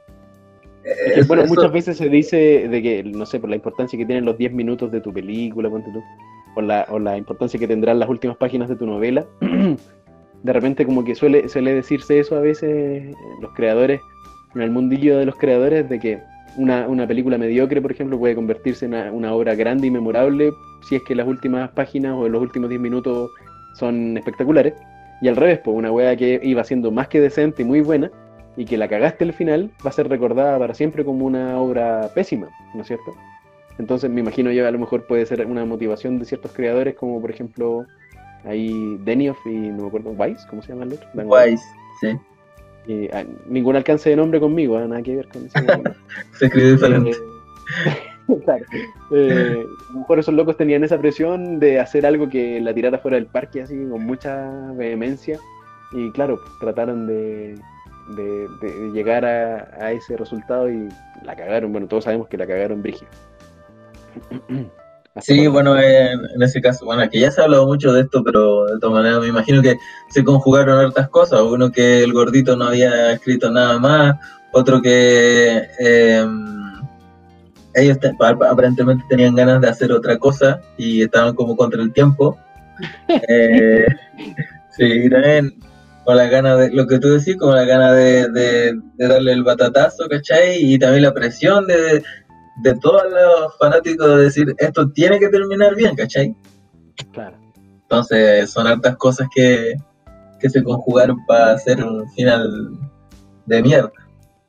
bueno, 1.28 1.44
muchas 1.48 1.72
veces 1.72 1.98
se 1.98 2.08
dice 2.08 2.68
de 2.70 2.82
que, 2.84 3.04
no 3.04 3.26
sé, 3.26 3.40
por 3.40 3.50
la 3.50 3.56
importancia 3.56 3.98
que 3.98 4.06
tienen 4.06 4.26
los 4.26 4.38
10 4.38 4.54
minutos 4.54 4.92
de 4.92 5.02
tu 5.02 5.12
película, 5.12 5.72
ponte 5.72 5.90
tú, 5.92 6.04
o 6.56 6.62
la, 6.62 6.86
o 6.92 7.00
la 7.00 7.18
importancia 7.18 7.60
que 7.60 7.68
tendrán 7.68 7.98
las 7.98 8.08
últimas 8.08 8.38
páginas 8.38 8.70
de 8.70 8.76
tu 8.76 8.86
novela, 8.86 9.26
de 9.42 10.54
repente 10.54 10.86
como 10.86 11.04
que 11.04 11.16
suele, 11.16 11.50
suele 11.50 11.74
decirse 11.74 12.20
eso 12.20 12.36
a 12.36 12.42
veces 12.42 13.16
los 13.42 13.52
creadores, 13.56 14.02
en 14.54 14.62
el 14.62 14.70
mundillo 14.70 15.18
de 15.18 15.26
los 15.26 15.36
creadores, 15.36 15.90
de 15.90 16.00
que 16.00 16.22
una, 16.56 16.88
una, 16.88 17.07
película 17.07 17.38
mediocre, 17.38 17.82
por 17.82 17.91
ejemplo, 17.91 18.18
puede 18.18 18.36
convertirse 18.36 18.86
en 18.86 18.94
una, 18.94 19.34
obra 19.34 19.56
grande 19.56 19.88
y 19.88 19.91
memorable 19.91 20.52
si 20.88 20.95
es 20.95 21.03
que 21.03 21.15
las 21.15 21.28
últimas 21.28 21.69
páginas 21.72 22.14
o 22.15 22.28
los 22.28 22.41
últimos 22.41 22.69
10 22.69 22.82
minutos 22.82 23.30
son 23.76 24.18
espectaculares. 24.18 24.74
Y 25.22 25.28
al 25.28 25.36
revés, 25.36 25.60
pues 25.64 25.76
una 25.76 25.91
wea 25.91 26.15
que 26.15 26.40
iba 26.44 26.64
siendo 26.64 26.91
más 26.91 27.07
que 27.07 27.19
decente 27.19 27.64
y 27.64 27.65
muy 27.65 27.82
buena 27.82 28.11
y 28.56 28.65
que 28.65 28.78
la 28.78 28.88
cagaste 28.88 29.24
al 29.24 29.34
final 29.34 29.72
va 29.86 29.90
a 29.90 29.94
ser 29.94 30.10
recordada 30.10 30.57
para 30.57 30.74
siempre 30.74 31.06
como 31.06 31.26
una 31.26 31.60
obra 31.60 32.10
pésima, 32.14 32.49
¿no 32.74 32.82
es 32.82 32.88
cierto? 32.88 33.15
Entonces 33.78 34.10
me 34.10 34.22
imagino 34.22 34.52
yo 34.52 34.68
a 34.68 34.72
lo 34.72 34.80
mejor 34.80 35.06
puede 35.06 35.26
ser 35.26 35.45
una 35.45 35.64
motivación 35.65 36.18
de 36.18 36.26
ciertos 36.26 36.52
creadores 36.52 36.95
como 36.95 37.22
por 37.22 37.30
ejemplo 37.30 37.86
ahí 38.44 38.98
Denioff 39.03 39.38
y 39.45 39.49
no 39.49 39.84
me 39.84 39.88
acuerdo, 39.88 40.10
Weiss, 40.11 40.45
¿cómo 40.49 40.64
se 40.64 40.69
llama 40.69 40.86
el 40.86 40.94
otro? 40.94 41.07
Weiss, 41.14 41.61
sí. 42.02 42.18
Ah, 43.12 43.24
ningún 43.48 43.76
alcance 43.76 44.10
de 44.10 44.16
nombre 44.16 44.40
conmigo, 44.40 44.80
¿eh? 44.80 44.88
nada 44.88 45.02
que 45.02 45.16
ver 45.16 45.28
con 45.28 45.46
eso. 45.46 45.60
Se 46.40 46.46
escribe 46.46 46.72
diferente. 46.72 47.12
Eh, 47.12 48.40
claro. 48.46 48.66
Eh, 49.12 49.66
a 49.90 49.94
lo 49.94 50.00
mejor 50.00 50.20
esos 50.20 50.34
locos 50.34 50.58
tenían 50.58 50.84
esa 50.84 50.98
presión 50.98 51.60
de 51.60 51.80
hacer 51.80 52.06
algo 52.06 52.30
que 52.30 52.62
la 52.62 52.74
tirara 52.74 52.98
fuera 52.98 53.16
del 53.16 53.26
parque 53.28 53.62
así 53.62 53.76
con 53.76 54.06
mucha 54.06 54.72
vehemencia. 54.74 55.40
Y 55.92 56.12
claro, 56.12 56.40
trataron 56.60 57.08
de, 57.08 57.56
de, 58.16 58.92
llegar 58.94 59.26
a, 59.26 59.92
ese 59.92 60.16
resultado 60.18 60.70
y 60.70 60.88
la 61.24 61.36
cagaron. 61.36 61.72
Bueno, 61.72 61.88
todos 61.88 62.06
sabemos 62.06 62.28
que 62.28 62.38
la 62.38 62.48
cagaron 62.48 62.82
Brigio. 62.82 63.08
Sí, 65.22 65.48
bueno, 65.48 65.80
en, 65.80 66.41
ese 66.41 66.61
caso, 66.61 66.85
bueno, 66.85 67.02
aquí 67.02 67.19
ya 67.19 67.31
se 67.31 67.41
ha 67.41 67.45
hablado 67.45 67.65
mucho 67.65 67.91
de 67.94 68.02
esto, 68.02 68.23
pero 68.23 68.65
de 68.65 68.80
todas 68.80 68.95
maneras 68.95 69.19
me 69.22 69.27
imagino 69.27 69.61
que 69.61 69.77
se 70.10 70.23
conjugaron 70.23 70.80
hartas 70.80 71.10
cosas. 71.10 71.41
Uno 71.41 71.72
que 71.72 72.03
el 72.03 72.14
gordito 72.14 72.56
no 72.56 72.65
había 72.65 73.11
escrito 73.14 73.49
nada 73.52 73.80
más, 73.80 74.15
otro 74.52 74.81
que 74.81 75.68
em, 75.80 76.81
ellos 77.73 77.98
aparentemente 78.49 79.06
tenían 79.10 79.35
ganas 79.35 79.61
de 79.61 79.69
hacer 79.69 79.91
otra 79.91 80.18
cosa 80.18 80.61
y 80.77 81.03
estaban 81.03 81.35
como 81.35 81.56
contra 81.56 81.81
el 81.81 81.94
tiempo. 81.94 82.38
Eh, 83.27 83.88
sí, 84.69 85.10
también 85.10 85.56
con 86.06 86.15
la 86.15 86.27
gana 86.27 86.56
de, 86.56 86.69
lo 86.72 86.85
que 86.85 86.99
tú 86.99 87.10
decís, 87.10 87.35
con 87.35 87.56
la 87.56 87.65
gana 87.65 87.91
de, 87.91 88.30
de 88.30 89.07
darle 89.07 89.31
el 89.31 89.44
batatazo, 89.44 90.07
¿cachai? 90.07 90.57
Y 90.60 90.77
también 90.77 91.03
la 91.03 91.14
presión 91.14 91.65
de 91.65 92.03
de 92.62 92.76
todos 92.76 93.04
los 93.12 93.58
fanáticos 93.58 94.08
de 94.08 94.24
decir 94.24 94.56
esto 94.58 94.90
tiene 94.92 95.20
que 95.20 95.30
terminar 95.30 95.76
bien, 95.76 95.96
¿cachai? 95.96 96.36
Claro. 97.12 97.38
Entonces 97.84 98.50
son 98.50 98.68
hartas 98.68 98.98
cosas 98.98 99.28
que, 99.34 99.76
que 100.40 100.50
se 100.50 100.64
conjugaron 100.64 101.18
para 101.26 101.54
hacer 101.54 101.84
un 101.84 102.10
final 102.12 102.78
de 103.46 103.62
mierda. 103.62 103.92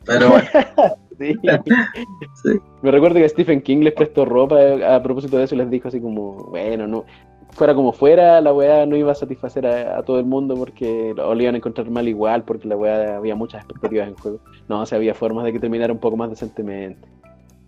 Pero 0.04 0.30
bueno. 0.30 0.48
sí. 1.18 2.60
Me 2.82 2.90
recuerdo 2.90 3.16
que 3.16 3.28
Stephen 3.28 3.60
King 3.60 3.78
les 3.78 3.94
prestó 3.94 4.24
ropa 4.24 4.56
a, 4.94 5.02
propósito 5.02 5.36
de 5.38 5.44
eso 5.44 5.54
y 5.54 5.58
les 5.58 5.70
dijo 5.70 5.88
así 5.88 6.00
como, 6.00 6.48
bueno, 6.50 6.86
no, 6.86 7.04
fuera 7.50 7.74
como 7.74 7.92
fuera, 7.92 8.40
la 8.40 8.52
weá 8.52 8.86
no 8.86 8.96
iba 8.96 9.12
a 9.12 9.14
satisfacer 9.14 9.66
a, 9.66 10.02
todo 10.02 10.18
el 10.18 10.26
mundo 10.26 10.54
porque 10.54 11.12
lo, 11.16 11.40
iban 11.40 11.54
a 11.54 11.58
encontrar 11.58 11.90
mal 11.90 12.08
igual, 12.08 12.44
porque 12.44 12.68
la 12.68 12.76
weá 12.76 13.16
había 13.16 13.34
muchas 13.34 13.62
expectativas 13.62 14.08
en 14.08 14.16
juego. 14.16 14.40
No, 14.68 14.82
o 14.82 14.86
sea, 14.86 14.96
había 14.96 15.14
formas 15.14 15.44
de 15.44 15.52
que 15.52 15.60
terminara 15.60 15.92
un 15.92 15.98
poco 15.98 16.16
más 16.16 16.30
decentemente. 16.30 17.06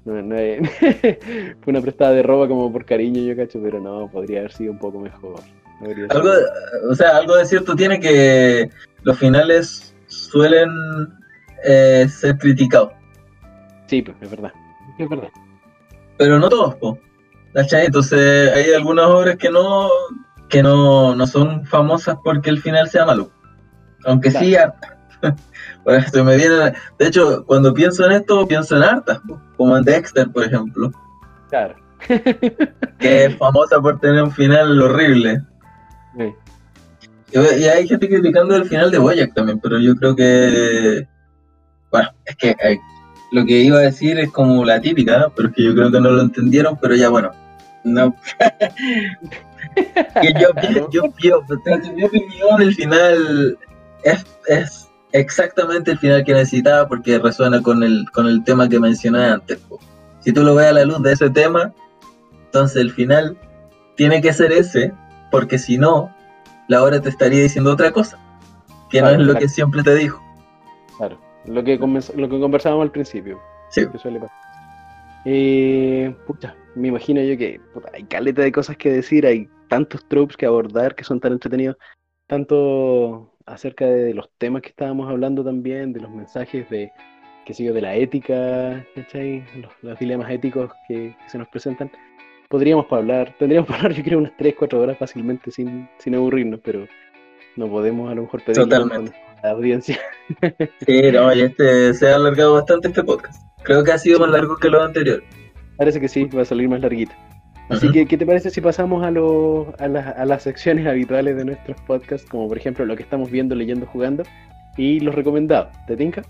No, 0.04 0.22
no 0.22 0.36
fue 1.60 1.66
una 1.66 1.80
prestada 1.80 2.12
de 2.12 2.22
ropa 2.22 2.48
como 2.48 2.72
por 2.72 2.84
cariño, 2.84 3.22
yo 3.22 3.36
cacho, 3.36 3.60
pero 3.62 3.80
no, 3.80 4.08
podría 4.10 4.40
haber 4.40 4.52
sido 4.52 4.72
un 4.72 4.78
poco 4.78 4.98
mejor. 4.98 5.40
algo, 6.08 6.30
o 6.90 6.94
sea, 6.94 7.16
algo 7.16 7.36
de 7.36 7.44
cierto 7.44 7.76
tiene 7.76 8.00
que 8.00 8.70
los 9.02 9.18
finales 9.18 9.94
suelen 10.06 10.70
eh, 11.64 12.06
ser 12.08 12.38
criticados. 12.38 12.92
Sí, 13.86 14.02
pues, 14.02 14.16
es 14.20 14.30
verdad. 14.30 14.52
Es 14.98 15.08
verdad. 15.08 15.28
Pero 16.16 16.38
no 16.38 16.48
todos, 16.48 16.74
po. 16.76 16.98
Entonces 17.54 18.52
hay 18.52 18.72
algunas 18.72 19.06
obras 19.06 19.36
que 19.36 19.50
no 19.50 19.88
que 20.48 20.62
no, 20.62 21.14
no 21.14 21.26
son 21.26 21.64
famosas 21.64 22.16
porque 22.22 22.50
el 22.50 22.60
final 22.60 22.88
sea 22.88 23.06
malo. 23.06 23.30
Aunque 24.04 24.30
sí, 24.30 24.54
me 25.84 26.36
viene, 26.36 26.72
de 26.98 27.06
hecho, 27.06 27.44
cuando 27.46 27.72
pienso 27.74 28.04
en 28.06 28.12
esto, 28.12 28.46
pienso 28.46 28.76
en 28.76 28.82
hartas, 28.82 29.20
como 29.56 29.76
en 29.76 29.84
Dexter, 29.84 30.30
por 30.30 30.44
ejemplo. 30.44 30.90
Claro. 31.48 31.74
que 32.98 33.24
es 33.24 33.36
famosa 33.36 33.80
por 33.80 33.98
tener 34.00 34.22
un 34.22 34.32
final 34.32 34.80
horrible. 34.80 35.42
Y, 37.32 37.38
hay 37.38 37.86
gente 37.86 38.08
criticando 38.08 38.56
el 38.56 38.64
final 38.64 38.90
de 38.90 38.98
Boyack 38.98 39.34
también, 39.34 39.60
pero 39.60 39.78
yo 39.78 39.94
creo 39.96 40.16
que. 40.16 41.06
Bueno, 41.90 42.10
es 42.24 42.36
que 42.36 42.50
eh, 42.50 42.78
lo 43.32 43.44
que 43.44 43.60
iba 43.60 43.78
a 43.78 43.82
decir 43.82 44.18
es 44.18 44.30
como 44.30 44.64
la 44.64 44.80
típica, 44.80 45.30
pero 45.36 45.52
que 45.52 45.62
yo 45.64 45.74
creo 45.74 45.90
que 45.90 46.00
no 46.00 46.10
lo 46.10 46.22
entendieron, 46.22 46.78
pero 46.80 46.94
ya 46.94 47.08
bueno. 47.08 47.30
No. 47.84 48.14
que 49.76 50.32
yo, 50.40 50.48
yo, 50.90 51.04
yo, 51.18 51.42
mi 51.94 52.04
opinión, 52.04 52.60
el 52.60 52.74
final 52.74 53.58
es, 54.02 54.26
es 54.46 54.89
exactamente 55.12 55.90
el 55.90 55.98
final 55.98 56.24
que 56.24 56.32
necesitaba 56.32 56.88
porque 56.88 57.18
resuena 57.18 57.62
con 57.62 57.82
el, 57.82 58.04
con 58.12 58.26
el 58.26 58.44
tema 58.44 58.68
que 58.68 58.80
mencioné 58.80 59.24
antes. 59.24 59.60
Si 60.20 60.32
tú 60.32 60.42
lo 60.42 60.54
ves 60.54 60.66
a 60.66 60.72
la 60.72 60.84
luz 60.84 61.02
de 61.02 61.12
ese 61.12 61.30
tema, 61.30 61.72
entonces 62.46 62.76
el 62.76 62.90
final 62.90 63.36
tiene 63.96 64.20
que 64.20 64.32
ser 64.32 64.52
ese, 64.52 64.92
porque 65.30 65.58
si 65.58 65.78
no, 65.78 66.14
la 66.68 66.82
hora 66.82 67.00
te 67.00 67.08
estaría 67.08 67.42
diciendo 67.42 67.72
otra 67.72 67.92
cosa, 67.92 68.18
que 68.90 69.00
no 69.00 69.10
es 69.10 69.18
lo 69.18 69.34
que 69.34 69.48
siempre 69.48 69.82
te 69.82 69.94
dijo. 69.94 70.22
Claro, 70.98 71.18
lo 71.46 71.64
que, 71.64 71.78
lo 71.78 72.28
que 72.28 72.40
conversábamos 72.40 72.84
al 72.84 72.90
principio. 72.90 73.40
Sí. 73.70 73.86
Que 73.88 73.98
suele 73.98 74.20
pasar. 74.20 74.36
Eh, 75.24 76.14
pucha, 76.26 76.54
me 76.74 76.88
imagino 76.88 77.20
yo 77.20 77.36
que 77.36 77.60
hay 77.92 78.04
caleta 78.04 78.42
de 78.42 78.52
cosas 78.52 78.76
que 78.76 78.90
decir, 78.90 79.26
hay 79.26 79.48
tantos 79.68 80.04
tropes 80.06 80.36
que 80.36 80.46
abordar 80.46 80.94
que 80.94 81.04
son 81.04 81.20
tan 81.20 81.32
entretenidos, 81.32 81.76
tanto 82.26 83.34
acerca 83.50 83.84
de 83.86 84.14
los 84.14 84.30
temas 84.38 84.62
que 84.62 84.68
estábamos 84.68 85.10
hablando 85.10 85.44
también, 85.44 85.92
de 85.92 86.00
los 86.00 86.10
mensajes 86.10 86.68
de, 86.70 86.92
qué 87.44 87.54
sé 87.54 87.72
de 87.72 87.80
la 87.80 87.94
ética, 87.94 88.84
¿cachai? 88.94 89.44
Los, 89.82 89.98
dilemas 89.98 90.30
éticos 90.30 90.70
que, 90.88 91.16
se 91.26 91.38
nos 91.38 91.48
presentan. 91.48 91.90
Podríamos 92.48 92.86
hablar, 92.90 93.34
tendríamos 93.38 93.68
para 93.68 93.80
hablar 93.82 93.96
yo 93.96 94.04
creo 94.04 94.18
unas 94.18 94.36
3, 94.36 94.54
4 94.58 94.80
horas 94.80 94.98
fácilmente 94.98 95.50
sin, 95.50 95.88
sin 95.98 96.14
aburrirnos, 96.14 96.60
pero 96.64 96.86
no 97.56 97.68
podemos 97.68 98.10
a 98.10 98.14
lo 98.14 98.22
mejor 98.22 98.42
pedir 98.44 98.60
a 98.60 98.66
la 98.66 99.50
audiencia. 99.50 99.98
Sí, 100.86 101.10
no, 101.12 101.34
y 101.34 101.40
este 101.40 101.92
se 101.92 102.08
ha 102.08 102.14
alargado 102.14 102.54
bastante 102.54 102.88
este 102.88 103.02
podcast. 103.02 103.42
Creo 103.64 103.82
que 103.82 103.90
ha 103.90 103.98
sido 103.98 104.20
más 104.20 104.30
largo 104.30 104.56
que 104.56 104.68
los 104.68 104.80
anteriores. 104.80 105.24
Parece 105.76 106.00
que 106.00 106.08
sí, 106.08 106.26
va 106.26 106.42
a 106.42 106.44
salir 106.44 106.68
más 106.68 106.80
larguito. 106.80 107.12
Así 107.70 107.90
que, 107.92 108.06
¿qué 108.06 108.18
te 108.18 108.26
parece 108.26 108.50
si 108.50 108.60
pasamos 108.60 109.04
a, 109.04 109.08
a, 109.08 110.24
las 110.24 110.42
secciones 110.42 110.86
habituales 110.86 111.36
de 111.36 111.44
nuestros 111.44 111.80
podcasts, 111.82 112.28
como 112.28 112.48
por 112.48 112.58
ejemplo 112.58 112.84
lo 112.84 112.96
que 112.96 113.02
estamos 113.02 113.30
viendo, 113.30 113.54
leyendo, 113.54 113.86
jugando, 113.86 114.24
y 114.76 115.00
los 115.00 115.14
recomendados? 115.14 115.68
¿Te 115.86 115.96
tinca? 115.96 116.22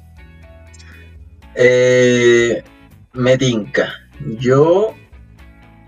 Eh, 1.55 2.63
me 3.15 3.39
tinca. 3.39 3.93
Yo 4.39 4.95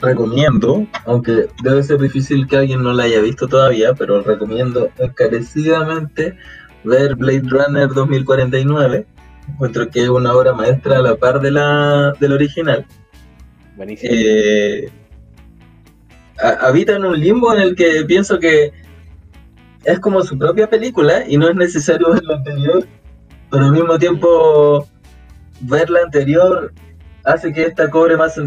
recomiendo, 0.01 0.87
aunque 1.05 1.49
debe 1.63 1.83
ser 1.83 2.01
difícil 2.01 2.47
que 2.47 2.57
alguien 2.57 2.83
no 2.83 2.93
la 2.93 3.05
haya 3.05 3.21
visto 3.21 3.47
todavía, 3.47 3.95
pero 3.95 4.23
recomiendo 4.23 4.91
encarecidamente 4.99 6.37
ver 6.83 7.15
Blade 7.15 7.45
Runner 7.45 7.89
2049. 7.89 9.07
Encuentro 9.49 9.91
que 9.91 10.03
es 10.05 10.09
una 10.09 10.35
obra 10.35 10.55
maestra 10.55 10.99
a 10.99 11.03
la 11.03 11.17
par 11.17 11.41
de 11.41 11.51
la 11.51 12.15
del 12.19 12.33
original. 12.33 12.87
Buenísimo. 13.77 14.13
Eh, 14.15 14.91
habita 16.43 16.97
en 16.97 17.05
un 17.05 17.19
limbo 17.19 17.55
en 17.55 17.63
el 17.63 17.77
que 17.77 18.05
pienso 18.07 18.39
que 18.39 18.73
es 19.85 19.99
como 20.01 20.23
su 20.23 20.39
propia 20.39 20.69
película 20.69 21.25
y 21.27 21.37
no 21.37 21.49
es 21.49 21.57
necesario 21.57 22.13
ver 22.13 22.23
la 22.25 22.37
anterior, 22.37 22.87
pero 23.51 23.65
al 23.65 23.73
mismo 23.73 23.99
tiempo 23.99 24.87
ver 25.61 25.91
la 25.91 26.01
anterior 26.01 26.73
hace 27.25 27.53
que 27.53 27.65
esta 27.65 27.91
cobre 27.91 28.17
más 28.17 28.41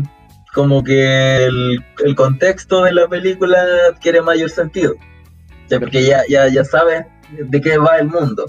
como 0.54 0.84
que 0.84 1.46
el, 1.46 1.84
el 2.04 2.16
contexto 2.16 2.84
de 2.84 2.94
la 2.94 3.08
película 3.08 3.58
adquiere 3.90 4.22
mayor 4.22 4.50
sentido. 4.50 4.94
O 4.94 5.70
sea, 5.70 5.80
porque 5.80 6.04
ya, 6.04 6.22
ya, 6.30 6.48
ya 6.48 6.64
sabes 6.64 7.06
de 7.32 7.62
qué 7.62 7.78
va 7.78 7.98
el 7.98 8.08
mundo. 8.08 8.46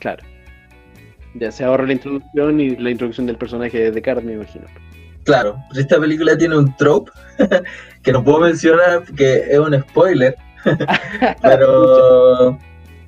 Claro. 0.00 0.24
Ya 1.34 1.52
se 1.52 1.64
ahorra 1.64 1.86
la 1.86 1.92
introducción 1.92 2.58
y 2.58 2.76
la 2.76 2.90
introducción 2.90 3.26
del 3.26 3.36
personaje 3.36 3.78
de 3.78 3.90
Descartes, 3.92 4.24
me 4.24 4.32
imagino. 4.32 4.66
Claro, 5.24 5.58
esta 5.76 6.00
película 6.00 6.36
tiene 6.36 6.56
un 6.56 6.74
trope 6.76 7.12
que 8.02 8.12
no 8.12 8.24
puedo 8.24 8.40
mencionar 8.40 9.04
porque 9.06 9.44
es 9.50 9.58
un 9.58 9.80
spoiler, 9.80 10.36
pero 11.42 12.58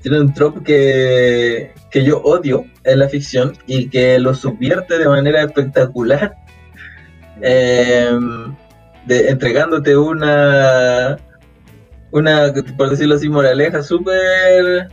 tiene 0.02 0.20
un 0.20 0.34
trope 0.34 0.62
que, 0.62 1.72
que 1.90 2.04
yo 2.04 2.20
odio 2.22 2.64
en 2.84 2.98
la 2.98 3.08
ficción 3.08 3.56
y 3.66 3.88
que 3.88 4.18
lo 4.18 4.34
subvierte 4.34 4.98
de 4.98 5.08
manera 5.08 5.42
espectacular, 5.42 6.34
em, 7.40 8.54
de, 9.06 9.28
entregándote 9.28 9.96
una, 9.96 11.16
una, 12.10 12.52
por 12.76 12.90
decirlo 12.90 13.14
así, 13.14 13.28
moraleja 13.28 13.82
súper 13.82 14.88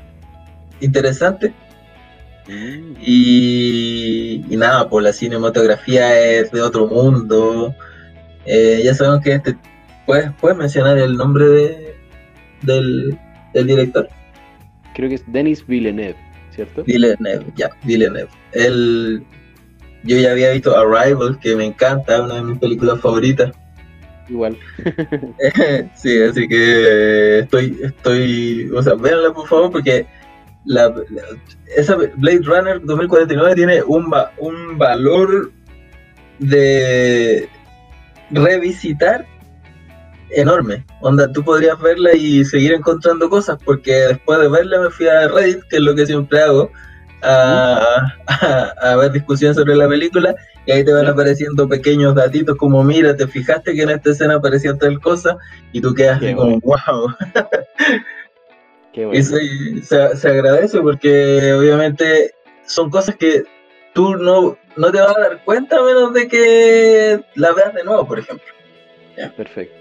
interesante. 0.79 1.53
Mm. 2.47 2.95
Y, 3.01 4.45
y 4.49 4.57
nada, 4.57 4.89
pues 4.89 5.03
la 5.03 5.13
cinematografía 5.13 6.19
es 6.19 6.51
de 6.51 6.61
otro 6.61 6.87
mundo. 6.87 7.75
Eh, 8.45 8.81
ya 8.83 8.93
sabemos 8.93 9.21
que 9.21 9.33
este. 9.33 9.57
¿Puedes, 10.09 10.31
¿Puedes 10.41 10.57
mencionar 10.57 10.97
el 10.97 11.15
nombre 11.17 11.45
de, 11.45 11.95
del, 12.63 13.15
del 13.53 13.67
director? 13.67 14.09
Creo 14.95 15.07
que 15.07 15.13
es 15.13 15.23
Denis 15.31 15.63
Villeneuve, 15.67 16.15
¿cierto? 16.49 16.83
Villeneuve, 16.83 17.45
ya, 17.55 17.69
Villeneuve. 17.83 18.27
Él, 18.53 19.23
yo 20.03 20.17
ya 20.17 20.31
había 20.31 20.49
visto 20.49 20.75
Arrival, 20.75 21.37
que 21.39 21.55
me 21.55 21.63
encanta, 21.65 22.23
una 22.23 22.33
de 22.37 22.41
mis 22.41 22.57
películas 22.57 22.99
favoritas. 22.99 23.51
Igual. 24.27 24.57
sí, 25.93 26.19
así 26.23 26.47
que 26.47 27.39
estoy, 27.41 27.77
estoy, 27.83 28.67
o 28.75 28.81
sea, 28.81 28.95
véanla 28.95 29.31
por 29.31 29.47
favor, 29.47 29.69
porque 29.71 30.07
la, 30.65 30.89
la- 30.89 31.37
esa 31.77 31.95
Blade 31.95 32.41
Runner 32.45 32.81
2049 32.83 33.53
tiene 33.53 33.83
un, 33.83 34.11
va- 34.11 34.31
un 34.39 34.75
valor 34.75 35.51
de 36.39 37.47
revisitar 38.31 39.27
enorme. 40.31 40.85
Onda, 41.01 41.31
tú 41.31 41.43
podrías 41.43 41.79
verla 41.79 42.13
y 42.15 42.43
seguir 42.45 42.73
encontrando 42.73 43.29
cosas, 43.29 43.57
porque 43.63 43.91
después 43.93 44.39
de 44.39 44.49
verla 44.49 44.79
me 44.81 44.89
fui 44.89 45.07
a 45.07 45.27
Reddit, 45.27 45.63
que 45.69 45.77
es 45.77 45.81
lo 45.81 45.95
que 45.95 46.05
siempre 46.05 46.41
hago, 46.41 46.71
a, 47.21 48.07
a- 48.27 48.73
a 48.81 48.95
ver 48.95 49.11
discusiones 49.11 49.57
sobre 49.57 49.75
la 49.75 49.87
película, 49.89 50.33
y 50.65 50.71
ahí 50.71 50.85
te 50.85 50.93
van 50.93 51.07
apareciendo 51.07 51.67
pequeños 51.67 52.15
datitos 52.15 52.55
como, 52.57 52.83
mira, 52.83 53.15
te 53.15 53.27
fijaste 53.27 53.73
que 53.73 53.81
en 53.81 53.89
esta 53.89 54.11
escena 54.11 54.35
aparecía 54.35 54.73
tal 54.77 54.99
cosa, 55.01 55.37
y 55.73 55.81
tú 55.81 55.93
quedas 55.93 56.19
Qué 56.19 56.35
como, 56.35 56.59
wow. 56.61 57.13
Qué 58.93 59.05
bueno. 59.05 59.19
Y 59.19 59.23
se, 59.23 59.81
se- 59.83 60.15
se 60.17 60.27
agradece 60.29 60.79
porque 60.81 61.53
obviamente 61.53 62.33
son 62.65 62.89
cosas 62.89 63.15
que 63.15 63.43
tú 63.93 64.15
no, 64.15 64.57
no 64.77 64.91
te 64.91 64.99
vas 64.99 65.15
a 65.15 65.19
dar 65.19 65.43
cuenta 65.43 65.77
a 65.77 65.83
menos 65.83 66.13
de 66.13 66.27
que 66.27 67.21
la 67.35 67.51
veas 67.53 67.73
de 67.73 67.83
nuevo, 67.83 68.07
por 68.07 68.19
ejemplo. 68.19 68.45
Perfecto. 69.35 69.75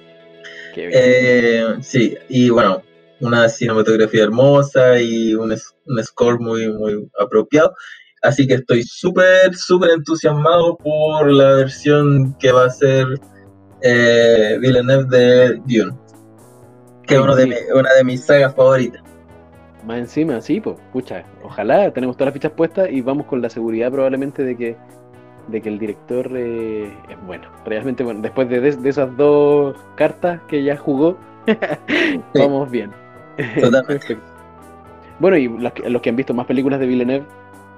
Eh, 0.93 1.77
sí, 1.81 2.17
y 2.29 2.51
bueno, 2.51 2.83
una 3.21 3.49
cinematografía 3.49 4.25
hermosa 4.25 5.01
y 5.01 5.35
un, 5.35 5.53
un 5.87 6.05
score 6.05 6.39
muy, 6.39 6.69
muy 6.73 7.09
apropiado. 7.19 7.75
Así 8.23 8.47
que 8.47 8.55
estoy 8.55 8.83
súper, 8.83 9.55
súper 9.55 9.91
entusiasmado 9.91 10.77
por 10.77 11.31
la 11.31 11.55
versión 11.55 12.35
que 12.39 12.51
va 12.53 12.65
a 12.67 12.71
ser 12.71 13.07
eh, 13.83 14.59
Villeneuve 14.61 15.05
de 15.05 15.55
Dune, 15.67 15.97
que 17.07 17.15
es 17.15 17.37
de 17.37 17.47
mi- 17.47 17.55
una 17.75 17.93
de 17.95 18.05
mis 18.05 18.25
sagas 18.25 18.55
favoritas. 18.55 19.03
Más 19.85 19.99
encima, 19.99 20.41
sí, 20.41 20.61
pues, 20.61 20.77
pucha, 20.93 21.25
ojalá 21.45 21.93
tenemos 21.93 22.17
todas 22.17 22.27
las 22.27 22.35
fichas 22.35 22.53
puestas 22.53 22.89
y 22.91 23.01
vamos 23.01 23.27
con 23.27 23.41
la 23.41 23.49
seguridad 23.49 23.93
probablemente 23.93 24.43
de 24.43 24.57
que 24.57 24.77
de 25.49 25.61
que 25.61 25.69
el 25.69 25.79
director 25.79 26.31
eh, 26.37 26.93
es 27.09 27.27
bueno, 27.27 27.49
realmente 27.65 28.05
bueno. 28.05 28.21
Después 28.21 28.49
de, 28.49 28.61
de 28.61 28.89
esas 28.89 29.17
dos 29.17 29.77
cartas 29.97 30.41
que 30.49 30.63
ya 30.63 30.77
jugó, 30.77 31.17
vamos 32.35 32.71
bien. 32.71 32.91
Totalmente. 33.61 34.17
Bueno, 35.21 35.37
y 35.37 35.49
los 35.49 35.73
que, 35.73 35.91
los 35.91 36.01
que 36.01 36.11
han 36.11 36.15
visto 36.17 36.33
más 36.33 36.47
películas 36.47 36.79
de 36.79 36.87
Villeneuve 36.87 37.27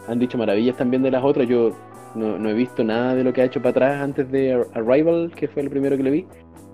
han 0.09 0.19
dicho 0.19 0.37
maravillas 0.37 0.77
también 0.77 1.03
de 1.03 1.11
las 1.11 1.25
otras. 1.25 1.49
Yo 1.49 1.71
no, 2.15 2.39
no 2.39 2.51
he 2.51 2.53
visto 2.53 2.85
nada 2.85 3.15
de 3.15 3.25
lo 3.25 3.33
que 3.33 3.41
ha 3.41 3.45
hecho 3.47 3.61
para 3.63 3.71
atrás 3.71 4.03
antes 4.03 4.31
de 4.31 4.53
Ar- 4.53 4.67
Arrival, 4.75 5.33
que 5.35 5.49
fue 5.49 5.63
el 5.63 5.71
primero 5.71 5.97
que 5.97 6.03
le 6.03 6.11
vi. 6.11 6.27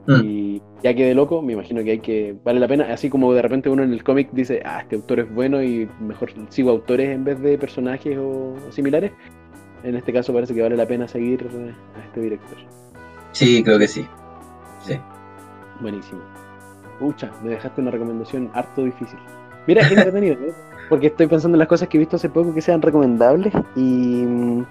Mm. 0.08 0.20
Y 0.24 0.62
ya 0.82 0.92
quedé 0.92 1.14
loco, 1.14 1.40
me 1.40 1.52
imagino 1.52 1.84
que 1.84 1.92
hay 1.92 1.98
que. 2.00 2.34
Vale 2.42 2.58
la 2.58 2.66
pena. 2.66 2.92
Así 2.92 3.08
como 3.08 3.32
de 3.32 3.42
repente 3.42 3.68
uno 3.68 3.84
en 3.84 3.92
el 3.92 4.02
cómic 4.02 4.30
dice, 4.32 4.60
ah, 4.64 4.80
este 4.80 4.96
autor 4.96 5.20
es 5.20 5.32
bueno 5.32 5.62
y 5.62 5.88
mejor 6.00 6.30
sigo 6.48 6.70
autores 6.70 7.10
en 7.10 7.22
vez 7.22 7.40
de 7.40 7.56
personajes 7.58 8.18
o, 8.18 8.54
o 8.68 8.72
similares. 8.72 9.12
En 9.86 9.94
este 9.94 10.12
caso 10.12 10.32
parece 10.32 10.52
que 10.52 10.62
vale 10.62 10.76
la 10.76 10.84
pena 10.86 11.06
seguir 11.06 11.48
eh, 11.52 11.72
a 11.96 12.04
este 12.04 12.20
director. 12.20 12.58
Sí, 13.32 13.62
creo 13.62 13.78
que 13.78 13.86
sí. 13.86 14.04
Sí. 14.84 14.98
Buenísimo. 15.80 16.20
Pucha, 16.98 17.30
me 17.42 17.50
dejaste 17.50 17.80
una 17.80 17.90
recomendación 17.92 18.50
harto 18.52 18.82
difícil. 18.82 19.18
Mira, 19.66 19.86
qué 19.88 19.94
entretenido, 19.94 20.34
¿eh? 20.34 20.52
Porque 20.88 21.06
estoy 21.08 21.26
pensando 21.28 21.54
en 21.56 21.60
las 21.60 21.68
cosas 21.68 21.88
que 21.88 21.98
he 21.98 22.00
visto 22.00 22.16
hace 22.16 22.28
poco 22.28 22.52
que 22.52 22.60
sean 22.62 22.82
recomendables 22.82 23.52
y 23.76 24.24
mm, 24.24 24.64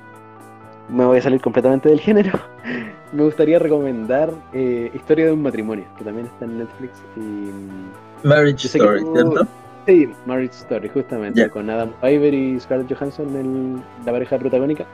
me 0.89 1.05
voy 1.05 1.17
a 1.19 1.21
salir 1.21 1.39
completamente 1.41 1.87
del 1.89 1.99
género. 2.01 2.37
Me 3.13 3.23
gustaría 3.23 3.59
recomendar 3.59 4.29
eh, 4.51 4.91
Historia 4.93 5.27
de 5.27 5.31
un 5.31 5.41
matrimonio, 5.41 5.85
que 5.97 6.03
también 6.03 6.25
está 6.27 6.43
en 6.43 6.57
Netflix. 6.57 7.01
Y, 7.15 7.19
mm, 7.19 7.91
Marriage 8.27 8.67
Story, 8.67 8.99
tú- 9.01 9.13
¿cierto? 9.13 9.47
Sí, 9.85 10.09
Marriage 10.25 10.53
Story, 10.55 10.89
justamente, 10.89 11.49
con 11.49 11.69
Adam 11.69 11.91
Driver 12.01 12.33
y 12.33 12.59
Scarlett 12.59 12.93
Johansson, 12.93 13.35
el- 13.35 14.05
la 14.05 14.11
pareja 14.11 14.37
protagónica. 14.39 14.85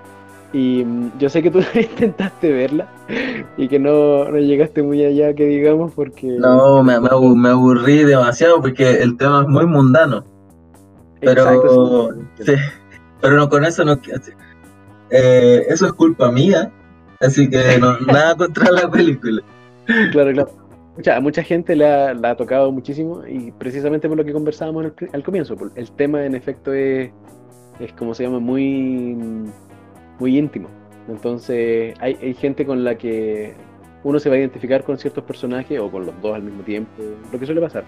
Y 0.53 0.83
mm, 0.83 1.11
yo 1.17 1.29
sé 1.29 1.41
que 1.41 1.49
tú 1.51 1.59
intentaste 1.73 2.51
verla 2.51 2.87
y 3.57 3.67
que 3.69 3.79
no, 3.79 4.25
no 4.25 4.37
llegaste 4.37 4.83
muy 4.83 5.03
allá, 5.05 5.33
que 5.33 5.45
digamos, 5.45 5.93
porque... 5.93 6.27
No, 6.27 6.83
me, 6.83 6.99
me 6.99 7.07
abu- 7.09 7.35
me 7.35 7.49
aburrí 7.49 8.03
demasiado 8.03 8.59
porque 8.61 9.01
el 9.01 9.15
tema 9.17 9.41
es 9.43 9.47
muy 9.47 9.65
mundano. 9.65 10.25
Pero, 11.21 11.41
Exacto, 11.43 12.09
sí, 12.45 12.53
pero 13.21 13.35
no 13.37 13.47
con 13.47 13.63
eso 13.63 13.85
no. 13.85 13.97
eh, 15.09 15.65
eso 15.69 15.85
es 15.85 15.93
culpa 15.93 16.31
mía. 16.31 16.71
Así 17.19 17.49
que 17.49 17.77
no, 17.79 17.97
nada 18.07 18.35
contra 18.35 18.71
la 18.71 18.89
película. 18.89 19.41
Claro, 20.11 20.31
claro. 20.33 20.51
Mucha, 20.95 21.15
a 21.15 21.21
mucha 21.21 21.41
gente 21.43 21.75
la 21.75 22.09
ha 22.11 22.35
tocado 22.35 22.71
muchísimo 22.71 23.25
y 23.25 23.51
precisamente 23.51 24.07
por 24.09 24.17
lo 24.17 24.25
que 24.25 24.33
conversábamos 24.33 24.91
al, 25.13 25.23
comienzo, 25.23 25.55
por- 25.55 25.71
el 25.75 25.89
tema 25.91 26.25
en 26.25 26.35
efecto 26.35 26.73
es, 26.73 27.11
es 27.79 27.93
como 27.93 28.13
se 28.13 28.23
llama, 28.23 28.39
muy, 28.39 29.17
muy 30.19 30.37
íntimo. 30.37 30.67
Entonces 31.07 31.95
hay, 31.99 32.17
hay 32.21 32.33
gente 32.33 32.65
con 32.65 32.83
la 32.83 32.97
que 32.97 33.53
uno 34.03 34.19
se 34.19 34.29
va 34.29 34.35
a 34.35 34.39
identificar 34.39 34.83
con 34.83 34.97
ciertos 34.97 35.23
personajes 35.23 35.79
o 35.79 35.89
con 35.89 36.05
los 36.05 36.21
dos 36.21 36.35
al 36.35 36.43
mismo 36.43 36.61
tiempo, 36.63 36.91
lo 37.31 37.39
que 37.39 37.45
suele 37.45 37.61
pasar. 37.61 37.85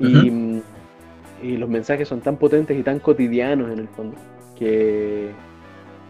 ¿no? 0.00 0.08
Y, 0.08 0.62
y 1.42 1.56
los 1.58 1.68
mensajes 1.68 2.08
son 2.08 2.20
tan 2.20 2.36
potentes 2.38 2.76
y 2.78 2.82
tan 2.82 3.00
cotidianos 3.00 3.70
en 3.70 3.80
el 3.80 3.88
fondo 3.88 4.16
que, 4.58 5.30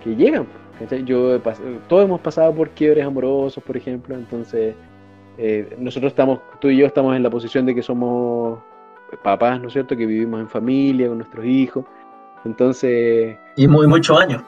que 0.03 0.15
llegan. 0.15 0.47
¿cachai? 0.79 1.05
Yo 1.05 1.35
he 1.35 1.41
pas- 1.43 1.61
todos 1.89 2.05
hemos 2.05 2.21
pasado 2.21 2.55
por 2.55 2.71
quiebres 2.71 3.05
amorosos, 3.05 3.63
por 3.65 3.77
ejemplo, 3.77 4.15
entonces 4.15 4.75
eh, 5.39 5.77
nosotros 5.79 6.13
estamos, 6.13 6.41
tú 6.61 6.69
y 6.69 6.77
yo 6.77 6.87
estamos 6.87 7.15
en 7.17 7.23
la 7.23 7.31
posición 7.31 7.67
de 7.67 7.75
que 7.75 7.83
somos 7.83 8.61
papás, 9.23 9.61
¿no 9.61 9.69
es 9.69 9.73
cierto? 9.73 9.97
Que 9.97 10.07
vivimos 10.07 10.41
en 10.41 10.49
familia 10.49 11.09
con 11.09 11.19
nuestros 11.19 11.45
hijos. 11.45 11.85
Entonces, 12.45 13.37
Y 13.57 13.67
muy 13.69 13.87
muchos 13.87 14.21
años. 14.21 14.43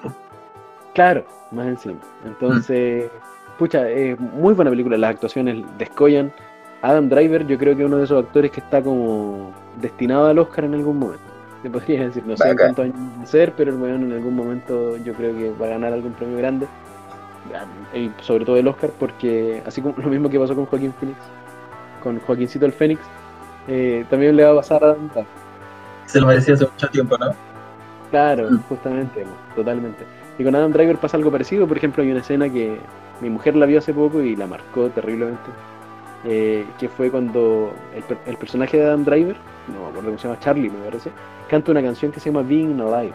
claro, 0.94 1.24
más 1.50 1.66
encima. 1.66 2.00
Entonces, 2.24 3.10
pucha, 3.58 3.88
es 3.88 4.18
muy 4.18 4.54
buena 4.54 4.70
película. 4.70 4.96
Las 4.98 5.10
actuaciones 5.10 5.64
descollan. 5.78 6.32
Adam 6.82 7.08
Driver, 7.08 7.46
yo 7.46 7.56
creo 7.58 7.74
que 7.74 7.82
es 7.82 7.86
uno 7.88 7.96
de 7.98 8.04
esos 8.04 8.22
actores 8.24 8.50
que 8.50 8.60
está 8.60 8.82
como 8.82 9.50
destinado 9.80 10.26
al 10.26 10.38
Oscar 10.38 10.64
en 10.64 10.74
algún 10.74 10.98
momento. 10.98 11.22
Se 11.62 11.70
podría 11.70 12.04
decir, 12.04 12.22
no 12.26 12.36
sé 12.36 12.48
en 12.50 12.56
Bacán. 12.56 12.74
cuántos 12.74 12.84
años 12.84 13.18
va 13.18 13.22
a 13.22 13.26
ser, 13.26 13.52
pero 13.56 13.72
el 13.72 13.80
weón 13.80 14.02
en 14.04 14.12
algún 14.12 14.36
momento 14.36 14.96
yo 14.98 15.14
creo 15.14 15.34
que 15.34 15.50
va 15.60 15.66
a 15.66 15.70
ganar 15.70 15.92
algún 15.92 16.12
premio 16.12 16.36
grande. 16.38 16.66
Y 17.94 18.10
sobre 18.22 18.44
todo 18.44 18.56
el 18.56 18.68
Oscar, 18.68 18.90
porque 18.98 19.62
así 19.66 19.80
como 19.82 19.94
lo 19.98 20.08
mismo 20.08 20.28
que 20.28 20.38
pasó 20.38 20.54
con 20.54 20.66
Joaquín 20.66 20.92
Phoenix, 20.94 21.18
con 22.02 22.20
Joaquincito 22.20 22.66
el 22.66 22.72
Fénix, 22.72 23.00
eh, 23.68 24.04
también 24.10 24.36
le 24.36 24.44
va 24.44 24.52
a 24.52 24.56
pasar 24.56 24.82
a 24.84 24.88
Adam. 24.90 25.10
Se 26.06 26.20
lo 26.20 26.26
merecía 26.26 26.54
hace 26.54 26.66
mucho 26.66 26.88
tiempo, 26.88 27.16
¿no? 27.18 27.32
Claro, 28.10 28.50
Mm. 28.50 28.62
justamente, 28.68 29.26
totalmente. 29.54 30.04
Y 30.38 30.44
con 30.44 30.54
Adam 30.54 30.72
Driver 30.72 30.98
pasa 30.98 31.16
algo 31.16 31.30
parecido, 31.32 31.66
por 31.66 31.76
ejemplo, 31.76 32.02
hay 32.02 32.10
una 32.10 32.20
escena 32.20 32.48
que 32.48 32.78
mi 33.20 33.30
mujer 33.30 33.56
la 33.56 33.66
vio 33.66 33.78
hace 33.78 33.92
poco 33.94 34.20
y 34.22 34.36
la 34.36 34.46
marcó 34.46 34.90
terriblemente, 34.90 35.50
eh, 36.24 36.66
que 36.78 36.88
fue 36.88 37.10
cuando 37.10 37.72
el, 37.94 38.04
el 38.26 38.36
personaje 38.36 38.76
de 38.76 38.84
Adam 38.84 39.04
Driver, 39.04 39.36
no 39.68 39.80
me 39.82 39.88
acuerdo 39.88 40.08
cómo 40.10 40.18
se 40.18 40.28
llama, 40.28 40.40
Charlie 40.40 40.70
me 40.70 40.84
parece, 40.84 41.10
canta 41.48 41.70
una 41.72 41.82
canción 41.82 42.12
que 42.12 42.20
se 42.20 42.30
llama 42.30 42.42
Being 42.46 42.80
Alive. 42.80 43.14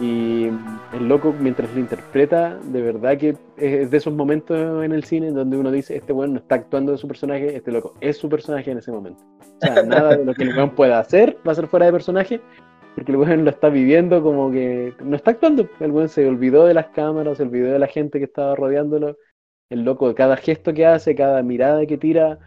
Y 0.00 0.46
el 0.94 1.08
loco, 1.08 1.34
mientras 1.38 1.72
lo 1.74 1.80
interpreta, 1.80 2.58
de 2.64 2.82
verdad 2.82 3.18
que 3.18 3.36
es 3.56 3.90
de 3.90 3.96
esos 3.96 4.12
momentos 4.12 4.84
en 4.84 4.92
el 4.92 5.04
cine 5.04 5.30
donde 5.30 5.56
uno 5.56 5.70
dice, 5.70 5.96
este 5.96 6.12
weón 6.12 6.32
no 6.32 6.38
está 6.38 6.56
actuando 6.56 6.92
de 6.92 6.98
su 6.98 7.06
personaje, 7.06 7.54
este 7.54 7.70
loco 7.70 7.94
es 8.00 8.16
su 8.16 8.28
personaje 8.28 8.70
en 8.70 8.78
ese 8.78 8.90
momento. 8.90 9.22
O 9.40 9.60
sea, 9.60 9.82
nada 9.86 10.16
de 10.16 10.24
lo 10.24 10.34
que 10.34 10.44
el 10.44 10.56
weón 10.56 10.70
pueda 10.70 10.98
hacer 10.98 11.36
va 11.46 11.52
a 11.52 11.56
ser 11.56 11.66
fuera 11.66 11.86
de 11.86 11.92
personaje, 11.92 12.40
porque 12.94 13.12
el 13.12 13.18
weón 13.18 13.44
lo 13.44 13.50
está 13.50 13.68
viviendo 13.68 14.22
como 14.22 14.50
que 14.50 14.94
no 15.04 15.16
está 15.16 15.32
actuando. 15.32 15.68
El 15.78 15.90
weón 15.90 16.08
se 16.08 16.26
olvidó 16.26 16.64
de 16.64 16.74
las 16.74 16.86
cámaras, 16.88 17.36
se 17.36 17.44
olvidó 17.44 17.72
de 17.72 17.78
la 17.78 17.86
gente 17.86 18.18
que 18.18 18.24
estaba 18.24 18.56
rodeándolo. 18.56 19.16
El 19.70 19.84
loco, 19.84 20.14
cada 20.14 20.36
gesto 20.36 20.74
que 20.74 20.86
hace, 20.86 21.14
cada 21.14 21.42
mirada 21.42 21.86
que 21.86 21.96
tira, 21.96 22.38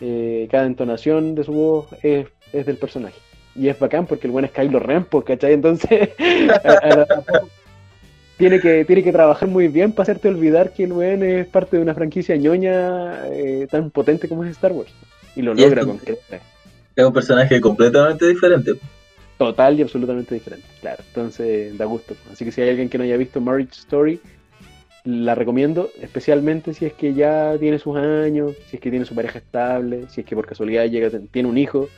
eh, 0.00 0.48
cada 0.50 0.66
entonación 0.66 1.34
de 1.34 1.44
su 1.44 1.52
voz 1.52 1.92
es, 2.02 2.26
es 2.52 2.66
del 2.66 2.76
personaje. 2.76 3.18
Y 3.54 3.68
es 3.68 3.78
bacán 3.78 4.06
porque 4.06 4.26
el 4.26 4.32
buen 4.32 4.44
es 4.44 4.50
Kylo 4.50 4.78
Ren, 4.78 5.04
pues, 5.04 5.24
¿cachai? 5.24 5.52
Entonces, 5.52 6.10
tiene, 8.38 8.60
que, 8.60 8.84
tiene 8.84 9.02
que 9.02 9.12
trabajar 9.12 9.48
muy 9.48 9.68
bien 9.68 9.92
para 9.92 10.04
hacerte 10.04 10.28
olvidar 10.28 10.72
que 10.72 10.84
el 10.84 10.92
buen 10.92 11.22
es 11.22 11.46
parte 11.46 11.76
de 11.76 11.82
una 11.82 11.94
franquicia 11.94 12.36
ñoña 12.36 13.28
eh, 13.28 13.66
tan 13.70 13.90
potente 13.90 14.28
como 14.28 14.44
es 14.44 14.50
Star 14.52 14.72
Wars. 14.72 14.92
Y 15.36 15.42
lo 15.42 15.54
logra 15.54 15.84
con 15.84 15.98
que 15.98 16.18
Es 16.96 17.04
un 17.04 17.12
personaje 17.12 17.60
completamente 17.60 18.26
diferente. 18.26 18.72
Total 19.38 19.78
y 19.78 19.82
absolutamente 19.82 20.34
diferente, 20.34 20.66
claro. 20.80 21.02
Entonces, 21.08 21.76
da 21.76 21.84
gusto. 21.84 22.14
Así 22.32 22.44
que 22.44 22.52
si 22.52 22.60
hay 22.60 22.70
alguien 22.70 22.88
que 22.88 22.98
no 22.98 23.04
haya 23.04 23.16
visto 23.16 23.40
Marriage 23.40 23.72
Story, 23.72 24.20
la 25.04 25.34
recomiendo, 25.34 25.90
especialmente 26.00 26.74
si 26.74 26.86
es 26.86 26.92
que 26.92 27.14
ya 27.14 27.56
tiene 27.58 27.78
sus 27.78 27.96
años, 27.96 28.52
si 28.68 28.76
es 28.76 28.82
que 28.82 28.90
tiene 28.90 29.04
su 29.04 29.14
pareja 29.14 29.38
estable, 29.38 30.04
si 30.08 30.20
es 30.20 30.26
que 30.26 30.36
por 30.36 30.46
casualidad 30.46 30.84
llega, 30.84 31.10
tiene 31.30 31.48
un 31.48 31.58
hijo 31.58 31.88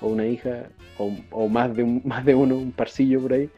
o 0.00 0.08
una 0.08 0.26
hija, 0.26 0.68
o, 0.98 1.48
más, 1.48 1.74
de 1.74 1.82
un, 1.82 2.02
más 2.04 2.24
de 2.24 2.34
uno, 2.34 2.56
un 2.56 2.72
parcillo 2.72 3.20
por 3.20 3.32
ahí, 3.32 3.48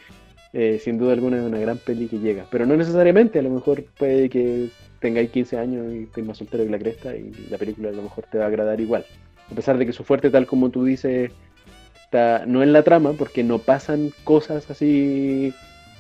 eh, 0.53 0.81
sin 0.83 0.99
duda 0.99 1.13
alguna 1.13 1.39
es 1.39 1.43
una 1.43 1.59
gran 1.59 1.79
peli 1.79 2.09
que 2.09 2.19
llega. 2.19 2.47
Pero 2.51 2.67
no 2.67 2.77
necesariamente, 2.77 3.39
a 3.39 3.43
lo 3.43 3.51
mejor 3.51 3.85
puede 3.99 4.29
que 4.29 4.71
tengáis 5.01 5.31
15 5.31 5.59
años 5.59 5.93
y 5.93 6.03
estéis 6.05 6.27
más 6.27 6.39
soltero 6.39 6.65
que 6.65 6.71
la 6.71 6.79
cresta 6.79 7.15
y 7.15 7.33
la 7.51 7.59
película 7.59 7.91
a 7.91 7.93
lo 7.93 8.03
mejor 8.03 8.25
te 8.31 8.39
va 8.39 8.45
a 8.45 8.49
agradar 8.49 8.81
igual. 8.81 9.05
A 9.51 9.55
pesar 9.55 9.79
de 9.79 9.87
que 9.87 9.93
su 9.93 10.05
fuerte, 10.05 10.31
tal 10.31 10.47
como 10.47 10.71
tú 10.71 10.85
dices, 10.85 11.31
está 12.03 12.45
no 12.47 12.63
en 12.63 12.73
la 12.73 12.83
trama, 12.83 13.13
porque 13.13 13.45
no 13.45 13.59
pasan 13.59 14.11
cosas 14.25 14.71
así 14.71 15.53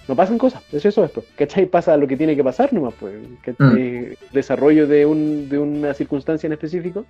no 0.08 0.16
pasan 0.16 0.38
cosas, 0.38 0.62
es 0.72 0.86
eso 0.86 1.04
esto, 1.04 1.22
¿cachai? 1.36 1.66
Pasa 1.66 1.96
lo 1.98 2.06
que 2.08 2.16
tiene 2.16 2.34
que 2.34 2.42
pasar 2.42 2.72
nomás, 2.72 2.94
pues, 2.98 3.14
mm. 3.58 4.32
desarrollo 4.32 4.86
de, 4.86 5.04
un, 5.04 5.50
de 5.50 5.58
una 5.58 5.92
circunstancia 5.92 6.46
en 6.46 6.54
específico, 6.54 7.04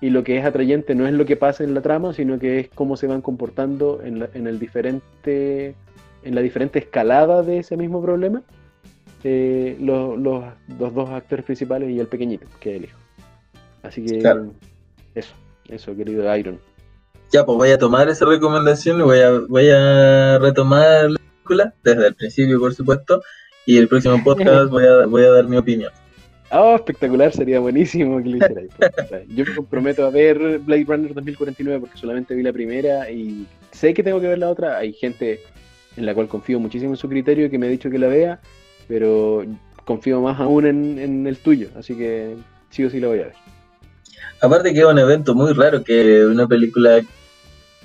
y 0.00 0.10
lo 0.10 0.22
que 0.24 0.38
es 0.38 0.44
atrayente 0.44 0.94
no 0.94 1.06
es 1.06 1.12
lo 1.12 1.26
que 1.26 1.36
pasa 1.36 1.64
en 1.64 1.74
la 1.74 1.80
trama, 1.80 2.12
sino 2.12 2.38
que 2.38 2.60
es 2.60 2.68
cómo 2.74 2.96
se 2.96 3.06
van 3.06 3.20
comportando 3.20 4.00
en 4.02 4.20
la, 4.20 4.28
en 4.34 4.46
el 4.46 4.58
diferente, 4.58 5.74
en 6.22 6.34
la 6.34 6.40
diferente 6.40 6.78
escalada 6.78 7.42
de 7.42 7.58
ese 7.58 7.76
mismo 7.76 8.02
problema 8.02 8.42
eh, 9.24 9.76
los, 9.80 10.18
los, 10.18 10.44
dos 10.94 11.10
actores 11.10 11.44
principales 11.44 11.90
y 11.90 11.98
el 11.98 12.06
pequeñito, 12.06 12.46
que 12.60 12.70
es 12.70 12.76
el 12.76 12.84
hijo. 12.84 12.98
Así 13.82 14.04
que 14.04 14.18
eso, 15.14 15.34
eso, 15.68 15.96
querido 15.96 16.36
Iron. 16.36 16.60
Ya, 17.32 17.44
pues 17.44 17.58
voy 17.58 17.70
a 17.70 17.78
tomar 17.78 18.08
esa 18.08 18.24
recomendación 18.24 19.00
y 19.00 19.02
voy 19.02 19.20
a, 19.20 19.30
voy 19.48 19.68
a 19.70 20.38
retomar 20.38 21.10
la 21.10 21.18
película 21.18 21.74
desde 21.82 22.06
el 22.06 22.14
principio, 22.14 22.58
por 22.58 22.74
supuesto, 22.74 23.22
y 23.66 23.76
el 23.76 23.88
próximo 23.88 24.22
podcast 24.24 24.70
voy 24.70 24.84
a, 24.86 25.06
voy 25.06 25.24
a 25.24 25.30
dar 25.30 25.48
mi 25.48 25.56
opinión. 25.56 25.92
Oh, 26.50 26.76
espectacular, 26.76 27.32
sería 27.32 27.60
buenísimo 27.60 28.22
que 28.22 28.28
lo 28.30 28.36
hiciera. 28.36 28.62
Yo 29.28 29.44
me 29.44 29.54
comprometo 29.54 30.06
a 30.06 30.10
ver 30.10 30.58
Blade 30.60 30.84
Runner 30.86 31.14
2049 31.14 31.80
porque 31.80 31.98
solamente 31.98 32.34
vi 32.34 32.42
la 32.42 32.52
primera 32.52 33.10
y 33.10 33.46
sé 33.70 33.92
que 33.92 34.02
tengo 34.02 34.20
que 34.20 34.28
ver 34.28 34.38
la 34.38 34.48
otra. 34.48 34.78
Hay 34.78 34.94
gente 34.94 35.40
en 35.96 36.06
la 36.06 36.14
cual 36.14 36.28
confío 36.28 36.58
muchísimo 36.58 36.92
en 36.92 36.96
su 36.96 37.08
criterio 37.08 37.46
y 37.46 37.50
que 37.50 37.58
me 37.58 37.66
ha 37.66 37.70
dicho 37.70 37.90
que 37.90 37.98
la 37.98 38.06
vea, 38.06 38.40
pero 38.86 39.44
confío 39.84 40.20
más 40.20 40.40
aún 40.40 40.66
en, 40.66 41.26
el 41.26 41.38
tuyo, 41.38 41.68
así 41.76 41.94
que 41.94 42.36
sí 42.70 42.84
o 42.84 42.90
sí 42.90 43.00
la 43.00 43.08
voy 43.08 43.20
a 43.20 43.24
ver. 43.24 43.34
Aparte 44.40 44.72
que 44.72 44.80
es 44.80 44.84
un 44.84 44.98
evento 44.98 45.34
muy 45.34 45.52
raro 45.52 45.82
que 45.82 46.24
una 46.24 46.46
película 46.46 47.00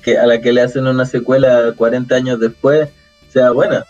que 0.04 0.18
a 0.18 0.26
la 0.26 0.40
que 0.40 0.54
le 0.54 0.62
hacen 0.62 0.86
una 0.86 1.06
secuela 1.06 1.74
40 1.76 2.14
años 2.16 2.40
después 2.40 2.90
sea 3.30 3.52
buena. 3.52 3.86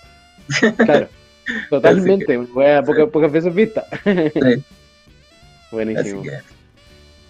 Claro. 0.77 1.09
Totalmente, 1.69 2.39
poca, 2.85 3.07
pocas 3.07 3.31
veces 3.31 3.53
vista. 3.53 3.85
Sí. 4.03 4.63
Buenísimo. 5.71 6.23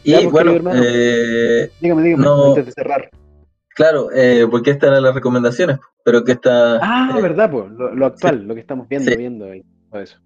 Y 0.04 0.14
pues, 0.14 0.32
bueno, 0.32 0.72
eh, 0.76 1.72
dígame, 1.80 2.04
dígame, 2.04 2.28
antes 2.28 2.66
de 2.66 2.72
cerrar. 2.74 3.10
Claro, 3.70 4.10
eh, 4.14 4.46
porque 4.52 4.72
estas 4.72 4.90
eran 4.90 5.04
las 5.04 5.16
recomendaciones, 5.16 5.80
pero 6.04 6.24
que 6.24 6.34
está... 6.34 6.80
Ah, 6.82 7.16
eh, 7.18 7.22
verdad, 7.22 7.50
pues, 7.50 7.72
lo, 7.72 8.06
actual, 8.06 8.46
lo 8.46 8.54
que 8.54 8.60
estamos 8.60 8.88
viendo, 8.88 9.16
viendo 9.16 9.46
ahí, 9.46 9.64
todo 9.90 10.02
eso. 10.02 10.20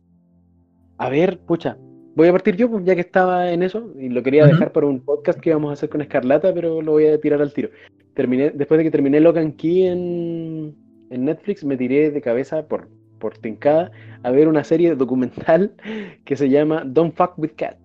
A 0.98 1.10
ver, 1.10 1.40
pucha, 1.40 1.78
voy 2.16 2.28
a 2.28 2.32
partir 2.32 2.56
yo, 2.56 2.70
pues, 2.70 2.84
ya 2.84 2.96
que 2.96 3.02
estaba 3.02 3.52
en 3.52 3.64
eso, 3.64 3.94
y 3.98 4.10
lo 4.10 4.24
quería 4.24 4.46
dejar 4.46 4.72
para 4.72 4.88
un 4.88 5.00
podcast 5.06 5.40
que 5.40 5.52
íbamos 5.52 5.70
a 5.70 5.74
hacer 5.74 5.90
con 5.90 6.02
Escarlata, 6.02 6.54
pero 6.54 6.82
lo 6.82 6.94
voy 6.94 7.06
a 7.06 7.22
tirar 7.22 7.42
al 7.42 7.54
tiro. 7.54 7.70
Terminé, 8.16 8.50
después 8.50 8.80
de 8.80 8.84
que 8.84 8.92
terminé 8.92 9.20
Logan 9.22 9.54
Key 9.54 9.84
en, 9.84 10.76
en 11.12 11.26
Netflix, 11.26 11.64
me 11.64 11.78
tiré 11.78 12.10
de 12.10 12.22
cabeza 12.22 12.68
por 12.68 12.90
por 13.20 13.38
tincada 13.38 13.92
a 14.24 14.32
ver 14.32 14.48
una 14.48 14.64
serie 14.64 14.96
documental 14.96 15.74
que 16.26 16.36
se 16.36 16.50
llama 16.50 16.84
Don't 16.86 17.16
Fuck 17.16 17.38
with 17.38 17.52
Cats. 17.56 17.78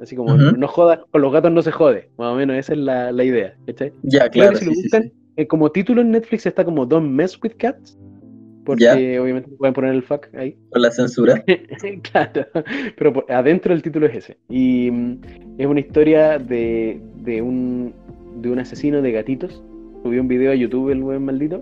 Así 0.00 0.14
como, 0.14 0.34
no 0.34 0.68
jodas, 0.68 1.00
con 1.10 1.22
los 1.22 1.32
gatos 1.32 1.50
no 1.50 1.62
se 1.62 1.72
jode. 1.72 2.10
Más 2.18 2.34
o 2.34 2.36
menos 2.36 2.56
esa 2.56 2.74
es 2.74 2.78
la, 2.78 3.12
la 3.12 3.24
idea. 3.24 3.56
Ya, 4.02 4.28
claro. 4.28 4.58
Eh, 5.38 5.46
como 5.46 5.70
título 5.70 6.02
en 6.02 6.10
Netflix 6.10 6.46
está 6.46 6.64
como 6.64 6.84
Don't 6.84 7.10
Mess 7.10 7.38
with 7.42 7.52
Cats. 7.56 7.98
Porque 8.66 9.18
obviamente 9.18 9.48
pueden 9.56 9.72
poner 9.72 9.94
el 9.94 10.02
fuck 10.02 10.26
ahí. 10.34 10.56
Con 10.70 10.82
la 10.82 10.90
censura. 10.90 11.42
claro. 12.12 12.46
Pero 12.98 13.24
adentro 13.28 13.72
el 13.72 13.80
título 13.80 14.06
es 14.06 14.16
ese. 14.16 14.36
Y 14.48 14.90
mm, 14.90 15.20
es 15.58 15.66
una 15.66 15.80
historia 15.80 16.38
de, 16.38 17.00
de, 17.22 17.40
un, 17.40 17.94
de 18.42 18.50
un 18.50 18.58
asesino 18.58 19.00
de 19.00 19.12
gatitos. 19.12 19.62
Subió 20.02 20.20
un 20.20 20.28
video 20.28 20.50
a 20.50 20.54
YouTube 20.56 20.90
el 20.90 21.00
buen 21.00 21.24
maldito 21.24 21.60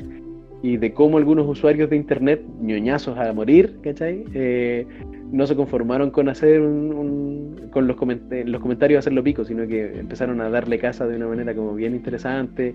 y 0.64 0.78
de 0.78 0.94
cómo 0.94 1.18
algunos 1.18 1.46
usuarios 1.46 1.90
de 1.90 1.96
internet, 1.96 2.42
ñoñazos 2.58 3.18
a 3.18 3.30
morir, 3.34 3.76
¿cachai? 3.82 4.24
Eh, 4.32 4.86
no 5.30 5.46
se 5.46 5.54
conformaron 5.54 6.10
con 6.10 6.30
hacer 6.30 6.62
un, 6.62 7.68
con 7.70 7.86
los, 7.86 7.98
los 7.98 8.60
comentarios 8.62 9.00
hacerlo 9.00 9.22
pico, 9.22 9.44
sino 9.44 9.66
que 9.66 9.98
empezaron 9.98 10.40
a 10.40 10.48
darle 10.48 10.78
casa 10.78 11.06
de 11.06 11.16
una 11.16 11.26
manera 11.26 11.54
como 11.54 11.74
bien 11.74 11.94
interesante, 11.94 12.74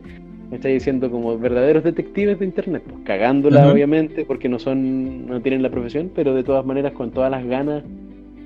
¿cachai? 0.52 0.74
Diciendo 0.74 1.10
como 1.10 1.40
verdaderos 1.40 1.84
detectives 1.84 2.38
de 2.38 2.46
internet, 2.46 2.84
pues 2.88 3.04
cagándola 3.06 3.72
obviamente, 3.72 4.24
porque 4.24 4.50
no 4.50 4.60
son, 4.60 5.26
no 5.26 5.42
tienen 5.42 5.64
la 5.64 5.72
profesión, 5.72 6.12
pero 6.14 6.36
de 6.36 6.44
todas 6.44 6.64
maneras 6.64 6.94
con 6.94 7.10
todas 7.10 7.32
las 7.32 7.44
ganas 7.44 7.84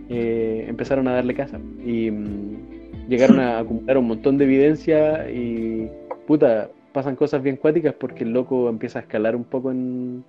eh, 0.08 0.68
empezaron 0.70 1.06
a 1.10 1.16
darle 1.16 1.34
casa. 1.34 1.60
Y 1.86 2.10
mm, 2.12 3.10
llegaron 3.10 3.42
a 3.42 3.60
acumular 3.60 3.98
un 3.98 4.08
montón 4.08 4.38
de 4.38 4.46
evidencia 4.46 5.30
y 5.30 5.90
puta, 6.28 6.70
pasan 6.94 7.16
cosas 7.16 7.42
bien 7.44 7.58
cuáticas 7.58 7.94
porque 7.96 8.24
el 8.24 8.32
loco 8.32 8.70
empieza 8.70 9.00
a 9.00 9.02
escalar 9.02 9.36
un 9.36 9.44
poco 9.44 9.72
en, 9.72 10.24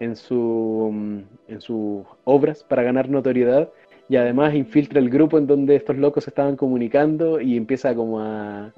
en, 0.00 0.16
su, 0.16 1.24
en 1.48 1.60
sus 1.60 2.04
obras 2.24 2.64
para 2.64 2.82
ganar 2.82 3.08
notoriedad 3.10 3.70
y 4.08 4.16
además 4.16 4.54
infiltra 4.54 5.00
el 5.00 5.10
grupo 5.10 5.36
en 5.38 5.46
donde 5.46 5.76
estos 5.76 5.96
locos 5.96 6.28
estaban 6.28 6.56
comunicando 6.56 7.40
y 7.40 7.56
empieza 7.56 7.94
como 7.94 8.20
a, 8.20 8.72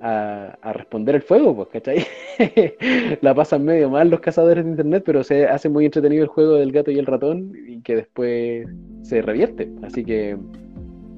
a, 0.00 0.72
responder 0.72 1.16
el 1.16 1.22
fuego, 1.22 1.54
pues, 1.54 1.68
¿cachai? 1.68 2.06
La 3.20 3.34
pasan 3.34 3.64
medio 3.64 3.90
mal 3.90 4.08
los 4.08 4.20
cazadores 4.20 4.64
de 4.64 4.70
internet, 4.70 5.02
pero 5.04 5.22
se 5.22 5.46
hace 5.46 5.68
muy 5.68 5.84
entretenido 5.84 6.22
el 6.22 6.28
juego 6.28 6.54
del 6.54 6.72
gato 6.72 6.90
y 6.90 6.98
el 6.98 7.06
ratón 7.06 7.52
y 7.66 7.80
que 7.82 7.96
después 7.96 8.66
se 9.02 9.22
revierte. 9.22 9.70
Así 9.82 10.04
que 10.04 10.38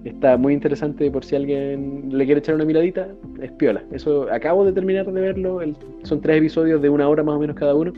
Está 0.04 0.36
muy 0.36 0.52
interesante 0.52 1.10
por 1.10 1.24
si 1.24 1.36
alguien 1.36 2.08
le 2.10 2.24
quiere 2.24 2.40
echar 2.40 2.56
una 2.56 2.64
miradita, 2.64 3.08
es 3.40 3.52
piola. 3.52 3.84
Eso 3.92 4.26
acabo 4.32 4.64
de 4.64 4.72
terminar 4.72 5.10
de 5.10 5.20
verlo, 5.20 5.60
son 6.02 6.20
tres 6.20 6.38
episodios 6.38 6.82
de 6.82 6.88
una 6.88 7.08
hora 7.08 7.22
más 7.22 7.36
o 7.36 7.38
menos 7.38 7.54
cada 7.54 7.74
uno 7.74 7.92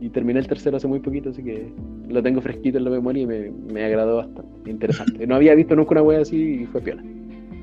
y 0.00 0.08
terminé 0.08 0.38
el 0.38 0.46
tercero 0.46 0.76
hace 0.76 0.86
muy 0.86 1.00
poquito, 1.00 1.30
así 1.30 1.42
que 1.42 1.72
lo 2.08 2.22
tengo 2.22 2.40
fresquito 2.40 2.78
en 2.78 2.84
la 2.84 2.90
memoria 2.90 3.22
y 3.22 3.26
me, 3.26 3.50
me 3.72 3.84
agradó 3.84 4.16
bastante. 4.16 4.70
Interesante. 4.70 5.26
No 5.26 5.34
había 5.34 5.54
visto 5.54 5.74
nunca 5.74 5.92
una 5.92 6.02
wea 6.02 6.20
así 6.20 6.62
y 6.62 6.66
fue 6.66 6.80
piola. 6.80 7.02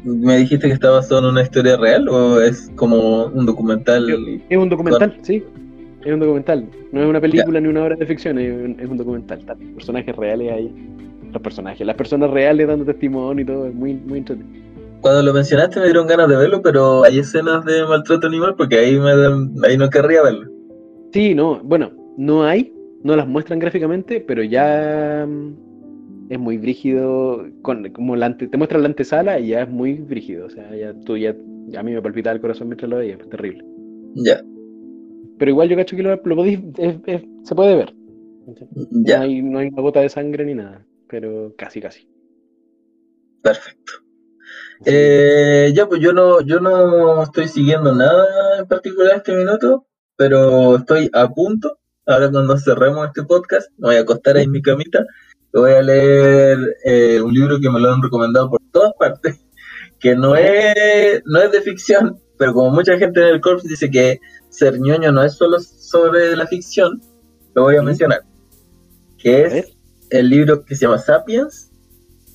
¿Me 0.03 0.37
dijiste 0.37 0.67
que 0.67 0.73
estaba 0.73 0.97
basado 0.97 1.21
en 1.21 1.25
una 1.31 1.41
historia 1.41 1.77
real 1.77 2.07
o 2.07 2.41
es 2.41 2.71
como 2.75 3.25
un 3.25 3.45
documental? 3.45 4.07
Es 4.49 4.57
un 4.57 4.69
documental, 4.69 5.17
sí. 5.21 5.43
Es 6.05 6.13
un 6.13 6.19
documental. 6.19 6.67
No 6.91 7.01
es 7.01 7.07
una 7.07 7.19
película 7.19 7.59
ni 7.59 7.67
una 7.67 7.83
obra 7.83 7.95
de 7.95 8.05
ficción, 8.05 8.37
es 8.37 8.53
un, 8.53 8.79
es 8.79 8.87
un 8.87 8.97
documental. 8.97 9.39
Personajes 9.75 10.15
reales 10.15 10.51
ahí 10.51 10.71
los 11.31 11.41
personajes, 11.41 11.85
las 11.85 11.95
personas 11.95 12.29
reales 12.31 12.67
dando 12.67 12.85
testimonio 12.85 13.43
y 13.43 13.45
todo, 13.45 13.67
es 13.67 13.73
muy, 13.73 13.93
muy 13.93 14.19
entretenido. 14.19 14.65
Cuando 15.01 15.21
lo 15.21 15.33
mencionaste 15.33 15.79
me 15.79 15.85
dieron 15.85 16.07
ganas 16.07 16.27
de 16.27 16.37
verlo, 16.37 16.61
pero 16.61 17.03
hay 17.03 17.19
escenas 17.19 17.63
de 17.65 17.85
maltrato 17.85 18.27
animal 18.27 18.55
porque 18.57 18.77
ahí, 18.77 18.99
me, 18.99 19.11
ahí 19.67 19.77
no 19.77 19.89
querría 19.89 20.23
verlo. 20.23 20.49
Sí, 21.13 21.35
no, 21.35 21.61
bueno, 21.63 21.91
no 22.17 22.43
hay, 22.43 22.73
no 23.03 23.15
las 23.15 23.27
muestran 23.27 23.59
gráficamente, 23.59 24.19
pero 24.19 24.43
ya 24.43 25.25
mm, 25.27 25.67
es 26.29 26.39
muy 26.39 26.57
brígido, 26.57 27.45
con, 27.61 27.89
como 27.91 28.15
la 28.15 28.35
te 28.35 28.57
muestran 28.57 28.81
la 28.81 28.89
antesala 28.89 29.39
y 29.39 29.49
ya 29.49 29.63
es 29.63 29.69
muy 29.69 29.93
brígido, 29.93 30.47
o 30.47 30.49
sea, 30.49 30.75
ya 30.75 30.93
tú 31.05 31.15
ya, 31.15 31.35
a 31.77 31.83
mí 31.83 31.93
me 31.93 32.01
palpita 32.01 32.31
el 32.31 32.41
corazón 32.41 32.67
mientras 32.67 32.89
lo 32.89 32.97
veía, 32.97 33.15
es 33.15 33.29
terrible. 33.29 33.63
Ya. 34.15 34.41
Pero 35.37 35.51
igual 35.51 35.69
yo 35.69 35.75
cacho 35.75 35.95
que 35.95 36.03
lo, 36.03 36.19
lo 36.21 36.43
se 36.43 37.55
puede 37.55 37.75
ver. 37.75 37.93
No, 38.91 39.21
hay, 39.21 39.41
no 39.41 39.59
hay 39.59 39.67
una 39.67 39.81
gota 39.81 40.01
de 40.01 40.09
sangre 40.09 40.45
ni 40.45 40.55
nada, 40.55 40.85
pero 41.09 41.53
casi, 41.57 41.81
casi. 41.81 42.09
Perfecto. 43.41 43.93
Eh, 44.85 45.71
ya, 45.75 45.87
pues 45.87 46.01
yo 46.01 46.13
no, 46.13 46.41
yo 46.41 46.59
no 46.59 47.23
estoy 47.23 47.47
siguiendo 47.47 47.93
nada 47.95 48.59
en 48.59 48.67
particular 48.67 49.17
este 49.17 49.35
minuto, 49.35 49.87
pero 50.15 50.77
estoy 50.77 51.09
a 51.13 51.29
punto. 51.29 51.79
Ahora 52.05 52.31
cuando 52.31 52.57
cerremos 52.57 53.07
este 53.07 53.23
podcast, 53.23 53.69
me 53.77 53.87
voy 53.89 53.95
a 53.97 54.01
acostar 54.01 54.37
ahí 54.37 54.43
en 54.43 54.51
mi 54.51 54.61
camita, 54.61 55.05
voy 55.53 55.73
a 55.73 55.81
leer 55.81 56.57
eh, 56.85 57.21
un 57.21 57.33
libro 57.33 57.59
que 57.59 57.69
me 57.69 57.79
lo 57.79 57.91
han 57.91 58.01
recomendado 58.01 58.49
por 58.49 58.61
todas 58.71 58.93
partes, 58.97 59.43
que 59.99 60.15
no 60.15 60.35
es, 60.35 61.21
no 61.25 61.41
es 61.41 61.51
de 61.51 61.61
ficción, 61.61 62.19
pero 62.37 62.53
como 62.53 62.71
mucha 62.71 62.97
gente 62.97 63.21
en 63.21 63.27
el 63.27 63.41
corps 63.41 63.63
dice 63.63 63.89
que 63.89 64.19
ser 64.49 64.79
ñoño 64.79 65.11
no 65.11 65.23
es 65.23 65.33
solo 65.33 65.59
sobre 65.59 66.35
la 66.35 66.47
ficción, 66.47 67.01
lo 67.55 67.63
voy 67.63 67.75
a 67.75 67.81
mencionar, 67.81 68.21
que 69.17 69.41
es 69.41 69.76
el 70.09 70.29
libro 70.29 70.63
que 70.63 70.75
se 70.75 70.85
llama 70.85 70.97
Sapiens, 70.97 71.69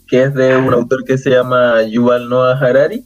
que 0.07 0.24
es 0.24 0.35
de 0.35 0.57
un 0.57 0.73
autor 0.74 1.05
que 1.05 1.16
se 1.16 1.31
llama 1.31 1.82
Yuval 1.82 2.28
Noah 2.28 2.59
Harari. 2.59 3.05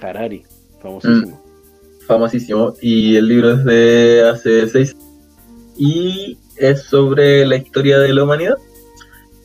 Harari, 0.00 0.44
famosísimo. 0.82 1.36
Mm, 1.36 2.06
famosísimo. 2.06 2.74
Y 2.80 3.16
el 3.16 3.28
libro 3.28 3.52
es 3.52 3.64
de 3.64 4.28
hace 4.30 4.68
seis 4.68 4.96
y 5.76 6.38
es 6.56 6.82
sobre 6.82 7.46
la 7.46 7.56
historia 7.56 7.98
de 7.98 8.12
la 8.12 8.24
humanidad. 8.24 8.56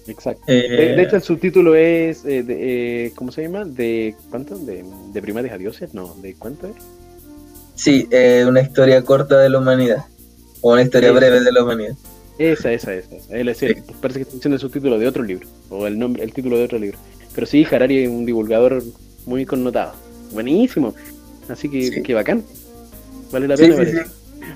Exacto. 0.07 0.43
Eh, 0.47 0.93
de, 0.95 1.01
hecho, 1.01 1.15
el 1.15 1.23
subtítulo 1.23 1.75
es, 1.75 2.25
eh, 2.25 2.43
de, 2.43 3.05
eh, 3.05 3.11
¿cómo 3.15 3.31
se 3.31 3.43
llama? 3.43 3.65
¿De 3.65 4.15
cuánto? 4.29 4.57
¿De, 4.57 4.85
de 5.13 5.21
primates 5.21 5.51
a 5.51 5.57
dioses? 5.57 5.93
No, 5.93 6.13
¿de 6.21 6.35
cuánto 6.35 6.67
es? 6.67 6.75
Sí, 7.75 8.07
una 8.47 8.61
historia 8.61 9.01
corta 9.01 9.39
de 9.39 9.49
la 9.49 9.59
humanidad. 9.59 10.05
O 10.61 10.73
una 10.73 10.83
historia 10.83 11.11
breve 11.11 11.41
de 11.41 11.51
la 11.51 11.63
humanidad. 11.63 11.95
Esa, 12.37 12.73
esa, 12.73 12.93
esa. 12.93 13.15
esa. 13.15 13.65
parece 14.01 14.19
que 14.19 14.23
está 14.23 14.35
diciendo 14.35 14.55
el 14.55 14.59
subtítulo 14.59 14.99
de 14.99 15.07
otro 15.07 15.23
libro, 15.23 15.47
o 15.69 15.87
el 15.87 15.97
nombre, 15.97 16.23
el 16.23 16.33
título 16.33 16.57
de 16.57 16.65
otro 16.65 16.79
libro. 16.79 16.97
Pero 17.33 17.47
sí, 17.47 17.65
Harari 17.69 18.03
es 18.03 18.09
un 18.09 18.25
divulgador 18.25 18.83
muy 19.25 19.45
connotado. 19.45 19.93
Buenísimo. 20.33 20.93
Así 21.49 21.69
que, 21.69 22.01
qué 22.01 22.13
bacán. 22.13 22.43
Vale 23.31 23.47
la 23.47 23.55
pena, 23.55 23.85
sí, 23.85 23.97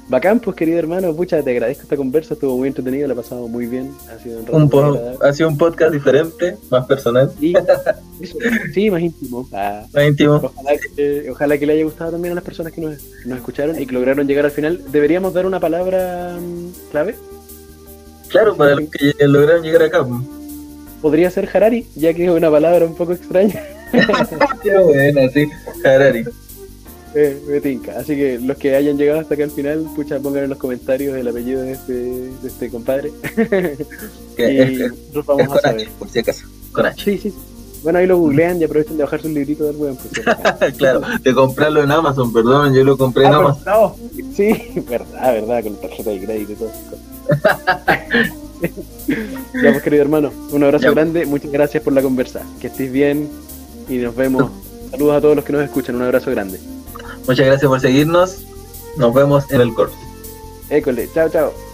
Bacán, 0.07 0.39
pues 0.39 0.55
querido 0.55 0.79
hermano, 0.79 1.15
pucha, 1.15 1.43
te 1.43 1.51
agradezco 1.51 1.83
esta 1.83 1.95
conversa, 1.95 2.33
estuvo 2.33 2.57
muy 2.57 2.67
entretenido, 2.67 3.07
la 3.07 3.13
he 3.13 3.15
pasado 3.15 3.47
muy 3.47 3.67
bien. 3.67 3.91
Ha 4.09 4.17
sido 4.17 4.39
un, 4.39 5.17
ha 5.21 5.33
sido 5.33 5.49
un 5.49 5.57
podcast 5.57 5.93
diferente, 5.93 6.57
más 6.71 6.85
personal. 6.87 7.31
sí, 7.39 7.53
más 8.91 9.01
íntimo. 9.01 9.47
Ah, 9.53 9.85
más 9.93 10.07
íntimo. 10.07 10.35
Ojalá 11.29 11.57
que, 11.59 11.65
le 11.65 11.73
haya 11.73 11.83
gustado 11.83 12.11
también 12.11 12.31
a 12.31 12.35
las 12.35 12.43
personas 12.43 12.73
que 12.73 12.81
nos, 12.81 12.97
nos 13.25 13.37
escucharon 13.37 13.79
y 13.79 13.85
que 13.85 13.93
lograron 13.93 14.27
llegar 14.27 14.45
al 14.45 14.51
final. 14.51 14.81
¿Deberíamos 14.91 15.31
dar 15.33 15.45
una 15.45 15.59
palabra 15.59 16.39
mm, 16.39 16.89
clave? 16.91 17.15
Claro, 18.29 18.55
para 18.55 18.75
los 18.75 18.89
que 18.89 19.27
lograron 19.27 19.63
llegar 19.63 19.83
acá. 19.83 20.05
Podría 21.01 21.31
ser 21.31 21.49
Harari, 21.51 21.87
ya 21.95 22.13
que 22.13 22.25
es 22.25 22.31
una 22.31 22.51
palabra 22.51 22.85
un 22.85 22.95
poco 22.95 23.13
extraña. 23.13 23.63
Qué 24.63 24.77
buena, 24.77 25.29
sí, 25.29 25.47
Harari. 25.83 26.25
Eh, 27.15 27.41
me 27.47 27.59
tinca. 27.59 27.97
Así 27.97 28.15
que 28.15 28.37
los 28.39 28.57
que 28.57 28.75
hayan 28.75 28.97
llegado 28.97 29.19
hasta 29.19 29.33
acá 29.33 29.43
al 29.43 29.51
final, 29.51 29.87
pucha, 29.95 30.19
pongan 30.19 30.43
en 30.43 30.49
los 30.49 30.59
comentarios 30.59 31.17
el 31.17 31.27
apellido 31.27 31.61
de 31.61 31.71
este, 31.71 31.93
de 31.93 32.47
este 32.47 32.69
compadre. 32.69 33.11
y 34.37 34.77
nosotros 34.77 35.25
vamos 35.25 35.57
a 35.57 35.61
saber. 35.61 35.89
por 35.97 36.09
si 36.09 36.19
acaso. 36.19 36.45
Con 36.71 36.85
H. 36.85 37.03
Sí, 37.03 37.17
sí. 37.17 37.33
Bueno, 37.81 37.99
ahí 37.99 38.07
lo 38.07 38.17
googlean 38.17 38.59
y 38.59 38.65
aprovechen 38.65 38.97
de 38.97 39.03
bajar 39.03 39.21
su 39.21 39.29
librito 39.29 39.63
del 39.63 39.77
web. 39.77 39.95
Pues, 39.95 40.73
claro, 40.77 41.01
de 41.21 41.33
comprarlo 41.33 41.81
en 41.81 41.91
Amazon, 41.91 42.31
perdón, 42.33 42.73
yo 42.73 42.83
lo 42.83 42.97
compré 42.97 43.25
en 43.25 43.33
ah, 43.33 43.37
Amazon. 43.37 43.63
No. 43.65 43.95
Sí, 44.35 44.53
verdad, 44.87 45.33
verdad, 45.33 45.63
con 45.63 45.75
tarjeta 45.79 46.09
de 46.09 46.25
crédito 46.25 46.51
y 46.51 46.55
todo. 46.55 46.71
Ya 48.59 49.71
pues 49.71 49.83
querido 49.83 50.01
hermano, 50.03 50.31
un 50.51 50.63
abrazo 50.63 50.91
grande, 50.91 51.25
muchas 51.25 51.51
gracias 51.51 51.83
por 51.83 51.93
la 51.93 52.01
conversa, 52.01 52.41
que 52.59 52.67
estés 52.67 52.91
bien 52.91 53.29
y 53.87 53.97
nos 53.97 54.15
vemos. 54.15 54.51
Saludos 54.91 55.17
a 55.17 55.21
todos 55.21 55.35
los 55.35 55.45
que 55.45 55.53
nos 55.53 55.63
escuchan, 55.63 55.95
un 55.95 56.03
abrazo 56.03 56.31
grande. 56.31 56.59
Muchas 57.27 57.45
gracias 57.45 57.69
por 57.69 57.79
seguirnos, 57.79 58.45
nos 58.97 59.13
vemos 59.13 59.49
en 59.51 59.61
el 59.61 59.73
corte. 59.73 59.95
École, 60.69 61.09
chao, 61.13 61.29
chao. 61.29 61.68